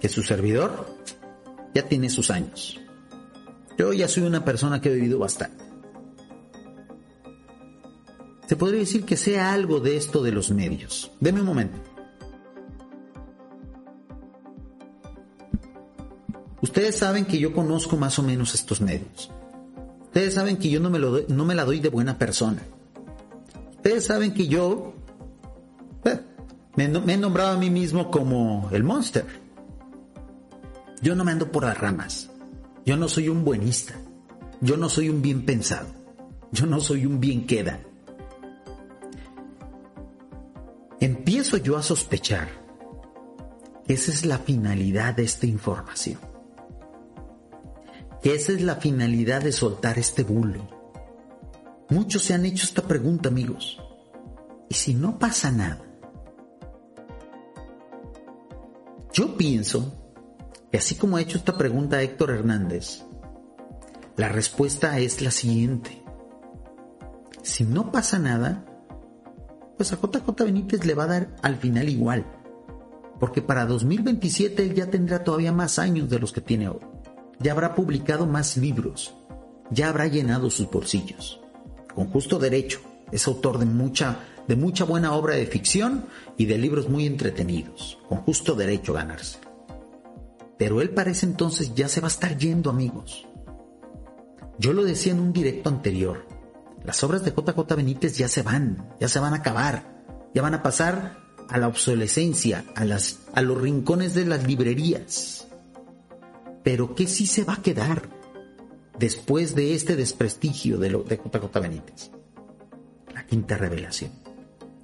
que 0.00 0.08
su 0.08 0.22
servidor 0.22 0.86
ya 1.74 1.88
tiene 1.88 2.10
sus 2.10 2.30
años. 2.30 2.80
Yo 3.78 3.92
ya 3.92 4.08
soy 4.08 4.24
una 4.24 4.44
persona 4.44 4.80
que 4.80 4.90
he 4.90 4.94
vivido 4.94 5.18
bastante. 5.18 5.62
Se 8.48 8.56
podría 8.56 8.80
decir 8.80 9.04
que 9.04 9.16
sea 9.16 9.52
algo 9.52 9.80
de 9.80 9.96
esto 9.96 10.22
de 10.22 10.32
los 10.32 10.50
medios. 10.50 11.12
Deme 11.20 11.40
un 11.40 11.46
momento. 11.46 11.91
Ustedes 16.62 16.96
saben 16.96 17.26
que 17.26 17.38
yo 17.38 17.52
conozco 17.52 17.96
más 17.96 18.18
o 18.18 18.22
menos 18.22 18.54
estos 18.54 18.80
medios. 18.80 19.30
Ustedes 20.04 20.34
saben 20.34 20.56
que 20.56 20.70
yo 20.70 20.80
no 20.80 20.90
me, 20.90 20.98
lo 20.98 21.22
no 21.28 21.44
me 21.44 21.54
la 21.54 21.64
doy 21.64 21.80
de 21.80 21.88
buena 21.88 22.18
persona. 22.18 22.62
Ustedes 23.76 24.06
saben 24.06 24.32
que 24.32 24.46
yo 24.46 24.94
eh, 26.04 26.20
me, 26.76 26.88
me 26.88 27.14
he 27.14 27.16
nombrado 27.16 27.52
a 27.52 27.58
mí 27.58 27.68
mismo 27.68 28.10
como 28.10 28.68
el 28.72 28.84
monster. 28.84 29.26
Yo 31.02 31.14
no 31.16 31.24
me 31.24 31.32
ando 31.32 31.50
por 31.50 31.64
las 31.64 31.76
ramas. 31.76 32.30
Yo 32.86 32.96
no 32.96 33.08
soy 33.08 33.28
un 33.28 33.44
buenista. 33.44 33.94
Yo 34.60 34.76
no 34.76 34.88
soy 34.88 35.08
un 35.08 35.20
bien 35.20 35.44
pensado. 35.44 35.88
Yo 36.52 36.66
no 36.66 36.80
soy 36.80 37.06
un 37.06 37.18
bien 37.18 37.46
queda. 37.46 37.80
Empiezo 41.00 41.56
yo 41.56 41.76
a 41.76 41.82
sospechar 41.82 42.62
esa 43.88 44.12
es 44.12 44.24
la 44.24 44.38
finalidad 44.38 45.14
de 45.14 45.24
esta 45.24 45.46
información. 45.46 46.31
Que 48.22 48.34
esa 48.34 48.52
es 48.52 48.62
la 48.62 48.76
finalidad 48.76 49.42
de 49.42 49.52
soltar 49.52 49.98
este 49.98 50.22
bulo 50.22 50.82
Muchos 51.92 52.22
se 52.22 52.32
han 52.32 52.46
hecho 52.46 52.64
esta 52.64 52.80
pregunta, 52.80 53.28
amigos. 53.28 53.78
¿Y 54.70 54.74
si 54.74 54.94
no 54.94 55.18
pasa 55.18 55.50
nada? 55.50 55.84
Yo 59.12 59.36
pienso 59.36 59.92
que 60.70 60.78
así 60.78 60.94
como 60.94 61.18
ha 61.18 61.20
hecho 61.20 61.36
esta 61.36 61.58
pregunta 61.58 62.00
Héctor 62.00 62.30
Hernández, 62.30 63.04
la 64.16 64.30
respuesta 64.30 64.98
es 65.00 65.20
la 65.20 65.30
siguiente. 65.30 66.02
Si 67.42 67.64
no 67.64 67.92
pasa 67.92 68.18
nada, 68.18 68.64
pues 69.76 69.92
a 69.92 69.96
JJ 69.96 70.44
Benítez 70.44 70.86
le 70.86 70.94
va 70.94 71.04
a 71.04 71.08
dar 71.08 71.36
al 71.42 71.56
final 71.56 71.90
igual. 71.90 72.24
Porque 73.20 73.42
para 73.42 73.66
2027 73.66 74.62
él 74.62 74.74
ya 74.74 74.86
tendrá 74.86 75.22
todavía 75.22 75.52
más 75.52 75.78
años 75.78 76.08
de 76.08 76.18
los 76.18 76.32
que 76.32 76.40
tiene 76.40 76.70
hoy. 76.70 76.80
Ya 77.42 77.52
habrá 77.52 77.74
publicado 77.74 78.26
más 78.26 78.56
libros. 78.56 79.14
Ya 79.70 79.88
habrá 79.88 80.06
llenado 80.06 80.50
sus 80.50 80.70
bolsillos 80.70 81.42
con 81.94 82.08
justo 82.08 82.38
derecho. 82.38 82.80
Es 83.10 83.26
autor 83.26 83.58
de 83.58 83.66
mucha, 83.66 84.20
de 84.48 84.56
mucha 84.56 84.84
buena 84.84 85.14
obra 85.14 85.34
de 85.34 85.46
ficción 85.46 86.06
y 86.36 86.46
de 86.46 86.58
libros 86.58 86.88
muy 86.88 87.06
entretenidos, 87.06 87.98
con 88.08 88.18
justo 88.18 88.54
derecho 88.54 88.92
ganarse. 88.92 89.38
Pero 90.58 90.80
él 90.80 90.90
parece 90.90 91.26
entonces 91.26 91.74
ya 91.74 91.88
se 91.88 92.00
va 92.00 92.06
a 92.06 92.10
estar 92.10 92.36
yendo, 92.38 92.70
amigos. 92.70 93.26
Yo 94.58 94.72
lo 94.72 94.84
decía 94.84 95.12
en 95.12 95.20
un 95.20 95.32
directo 95.32 95.68
anterior. 95.68 96.26
Las 96.84 97.02
obras 97.04 97.24
de 97.24 97.32
JJ 97.32 97.76
Benítez 97.76 98.16
ya 98.16 98.28
se 98.28 98.42
van, 98.42 98.94
ya 99.00 99.08
se 99.08 99.20
van 99.20 99.34
a 99.34 99.38
acabar, 99.38 100.02
ya 100.34 100.42
van 100.42 100.54
a 100.54 100.62
pasar 100.62 101.18
a 101.48 101.58
la 101.58 101.68
obsolescencia, 101.68 102.64
a, 102.74 102.82
a 102.82 103.42
los 103.42 103.60
rincones 103.60 104.14
de 104.14 104.24
las 104.24 104.46
librerías. 104.46 105.41
Pero 106.62 106.94
¿qué 106.94 107.06
sí 107.06 107.26
se 107.26 107.44
va 107.44 107.54
a 107.54 107.62
quedar? 107.62 108.08
después 108.98 109.54
de 109.54 109.74
este 109.74 109.96
desprestigio 109.96 110.78
de, 110.78 110.90
lo, 110.90 111.02
de 111.02 111.16
JJ 111.16 111.60
Benítez. 111.60 112.10
La 113.12 113.26
quinta 113.26 113.56
revelación. 113.56 114.12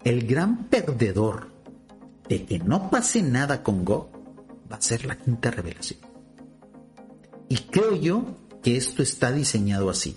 El 0.05 0.27
gran 0.27 0.65
perdedor 0.65 1.53
de 2.29 2.45
que 2.45 2.59
no 2.59 2.91
pase 2.91 3.23
nada 3.23 3.63
con 3.63 3.85
Go 3.85 4.11
va 4.71 4.77
a 4.77 4.81
ser 4.81 5.07
la 5.07 5.17
quinta 5.17 5.51
revelación. 5.51 6.01
Y 7.49 7.57
creo 7.57 7.95
yo 7.95 8.25
que 8.63 8.77
esto 8.77 9.03
está 9.03 9.33
diseñado 9.33 9.89
así. 9.89 10.15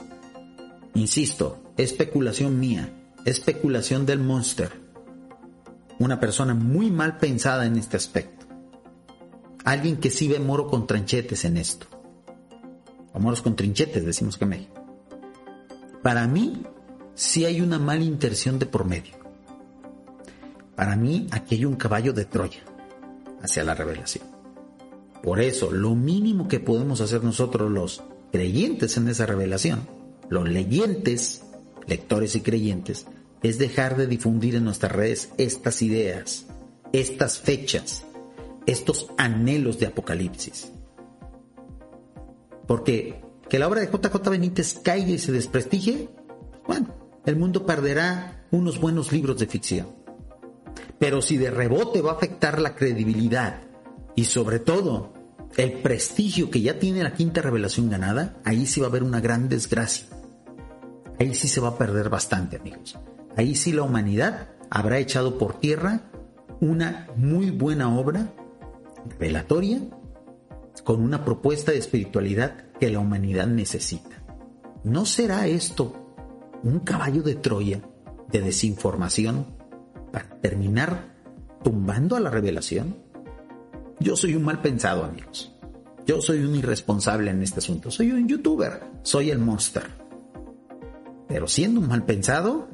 Insisto, 0.93 1.61
especulación 1.77 2.59
mía, 2.59 2.91
especulación 3.25 4.05
del 4.05 4.19
monster. 4.19 4.71
Una 5.99 6.19
persona 6.19 6.53
muy 6.53 6.91
mal 6.91 7.17
pensada 7.17 7.65
en 7.65 7.77
este 7.77 7.97
aspecto. 7.97 8.40
Alguien 9.63 9.97
que 9.97 10.09
sí 10.09 10.27
ve 10.27 10.39
moro 10.39 10.67
con 10.67 10.87
tranchetes 10.87 11.45
en 11.45 11.57
esto. 11.57 11.87
O 13.13 13.19
moros 13.19 13.41
con 13.41 13.55
trinchetes, 13.55 14.05
decimos 14.05 14.37
que 14.37 14.45
México. 14.45 14.85
Para 16.01 16.27
mí, 16.27 16.63
sí 17.13 17.45
hay 17.45 17.61
una 17.61 17.77
mala 17.77 18.03
intención 18.03 18.57
de 18.57 18.65
por 18.65 18.85
medio. 18.85 19.15
Para 20.75 20.95
mí, 20.95 21.27
aquí 21.31 21.55
hay 21.55 21.65
un 21.65 21.75
caballo 21.75 22.13
de 22.13 22.25
Troya 22.25 22.61
hacia 23.43 23.63
la 23.63 23.75
revelación. 23.75 24.25
Por 25.21 25.39
eso, 25.39 25.71
lo 25.71 25.93
mínimo 25.93 26.47
que 26.47 26.59
podemos 26.59 27.01
hacer 27.01 27.23
nosotros 27.23 27.69
los 27.69 28.01
creyentes 28.31 28.97
en 28.97 29.07
esa 29.09 29.25
revelación, 29.25 29.87
los 30.29 30.49
leyentes, 30.49 31.43
lectores 31.85 32.35
y 32.35 32.41
creyentes, 32.41 33.05
es 33.43 33.59
dejar 33.59 33.97
de 33.97 34.07
difundir 34.07 34.55
en 34.55 34.63
nuestras 34.63 34.91
redes 34.91 35.29
estas 35.37 35.81
ideas, 35.81 36.47
estas 36.93 37.39
fechas, 37.39 38.05
estos 38.65 39.07
anhelos 39.17 39.79
de 39.79 39.87
Apocalipsis. 39.87 40.71
Porque 42.67 43.21
que 43.49 43.59
la 43.59 43.67
obra 43.67 43.81
de 43.81 43.87
JJ 43.87 44.29
Benítez 44.29 44.79
caiga 44.81 45.09
y 45.09 45.19
se 45.19 45.31
desprestigie, 45.31 46.09
bueno, 46.65 46.93
el 47.25 47.35
mundo 47.35 47.65
perderá 47.65 48.45
unos 48.51 48.79
buenos 48.79 49.11
libros 49.11 49.37
de 49.39 49.47
ficción. 49.47 49.87
Pero 50.97 51.21
si 51.21 51.37
de 51.37 51.51
rebote 51.51 52.01
va 52.01 52.11
a 52.11 52.15
afectar 52.15 52.61
la 52.61 52.75
credibilidad 52.75 53.61
y 54.15 54.25
sobre 54.25 54.59
todo 54.59 55.13
el 55.57 55.81
prestigio 55.81 56.49
que 56.49 56.61
ya 56.61 56.79
tiene 56.79 57.03
la 57.03 57.13
quinta 57.13 57.41
revelación 57.41 57.89
ganada, 57.89 58.39
ahí 58.45 58.65
sí 58.65 58.79
va 58.79 58.87
a 58.87 58.89
haber 58.89 59.03
una 59.03 59.19
gran 59.19 59.49
desgracia. 59.49 60.07
Ahí 61.19 61.35
sí 61.35 61.47
se 61.47 61.59
va 61.59 61.69
a 61.69 61.77
perder 61.77 62.09
bastante, 62.09 62.57
amigos. 62.57 62.97
Ahí 63.35 63.55
sí 63.55 63.73
la 63.73 63.83
humanidad 63.83 64.49
habrá 64.69 64.99
echado 64.99 65.37
por 65.37 65.59
tierra 65.59 66.09
una 66.61 67.09
muy 67.15 67.51
buena 67.51 67.95
obra 67.97 68.33
revelatoria 69.09 69.81
con 70.83 71.01
una 71.01 71.23
propuesta 71.23 71.71
de 71.71 71.77
espiritualidad 71.77 72.71
que 72.79 72.89
la 72.89 72.99
humanidad 72.99 73.47
necesita. 73.47 74.23
¿No 74.83 75.05
será 75.05 75.47
esto 75.47 75.93
un 76.63 76.79
caballo 76.79 77.21
de 77.21 77.35
Troya 77.35 77.81
de 78.31 78.41
desinformación 78.41 79.45
para 80.11 80.29
terminar 80.39 81.15
tumbando 81.63 82.15
a 82.15 82.19
la 82.19 82.29
revelación? 82.29 82.97
Yo 83.99 84.15
soy 84.15 84.35
un 84.35 84.43
mal 84.43 84.61
pensado, 84.61 85.03
amigos. 85.03 85.55
Yo 86.07 86.21
soy 86.21 86.43
un 86.43 86.55
irresponsable 86.55 87.29
en 87.29 87.43
este 87.43 87.59
asunto. 87.59 87.91
Soy 87.91 88.11
un 88.11 88.27
youtuber. 88.27 88.81
Soy 89.03 89.29
el 89.29 89.37
monster. 89.37 89.83
Pero 91.27 91.47
siendo 91.47 91.79
un 91.79 91.87
mal 91.87 92.03
pensado, 92.05 92.67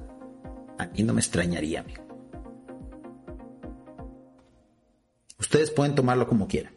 a 0.78 0.86
mí 0.86 1.04
no 1.04 1.14
me 1.14 1.20
extrañaría, 1.20 1.82
amigo. 1.82 2.07
Ustedes 5.40 5.72
pueden 5.72 5.96
tomarlo 5.96 6.28
como 6.28 6.48
quieran. 6.48 6.74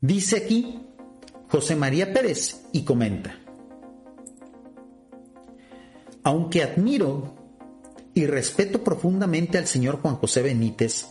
Dice 0.00 0.36
aquí 0.36 0.80
José 1.48 1.76
María 1.76 2.12
Pérez 2.12 2.62
y 2.72 2.84
comenta, 2.84 3.38
aunque 6.22 6.62
admiro 6.62 7.34
y 8.14 8.26
respeto 8.26 8.82
profundamente 8.82 9.58
al 9.58 9.66
señor 9.66 10.00
Juan 10.00 10.16
José 10.16 10.42
Benítez, 10.42 11.06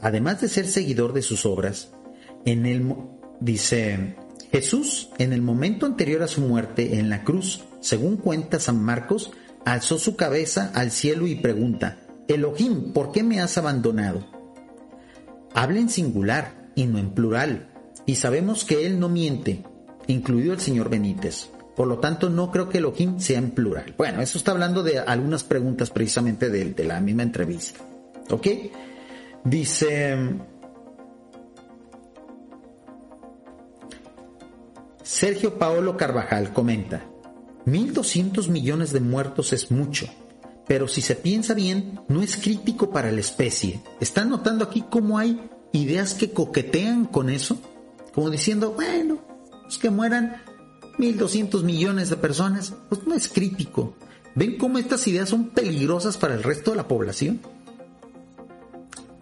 además 0.00 0.40
de 0.40 0.48
ser 0.48 0.66
seguidor 0.66 1.12
de 1.12 1.22
sus 1.22 1.46
obras, 1.46 1.92
en 2.44 2.66
el 2.66 2.94
dice 3.40 4.16
Jesús 4.52 5.10
en 5.18 5.32
el 5.32 5.42
momento 5.42 5.86
anterior 5.86 6.22
a 6.22 6.28
su 6.28 6.40
muerte 6.40 6.98
en 6.98 7.10
la 7.10 7.24
cruz, 7.24 7.64
según 7.80 8.16
cuenta 8.16 8.60
San 8.60 8.82
Marcos, 8.82 9.32
alzó 9.64 9.98
su 9.98 10.16
cabeza 10.16 10.70
al 10.74 10.90
cielo 10.90 11.26
y 11.26 11.34
pregunta, 11.34 12.00
Elohim, 12.28 12.92
¿por 12.92 13.12
qué 13.12 13.22
me 13.22 13.40
has 13.40 13.58
abandonado? 13.58 14.37
Habla 15.54 15.80
en 15.80 15.88
singular 15.88 16.70
y 16.74 16.86
no 16.86 16.98
en 16.98 17.10
plural, 17.10 17.68
y 18.06 18.14
sabemos 18.16 18.64
que 18.64 18.86
él 18.86 19.00
no 19.00 19.08
miente, 19.08 19.64
incluido 20.06 20.52
el 20.52 20.60
señor 20.60 20.88
Benítez. 20.88 21.50
Por 21.76 21.86
lo 21.86 21.98
tanto, 21.98 22.28
no 22.28 22.50
creo 22.50 22.68
que 22.68 22.78
Elohim 22.78 23.20
sea 23.20 23.38
en 23.38 23.50
plural. 23.52 23.94
Bueno, 23.96 24.20
eso 24.20 24.38
está 24.38 24.50
hablando 24.50 24.82
de 24.82 24.98
algunas 24.98 25.44
preguntas 25.44 25.90
precisamente 25.90 26.50
de, 26.50 26.72
de 26.72 26.84
la 26.84 27.00
misma 27.00 27.22
entrevista. 27.22 27.80
¿Ok? 28.30 28.46
Dice... 29.44 30.16
Sergio 35.02 35.58
Paolo 35.58 35.96
Carvajal 35.96 36.52
comenta, 36.52 37.02
1.200 37.66 38.48
millones 38.48 38.92
de 38.92 39.00
muertos 39.00 39.52
es 39.52 39.70
mucho, 39.70 40.06
pero 40.68 40.86
si 40.86 41.00
se 41.00 41.16
piensa 41.16 41.54
bien, 41.54 42.00
no 42.08 42.22
es 42.22 42.36
crítico 42.36 42.90
para 42.90 43.10
la 43.10 43.20
especie. 43.20 43.80
¿Están 44.00 44.28
notando 44.28 44.64
aquí 44.64 44.84
cómo 44.88 45.18
hay 45.18 45.40
ideas 45.72 46.12
que 46.12 46.30
coquetean 46.30 47.06
con 47.06 47.30
eso? 47.30 47.58
Como 48.14 48.28
diciendo, 48.28 48.72
bueno, 48.72 49.18
pues 49.62 49.78
que 49.78 49.88
mueran 49.88 50.42
1.200 50.98 51.62
millones 51.62 52.10
de 52.10 52.16
personas, 52.16 52.74
pues 52.90 53.06
no 53.06 53.14
es 53.14 53.28
crítico. 53.28 53.94
¿Ven 54.34 54.58
cómo 54.58 54.78
estas 54.78 55.06
ideas 55.08 55.30
son 55.30 55.48
peligrosas 55.48 56.18
para 56.18 56.34
el 56.34 56.42
resto 56.42 56.72
de 56.72 56.76
la 56.76 56.86
población? 56.86 57.40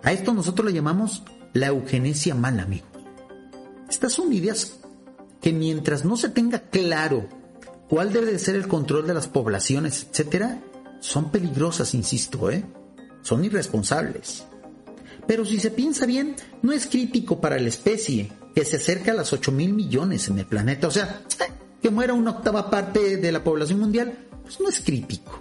A 0.02 0.12
esto 0.12 0.34
nosotros 0.34 0.66
le 0.66 0.74
llamamos 0.74 1.22
la 1.52 1.68
eugenesia 1.68 2.34
mala, 2.34 2.64
amigo. 2.64 2.86
Estas 3.88 4.12
son 4.12 4.32
ideas 4.32 4.78
que 5.40 5.52
mientras 5.52 6.04
no 6.04 6.16
se 6.16 6.28
tenga 6.28 6.58
claro 6.58 7.28
cuál 7.88 8.12
debe 8.12 8.32
de 8.32 8.38
ser 8.40 8.56
el 8.56 8.66
control 8.66 9.06
de 9.06 9.14
las 9.14 9.28
poblaciones, 9.28 10.08
etcétera, 10.10 10.60
son 11.06 11.30
peligrosas, 11.30 11.94
insisto, 11.94 12.50
¿eh? 12.50 12.64
Son 13.22 13.44
irresponsables. 13.44 14.44
Pero 15.26 15.44
si 15.44 15.60
se 15.60 15.70
piensa 15.70 16.04
bien, 16.04 16.34
no 16.62 16.72
es 16.72 16.86
crítico 16.86 17.40
para 17.40 17.58
la 17.60 17.68
especie, 17.68 18.32
que 18.54 18.64
se 18.64 18.76
acerca 18.76 19.12
a 19.12 19.14
las 19.14 19.32
8 19.32 19.52
mil 19.52 19.72
millones 19.72 20.26
en 20.28 20.40
el 20.40 20.46
planeta. 20.46 20.88
O 20.88 20.90
sea, 20.90 21.22
que 21.80 21.90
muera 21.90 22.12
una 22.12 22.32
octava 22.32 22.70
parte 22.70 23.18
de 23.18 23.32
la 23.32 23.44
población 23.44 23.78
mundial, 23.78 24.18
pues 24.42 24.58
no 24.60 24.68
es 24.68 24.80
crítico. 24.80 25.40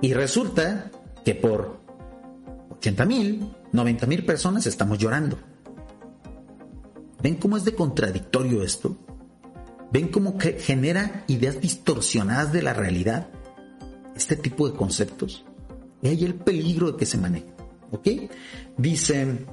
Y 0.00 0.12
resulta 0.14 0.90
que 1.24 1.36
por 1.36 1.78
80 2.78 3.04
mil, 3.04 3.54
90 3.72 4.06
mil 4.06 4.26
personas 4.26 4.66
estamos 4.66 4.98
llorando. 4.98 5.38
¿Ven 7.22 7.36
cómo 7.36 7.56
es 7.56 7.64
de 7.64 7.74
contradictorio 7.74 8.64
esto? 8.64 8.96
¿Ven 9.92 10.08
cómo 10.08 10.38
genera 10.40 11.24
ideas 11.28 11.60
distorsionadas 11.60 12.52
de 12.52 12.62
la 12.62 12.72
realidad? 12.72 13.28
Este 14.14 14.36
tipo 14.36 14.68
de 14.68 14.76
conceptos. 14.76 15.44
Y 16.02 16.08
hay 16.08 16.24
el 16.24 16.34
peligro 16.34 16.92
de 16.92 16.98
que 16.98 17.06
se 17.06 17.18
maneje. 17.18 17.46
¿Ok? 17.90 18.08
Dicen, 18.76 19.46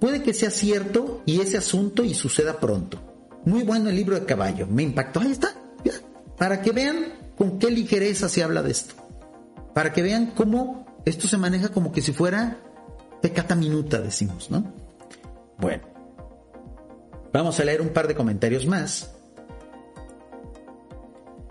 puede 0.00 0.22
que 0.22 0.34
sea 0.34 0.50
cierto 0.50 1.22
y 1.26 1.40
ese 1.40 1.58
asunto 1.58 2.04
y 2.04 2.14
suceda 2.14 2.60
pronto. 2.60 2.98
Muy 3.44 3.62
bueno 3.62 3.90
el 3.90 3.96
libro 3.96 4.18
de 4.18 4.24
caballo, 4.24 4.66
me 4.66 4.82
impactó. 4.82 5.20
Ahí 5.20 5.32
está, 5.32 5.54
para 6.36 6.62
que 6.62 6.72
vean 6.72 7.32
con 7.36 7.58
qué 7.58 7.70
ligereza 7.70 8.28
se 8.28 8.42
habla 8.42 8.62
de 8.62 8.70
esto. 8.70 8.94
Para 9.74 9.92
que 9.92 10.02
vean 10.02 10.32
cómo 10.34 10.86
esto 11.04 11.28
se 11.28 11.36
maneja 11.36 11.68
como 11.68 11.92
que 11.92 12.00
si 12.00 12.12
fuera 12.12 12.58
pecata 13.20 13.54
minuta, 13.54 14.00
decimos, 14.00 14.50
¿no? 14.50 14.72
Bueno, 15.58 15.82
vamos 17.32 17.58
a 17.60 17.64
leer 17.64 17.80
un 17.80 17.88
par 17.88 18.08
de 18.08 18.14
comentarios 18.14 18.66
más. 18.66 19.10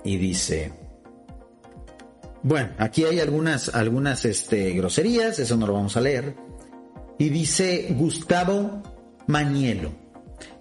Y 0.03 0.18
dice, 0.18 0.73
bueno, 2.43 2.71
aquí 2.77 3.05
hay 3.05 3.21
algunas, 3.21 3.73
algunas 3.73 4.25
este, 4.25 4.71
groserías, 4.71 5.39
eso 5.39 5.55
no 5.55 5.65
lo 5.65 5.73
vamos 5.73 5.95
a 5.95 6.01
leer. 6.01 6.35
Y 7.17 7.29
dice 7.29 7.95
Gustavo 7.97 8.83
Manielo. 9.27 9.91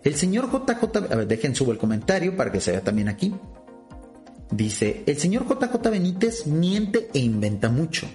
El 0.05 0.15
señor 0.15 0.49
JJ, 0.51 1.13
a 1.13 1.17
ver, 1.17 1.27
dejen 1.27 1.57
subo 1.57 1.73
el 1.73 1.79
comentario 1.79 2.37
para 2.37 2.53
que 2.53 2.61
se 2.61 2.71
vea 2.71 2.83
también 2.83 3.09
aquí. 3.09 3.35
Dice, 4.51 5.03
el 5.07 5.17
señor 5.19 5.47
JJ 5.49 5.91
Benítez 5.91 6.47
miente 6.47 7.09
e 7.13 7.19
inventa 7.19 7.69
mucho. 7.69 8.07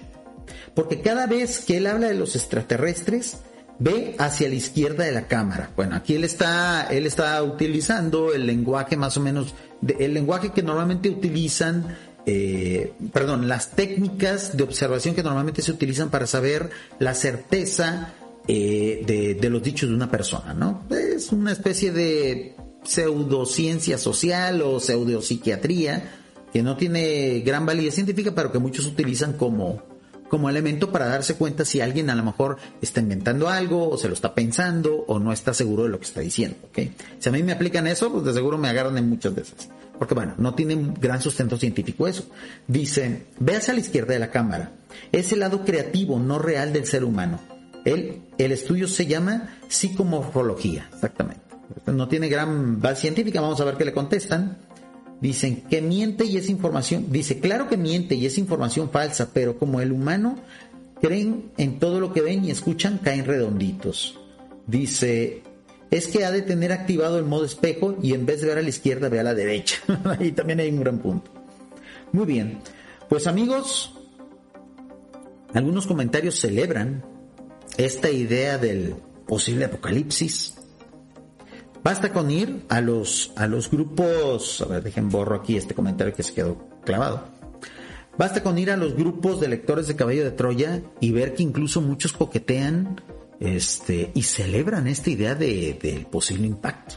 Porque 0.74 1.00
cada 1.00 1.26
vez 1.26 1.60
que 1.60 1.76
él 1.76 1.86
habla 1.86 2.08
de 2.08 2.14
los 2.14 2.36
extraterrestres, 2.36 3.38
ve 3.78 4.16
hacia 4.18 4.48
la 4.48 4.54
izquierda 4.54 5.04
de 5.04 5.12
la 5.12 5.26
cámara. 5.26 5.70
Bueno, 5.76 5.96
aquí 5.96 6.14
él 6.14 6.24
está, 6.24 6.86
él 6.90 7.06
está 7.06 7.42
utilizando 7.42 8.32
el 8.32 8.46
lenguaje 8.46 8.96
más 8.96 9.16
o 9.16 9.20
menos, 9.20 9.54
el 9.98 10.14
lenguaje 10.14 10.52
que 10.52 10.62
normalmente 10.62 11.10
utilizan 11.10 11.96
eh, 12.30 12.92
perdón, 13.10 13.48
las 13.48 13.70
técnicas 13.70 14.54
de 14.54 14.62
observación 14.62 15.14
que 15.14 15.22
normalmente 15.22 15.62
se 15.62 15.72
utilizan 15.72 16.10
para 16.10 16.26
saber 16.26 16.68
la 16.98 17.14
certeza 17.14 18.12
eh, 18.46 19.34
de, 19.40 19.48
los 19.48 19.62
dichos 19.62 19.88
de 19.88 19.94
una 19.94 20.10
persona, 20.10 20.52
¿no? 20.52 20.82
Es 20.90 21.32
una 21.32 21.52
especie 21.52 21.90
de 21.90 22.54
pseudociencia 22.84 23.96
social 23.96 24.60
o 24.60 24.78
pseudopsiquiatría 24.78 26.12
que 26.52 26.62
no 26.62 26.76
tiene 26.76 27.40
gran 27.40 27.64
validez 27.64 27.94
científica, 27.94 28.34
pero 28.34 28.52
que 28.52 28.58
muchos 28.58 28.84
utilizan 28.84 29.32
como, 29.32 29.82
como 30.28 30.48
elemento 30.48 30.92
para 30.92 31.06
darse 31.06 31.34
cuenta 31.34 31.64
si 31.64 31.80
alguien 31.80 32.10
a 32.10 32.14
lo 32.14 32.22
mejor 32.22 32.58
está 32.80 33.00
inventando 33.00 33.48
algo 33.48 33.88
o 33.88 33.98
se 33.98 34.08
lo 34.08 34.14
está 34.14 34.34
pensando 34.34 35.04
o 35.06 35.18
no 35.18 35.32
está 35.32 35.54
seguro 35.54 35.84
de 35.84 35.88
lo 35.88 35.98
que 35.98 36.06
está 36.06 36.20
diciendo. 36.20 36.56
¿ok? 36.64 36.78
Si 37.18 37.28
a 37.28 37.32
mí 37.32 37.42
me 37.42 37.52
aplican 37.52 37.86
eso, 37.86 38.12
pues 38.12 38.24
de 38.24 38.32
seguro 38.32 38.58
me 38.58 38.68
agarran 38.68 38.98
en 38.98 39.08
muchas 39.08 39.34
veces. 39.34 39.68
Porque 39.98 40.14
bueno, 40.14 40.34
no 40.38 40.54
tiene 40.54 40.94
gran 41.00 41.20
sustento 41.20 41.56
científico 41.56 42.06
eso. 42.06 42.24
Dice, 42.66 43.26
veas 43.40 43.68
a 43.68 43.72
la 43.72 43.80
izquierda 43.80 44.12
de 44.12 44.20
la 44.20 44.30
cámara. 44.30 44.72
Es 45.10 45.32
el 45.32 45.40
lado 45.40 45.64
creativo, 45.64 46.18
no 46.18 46.38
real 46.38 46.72
del 46.72 46.86
ser 46.86 47.04
humano. 47.04 47.40
El, 47.84 48.22
el 48.38 48.52
estudio 48.52 48.86
se 48.86 49.06
llama 49.06 49.58
psicomorfología, 49.68 50.88
exactamente. 50.92 51.42
No 51.86 52.08
tiene 52.08 52.28
gran 52.28 52.80
base 52.80 53.02
científica, 53.02 53.40
vamos 53.40 53.60
a 53.60 53.64
ver 53.64 53.76
qué 53.76 53.84
le 53.84 53.92
contestan. 53.92 54.58
Dicen 55.20 55.62
que 55.68 55.82
miente 55.82 56.24
y 56.24 56.36
es 56.36 56.48
información. 56.48 57.06
Dice, 57.10 57.40
claro 57.40 57.68
que 57.68 57.76
miente 57.76 58.14
y 58.14 58.26
es 58.26 58.38
información 58.38 58.90
falsa, 58.90 59.30
pero 59.32 59.58
como 59.58 59.80
el 59.80 59.92
humano 59.92 60.36
creen 61.00 61.50
en 61.56 61.78
todo 61.78 62.00
lo 62.00 62.12
que 62.12 62.22
ven 62.22 62.44
y 62.44 62.50
escuchan, 62.50 62.98
caen 62.98 63.24
redonditos. 63.24 64.18
Dice, 64.66 65.42
es 65.90 66.06
que 66.08 66.24
ha 66.24 66.30
de 66.30 66.42
tener 66.42 66.72
activado 66.72 67.18
el 67.18 67.24
modo 67.24 67.44
espejo 67.44 67.96
y 68.02 68.14
en 68.14 68.26
vez 68.26 68.40
de 68.40 68.48
ver 68.48 68.58
a 68.58 68.62
la 68.62 68.68
izquierda, 68.68 69.08
ve 69.08 69.20
a 69.20 69.24
la 69.24 69.34
derecha. 69.34 69.76
Ahí 70.18 70.32
también 70.32 70.60
hay 70.60 70.70
un 70.70 70.80
gran 70.80 70.98
punto. 70.98 71.30
Muy 72.12 72.26
bien. 72.26 72.60
Pues 73.08 73.26
amigos, 73.26 73.94
algunos 75.54 75.86
comentarios 75.86 76.38
celebran 76.38 77.04
esta 77.76 78.10
idea 78.10 78.58
del 78.58 78.96
posible 79.26 79.64
apocalipsis. 79.64 80.57
Basta 81.82 82.12
con 82.12 82.30
ir 82.30 82.64
a 82.68 82.80
los, 82.80 83.32
a 83.36 83.46
los 83.46 83.70
grupos, 83.70 84.60
a 84.62 84.66
ver, 84.66 84.82
dejen 84.82 85.08
borro 85.08 85.36
aquí 85.36 85.56
este 85.56 85.74
comentario 85.74 86.12
que 86.12 86.22
se 86.22 86.34
quedó 86.34 86.58
clavado. 86.84 87.24
Basta 88.18 88.42
con 88.42 88.58
ir 88.58 88.70
a 88.70 88.76
los 88.76 88.96
grupos 88.96 89.40
de 89.40 89.48
lectores 89.48 89.86
de 89.86 89.94
Caballo 89.94 90.24
de 90.24 90.32
Troya 90.32 90.82
y 91.00 91.12
ver 91.12 91.34
que 91.34 91.44
incluso 91.44 91.80
muchos 91.80 92.12
coquetean 92.12 93.00
este, 93.38 94.10
y 94.12 94.22
celebran 94.22 94.88
esta 94.88 95.10
idea 95.10 95.36
del 95.36 95.78
de, 95.78 96.06
posible 96.10 96.46
impacto. 96.48 96.96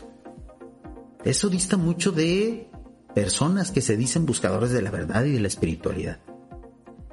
Eso 1.23 1.49
dista 1.49 1.77
mucho 1.77 2.11
de 2.11 2.67
personas 3.13 3.71
que 3.71 3.81
se 3.81 3.97
dicen 3.97 4.25
buscadores 4.25 4.71
de 4.71 4.81
la 4.81 4.89
verdad 4.89 5.23
y 5.25 5.31
de 5.31 5.39
la 5.39 5.47
espiritualidad. 5.47 6.19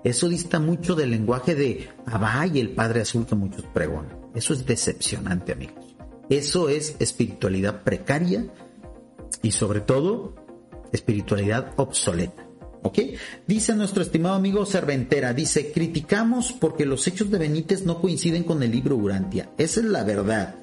Eso 0.05 0.29
dista 0.29 0.59
mucho 0.59 0.95
del 0.95 1.11
lenguaje 1.11 1.55
de 1.55 1.89
Abba 2.07 2.47
y 2.47 2.61
el 2.61 2.71
Padre 2.71 3.03
Azul 3.03 3.27
que 3.27 3.35
muchos 3.35 3.65
pregonan. 3.75 4.17
Eso 4.35 4.55
es 4.55 4.65
decepcionante, 4.65 5.53
amigos. 5.53 5.88
Eso 6.29 6.69
es 6.69 6.97
espiritualidad 6.99 7.83
precaria 7.83 8.47
y 9.43 9.53
sobre 9.53 9.81
todo 9.81 10.35
espiritualidad 10.93 11.73
obsoleta. 11.77 12.47
¿Ok? 12.83 12.99
Dice 13.47 13.75
nuestro 13.75 14.03
estimado 14.03 14.37
amigo 14.37 14.65
Cerventera, 14.65 15.35
dice, 15.35 15.73
criticamos 15.73 16.53
porque 16.53 16.87
los 16.87 17.07
hechos 17.07 17.31
de 17.31 17.39
Benítez 17.39 17.85
no 17.85 18.01
coinciden 18.01 18.45
con 18.45 18.63
el 18.63 18.71
libro 18.71 18.97
Urantia. 18.97 19.51
Esa 19.59 19.81
es 19.81 19.87
la 19.87 20.05
verdad. 20.05 20.55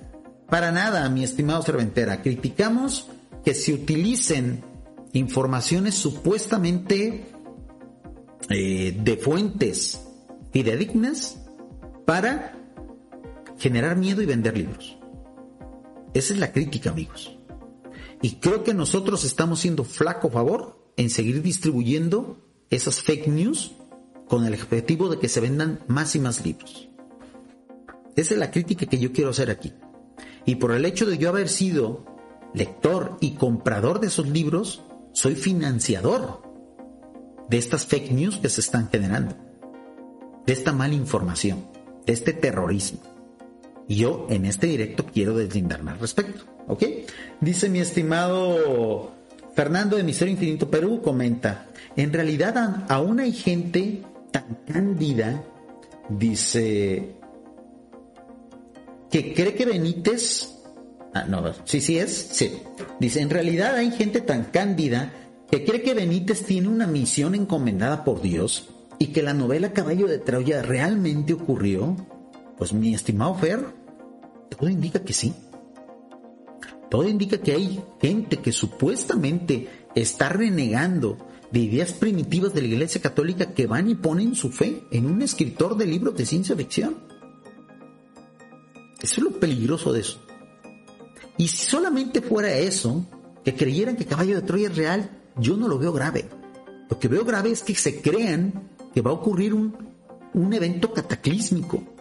Para 0.49 0.71
nada, 0.71 1.09
mi 1.09 1.23
estimado 1.23 1.61
Cerventera, 1.63 2.21
criticamos 2.21 3.07
que 3.43 3.53
se 3.53 3.73
utilicen 3.73 4.63
informaciones 5.13 5.95
supuestamente 5.95 7.25
eh, 8.49 8.97
de 8.97 9.17
fuentes 9.17 10.01
fidedignas 10.51 11.37
para 12.05 12.57
generar 13.57 13.97
miedo 13.97 14.21
y 14.21 14.25
vender 14.25 14.57
libros. 14.57 14.97
Esa 16.15 16.33
es 16.33 16.39
la 16.39 16.53
crítica, 16.53 16.91
amigos. 16.91 17.37
Y 18.21 18.37
creo 18.37 18.63
que 18.63 18.73
nosotros 18.73 19.25
estamos 19.25 19.59
siendo 19.59 19.83
flaco 19.83 20.29
favor 20.29 20.79
en 20.95 21.09
seguir 21.09 21.41
distribuyendo 21.41 22.37
esas 22.69 23.01
fake 23.01 23.27
news 23.27 23.73
con 24.29 24.45
el 24.45 24.53
objetivo 24.53 25.09
de 25.09 25.19
que 25.19 25.27
se 25.27 25.41
vendan 25.41 25.81
más 25.87 26.15
y 26.15 26.19
más 26.19 26.45
libros. 26.45 26.87
Esa 28.15 28.33
es 28.33 28.39
la 28.39 28.49
crítica 28.49 28.85
que 28.85 28.97
yo 28.97 29.11
quiero 29.11 29.31
hacer 29.31 29.51
aquí. 29.51 29.73
Y 30.45 30.55
por 30.55 30.71
el 30.71 30.85
hecho 30.85 31.05
de 31.05 31.17
yo 31.17 31.27
haber 31.27 31.49
sido 31.49 32.05
lector 32.53 33.17
y 33.19 33.31
comprador 33.35 33.99
de 33.99 34.07
esos 34.07 34.29
libros, 34.29 34.83
soy 35.11 35.35
financiador 35.35 36.43
de 37.49 37.57
estas 37.57 37.85
fake 37.87 38.13
news 38.13 38.37
que 38.37 38.47
se 38.47 38.61
están 38.61 38.89
generando, 38.89 39.35
de 40.45 40.53
esta 40.53 40.71
mala 40.71 40.93
información, 40.93 41.67
de 42.05 42.13
este 42.13 42.31
terrorismo. 42.31 43.14
Y 43.87 43.95
yo 43.97 44.27
en 44.29 44.45
este 44.45 44.67
directo 44.67 45.05
quiero 45.05 45.35
deslindarme 45.35 45.91
al 45.91 45.99
respecto. 45.99 46.43
¿Ok? 46.67 46.83
Dice 47.41 47.69
mi 47.69 47.79
estimado 47.79 49.11
Fernando 49.53 49.97
de 49.97 50.03
Misterio 50.03 50.33
Infinito 50.33 50.69
Perú, 50.69 51.01
comenta, 51.01 51.67
en 51.95 52.11
realidad 52.11 52.85
aún 52.89 53.19
hay 53.19 53.31
gente 53.31 54.01
tan 54.31 54.57
cándida, 54.67 55.43
dice, 56.09 57.15
que 59.09 59.33
cree 59.33 59.55
que 59.55 59.65
Benítez... 59.65 60.51
Ah, 61.13 61.23
no, 61.23 61.41
sí, 61.63 61.79
sí 61.79 61.97
es, 61.97 62.11
sí. 62.11 62.59
Dice, 62.99 63.21
en 63.21 63.29
realidad 63.29 63.75
hay 63.75 63.91
gente 63.91 64.19
tan 64.19 64.45
cándida 64.45 65.13
que 65.49 65.63
cree 65.63 65.81
que 65.81 65.93
Benítez 65.93 66.43
tiene 66.43 66.67
una 66.67 66.87
misión 66.87 67.35
encomendada 67.35 68.03
por 68.03 68.21
Dios 68.21 68.67
y 68.99 69.07
que 69.07 69.23
la 69.23 69.33
novela 69.33 69.71
Caballo 69.71 70.07
de 70.07 70.17
Troya 70.17 70.61
realmente 70.61 71.33
ocurrió 71.33 71.95
pues 72.57 72.73
mi 72.73 72.93
estimado 72.93 73.35
Fer, 73.35 73.65
todo 74.49 74.69
indica 74.69 75.03
que 75.03 75.13
sí. 75.13 75.33
Todo 76.89 77.07
indica 77.07 77.37
que 77.39 77.53
hay 77.53 77.83
gente 78.01 78.37
que 78.37 78.51
supuestamente 78.51 79.87
está 79.95 80.29
renegando 80.29 81.17
de 81.51 81.59
ideas 81.59 81.93
primitivas 81.93 82.53
de 82.53 82.61
la 82.61 82.67
Iglesia 82.67 83.01
Católica 83.01 83.53
que 83.53 83.67
van 83.67 83.89
y 83.89 83.95
ponen 83.95 84.35
su 84.35 84.51
fe 84.51 84.83
en 84.91 85.05
un 85.05 85.21
escritor 85.21 85.77
de 85.77 85.85
libros 85.85 86.15
de 86.15 86.25
ciencia 86.25 86.55
ficción. 86.55 86.97
Eso 89.01 89.15
es 89.17 89.23
lo 89.23 89.31
peligroso 89.39 89.93
de 89.93 90.01
eso. 90.01 90.21
Y 91.37 91.47
si 91.47 91.65
solamente 91.65 92.21
fuera 92.21 92.53
eso, 92.55 93.05
que 93.43 93.55
creyeran 93.55 93.95
que 93.95 94.05
Caballo 94.05 94.35
de 94.35 94.41
Troya 94.41 94.69
es 94.69 94.75
real, 94.75 95.21
yo 95.37 95.57
no 95.57 95.67
lo 95.67 95.77
veo 95.77 95.91
grave. 95.91 96.25
Lo 96.89 96.97
que 96.97 97.07
veo 97.07 97.25
grave 97.25 97.51
es 97.51 97.61
que 97.61 97.75
se 97.75 98.01
crean 98.01 98.69
que 98.93 99.01
va 99.01 99.11
a 99.11 99.15
ocurrir 99.15 99.53
un, 99.53 99.75
un 100.33 100.53
evento 100.53 100.93
cataclísmico 100.93 101.94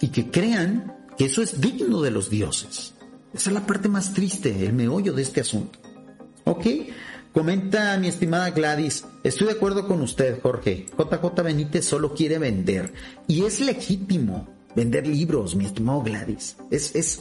y 0.00 0.08
que 0.08 0.30
crean 0.30 0.94
que 1.16 1.26
eso 1.26 1.42
es 1.42 1.60
digno 1.60 2.02
de 2.02 2.10
los 2.10 2.30
dioses. 2.30 2.94
Esa 3.32 3.50
es 3.50 3.54
la 3.54 3.66
parte 3.66 3.88
más 3.88 4.12
triste, 4.14 4.64
el 4.64 4.72
meollo 4.72 5.12
de 5.12 5.22
este 5.22 5.40
asunto. 5.40 5.78
¿Ok? 6.44 6.66
Comenta 7.32 7.98
mi 7.98 8.08
estimada 8.08 8.50
Gladys, 8.50 9.04
estoy 9.22 9.48
de 9.48 9.52
acuerdo 9.54 9.86
con 9.86 10.00
usted, 10.00 10.40
Jorge. 10.40 10.86
JJ 10.96 11.42
Benítez 11.42 11.84
solo 11.84 12.14
quiere 12.14 12.38
vender. 12.38 12.94
Y 13.26 13.44
es 13.44 13.60
legítimo 13.60 14.48
vender 14.74 15.06
libros, 15.06 15.54
mi 15.54 15.66
estimado 15.66 16.02
Gladys. 16.02 16.56
Es, 16.70 16.94
es, 16.94 17.20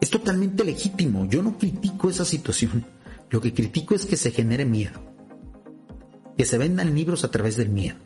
es 0.00 0.10
totalmente 0.10 0.64
legítimo. 0.64 1.26
Yo 1.26 1.42
no 1.42 1.58
critico 1.58 2.10
esa 2.10 2.24
situación. 2.24 2.86
Lo 3.30 3.40
que 3.40 3.54
critico 3.54 3.94
es 3.94 4.04
que 4.06 4.16
se 4.16 4.30
genere 4.32 4.64
miedo. 4.64 5.00
Que 6.36 6.44
se 6.44 6.58
vendan 6.58 6.94
libros 6.94 7.22
a 7.22 7.30
través 7.30 7.56
del 7.56 7.68
miedo. 7.68 7.98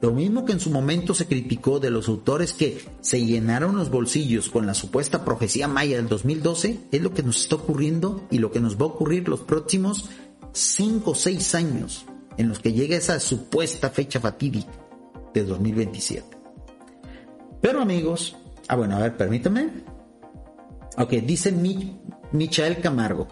Lo 0.00 0.12
mismo 0.12 0.44
que 0.44 0.52
en 0.52 0.60
su 0.60 0.70
momento 0.70 1.14
se 1.14 1.26
criticó 1.26 1.80
de 1.80 1.90
los 1.90 2.08
autores 2.08 2.52
que 2.52 2.84
se 3.00 3.24
llenaron 3.24 3.76
los 3.76 3.90
bolsillos 3.90 4.50
con 4.50 4.66
la 4.66 4.74
supuesta 4.74 5.24
profecía 5.24 5.68
maya 5.68 5.96
del 5.96 6.08
2012, 6.08 6.80
es 6.92 7.02
lo 7.02 7.14
que 7.14 7.22
nos 7.22 7.40
está 7.40 7.56
ocurriendo 7.56 8.26
y 8.30 8.38
lo 8.38 8.52
que 8.52 8.60
nos 8.60 8.76
va 8.76 8.82
a 8.82 8.88
ocurrir 8.88 9.26
los 9.28 9.40
próximos 9.40 10.10
5 10.52 11.10
o 11.10 11.14
6 11.14 11.54
años 11.54 12.04
en 12.36 12.48
los 12.48 12.58
que 12.58 12.74
llega 12.74 12.96
esa 12.96 13.18
supuesta 13.20 13.88
fecha 13.88 14.20
fatídica 14.20 14.70
de 15.32 15.44
2027. 15.44 16.36
Pero 17.62 17.80
amigos, 17.80 18.36
ah 18.68 18.76
bueno, 18.76 18.96
a 18.96 19.00
ver, 19.00 19.16
permítame. 19.16 19.70
Ok, 20.98 21.10
dice 21.24 21.52
Michael 22.32 22.80
Camargo, 22.80 23.28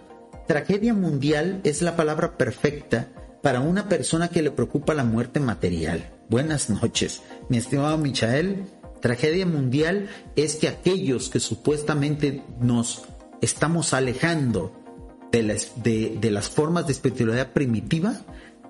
tragedia 0.47 0.95
mundial 0.95 1.61
es 1.65 1.83
la 1.83 1.95
palabra 1.95 2.39
perfecta 2.39 3.09
para 3.43 3.61
una 3.61 3.87
persona 3.89 4.29
que 4.29 4.43
le 4.43 4.51
preocupa 4.51 4.95
la 4.95 5.05
muerte 5.05 5.41
material. 5.41 6.14
Buenas 6.31 6.71
noches, 6.71 7.23
mi 7.51 7.59
estimado 7.59 7.99
Michael. 7.99 8.65
Tragedia 9.03 9.45
mundial 9.45 10.09
es 10.37 10.57
que 10.57 10.69
aquellos 10.69 11.29
que 11.29 11.39
supuestamente 11.39 12.43
nos 12.61 13.03
estamos 13.43 13.93
alejando 13.93 14.73
de 15.31 15.43
las, 15.43 16.49
formas 16.49 16.87
de 16.87 16.93
espiritualidad 16.93 17.53
primitiva, 17.53 18.15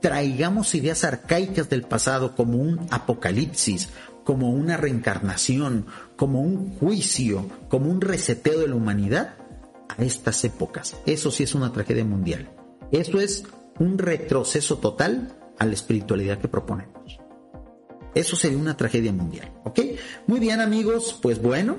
traigamos 0.00 0.74
ideas 0.74 1.04
arcaicas 1.04 1.68
del 1.70 1.82
pasado 1.82 2.34
como 2.34 2.58
un 2.58 2.80
apocalipsis, 2.90 3.90
como 4.24 4.50
una 4.50 4.76
reencarnación, 4.76 5.86
como 6.16 6.40
un 6.40 6.74
juicio, 6.78 7.48
como 7.68 7.88
un 7.88 8.00
reseteo 8.00 8.58
de 8.58 8.68
la 8.68 8.74
humanidad 8.74 9.36
a 9.96 10.02
estas 10.02 10.42
épocas. 10.44 10.96
Eso 11.06 11.30
sí 11.30 11.44
es 11.44 11.54
una 11.54 11.72
tragedia 11.72 12.04
mundial. 12.04 12.50
Eso 12.90 13.20
es 13.20 13.44
un 13.78 13.98
retroceso 13.98 14.78
total 14.78 15.36
a 15.58 15.66
la 15.66 15.74
espiritualidad 15.74 16.38
que 16.38 16.48
proponemos. 16.48 17.03
Eso 18.14 18.36
sería 18.36 18.58
una 18.58 18.76
tragedia 18.76 19.12
mundial, 19.12 19.52
¿ok? 19.64 19.80
Muy 20.26 20.40
bien 20.40 20.60
amigos, 20.60 21.18
pues 21.20 21.42
bueno, 21.42 21.76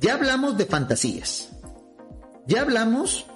ya 0.00 0.14
hablamos 0.14 0.58
de 0.58 0.66
fantasías, 0.66 1.50
ya 2.46 2.62
hablamos 2.62 3.26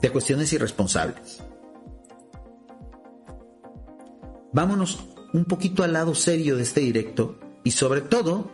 de 0.00 0.10
cuestiones 0.10 0.52
irresponsables. 0.52 1.42
Vámonos 4.52 5.06
un 5.32 5.44
poquito 5.44 5.84
al 5.84 5.92
lado 5.92 6.14
serio 6.14 6.56
de 6.56 6.62
este 6.62 6.80
directo 6.80 7.38
y 7.62 7.72
sobre 7.72 8.00
todo 8.00 8.50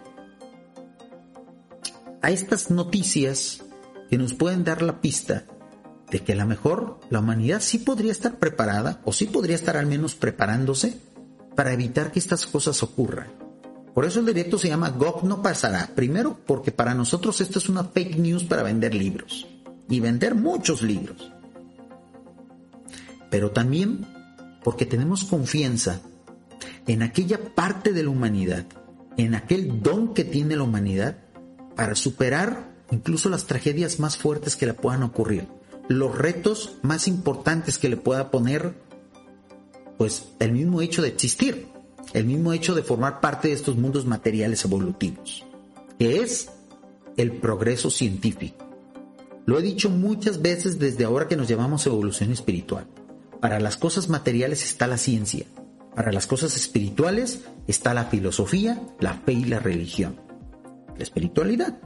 a 2.23 2.31
estas 2.31 2.71
noticias 2.71 3.63
que 4.11 4.19
nos 4.19 4.35
pueden 4.35 4.65
dar 4.65 4.83
la 4.83 5.01
pista 5.01 5.45
de 6.11 6.21
que 6.21 6.33
a 6.33 6.37
lo 6.37 6.47
mejor 6.47 7.01
la 7.11 7.21
humanidad 7.21 7.61
sí 7.61 7.79
podría 7.79 8.13
estar 8.13 8.39
preparada 8.39 9.01
o 9.05 9.13
sí 9.13 9.27
podría 9.27 9.57
estar 9.57 9.77
al 9.77 9.87
menos 9.87 10.15
preparándose 10.15 11.01
para 11.57 11.73
evitar 11.73 12.13
que 12.13 12.19
estas 12.19 12.47
cosas 12.47 12.83
ocurran. 12.83 13.29
Por 13.95 14.05
eso 14.05 14.21
el 14.21 14.27
directo 14.27 14.59
se 14.59 14.69
llama 14.69 14.91
GOG 14.91 15.25
no 15.25 15.43
pasará. 15.43 15.91
Primero 15.95 16.39
porque 16.47 16.71
para 16.71 16.95
nosotros 16.95 17.41
esto 17.41 17.59
es 17.59 17.69
una 17.69 17.83
fake 17.83 18.19
news 18.19 18.45
para 18.45 18.63
vender 18.63 18.95
libros 18.95 19.47
y 19.89 20.01
vender 20.01 20.35
muchos 20.35 20.83
libros. 20.83 21.33
Pero 23.31 23.51
también 23.53 24.07
porque 24.63 24.85
tenemos 24.85 25.25
confianza 25.25 26.01
en 26.87 27.03
aquella 27.03 27.55
parte 27.55 27.93
de 27.93 28.03
la 28.03 28.11
humanidad, 28.11 28.67
en 29.17 29.35
aquel 29.35 29.83
don 29.83 30.13
que 30.13 30.25
tiene 30.25 30.57
la 30.57 30.65
humanidad 30.65 31.17
para 31.75 31.95
superar 31.95 32.77
incluso 32.91 33.29
las 33.29 33.47
tragedias 33.47 33.99
más 33.99 34.17
fuertes 34.19 34.57
que 34.57 34.67
le 34.67 34.75
puedan 34.75 35.03
ocurrir, 35.03 35.49
los 35.89 36.17
retos 36.17 36.79
más 36.83 37.09
importantes 37.09 37.79
que 37.79 37.89
le 37.89 37.97
pueda 37.97 38.31
poner 38.31 38.75
pues 39.97 40.29
el 40.39 40.53
mismo 40.53 40.81
hecho 40.81 41.03
de 41.03 41.09
existir 41.09 41.69
el 42.13 42.25
mismo 42.25 42.53
hecho 42.53 42.75
de 42.75 42.83
formar 42.83 43.21
parte 43.21 43.49
de 43.49 43.55
estos 43.55 43.77
mundos 43.77 44.07
materiales 44.07 44.65
evolutivos, 44.65 45.45
que 45.99 46.23
es 46.23 46.51
el 47.17 47.33
progreso 47.33 47.91
científico. 47.91 48.65
Lo 49.45 49.59
he 49.59 49.63
dicho 49.63 49.91
muchas 49.91 50.43
veces 50.43 50.79
desde 50.79 51.05
ahora 51.05 51.29
que 51.29 51.37
nos 51.37 51.49
llamamos 51.49 51.87
evolución 51.87 52.33
espiritual. 52.33 52.87
Para 53.41 53.61
las 53.61 53.77
cosas 53.77 54.09
materiales 54.09 54.65
está 54.65 54.87
la 54.87 54.99
ciencia, 54.99 55.47
para 55.95 56.13
las 56.13 56.27
cosas 56.27 56.57
espirituales 56.57 57.43
está 57.67 57.95
la 57.95 58.07
filosofía, 58.07 58.83
la 58.99 59.15
fe 59.15 59.35
y 59.35 59.45
la 59.45 59.59
religión. 59.59 60.21
La 60.97 61.03
espiritualidad. 61.03 61.79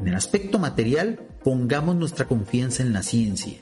En 0.00 0.08
el 0.08 0.14
aspecto 0.14 0.58
material, 0.58 1.28
pongamos 1.44 1.96
nuestra 1.96 2.26
confianza 2.26 2.82
en 2.82 2.92
la 2.92 3.02
ciencia. 3.02 3.58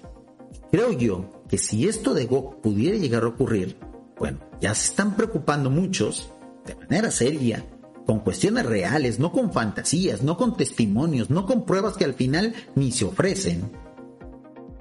Creo 0.71 0.93
yo 0.93 1.40
que 1.51 1.59
si 1.59 1.89
esto 1.89 2.15
de 2.15 2.27
Gok 2.27 2.61
pudiera 2.61 2.97
llegar 2.97 3.25
a 3.25 3.29
ocurrir, 3.29 3.77
bueno, 4.17 4.39
ya 4.61 4.73
se 4.73 4.91
están 4.91 5.17
preocupando 5.17 5.69
muchos, 5.69 6.33
de 6.65 6.77
manera 6.77 7.11
seria, 7.11 7.67
con 8.07 8.21
cuestiones 8.21 8.67
reales, 8.67 9.19
no 9.19 9.33
con 9.33 9.53
fantasías, 9.53 10.23
no 10.23 10.37
con 10.37 10.57
testimonios, 10.57 11.29
no 11.29 11.47
con 11.47 11.67
pruebas 11.67 11.97
que 11.97 12.05
al 12.05 12.15
final 12.15 12.55
ni 12.77 12.93
se 12.93 13.05
ofrecen, 13.05 13.69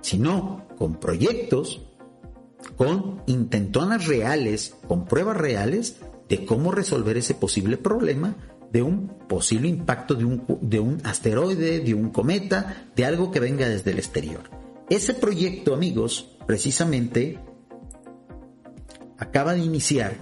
sino 0.01 0.67
con 0.77 0.99
proyectos, 0.99 1.81
con 2.77 3.23
intentonas 3.25 4.05
reales, 4.05 4.75
con 4.87 5.05
pruebas 5.05 5.37
reales 5.37 5.97
de 6.27 6.45
cómo 6.45 6.71
resolver 6.71 7.17
ese 7.17 7.33
posible 7.33 7.77
problema 7.77 8.35
de 8.71 8.83
un 8.83 9.07
posible 9.27 9.67
impacto 9.67 10.13
de 10.13 10.25
un, 10.25 10.45
de 10.61 10.79
un 10.79 11.01
asteroide, 11.03 11.79
de 11.79 11.95
un 11.95 12.11
cometa, 12.11 12.85
de 12.95 13.05
algo 13.05 13.31
que 13.31 13.39
venga 13.39 13.67
desde 13.67 13.89
el 13.89 13.97
exterior. 13.97 14.43
Ese 14.87 15.15
proyecto, 15.15 15.73
amigos, 15.73 16.35
precisamente 16.49 17.38
acaba 19.19 19.53
de 19.53 19.59
iniciar 19.59 20.15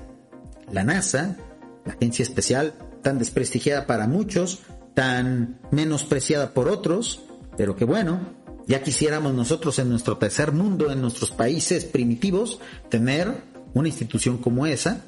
la 0.70 0.84
NASA, 0.84 1.38
la 1.86 1.94
agencia 1.94 2.24
especial 2.24 2.74
tan 3.02 3.18
desprestigiada 3.18 3.88
para 3.88 4.08
muchos, 4.08 4.60
tan 4.94 5.62
menospreciada 5.72 6.54
por 6.54 6.68
otros, 6.68 7.22
pero 7.56 7.78
que 7.78 7.86
bueno, 7.86 8.20
ya 8.68 8.84
quisiéramos 8.84 9.34
nosotros 9.36 9.80
en 9.80 9.88
nuestro 9.88 10.18
tercer 10.18 10.52
mundo, 10.52 10.92
en 10.92 11.00
nuestros 11.00 11.32
países 11.32 11.86
primitivos, 11.86 12.60
tener 12.90 13.34
una 13.74 13.88
institución 13.88 14.38
como 14.38 14.66
esa 14.68 15.06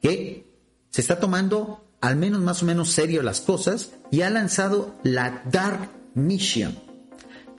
que 0.00 0.54
se 0.90 1.00
está 1.00 1.18
tomando 1.18 1.84
al 2.00 2.14
menos 2.14 2.42
más 2.42 2.62
o 2.62 2.66
menos 2.66 2.92
serio 2.92 3.24
las 3.24 3.40
cosas 3.40 3.90
y 4.12 4.20
ha 4.20 4.30
lanzado 4.30 4.94
la 5.02 5.42
Dark 5.50 5.90
Mission. 6.14 6.78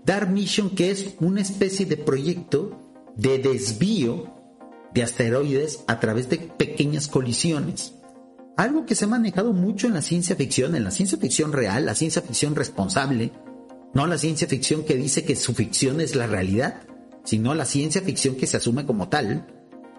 Dark 0.05 0.29
Mission 0.29 0.69
que 0.69 0.91
es 0.91 1.15
una 1.19 1.41
especie 1.41 1.85
de 1.85 1.97
proyecto 1.97 2.88
de 3.15 3.39
desvío 3.39 4.33
de 4.93 5.03
asteroides 5.03 5.83
a 5.88 5.99
través 5.99 6.29
de 6.29 6.38
pequeñas 6.38 7.07
colisiones. 7.07 7.93
Algo 8.57 8.85
que 8.85 8.95
se 8.95 9.05
ha 9.05 9.07
manejado 9.07 9.53
mucho 9.53 9.88
en 9.88 9.93
la 9.93 10.01
ciencia 10.01 10.35
ficción, 10.35 10.75
en 10.75 10.83
la 10.83 10.91
ciencia 10.91 11.17
ficción 11.17 11.53
real, 11.53 11.85
la 11.85 11.95
ciencia 11.95 12.21
ficción 12.21 12.55
responsable, 12.55 13.31
no 13.93 14.07
la 14.07 14.17
ciencia 14.17 14.47
ficción 14.47 14.83
que 14.83 14.95
dice 14.95 15.23
que 15.23 15.35
su 15.35 15.53
ficción 15.53 16.01
es 16.01 16.15
la 16.15 16.27
realidad, 16.27 16.81
sino 17.23 17.55
la 17.55 17.65
ciencia 17.65 18.01
ficción 18.01 18.35
que 18.35 18.47
se 18.47 18.57
asume 18.57 18.85
como 18.85 19.09
tal 19.09 19.47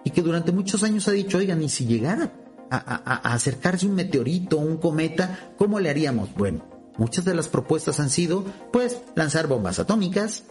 y 0.03 0.11
que 0.11 0.21
durante 0.21 0.51
muchos 0.51 0.83
años 0.83 1.07
ha 1.07 1.11
dicho, 1.11 1.37
oigan, 1.37 1.61
y 1.61 1.69
si 1.69 1.85
llegara 1.85 2.33
a, 2.69 2.77
a 2.77 3.33
acercarse 3.33 3.85
un 3.85 3.95
meteorito 3.95 4.57
un 4.57 4.77
cometa, 4.77 5.53
¿cómo 5.57 5.79
le 5.79 5.89
haríamos? 5.89 6.33
Bueno, 6.35 6.65
muchas 6.97 7.25
de 7.25 7.33
las 7.33 7.47
propuestas 7.47 7.99
han 7.99 8.09
sido, 8.09 8.43
pues, 8.71 8.97
lanzar 9.15 9.47
bombas 9.47 9.79
atómicas, 9.79 10.43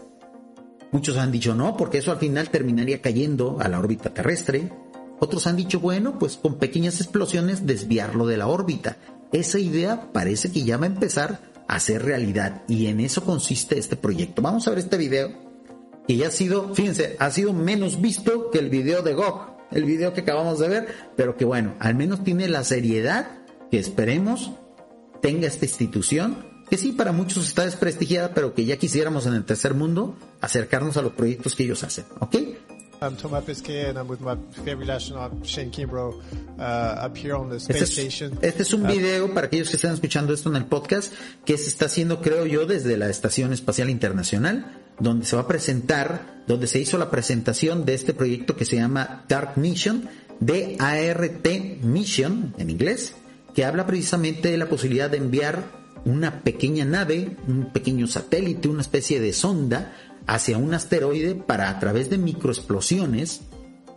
Muchos 0.93 1.17
han 1.17 1.33
dicho 1.33 1.55
no, 1.55 1.77
porque 1.77 1.99
eso 1.99 2.13
al 2.13 2.19
final 2.19 2.51
terminaría 2.51 3.01
cayendo 3.01 3.57
a 3.61 3.69
la 3.69 3.79
órbita 3.79 4.13
terrestre. 4.13 4.71
Otros 5.19 5.47
han 5.47 5.57
dicho, 5.57 5.81
bueno, 5.81 6.19
pues 6.19 6.37
con 6.37 6.59
pequeñas 6.59 7.01
explosiones 7.01 7.67
desviarlo 7.67 8.27
de 8.27 8.37
la 8.37 8.47
órbita. 8.47 8.99
Esa 9.33 9.59
idea 9.59 10.13
parece 10.13 10.53
que 10.53 10.65
ya 10.65 10.77
va 10.77 10.85
a 10.85 10.89
empezar 10.89 11.41
a 11.67 11.81
ser 11.81 12.05
realidad 12.05 12.63
y 12.69 12.87
en 12.87 13.01
eso 13.01 13.25
consiste 13.25 13.79
este 13.79 13.97
proyecto. 13.97 14.43
Vamos 14.43 14.67
a 14.67 14.71
ver 14.71 14.81
este 14.81 14.99
video 14.99 15.31
que 16.07 16.17
ya 16.17 16.29
ha 16.29 16.31
sido, 16.31 16.75
fíjense, 16.75 17.17
ha 17.19 17.31
sido 17.31 17.55
menos 17.55 18.01
visto 18.01 18.51
que 18.51 18.59
el 18.59 18.69
video 18.69 19.03
de 19.03 19.15
GOG, 19.15 19.69
el 19.71 19.85
video 19.85 20.13
que 20.13 20.21
acabamos 20.21 20.59
de 20.59 20.69
ver, 20.69 20.89
pero 21.17 21.37
que 21.37 21.47
bueno, 21.47 21.75
al 21.79 21.95
menos 21.95 22.23
tiene 22.23 22.49
la 22.49 22.65
seriedad 22.65 23.39
que 23.71 23.79
esperemos 23.79 24.53
tenga 25.23 25.47
esta 25.47 25.65
institución 25.65 26.52
que 26.73 26.79
sí 26.79 26.93
para 26.93 27.13
muchos 27.13 27.47
está 27.47 27.67
desprestigiada, 27.67 28.33
pero 28.33 28.55
que 28.55 28.65
ya 28.65 28.79
quisiéramos 28.79 29.27
en 29.27 29.35
el 29.35 29.45
tercer 29.45 29.75
mundo 29.75 30.17
acercarnos 30.41 30.97
a 30.97 31.03
los 31.03 31.13
proyectos 31.13 31.55
que 31.55 31.65
ellos 31.65 31.85
hacen, 31.85 32.07
¿ok? 32.19 32.35
I'm 33.03 33.15
Thomas 33.15 33.45
Pesquet 33.45 33.91
and 33.91 33.99
I'm 33.99 34.09
with 34.09 34.21
my 34.21 34.39
favorite 34.65 34.91
astronaut 34.91 35.45
Shane 35.45 35.71
Kimbrough 35.71 36.23
uh, 36.59 37.07
up 37.07 37.15
here 37.15 37.35
on 37.35 37.51
the 37.51 37.57
space 37.61 37.83
este 37.83 37.85
es, 37.85 37.91
station. 37.91 38.39
Este 38.41 38.63
es 38.63 38.73
un 38.73 38.87
uh, 38.87 38.89
video 38.89 39.35
para 39.35 39.49
aquellos 39.49 39.69
que 39.69 39.77
están 39.77 39.93
escuchando 39.93 40.33
esto 40.33 40.49
en 40.49 40.57
el 40.57 40.65
podcast 40.65 41.13
que 41.45 41.59
se 41.59 41.69
está 41.69 41.85
haciendo, 41.85 42.23
creo 42.23 42.47
yo, 42.47 42.65
desde 42.65 42.97
la 42.97 43.11
Estación 43.11 43.53
Espacial 43.53 43.91
Internacional, 43.91 44.81
donde 44.99 45.27
se 45.27 45.37
va 45.37 45.43
a 45.43 45.49
presentar, 45.49 46.43
donde 46.47 46.69
se 46.69 46.79
hizo 46.79 46.97
la 46.97 47.11
presentación 47.11 47.85
de 47.85 47.93
este 47.93 48.15
proyecto 48.15 48.57
que 48.57 48.65
se 48.65 48.77
llama 48.77 49.27
Dark 49.29 49.59
Mission, 49.59 50.09
de 50.41 50.79
ART 50.79 51.47
Mission 51.83 52.55
en 52.57 52.71
inglés, 52.71 53.13
que 53.55 53.67
habla 53.67 53.87
precisamente 53.87 54.51
de 54.51 54.57
la 54.57 54.71
posibilidad 54.71 55.11
de 55.11 55.19
enviar 55.19 55.82
una 56.05 56.43
pequeña 56.43 56.85
nave, 56.85 57.37
un 57.47 57.73
pequeño 57.73 58.07
satélite, 58.07 58.69
una 58.69 58.83
especie 58.83 59.21
de 59.21 59.33
sonda 59.33 59.95
hacia 60.27 60.59
un 60.59 60.75
asteroide 60.75 61.35
para 61.35 61.69
a 61.69 61.79
través 61.79 62.11
de 62.11 62.19
microexplosiones 62.19 63.43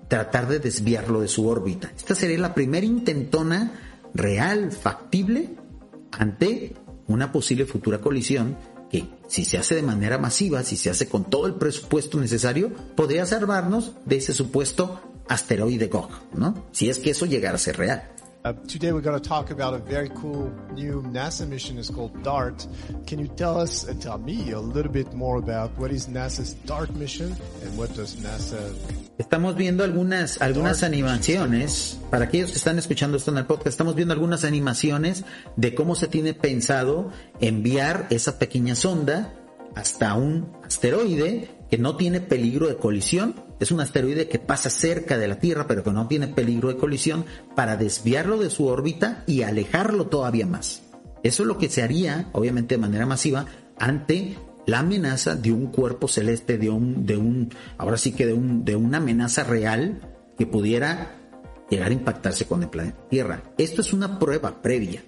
tratar 0.07 0.47
de 0.47 0.59
desviarlo 0.59 1.21
de 1.21 1.27
su 1.27 1.47
órbita. 1.47 1.91
Esta 1.95 2.15
sería 2.15 2.37
la 2.39 2.53
primera 2.53 2.85
intentona 2.85 3.71
real, 4.13 4.71
factible, 4.71 5.49
ante 6.11 6.75
una 7.07 7.31
posible 7.31 7.65
futura 7.65 7.99
colisión 7.99 8.57
que 8.89 9.05
si 9.27 9.45
se 9.45 9.57
hace 9.57 9.75
de 9.75 9.81
manera 9.81 10.17
masiva, 10.17 10.63
si 10.63 10.77
se 10.77 10.89
hace 10.89 11.07
con 11.07 11.29
todo 11.29 11.47
el 11.47 11.55
presupuesto 11.55 12.19
necesario, 12.19 12.71
podría 12.95 13.25
salvarnos 13.25 13.93
de 14.05 14.17
ese 14.17 14.33
supuesto 14.33 15.01
asteroide 15.27 15.87
GOG, 15.87 16.09
¿no? 16.35 16.65
Si 16.71 16.89
es 16.89 16.99
que 16.99 17.11
eso 17.11 17.25
llegara 17.25 17.55
a 17.55 17.59
ser 17.59 17.77
real. 17.77 18.14
Uh, 18.45 18.53
today 18.67 18.91
we're 18.91 19.01
going 19.01 19.19
to 19.19 19.27
talk 19.27 19.49
about 19.49 19.73
a 19.73 19.79
very 19.79 20.07
cool 20.09 20.53
new 20.75 21.01
NASA 21.01 21.49
mission. 21.49 21.79
It's 21.79 21.89
called 21.89 22.21
DART. 22.21 22.67
Can 23.07 23.17
you 23.17 23.27
tell 23.27 23.59
us 23.59 23.85
and 23.85 23.99
tell 23.99 24.19
me 24.19 24.51
a 24.51 24.59
little 24.59 24.91
bit 24.91 25.11
more 25.15 25.39
about 25.39 25.75
what 25.79 25.89
is 25.91 26.07
NASA's 26.07 26.53
DART 26.67 26.93
mission 26.93 27.35
and 27.63 27.75
what 27.75 27.91
does 27.95 28.15
NASA 28.17 28.71
Estamos 29.17 29.55
viendo 29.55 29.83
algunas 29.83 30.39
algunas 30.43 30.83
animaciones 30.83 31.97
para 32.11 32.25
aquellos 32.25 32.51
que 32.51 32.57
están 32.57 32.77
escuchando 32.77 33.17
esto 33.17 33.31
en 33.31 33.39
el 33.39 33.47
podcast. 33.47 33.69
Estamos 33.69 33.95
viendo 33.95 34.13
algunas 34.13 34.43
animaciones 34.43 35.23
de 35.55 35.73
cómo 35.73 35.95
se 35.95 36.07
tiene 36.07 36.35
pensado 36.35 37.09
enviar 37.39 38.05
esa 38.11 38.37
pequeña 38.37 38.75
sonda 38.75 39.33
hasta 39.73 40.13
un 40.13 40.51
asteroide 40.63 41.49
que 41.71 41.79
no 41.79 41.95
tiene 41.95 42.21
peligro 42.21 42.67
de 42.67 42.77
colisión 42.77 43.44
es 43.59 43.71
un 43.71 43.79
asteroide 43.79 44.27
que 44.27 44.39
pasa 44.39 44.69
cerca 44.69 45.17
de 45.17 45.27
la 45.27 45.39
Tierra, 45.39 45.67
pero 45.67 45.83
que 45.83 45.91
no 45.91 46.07
tiene 46.07 46.27
peligro 46.27 46.69
de 46.69 46.77
colisión, 46.77 47.25
para 47.55 47.77
desviarlo 47.77 48.37
de 48.37 48.49
su 48.49 48.67
órbita 48.67 49.23
y 49.27 49.43
alejarlo 49.43 50.07
todavía 50.07 50.45
más. 50.45 50.83
Eso 51.23 51.43
es 51.43 51.47
lo 51.47 51.57
que 51.57 51.69
se 51.69 51.81
haría, 51.81 52.29
obviamente 52.33 52.75
de 52.75 52.81
manera 52.81 53.05
masiva, 53.05 53.45
ante 53.79 54.35
la 54.65 54.79
amenaza 54.79 55.35
de 55.35 55.51
un 55.51 55.67
cuerpo 55.67 56.07
celeste, 56.07 56.57
de 56.57 56.69
un, 56.69 57.05
de 57.05 57.17
un, 57.17 57.49
ahora 57.77 57.97
sí 57.97 58.11
que 58.11 58.25
de, 58.25 58.33
un, 58.33 58.65
de 58.65 58.75
una 58.75 58.97
amenaza 58.97 59.43
real 59.43 60.01
que 60.37 60.45
pudiera 60.45 61.17
llegar 61.69 61.89
a 61.89 61.93
impactarse 61.93 62.45
con 62.45 62.63
el 62.63 62.69
planeta 62.69 63.07
Tierra. 63.09 63.43
Esto 63.57 63.81
es 63.81 63.93
una 63.93 64.19
prueba 64.19 64.61
previa. 64.61 65.03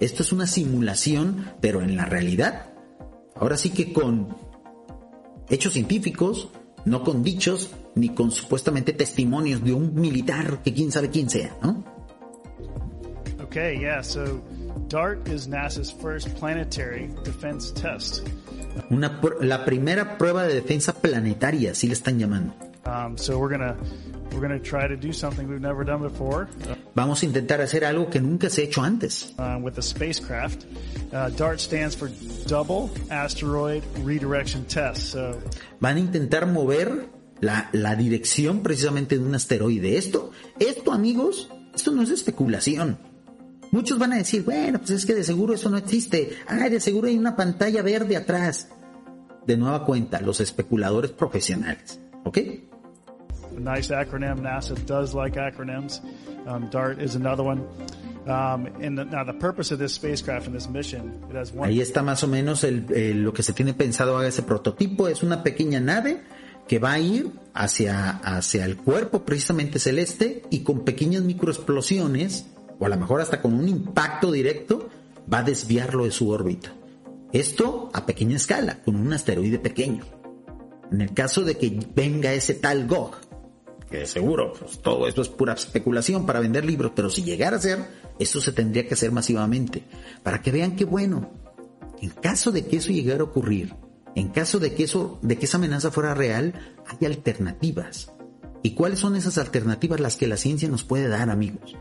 Esto 0.00 0.22
es 0.22 0.32
una 0.32 0.46
simulación, 0.46 1.52
pero 1.60 1.80
en 1.80 1.96
la 1.96 2.04
realidad, 2.06 2.72
ahora 3.36 3.56
sí 3.56 3.70
que 3.70 3.92
con 3.92 4.36
hechos 5.48 5.74
científicos, 5.74 6.48
no 6.84 7.04
con 7.04 7.22
dichos, 7.22 7.70
ni 7.94 8.10
con 8.10 8.30
supuestamente 8.30 8.92
testimonios 8.92 9.62
de 9.62 9.72
un 9.72 9.94
militar 9.94 10.62
que 10.62 10.72
quién 10.72 10.90
sabe 10.90 11.10
quién 11.10 11.28
sea, 11.28 11.56
¿no? 11.62 11.84
Okay, 13.42 13.78
yeah, 13.78 14.00
so 14.00 14.42
DART 14.88 15.28
is 15.28 15.46
NASA's 15.46 15.90
first 15.90 16.34
planetary 16.36 17.08
defense 17.22 17.70
test. 17.72 18.26
Una, 18.90 19.20
la 19.40 19.64
primera 19.64 20.16
prueba 20.16 20.44
de 20.46 20.54
defensa 20.54 20.94
planetaria, 20.94 21.72
así 21.72 21.86
le 21.86 21.92
están 21.92 22.18
llamando. 22.18 22.54
Um, 22.84 23.16
so 23.16 23.38
we're 23.38 23.50
gonna 23.50 23.76
we're 24.32 24.40
gonna 24.40 24.58
try 24.58 24.88
to 24.88 24.96
do 24.96 25.12
something 25.12 25.46
we've 25.48 25.60
never 25.60 25.84
done 25.84 26.00
before. 26.02 26.48
Vamos 26.94 27.22
a 27.22 27.26
intentar 27.26 27.60
hacer 27.60 27.84
algo 27.84 28.10
que 28.10 28.20
nunca 28.20 28.50
se 28.50 28.62
ha 28.62 28.64
hecho 28.64 28.82
antes. 28.82 29.34
Uh, 29.38 29.58
with 29.62 29.74
the 29.74 29.82
spacecraft, 29.82 30.64
uh, 31.12 31.28
DART 31.30 31.60
stands 31.60 31.94
for 31.94 32.10
Double 32.46 32.90
Asteroid 33.10 33.84
Redirection 34.02 34.64
Test. 34.64 35.12
So 35.12 35.38
van 35.80 35.96
a 35.96 36.00
intentar 36.00 36.46
mover 36.46 37.06
la, 37.42 37.68
la 37.72 37.96
dirección 37.96 38.62
precisamente 38.62 39.18
de 39.18 39.24
un 39.24 39.34
asteroide. 39.34 39.98
Esto, 39.98 40.30
esto 40.60 40.92
amigos, 40.92 41.50
esto 41.74 41.90
no 41.90 42.02
es 42.02 42.10
especulación. 42.10 42.98
Muchos 43.72 43.98
van 43.98 44.12
a 44.12 44.16
decir, 44.16 44.44
bueno, 44.44 44.78
pues 44.78 44.90
es 44.90 45.04
que 45.04 45.14
de 45.14 45.24
seguro 45.24 45.52
eso 45.52 45.68
no 45.68 45.76
existe. 45.76 46.36
Ah, 46.46 46.68
de 46.68 46.78
seguro 46.78 47.08
hay 47.08 47.18
una 47.18 47.34
pantalla 47.34 47.82
verde 47.82 48.16
atrás. 48.16 48.68
De 49.44 49.56
nueva 49.56 49.84
cuenta, 49.84 50.20
los 50.20 50.40
especuladores 50.40 51.10
profesionales. 51.10 52.00
¿Ok? 52.24 52.38
Nice 53.58 53.92
acronym. 53.92 54.40
NASA 54.40 54.74
does 54.86 55.12
like 55.12 55.36
acronyms. 55.36 56.00
Um, 56.46 56.70
DART 56.70 57.02
is 57.02 57.16
another 57.16 57.44
one. 57.44 57.62
Um, 58.24 58.66
and 58.80 58.96
the, 58.96 59.04
now 59.04 59.24
the 59.24 59.36
purpose 59.36 59.72
of 59.72 59.80
this 59.80 59.94
spacecraft 59.94 60.46
and 60.46 60.54
this 60.54 60.68
mission, 60.68 61.20
it 61.28 61.34
has 61.34 61.52
one... 61.52 61.68
Ahí 61.68 61.80
está 61.80 62.02
más 62.04 62.22
o 62.22 62.28
menos 62.28 62.62
el, 62.62 62.86
el, 62.94 63.22
lo 63.24 63.32
que 63.32 63.42
se 63.42 63.52
tiene 63.52 63.74
pensado 63.74 64.16
haga 64.16 64.28
ese 64.28 64.44
prototipo. 64.44 65.08
Es 65.08 65.24
una 65.24 65.42
pequeña 65.42 65.80
nave 65.80 66.22
que 66.68 66.78
va 66.78 66.92
a 66.92 67.00
ir 67.00 67.32
hacia, 67.54 68.10
hacia 68.10 68.64
el 68.64 68.76
cuerpo 68.76 69.24
precisamente 69.24 69.78
celeste 69.78 70.42
y 70.50 70.60
con 70.60 70.84
pequeñas 70.84 71.22
microexplosiones, 71.22 72.46
o 72.78 72.86
a 72.86 72.88
lo 72.88 72.96
mejor 72.96 73.20
hasta 73.20 73.42
con 73.42 73.54
un 73.54 73.68
impacto 73.68 74.32
directo, 74.32 74.88
va 75.32 75.38
a 75.38 75.42
desviarlo 75.42 76.04
de 76.04 76.10
su 76.10 76.30
órbita. 76.30 76.72
Esto 77.32 77.90
a 77.92 78.04
pequeña 78.06 78.36
escala, 78.36 78.82
con 78.82 78.96
un 78.96 79.12
asteroide 79.12 79.58
pequeño. 79.58 80.04
En 80.90 81.00
el 81.00 81.14
caso 81.14 81.42
de 81.42 81.56
que 81.56 81.80
venga 81.94 82.34
ese 82.34 82.54
tal 82.54 82.86
Gog, 82.86 83.16
que 83.90 84.06
seguro 84.06 84.52
pues, 84.58 84.78
todo 84.80 85.06
esto 85.06 85.22
es 85.22 85.28
pura 85.28 85.54
especulación 85.54 86.26
para 86.26 86.40
vender 86.40 86.64
libros, 86.64 86.92
pero 86.94 87.10
si 87.10 87.22
llegara 87.22 87.56
a 87.56 87.60
ser, 87.60 87.78
esto 88.18 88.40
se 88.40 88.52
tendría 88.52 88.86
que 88.86 88.94
hacer 88.94 89.12
masivamente, 89.12 89.84
para 90.22 90.42
que 90.42 90.50
vean 90.50 90.76
que 90.76 90.84
bueno, 90.84 91.30
en 92.00 92.10
caso 92.10 92.52
de 92.52 92.66
que 92.66 92.76
eso 92.76 92.90
llegara 92.90 93.20
a 93.20 93.24
ocurrir, 93.24 93.74
en 94.14 94.28
caso 94.28 94.58
de 94.58 94.74
que 94.74 94.84
eso, 94.84 95.18
de 95.22 95.38
que 95.38 95.46
esa 95.46 95.56
amenaza 95.56 95.90
fuera 95.90 96.14
real, 96.14 96.54
hay 96.86 97.06
alternativas. 97.06 98.12
¿Y 98.62 98.74
cuáles 98.74 98.98
son 98.98 99.16
esas 99.16 99.38
alternativas 99.38 100.00
las 100.00 100.16
que 100.16 100.28
la 100.28 100.36
ciencia 100.36 100.68
nos 100.68 100.84
puede 100.84 101.08
dar, 101.08 101.30
amigos? 101.30 101.76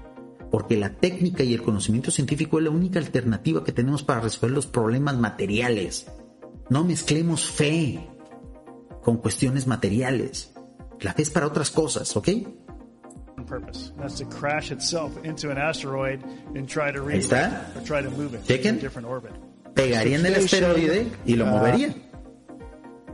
Porque 0.49 0.77
la 0.77 0.95
técnica 0.95 1.43
y 1.43 1.53
el 1.53 1.61
conocimiento 1.61 2.11
científico 2.11 2.57
es 2.57 2.65
la 2.65 2.71
única 2.71 2.99
alternativa 2.99 3.63
que 3.63 3.71
tenemos 3.71 4.03
para 4.03 4.21
resolver 4.21 4.51
los 4.51 4.67
problemas 4.67 5.17
materiales. 5.17 6.07
No 6.69 6.83
mezclemos 6.83 7.49
fe 7.49 8.07
con 9.03 9.17
cuestiones 9.17 9.67
materiales. 9.67 10.53
La 10.99 11.13
fe 11.13 11.23
es 11.23 11.29
para 11.29 11.47
otras 11.47 11.69
cosas, 11.71 12.15
¿ok? 12.15 12.29
Ahí 17.13 17.19
está. 17.19 17.71
Chequen. 18.43 18.79
Pegarían 19.73 20.25
el 20.25 20.35
asteroide 20.35 21.07
y 21.25 21.35
lo 21.35 21.45
movería. 21.45 21.95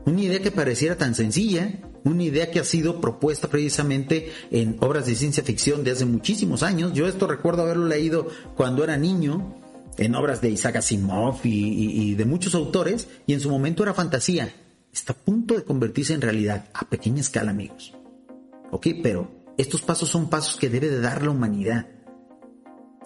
Una 0.07 0.21
idea 0.21 0.39
que 0.41 0.51
pareciera 0.51 0.95
tan 0.95 1.15
sencilla, 1.15 1.81
una 2.05 2.23
idea 2.23 2.49
que 2.49 2.61
ha 2.61 2.63
sido 2.63 3.01
propuesta 3.01 3.49
precisamente 3.49 4.31
en 4.51 4.77
obras 4.79 5.05
de 5.05 5.15
ciencia 5.15 5.43
ficción 5.43 5.83
de 5.83 5.91
hace 5.91 6.05
muchísimos 6.05 6.63
años. 6.63 6.93
Yo 6.93 7.07
esto 7.07 7.27
recuerdo 7.27 7.63
haberlo 7.63 7.87
leído 7.87 8.29
cuando 8.55 8.85
era 8.85 8.95
niño, 8.95 9.53
en 9.97 10.15
obras 10.15 10.39
de 10.39 10.49
Isaac 10.49 10.77
Asimov 10.77 11.41
y, 11.43 12.15
de 12.15 12.23
muchos 12.23 12.55
autores, 12.55 13.09
y 13.25 13.33
en 13.33 13.41
su 13.41 13.49
momento 13.49 13.83
era 13.83 13.93
fantasía. 13.93 14.55
Está 14.93 15.11
a 15.11 15.17
punto 15.17 15.55
de 15.55 15.65
convertirse 15.65 16.13
en 16.13 16.21
realidad 16.21 16.69
a 16.73 16.87
pequeña 16.87 17.19
escala, 17.19 17.51
amigos. 17.51 17.93
Ok, 18.71 18.87
pero 19.03 19.29
estos 19.57 19.81
pasos 19.81 20.07
son 20.07 20.29
pasos 20.29 20.55
que 20.55 20.69
debe 20.69 20.87
de 20.87 21.01
dar 21.01 21.21
la 21.21 21.31
humanidad. 21.31 21.85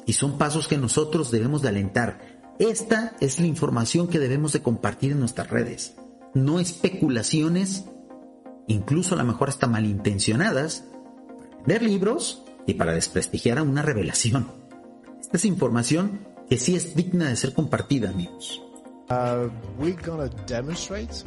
Y 0.06 0.14
son 0.14 0.38
pasos 0.38 0.68
que 0.68 0.78
nosotros 0.78 1.32
debemos 1.32 1.64
de 1.64 1.70
alentar. 1.70 2.54
Esta 2.60 3.16
es 3.20 3.40
la 3.40 3.48
información 3.48 4.08
que 4.08 4.20
debemos 4.20 4.54
de 4.54 4.62
compartir 4.62 5.14
en 5.14 5.20
nuestras 5.20 5.50
redes 5.50 5.96
no 6.34 6.60
especulaciones, 6.60 7.86
incluso 8.68 9.16
a 9.16 9.18
lo 9.18 9.26
mejor 9.26 9.50
hasta 9.50 9.68
malintencionadas, 9.68 10.86
para 11.42 11.58
vender 11.58 11.82
libros 11.84 12.44
y 12.66 12.74
para 12.76 12.94
desprestigiar 12.94 13.58
a 13.58 13.64
una 13.64 13.82
revelación. 13.82 14.48
Esta 15.20 15.38
es 15.38 15.46
información 15.46 16.28
que 16.50 16.58
sí 16.58 16.76
es 16.76 16.96
digna 16.96 17.30
de 17.30 17.36
ser 17.36 17.54
compartida, 17.54 18.10
amigos. 18.10 18.62
Uh, 19.10 19.50
we're 19.78 19.96
gonna 20.06 20.30
demonstrate 20.48 21.24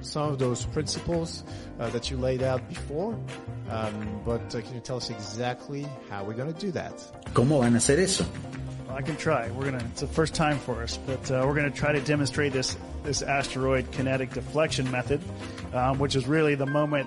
some 0.00 0.32
of 0.32 0.38
those 0.38 0.66
principles 0.66 1.44
uh, 1.78 1.90
that 1.90 2.10
you 2.10 2.18
laid 2.18 2.42
out 2.42 2.66
before, 2.68 3.14
um, 3.70 4.22
but 4.24 4.40
uh, 4.54 4.60
can 4.62 4.74
you 4.74 4.80
tell 4.80 4.96
us 4.96 5.10
exactly 5.10 5.86
how 6.10 6.24
we're 6.24 6.36
gonna 6.36 6.52
do 6.52 6.72
that? 6.72 6.94
¿Cómo 7.34 7.58
van 7.58 7.74
a 7.74 7.78
hacer 7.78 8.00
eso? 8.00 8.24
I 8.96 9.02
can 9.02 9.16
try. 9.16 9.50
We're 9.50 9.66
gonna. 9.66 9.84
It's 9.92 10.00
the 10.00 10.06
first 10.06 10.34
time 10.34 10.58
for 10.58 10.82
us, 10.82 10.98
but 11.06 11.30
uh, 11.30 11.44
we're 11.46 11.54
gonna 11.54 11.70
try 11.70 11.92
to 11.92 12.00
demonstrate 12.00 12.54
this 12.54 12.78
this 13.04 13.20
asteroid 13.20 13.92
kinetic 13.92 14.32
deflection 14.32 14.90
method, 14.90 15.20
um, 15.74 15.98
which 15.98 16.16
is 16.16 16.26
really 16.26 16.54
the 16.54 16.64
moment 16.64 17.06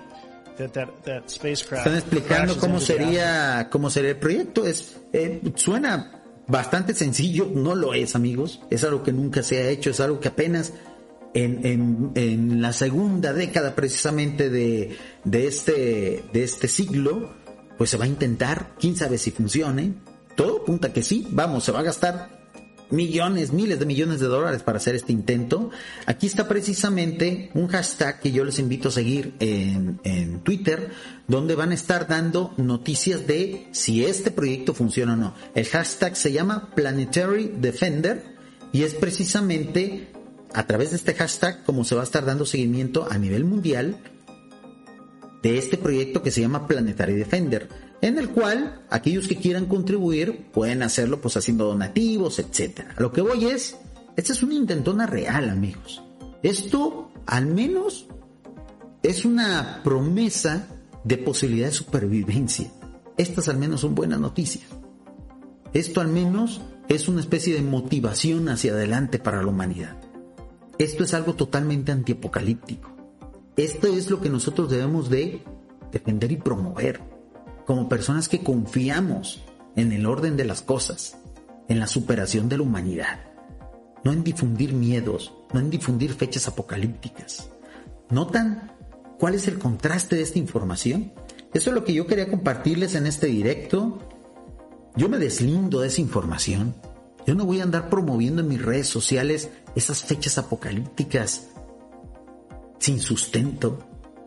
that 0.57 0.73
that, 0.73 1.03
that 1.05 1.31
spacecraft. 1.31 1.87
Están 1.87 1.97
explicando 1.97 2.59
cómo 2.59 2.79
sería 2.79 3.69
cómo 3.71 3.89
sería 3.89 4.11
el 4.11 4.17
proyecto. 4.17 4.67
Es 4.67 4.97
eh, 5.13 5.41
suena 5.55 6.21
bastante 6.45 6.93
sencillo, 6.93 7.49
no 7.51 7.73
lo 7.73 7.95
es, 7.95 8.15
amigos. 8.15 8.61
Es 8.69 8.83
algo 8.83 9.01
que 9.01 9.11
nunca 9.11 9.41
se 9.41 9.57
ha 9.57 9.69
hecho, 9.69 9.89
es 9.89 9.99
algo 9.99 10.19
que 10.19 10.27
apenas 10.27 10.73
en, 11.33 11.65
en, 11.65 12.11
en 12.13 12.61
la 12.61 12.71
segunda 12.71 13.33
década 13.33 13.73
precisamente 13.73 14.51
de, 14.51 14.95
de 15.23 15.47
este 15.47 16.23
de 16.31 16.43
este 16.43 16.67
siglo, 16.67 17.33
pues 17.79 17.89
se 17.89 17.97
va 17.97 18.05
a 18.05 18.07
intentar. 18.07 18.75
Quién 18.79 18.95
sabe 18.95 19.17
si 19.17 19.31
funcione 19.31 19.95
todo 20.39 20.61
apunta 20.61 20.93
que 20.93 21.03
sí, 21.03 21.27
vamos, 21.31 21.65
se 21.65 21.73
va 21.73 21.81
a 21.81 21.83
gastar 21.83 22.29
millones, 22.91 23.51
miles 23.51 23.77
de 23.77 23.85
millones 23.85 24.21
de 24.21 24.27
dólares 24.27 24.63
para 24.63 24.77
hacer 24.77 24.95
este 24.95 25.11
intento. 25.11 25.69
Aquí 26.05 26.27
está 26.27 26.47
precisamente 26.47 27.51
un 27.55 27.67
hashtag 27.67 28.21
que 28.21 28.31
yo 28.31 28.45
les 28.45 28.57
invito 28.57 28.87
a 28.87 28.91
seguir 28.93 29.35
en, 29.41 29.99
en, 30.05 30.39
Twitter, 30.39 30.91
donde 31.27 31.55
van 31.55 31.71
a 31.71 31.73
estar 31.73 32.07
dando 32.07 32.53
noticias 32.55 33.27
de 33.27 33.67
si 33.73 34.05
este 34.05 34.31
proyecto 34.31 34.73
funciona 34.73 35.11
o 35.11 35.17
no. 35.17 35.35
El 35.55 35.65
hashtag 35.65 36.15
se 36.15 36.31
llama 36.31 36.69
Planetary 36.73 37.51
Defender 37.59 38.37
y 38.71 38.83
es 38.83 38.93
precisamente 38.93 40.07
a 40.53 40.65
través 40.65 40.91
de 40.91 40.95
este 40.95 41.15
hashtag 41.15 41.65
como 41.65 41.83
se 41.83 41.95
va 41.95 42.01
a 42.01 42.05
estar 42.05 42.23
dando 42.23 42.45
seguimiento 42.45 43.05
a 43.11 43.17
nivel 43.17 43.43
mundial 43.43 43.97
de 45.43 45.57
este 45.57 45.75
proyecto 45.75 46.23
que 46.23 46.31
se 46.31 46.39
llama 46.39 46.65
Planetary 46.65 47.15
Defender 47.15 47.88
en 48.01 48.17
el 48.17 48.29
cual 48.29 48.81
aquellos 48.89 49.27
que 49.27 49.35
quieran 49.35 49.65
contribuir 49.65 50.47
pueden 50.51 50.83
hacerlo 50.83 51.19
pues 51.21 51.35
haciendo 51.37 51.65
donativos, 51.65 52.39
etcétera. 52.39 52.95
Lo 52.97 53.11
que 53.11 53.21
voy 53.21 53.45
es, 53.45 53.77
esta 54.15 54.33
es 54.33 54.43
una 54.43 54.53
intentona 54.53 55.05
real, 55.05 55.49
amigos. 55.49 56.01
Esto 56.41 57.11
al 57.25 57.47
menos 57.47 58.07
es 59.03 59.25
una 59.25 59.81
promesa 59.83 60.67
de 61.03 61.17
posibilidad 61.17 61.67
de 61.67 61.73
supervivencia. 61.73 62.71
Estas 63.17 63.49
al 63.49 63.57
menos 63.57 63.81
son 63.81 63.95
buenas 63.95 64.19
noticias. 64.19 64.65
Esto 65.73 66.01
al 66.01 66.07
menos 66.07 66.61
es 66.87 67.07
una 67.07 67.19
especie 67.19 67.53
de 67.53 67.61
motivación 67.61 68.49
hacia 68.49 68.71
adelante 68.71 69.19
para 69.19 69.43
la 69.43 69.49
humanidad. 69.49 69.97
Esto 70.77 71.03
es 71.03 71.13
algo 71.13 71.33
totalmente 71.33 71.91
antiapocalíptico. 71.91 72.89
Esto 73.57 73.87
es 73.87 74.09
lo 74.09 74.21
que 74.21 74.29
nosotros 74.29 74.69
debemos 74.69 75.09
de 75.09 75.43
defender 75.91 76.31
y 76.31 76.37
promover 76.37 77.01
como 77.69 77.87
personas 77.87 78.27
que 78.27 78.41
confiamos 78.41 79.43
en 79.75 79.91
el 79.91 80.07
orden 80.07 80.35
de 80.35 80.43
las 80.43 80.63
cosas, 80.63 81.17
en 81.67 81.77
la 81.77 81.85
superación 81.85 82.49
de 82.49 82.57
la 82.57 82.63
humanidad, 82.63 83.19
no 84.03 84.11
en 84.11 84.23
difundir 84.23 84.73
miedos, 84.73 85.35
no 85.53 85.59
en 85.59 85.69
difundir 85.69 86.15
fechas 86.15 86.47
apocalípticas. 86.47 87.47
¿Notan 88.09 88.71
cuál 89.19 89.35
es 89.35 89.47
el 89.47 89.59
contraste 89.59 90.15
de 90.15 90.23
esta 90.23 90.39
información? 90.39 91.13
Eso 91.53 91.69
es 91.69 91.75
lo 91.75 91.83
que 91.83 91.93
yo 91.93 92.07
quería 92.07 92.27
compartirles 92.27 92.95
en 92.95 93.05
este 93.05 93.27
directo. 93.27 93.99
Yo 94.95 95.07
me 95.07 95.19
deslindo 95.19 95.81
de 95.81 95.89
esa 95.89 96.01
información. 96.01 96.73
Yo 97.27 97.35
no 97.35 97.45
voy 97.45 97.59
a 97.59 97.65
andar 97.65 97.87
promoviendo 97.91 98.41
en 98.41 98.47
mis 98.47 98.65
redes 98.65 98.87
sociales 98.87 99.51
esas 99.75 100.01
fechas 100.01 100.39
apocalípticas 100.39 101.49
sin 102.79 102.99
sustento, 102.99 103.77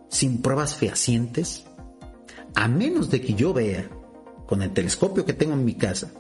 sin 0.08 0.42
pruebas 0.42 0.76
fehacientes 0.76 1.64
a 2.54 2.68
menos 2.68 3.10
de 3.10 3.20
que 3.20 3.34
yo 3.34 3.52
vea 3.52 3.88
con 4.46 4.62
el 4.62 4.72
telescopio 4.72 5.24
que 5.24 5.32
tengo 5.32 5.54
en 5.54 5.64
mi 5.64 5.74
casa 5.74 6.10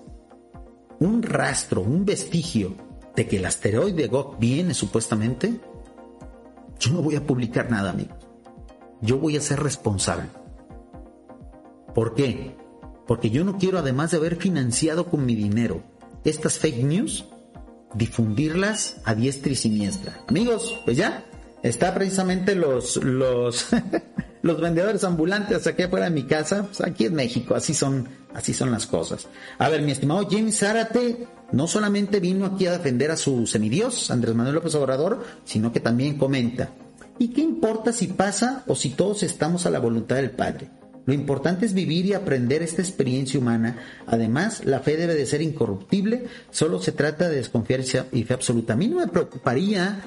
un 0.98 1.22
rastro, 1.22 1.82
un 1.82 2.04
vestigio 2.04 2.74
de 3.16 3.26
que 3.26 3.36
el 3.36 3.44
asteroide 3.44 4.06
Gok 4.06 4.38
viene 4.38 4.72
supuestamente, 4.72 5.60
yo 6.78 6.92
no 6.92 7.02
voy 7.02 7.16
a 7.16 7.26
publicar 7.26 7.70
nada, 7.70 7.90
amigos. 7.90 8.16
Yo 9.00 9.18
voy 9.18 9.36
a 9.36 9.40
ser 9.40 9.60
responsable. 9.60 10.28
¿Por 11.94 12.14
qué? 12.14 12.56
Porque 13.06 13.30
yo 13.30 13.44
no 13.44 13.58
quiero, 13.58 13.78
además 13.78 14.12
de 14.12 14.18
haber 14.18 14.36
financiado 14.36 15.06
con 15.06 15.26
mi 15.26 15.34
dinero 15.34 15.82
estas 16.24 16.58
fake 16.58 16.84
news, 16.84 17.26
difundirlas 17.94 18.96
a 19.04 19.14
diestra 19.14 19.52
y 19.52 19.56
siniestra. 19.56 20.24
Amigos, 20.28 20.78
pues 20.84 20.96
ya, 20.96 21.24
está 21.62 21.94
precisamente 21.94 22.54
los, 22.54 22.96
los, 22.96 23.66
los 24.42 24.60
vendedores 24.60 25.04
ambulantes 25.04 25.66
aquí 25.66 25.82
afuera 25.82 26.06
de 26.06 26.12
mi 26.12 26.24
casa, 26.24 26.64
pues 26.64 26.80
aquí 26.80 27.06
en 27.06 27.14
México, 27.14 27.54
así 27.54 27.74
son, 27.74 28.08
así 28.34 28.52
son 28.52 28.70
las 28.70 28.86
cosas. 28.86 29.28
A 29.58 29.68
ver, 29.68 29.82
mi 29.82 29.92
estimado 29.92 30.26
James 30.30 30.58
Zárate 30.58 31.26
no 31.52 31.66
solamente 31.66 32.20
vino 32.20 32.46
aquí 32.46 32.66
a 32.66 32.72
defender 32.72 33.10
a 33.10 33.16
su 33.16 33.46
semidios, 33.46 34.10
Andrés 34.10 34.34
Manuel 34.34 34.56
López 34.56 34.74
Obrador, 34.74 35.24
sino 35.44 35.72
que 35.72 35.80
también 35.80 36.18
comenta, 36.18 36.70
¿y 37.18 37.28
qué 37.28 37.40
importa 37.40 37.92
si 37.92 38.08
pasa 38.08 38.64
o 38.66 38.74
si 38.74 38.90
todos 38.90 39.22
estamos 39.22 39.66
a 39.66 39.70
la 39.70 39.78
voluntad 39.78 40.16
del 40.16 40.30
Padre? 40.30 40.70
Lo 41.04 41.12
importante 41.12 41.66
es 41.66 41.74
vivir 41.74 42.06
y 42.06 42.14
aprender 42.14 42.62
esta 42.62 42.80
experiencia 42.80 43.40
humana. 43.40 43.76
Además, 44.06 44.64
la 44.64 44.78
fe 44.80 44.96
debe 44.96 45.16
de 45.16 45.26
ser 45.26 45.42
incorruptible. 45.42 46.26
Solo 46.50 46.80
se 46.80 46.92
trata 46.92 47.28
de 47.28 47.36
desconfiar 47.36 47.80
y 48.12 48.22
fe 48.22 48.34
absoluta. 48.34 48.74
A 48.74 48.76
mí 48.76 48.86
no 48.86 48.98
me 48.98 49.08
preocuparía 49.08 50.00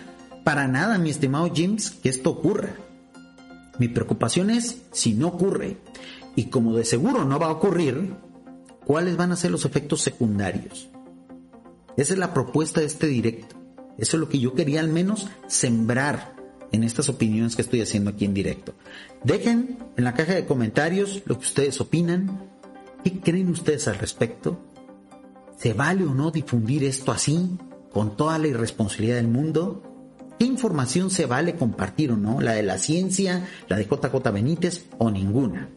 para 0.46 0.68
nada, 0.68 1.00
mi 1.00 1.10
estimado 1.10 1.50
James, 1.54 1.90
que 1.90 2.08
esto 2.08 2.30
ocurra. 2.30 2.76
Mi 3.80 3.88
preocupación 3.88 4.52
es 4.52 4.84
si 4.92 5.14
no 5.16 5.30
ocurre. 5.30 5.78
Y 6.36 6.46
como 6.46 6.76
de 6.76 6.86
seguro 6.86 7.26
no 7.26 7.40
va 7.40 7.48
a 7.48 7.54
ocurrir, 7.54 8.14
¿cuáles 8.86 9.18
van 9.18 9.32
a 9.32 9.38
ser 9.38 9.50
los 9.50 9.66
efectos 9.66 10.02
secundarios? 10.02 10.88
Esa 11.98 12.14
es 12.14 12.20
la 12.20 12.32
propuesta 12.32 12.80
de 12.80 12.86
este 12.86 13.08
directo. 13.08 13.56
Eso 13.98 14.18
es 14.18 14.22
lo 14.22 14.30
que 14.30 14.38
yo 14.38 14.54
quería 14.54 14.82
al 14.82 14.90
menos 14.90 15.28
sembrar 15.48 16.36
en 16.72 16.84
estas 16.84 17.10
opiniones 17.10 17.56
que 17.56 17.64
estoy 17.64 17.82
haciendo 17.82 18.12
aquí 18.12 18.26
en 18.26 18.36
directo. 18.36 18.76
Dejen 19.24 19.80
en 19.98 20.04
la 20.04 20.14
caja 20.14 20.36
de 20.36 20.46
comentarios 20.46 21.24
lo 21.26 21.40
que 21.40 21.46
ustedes 21.46 21.82
opinan. 21.82 22.52
¿Qué 23.04 23.20
creen 23.20 23.50
ustedes 23.50 23.88
al 23.88 23.98
respecto? 23.98 24.60
¿Se 25.58 25.74
vale 25.74 26.04
o 26.04 26.14
no 26.14 26.30
difundir 26.30 26.84
esto 26.84 27.12
así, 27.12 27.58
con 27.92 28.16
toda 28.16 28.38
la 28.38 28.48
irresponsabilidad 28.48 29.16
del 29.16 29.28
mundo? 29.28 29.95
¿Qué 30.38 30.46
información 30.46 31.10
se 31.10 31.26
vale 31.26 31.56
compartir 31.56 32.12
o 32.12 32.18
no? 32.18 32.42
¿La 32.42 32.54
de 32.54 32.64
la 32.64 32.78
ciencia, 32.78 33.48
la 33.68 33.78
de 33.78 33.86
JJ 33.86 34.32
Benítez 34.32 34.86
o 34.98 35.10
ninguna? 35.10 35.70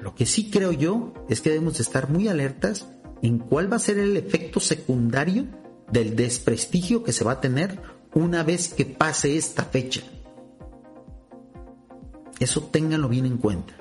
Lo 0.00 0.14
que 0.14 0.26
sí 0.26 0.50
creo 0.50 0.72
yo 0.72 1.14
es 1.28 1.40
que 1.40 1.50
debemos 1.50 1.80
estar 1.80 2.10
muy 2.10 2.28
alertas 2.28 2.86
en 3.22 3.38
cuál 3.38 3.72
va 3.72 3.76
a 3.76 3.80
ser 3.80 3.98
el 3.98 4.16
efecto 4.16 4.60
secundario 4.60 5.46
del 5.90 6.14
desprestigio 6.14 7.02
que 7.02 7.12
se 7.12 7.24
va 7.24 7.32
a 7.32 7.40
tener 7.40 7.80
una 8.14 8.42
vez 8.42 8.68
que 8.68 8.84
pase 8.84 9.36
esta 9.36 9.64
fecha. 9.64 10.02
Eso 12.38 12.62
ténganlo 12.64 13.08
bien 13.08 13.24
en 13.24 13.38
cuenta. 13.38 13.74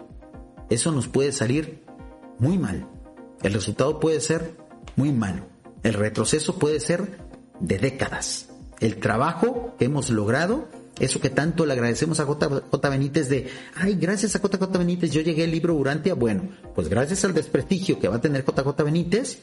Eso 0.69 0.91
nos 0.91 1.07
puede 1.07 1.31
salir 1.31 1.83
muy 2.39 2.57
mal. 2.57 2.87
El 3.43 3.53
resultado 3.53 3.99
puede 3.99 4.21
ser 4.21 4.55
muy 4.95 5.11
malo. 5.11 5.45
El 5.83 5.93
retroceso 5.93 6.57
puede 6.57 6.79
ser 6.79 7.19
de 7.59 7.77
décadas. 7.77 8.54
El 8.85 8.97
trabajo 8.97 9.73
que 9.79 9.85
hemos 9.85 10.11
logrado, 10.11 10.67
eso 10.99 11.19
que 11.19 11.31
tanto 11.31 11.65
le 11.65 11.73
agradecemos 11.73 12.19
a 12.19 12.25
JJ 12.25 12.87
Benítez 12.87 13.29
de, 13.29 13.47
ay, 13.73 13.95
gracias 13.95 14.35
a 14.35 14.39
JJ 14.39 14.77
Benítez 14.77 15.09
yo 15.09 15.21
llegué 15.21 15.43
al 15.45 15.49
libro 15.49 15.73
Urantia. 15.73 16.13
Bueno, 16.13 16.49
pues 16.75 16.87
gracias 16.87 17.25
al 17.25 17.33
desprestigio 17.33 17.99
que 17.99 18.09
va 18.09 18.17
a 18.17 18.21
tener 18.21 18.45
JJ 18.45 18.83
Benítez, 18.83 19.39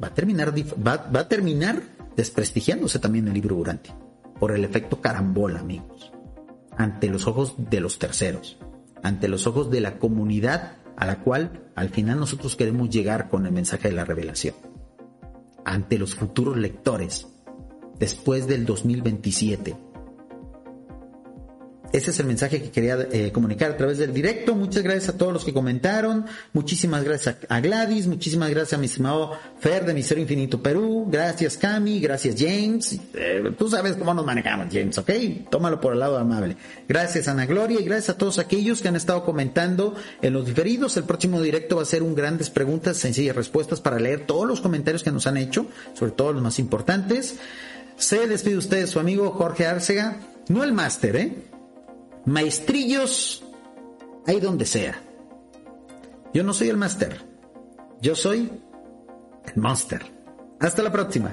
va 0.00 0.06
a 0.06 0.14
terminar, 0.14 0.54
va, 0.56 1.18
a 1.18 1.28
terminar 1.28 1.82
desprestigiándose 2.14 3.00
también 3.00 3.26
el 3.26 3.34
libro 3.34 3.56
Urantia 3.56 3.98
por 4.38 4.52
el 4.52 4.64
efecto 4.64 5.00
carambola, 5.00 5.58
amigos 5.58 6.12
ante 6.76 7.08
los 7.08 7.26
ojos 7.26 7.54
de 7.58 7.80
los 7.80 7.98
terceros, 7.98 8.56
ante 9.02 9.26
los 9.26 9.48
ojos 9.48 9.68
de 9.68 9.80
la 9.80 9.98
comunidad 9.98 10.76
a 10.96 11.06
la 11.06 11.24
cual 11.24 11.70
al 11.74 11.88
final 11.88 12.20
nosotros 12.20 12.54
queremos 12.54 12.88
llegar 12.88 13.28
con 13.30 13.46
el 13.46 13.52
mensaje 13.52 13.88
de 13.88 13.96
la 13.96 14.04
revelación, 14.04 14.54
ante 15.64 15.98
los 15.98 16.14
futuros 16.14 16.56
lectores, 16.56 17.26
después 17.98 18.46
del 18.46 18.64
2027 18.64 19.76
ese 21.94 22.10
es 22.10 22.18
el 22.18 22.26
mensaje 22.26 22.60
que 22.60 22.70
quería 22.72 23.06
eh, 23.12 23.30
comunicar 23.30 23.70
a 23.70 23.76
través 23.76 23.98
del 23.98 24.12
directo. 24.12 24.56
Muchas 24.56 24.82
gracias 24.82 25.10
a 25.10 25.16
todos 25.16 25.32
los 25.32 25.44
que 25.44 25.54
comentaron. 25.54 26.26
Muchísimas 26.52 27.04
gracias 27.04 27.36
a, 27.48 27.60
Gladys. 27.60 28.08
Muchísimas 28.08 28.50
gracias 28.50 28.72
a 28.72 28.78
mi 28.78 28.86
estimado 28.86 29.30
Fer 29.60 29.84
de 29.84 29.94
Misterio 29.94 30.22
Infinito 30.22 30.60
Perú. 30.60 31.06
Gracias 31.08 31.56
Cami. 31.56 32.00
Gracias 32.00 32.34
James. 32.36 32.98
Eh, 33.14 33.54
tú 33.56 33.68
sabes 33.68 33.94
cómo 33.94 34.12
nos 34.12 34.26
manejamos, 34.26 34.66
James, 34.72 34.98
¿ok? 34.98 35.10
Tómalo 35.48 35.80
por 35.80 35.92
el 35.92 36.00
lado 36.00 36.18
amable. 36.18 36.56
Gracias 36.88 37.28
Ana 37.28 37.46
Gloria 37.46 37.80
y 37.80 37.84
gracias 37.84 38.16
a 38.16 38.18
todos 38.18 38.40
aquellos 38.40 38.82
que 38.82 38.88
han 38.88 38.96
estado 38.96 39.24
comentando 39.24 39.94
en 40.20 40.32
los 40.32 40.46
diferidos. 40.46 40.96
El 40.96 41.04
próximo 41.04 41.40
directo 41.40 41.76
va 41.76 41.82
a 41.82 41.86
ser 41.86 42.02
un 42.02 42.16
grandes 42.16 42.50
preguntas, 42.50 42.96
sencillas 42.96 43.36
respuestas 43.36 43.80
para 43.80 44.00
leer 44.00 44.26
todos 44.26 44.48
los 44.48 44.60
comentarios 44.60 45.04
que 45.04 45.12
nos 45.12 45.28
han 45.28 45.36
hecho, 45.36 45.68
sobre 45.92 46.10
todo 46.10 46.32
los 46.32 46.42
más 46.42 46.58
importantes. 46.58 47.36
Se 47.96 48.26
despide 48.26 48.56
usted 48.58 48.86
su 48.86 48.98
amigo 48.98 49.30
Jorge 49.30 49.66
Arcega. 49.66 50.16
No 50.48 50.62
el 50.62 50.72
máster, 50.72 51.16
¿eh? 51.16 51.32
maestrillos 52.24 53.44
hay 54.26 54.40
donde 54.40 54.66
sea. 54.66 55.00
Yo 56.32 56.42
no 56.42 56.52
soy 56.52 56.68
el 56.68 56.76
máster, 56.76 57.20
yo 58.00 58.14
soy 58.14 58.50
el 59.44 59.62
monster. 59.62 60.02
Hasta 60.60 60.82
la 60.82 60.90
próxima. 60.90 61.32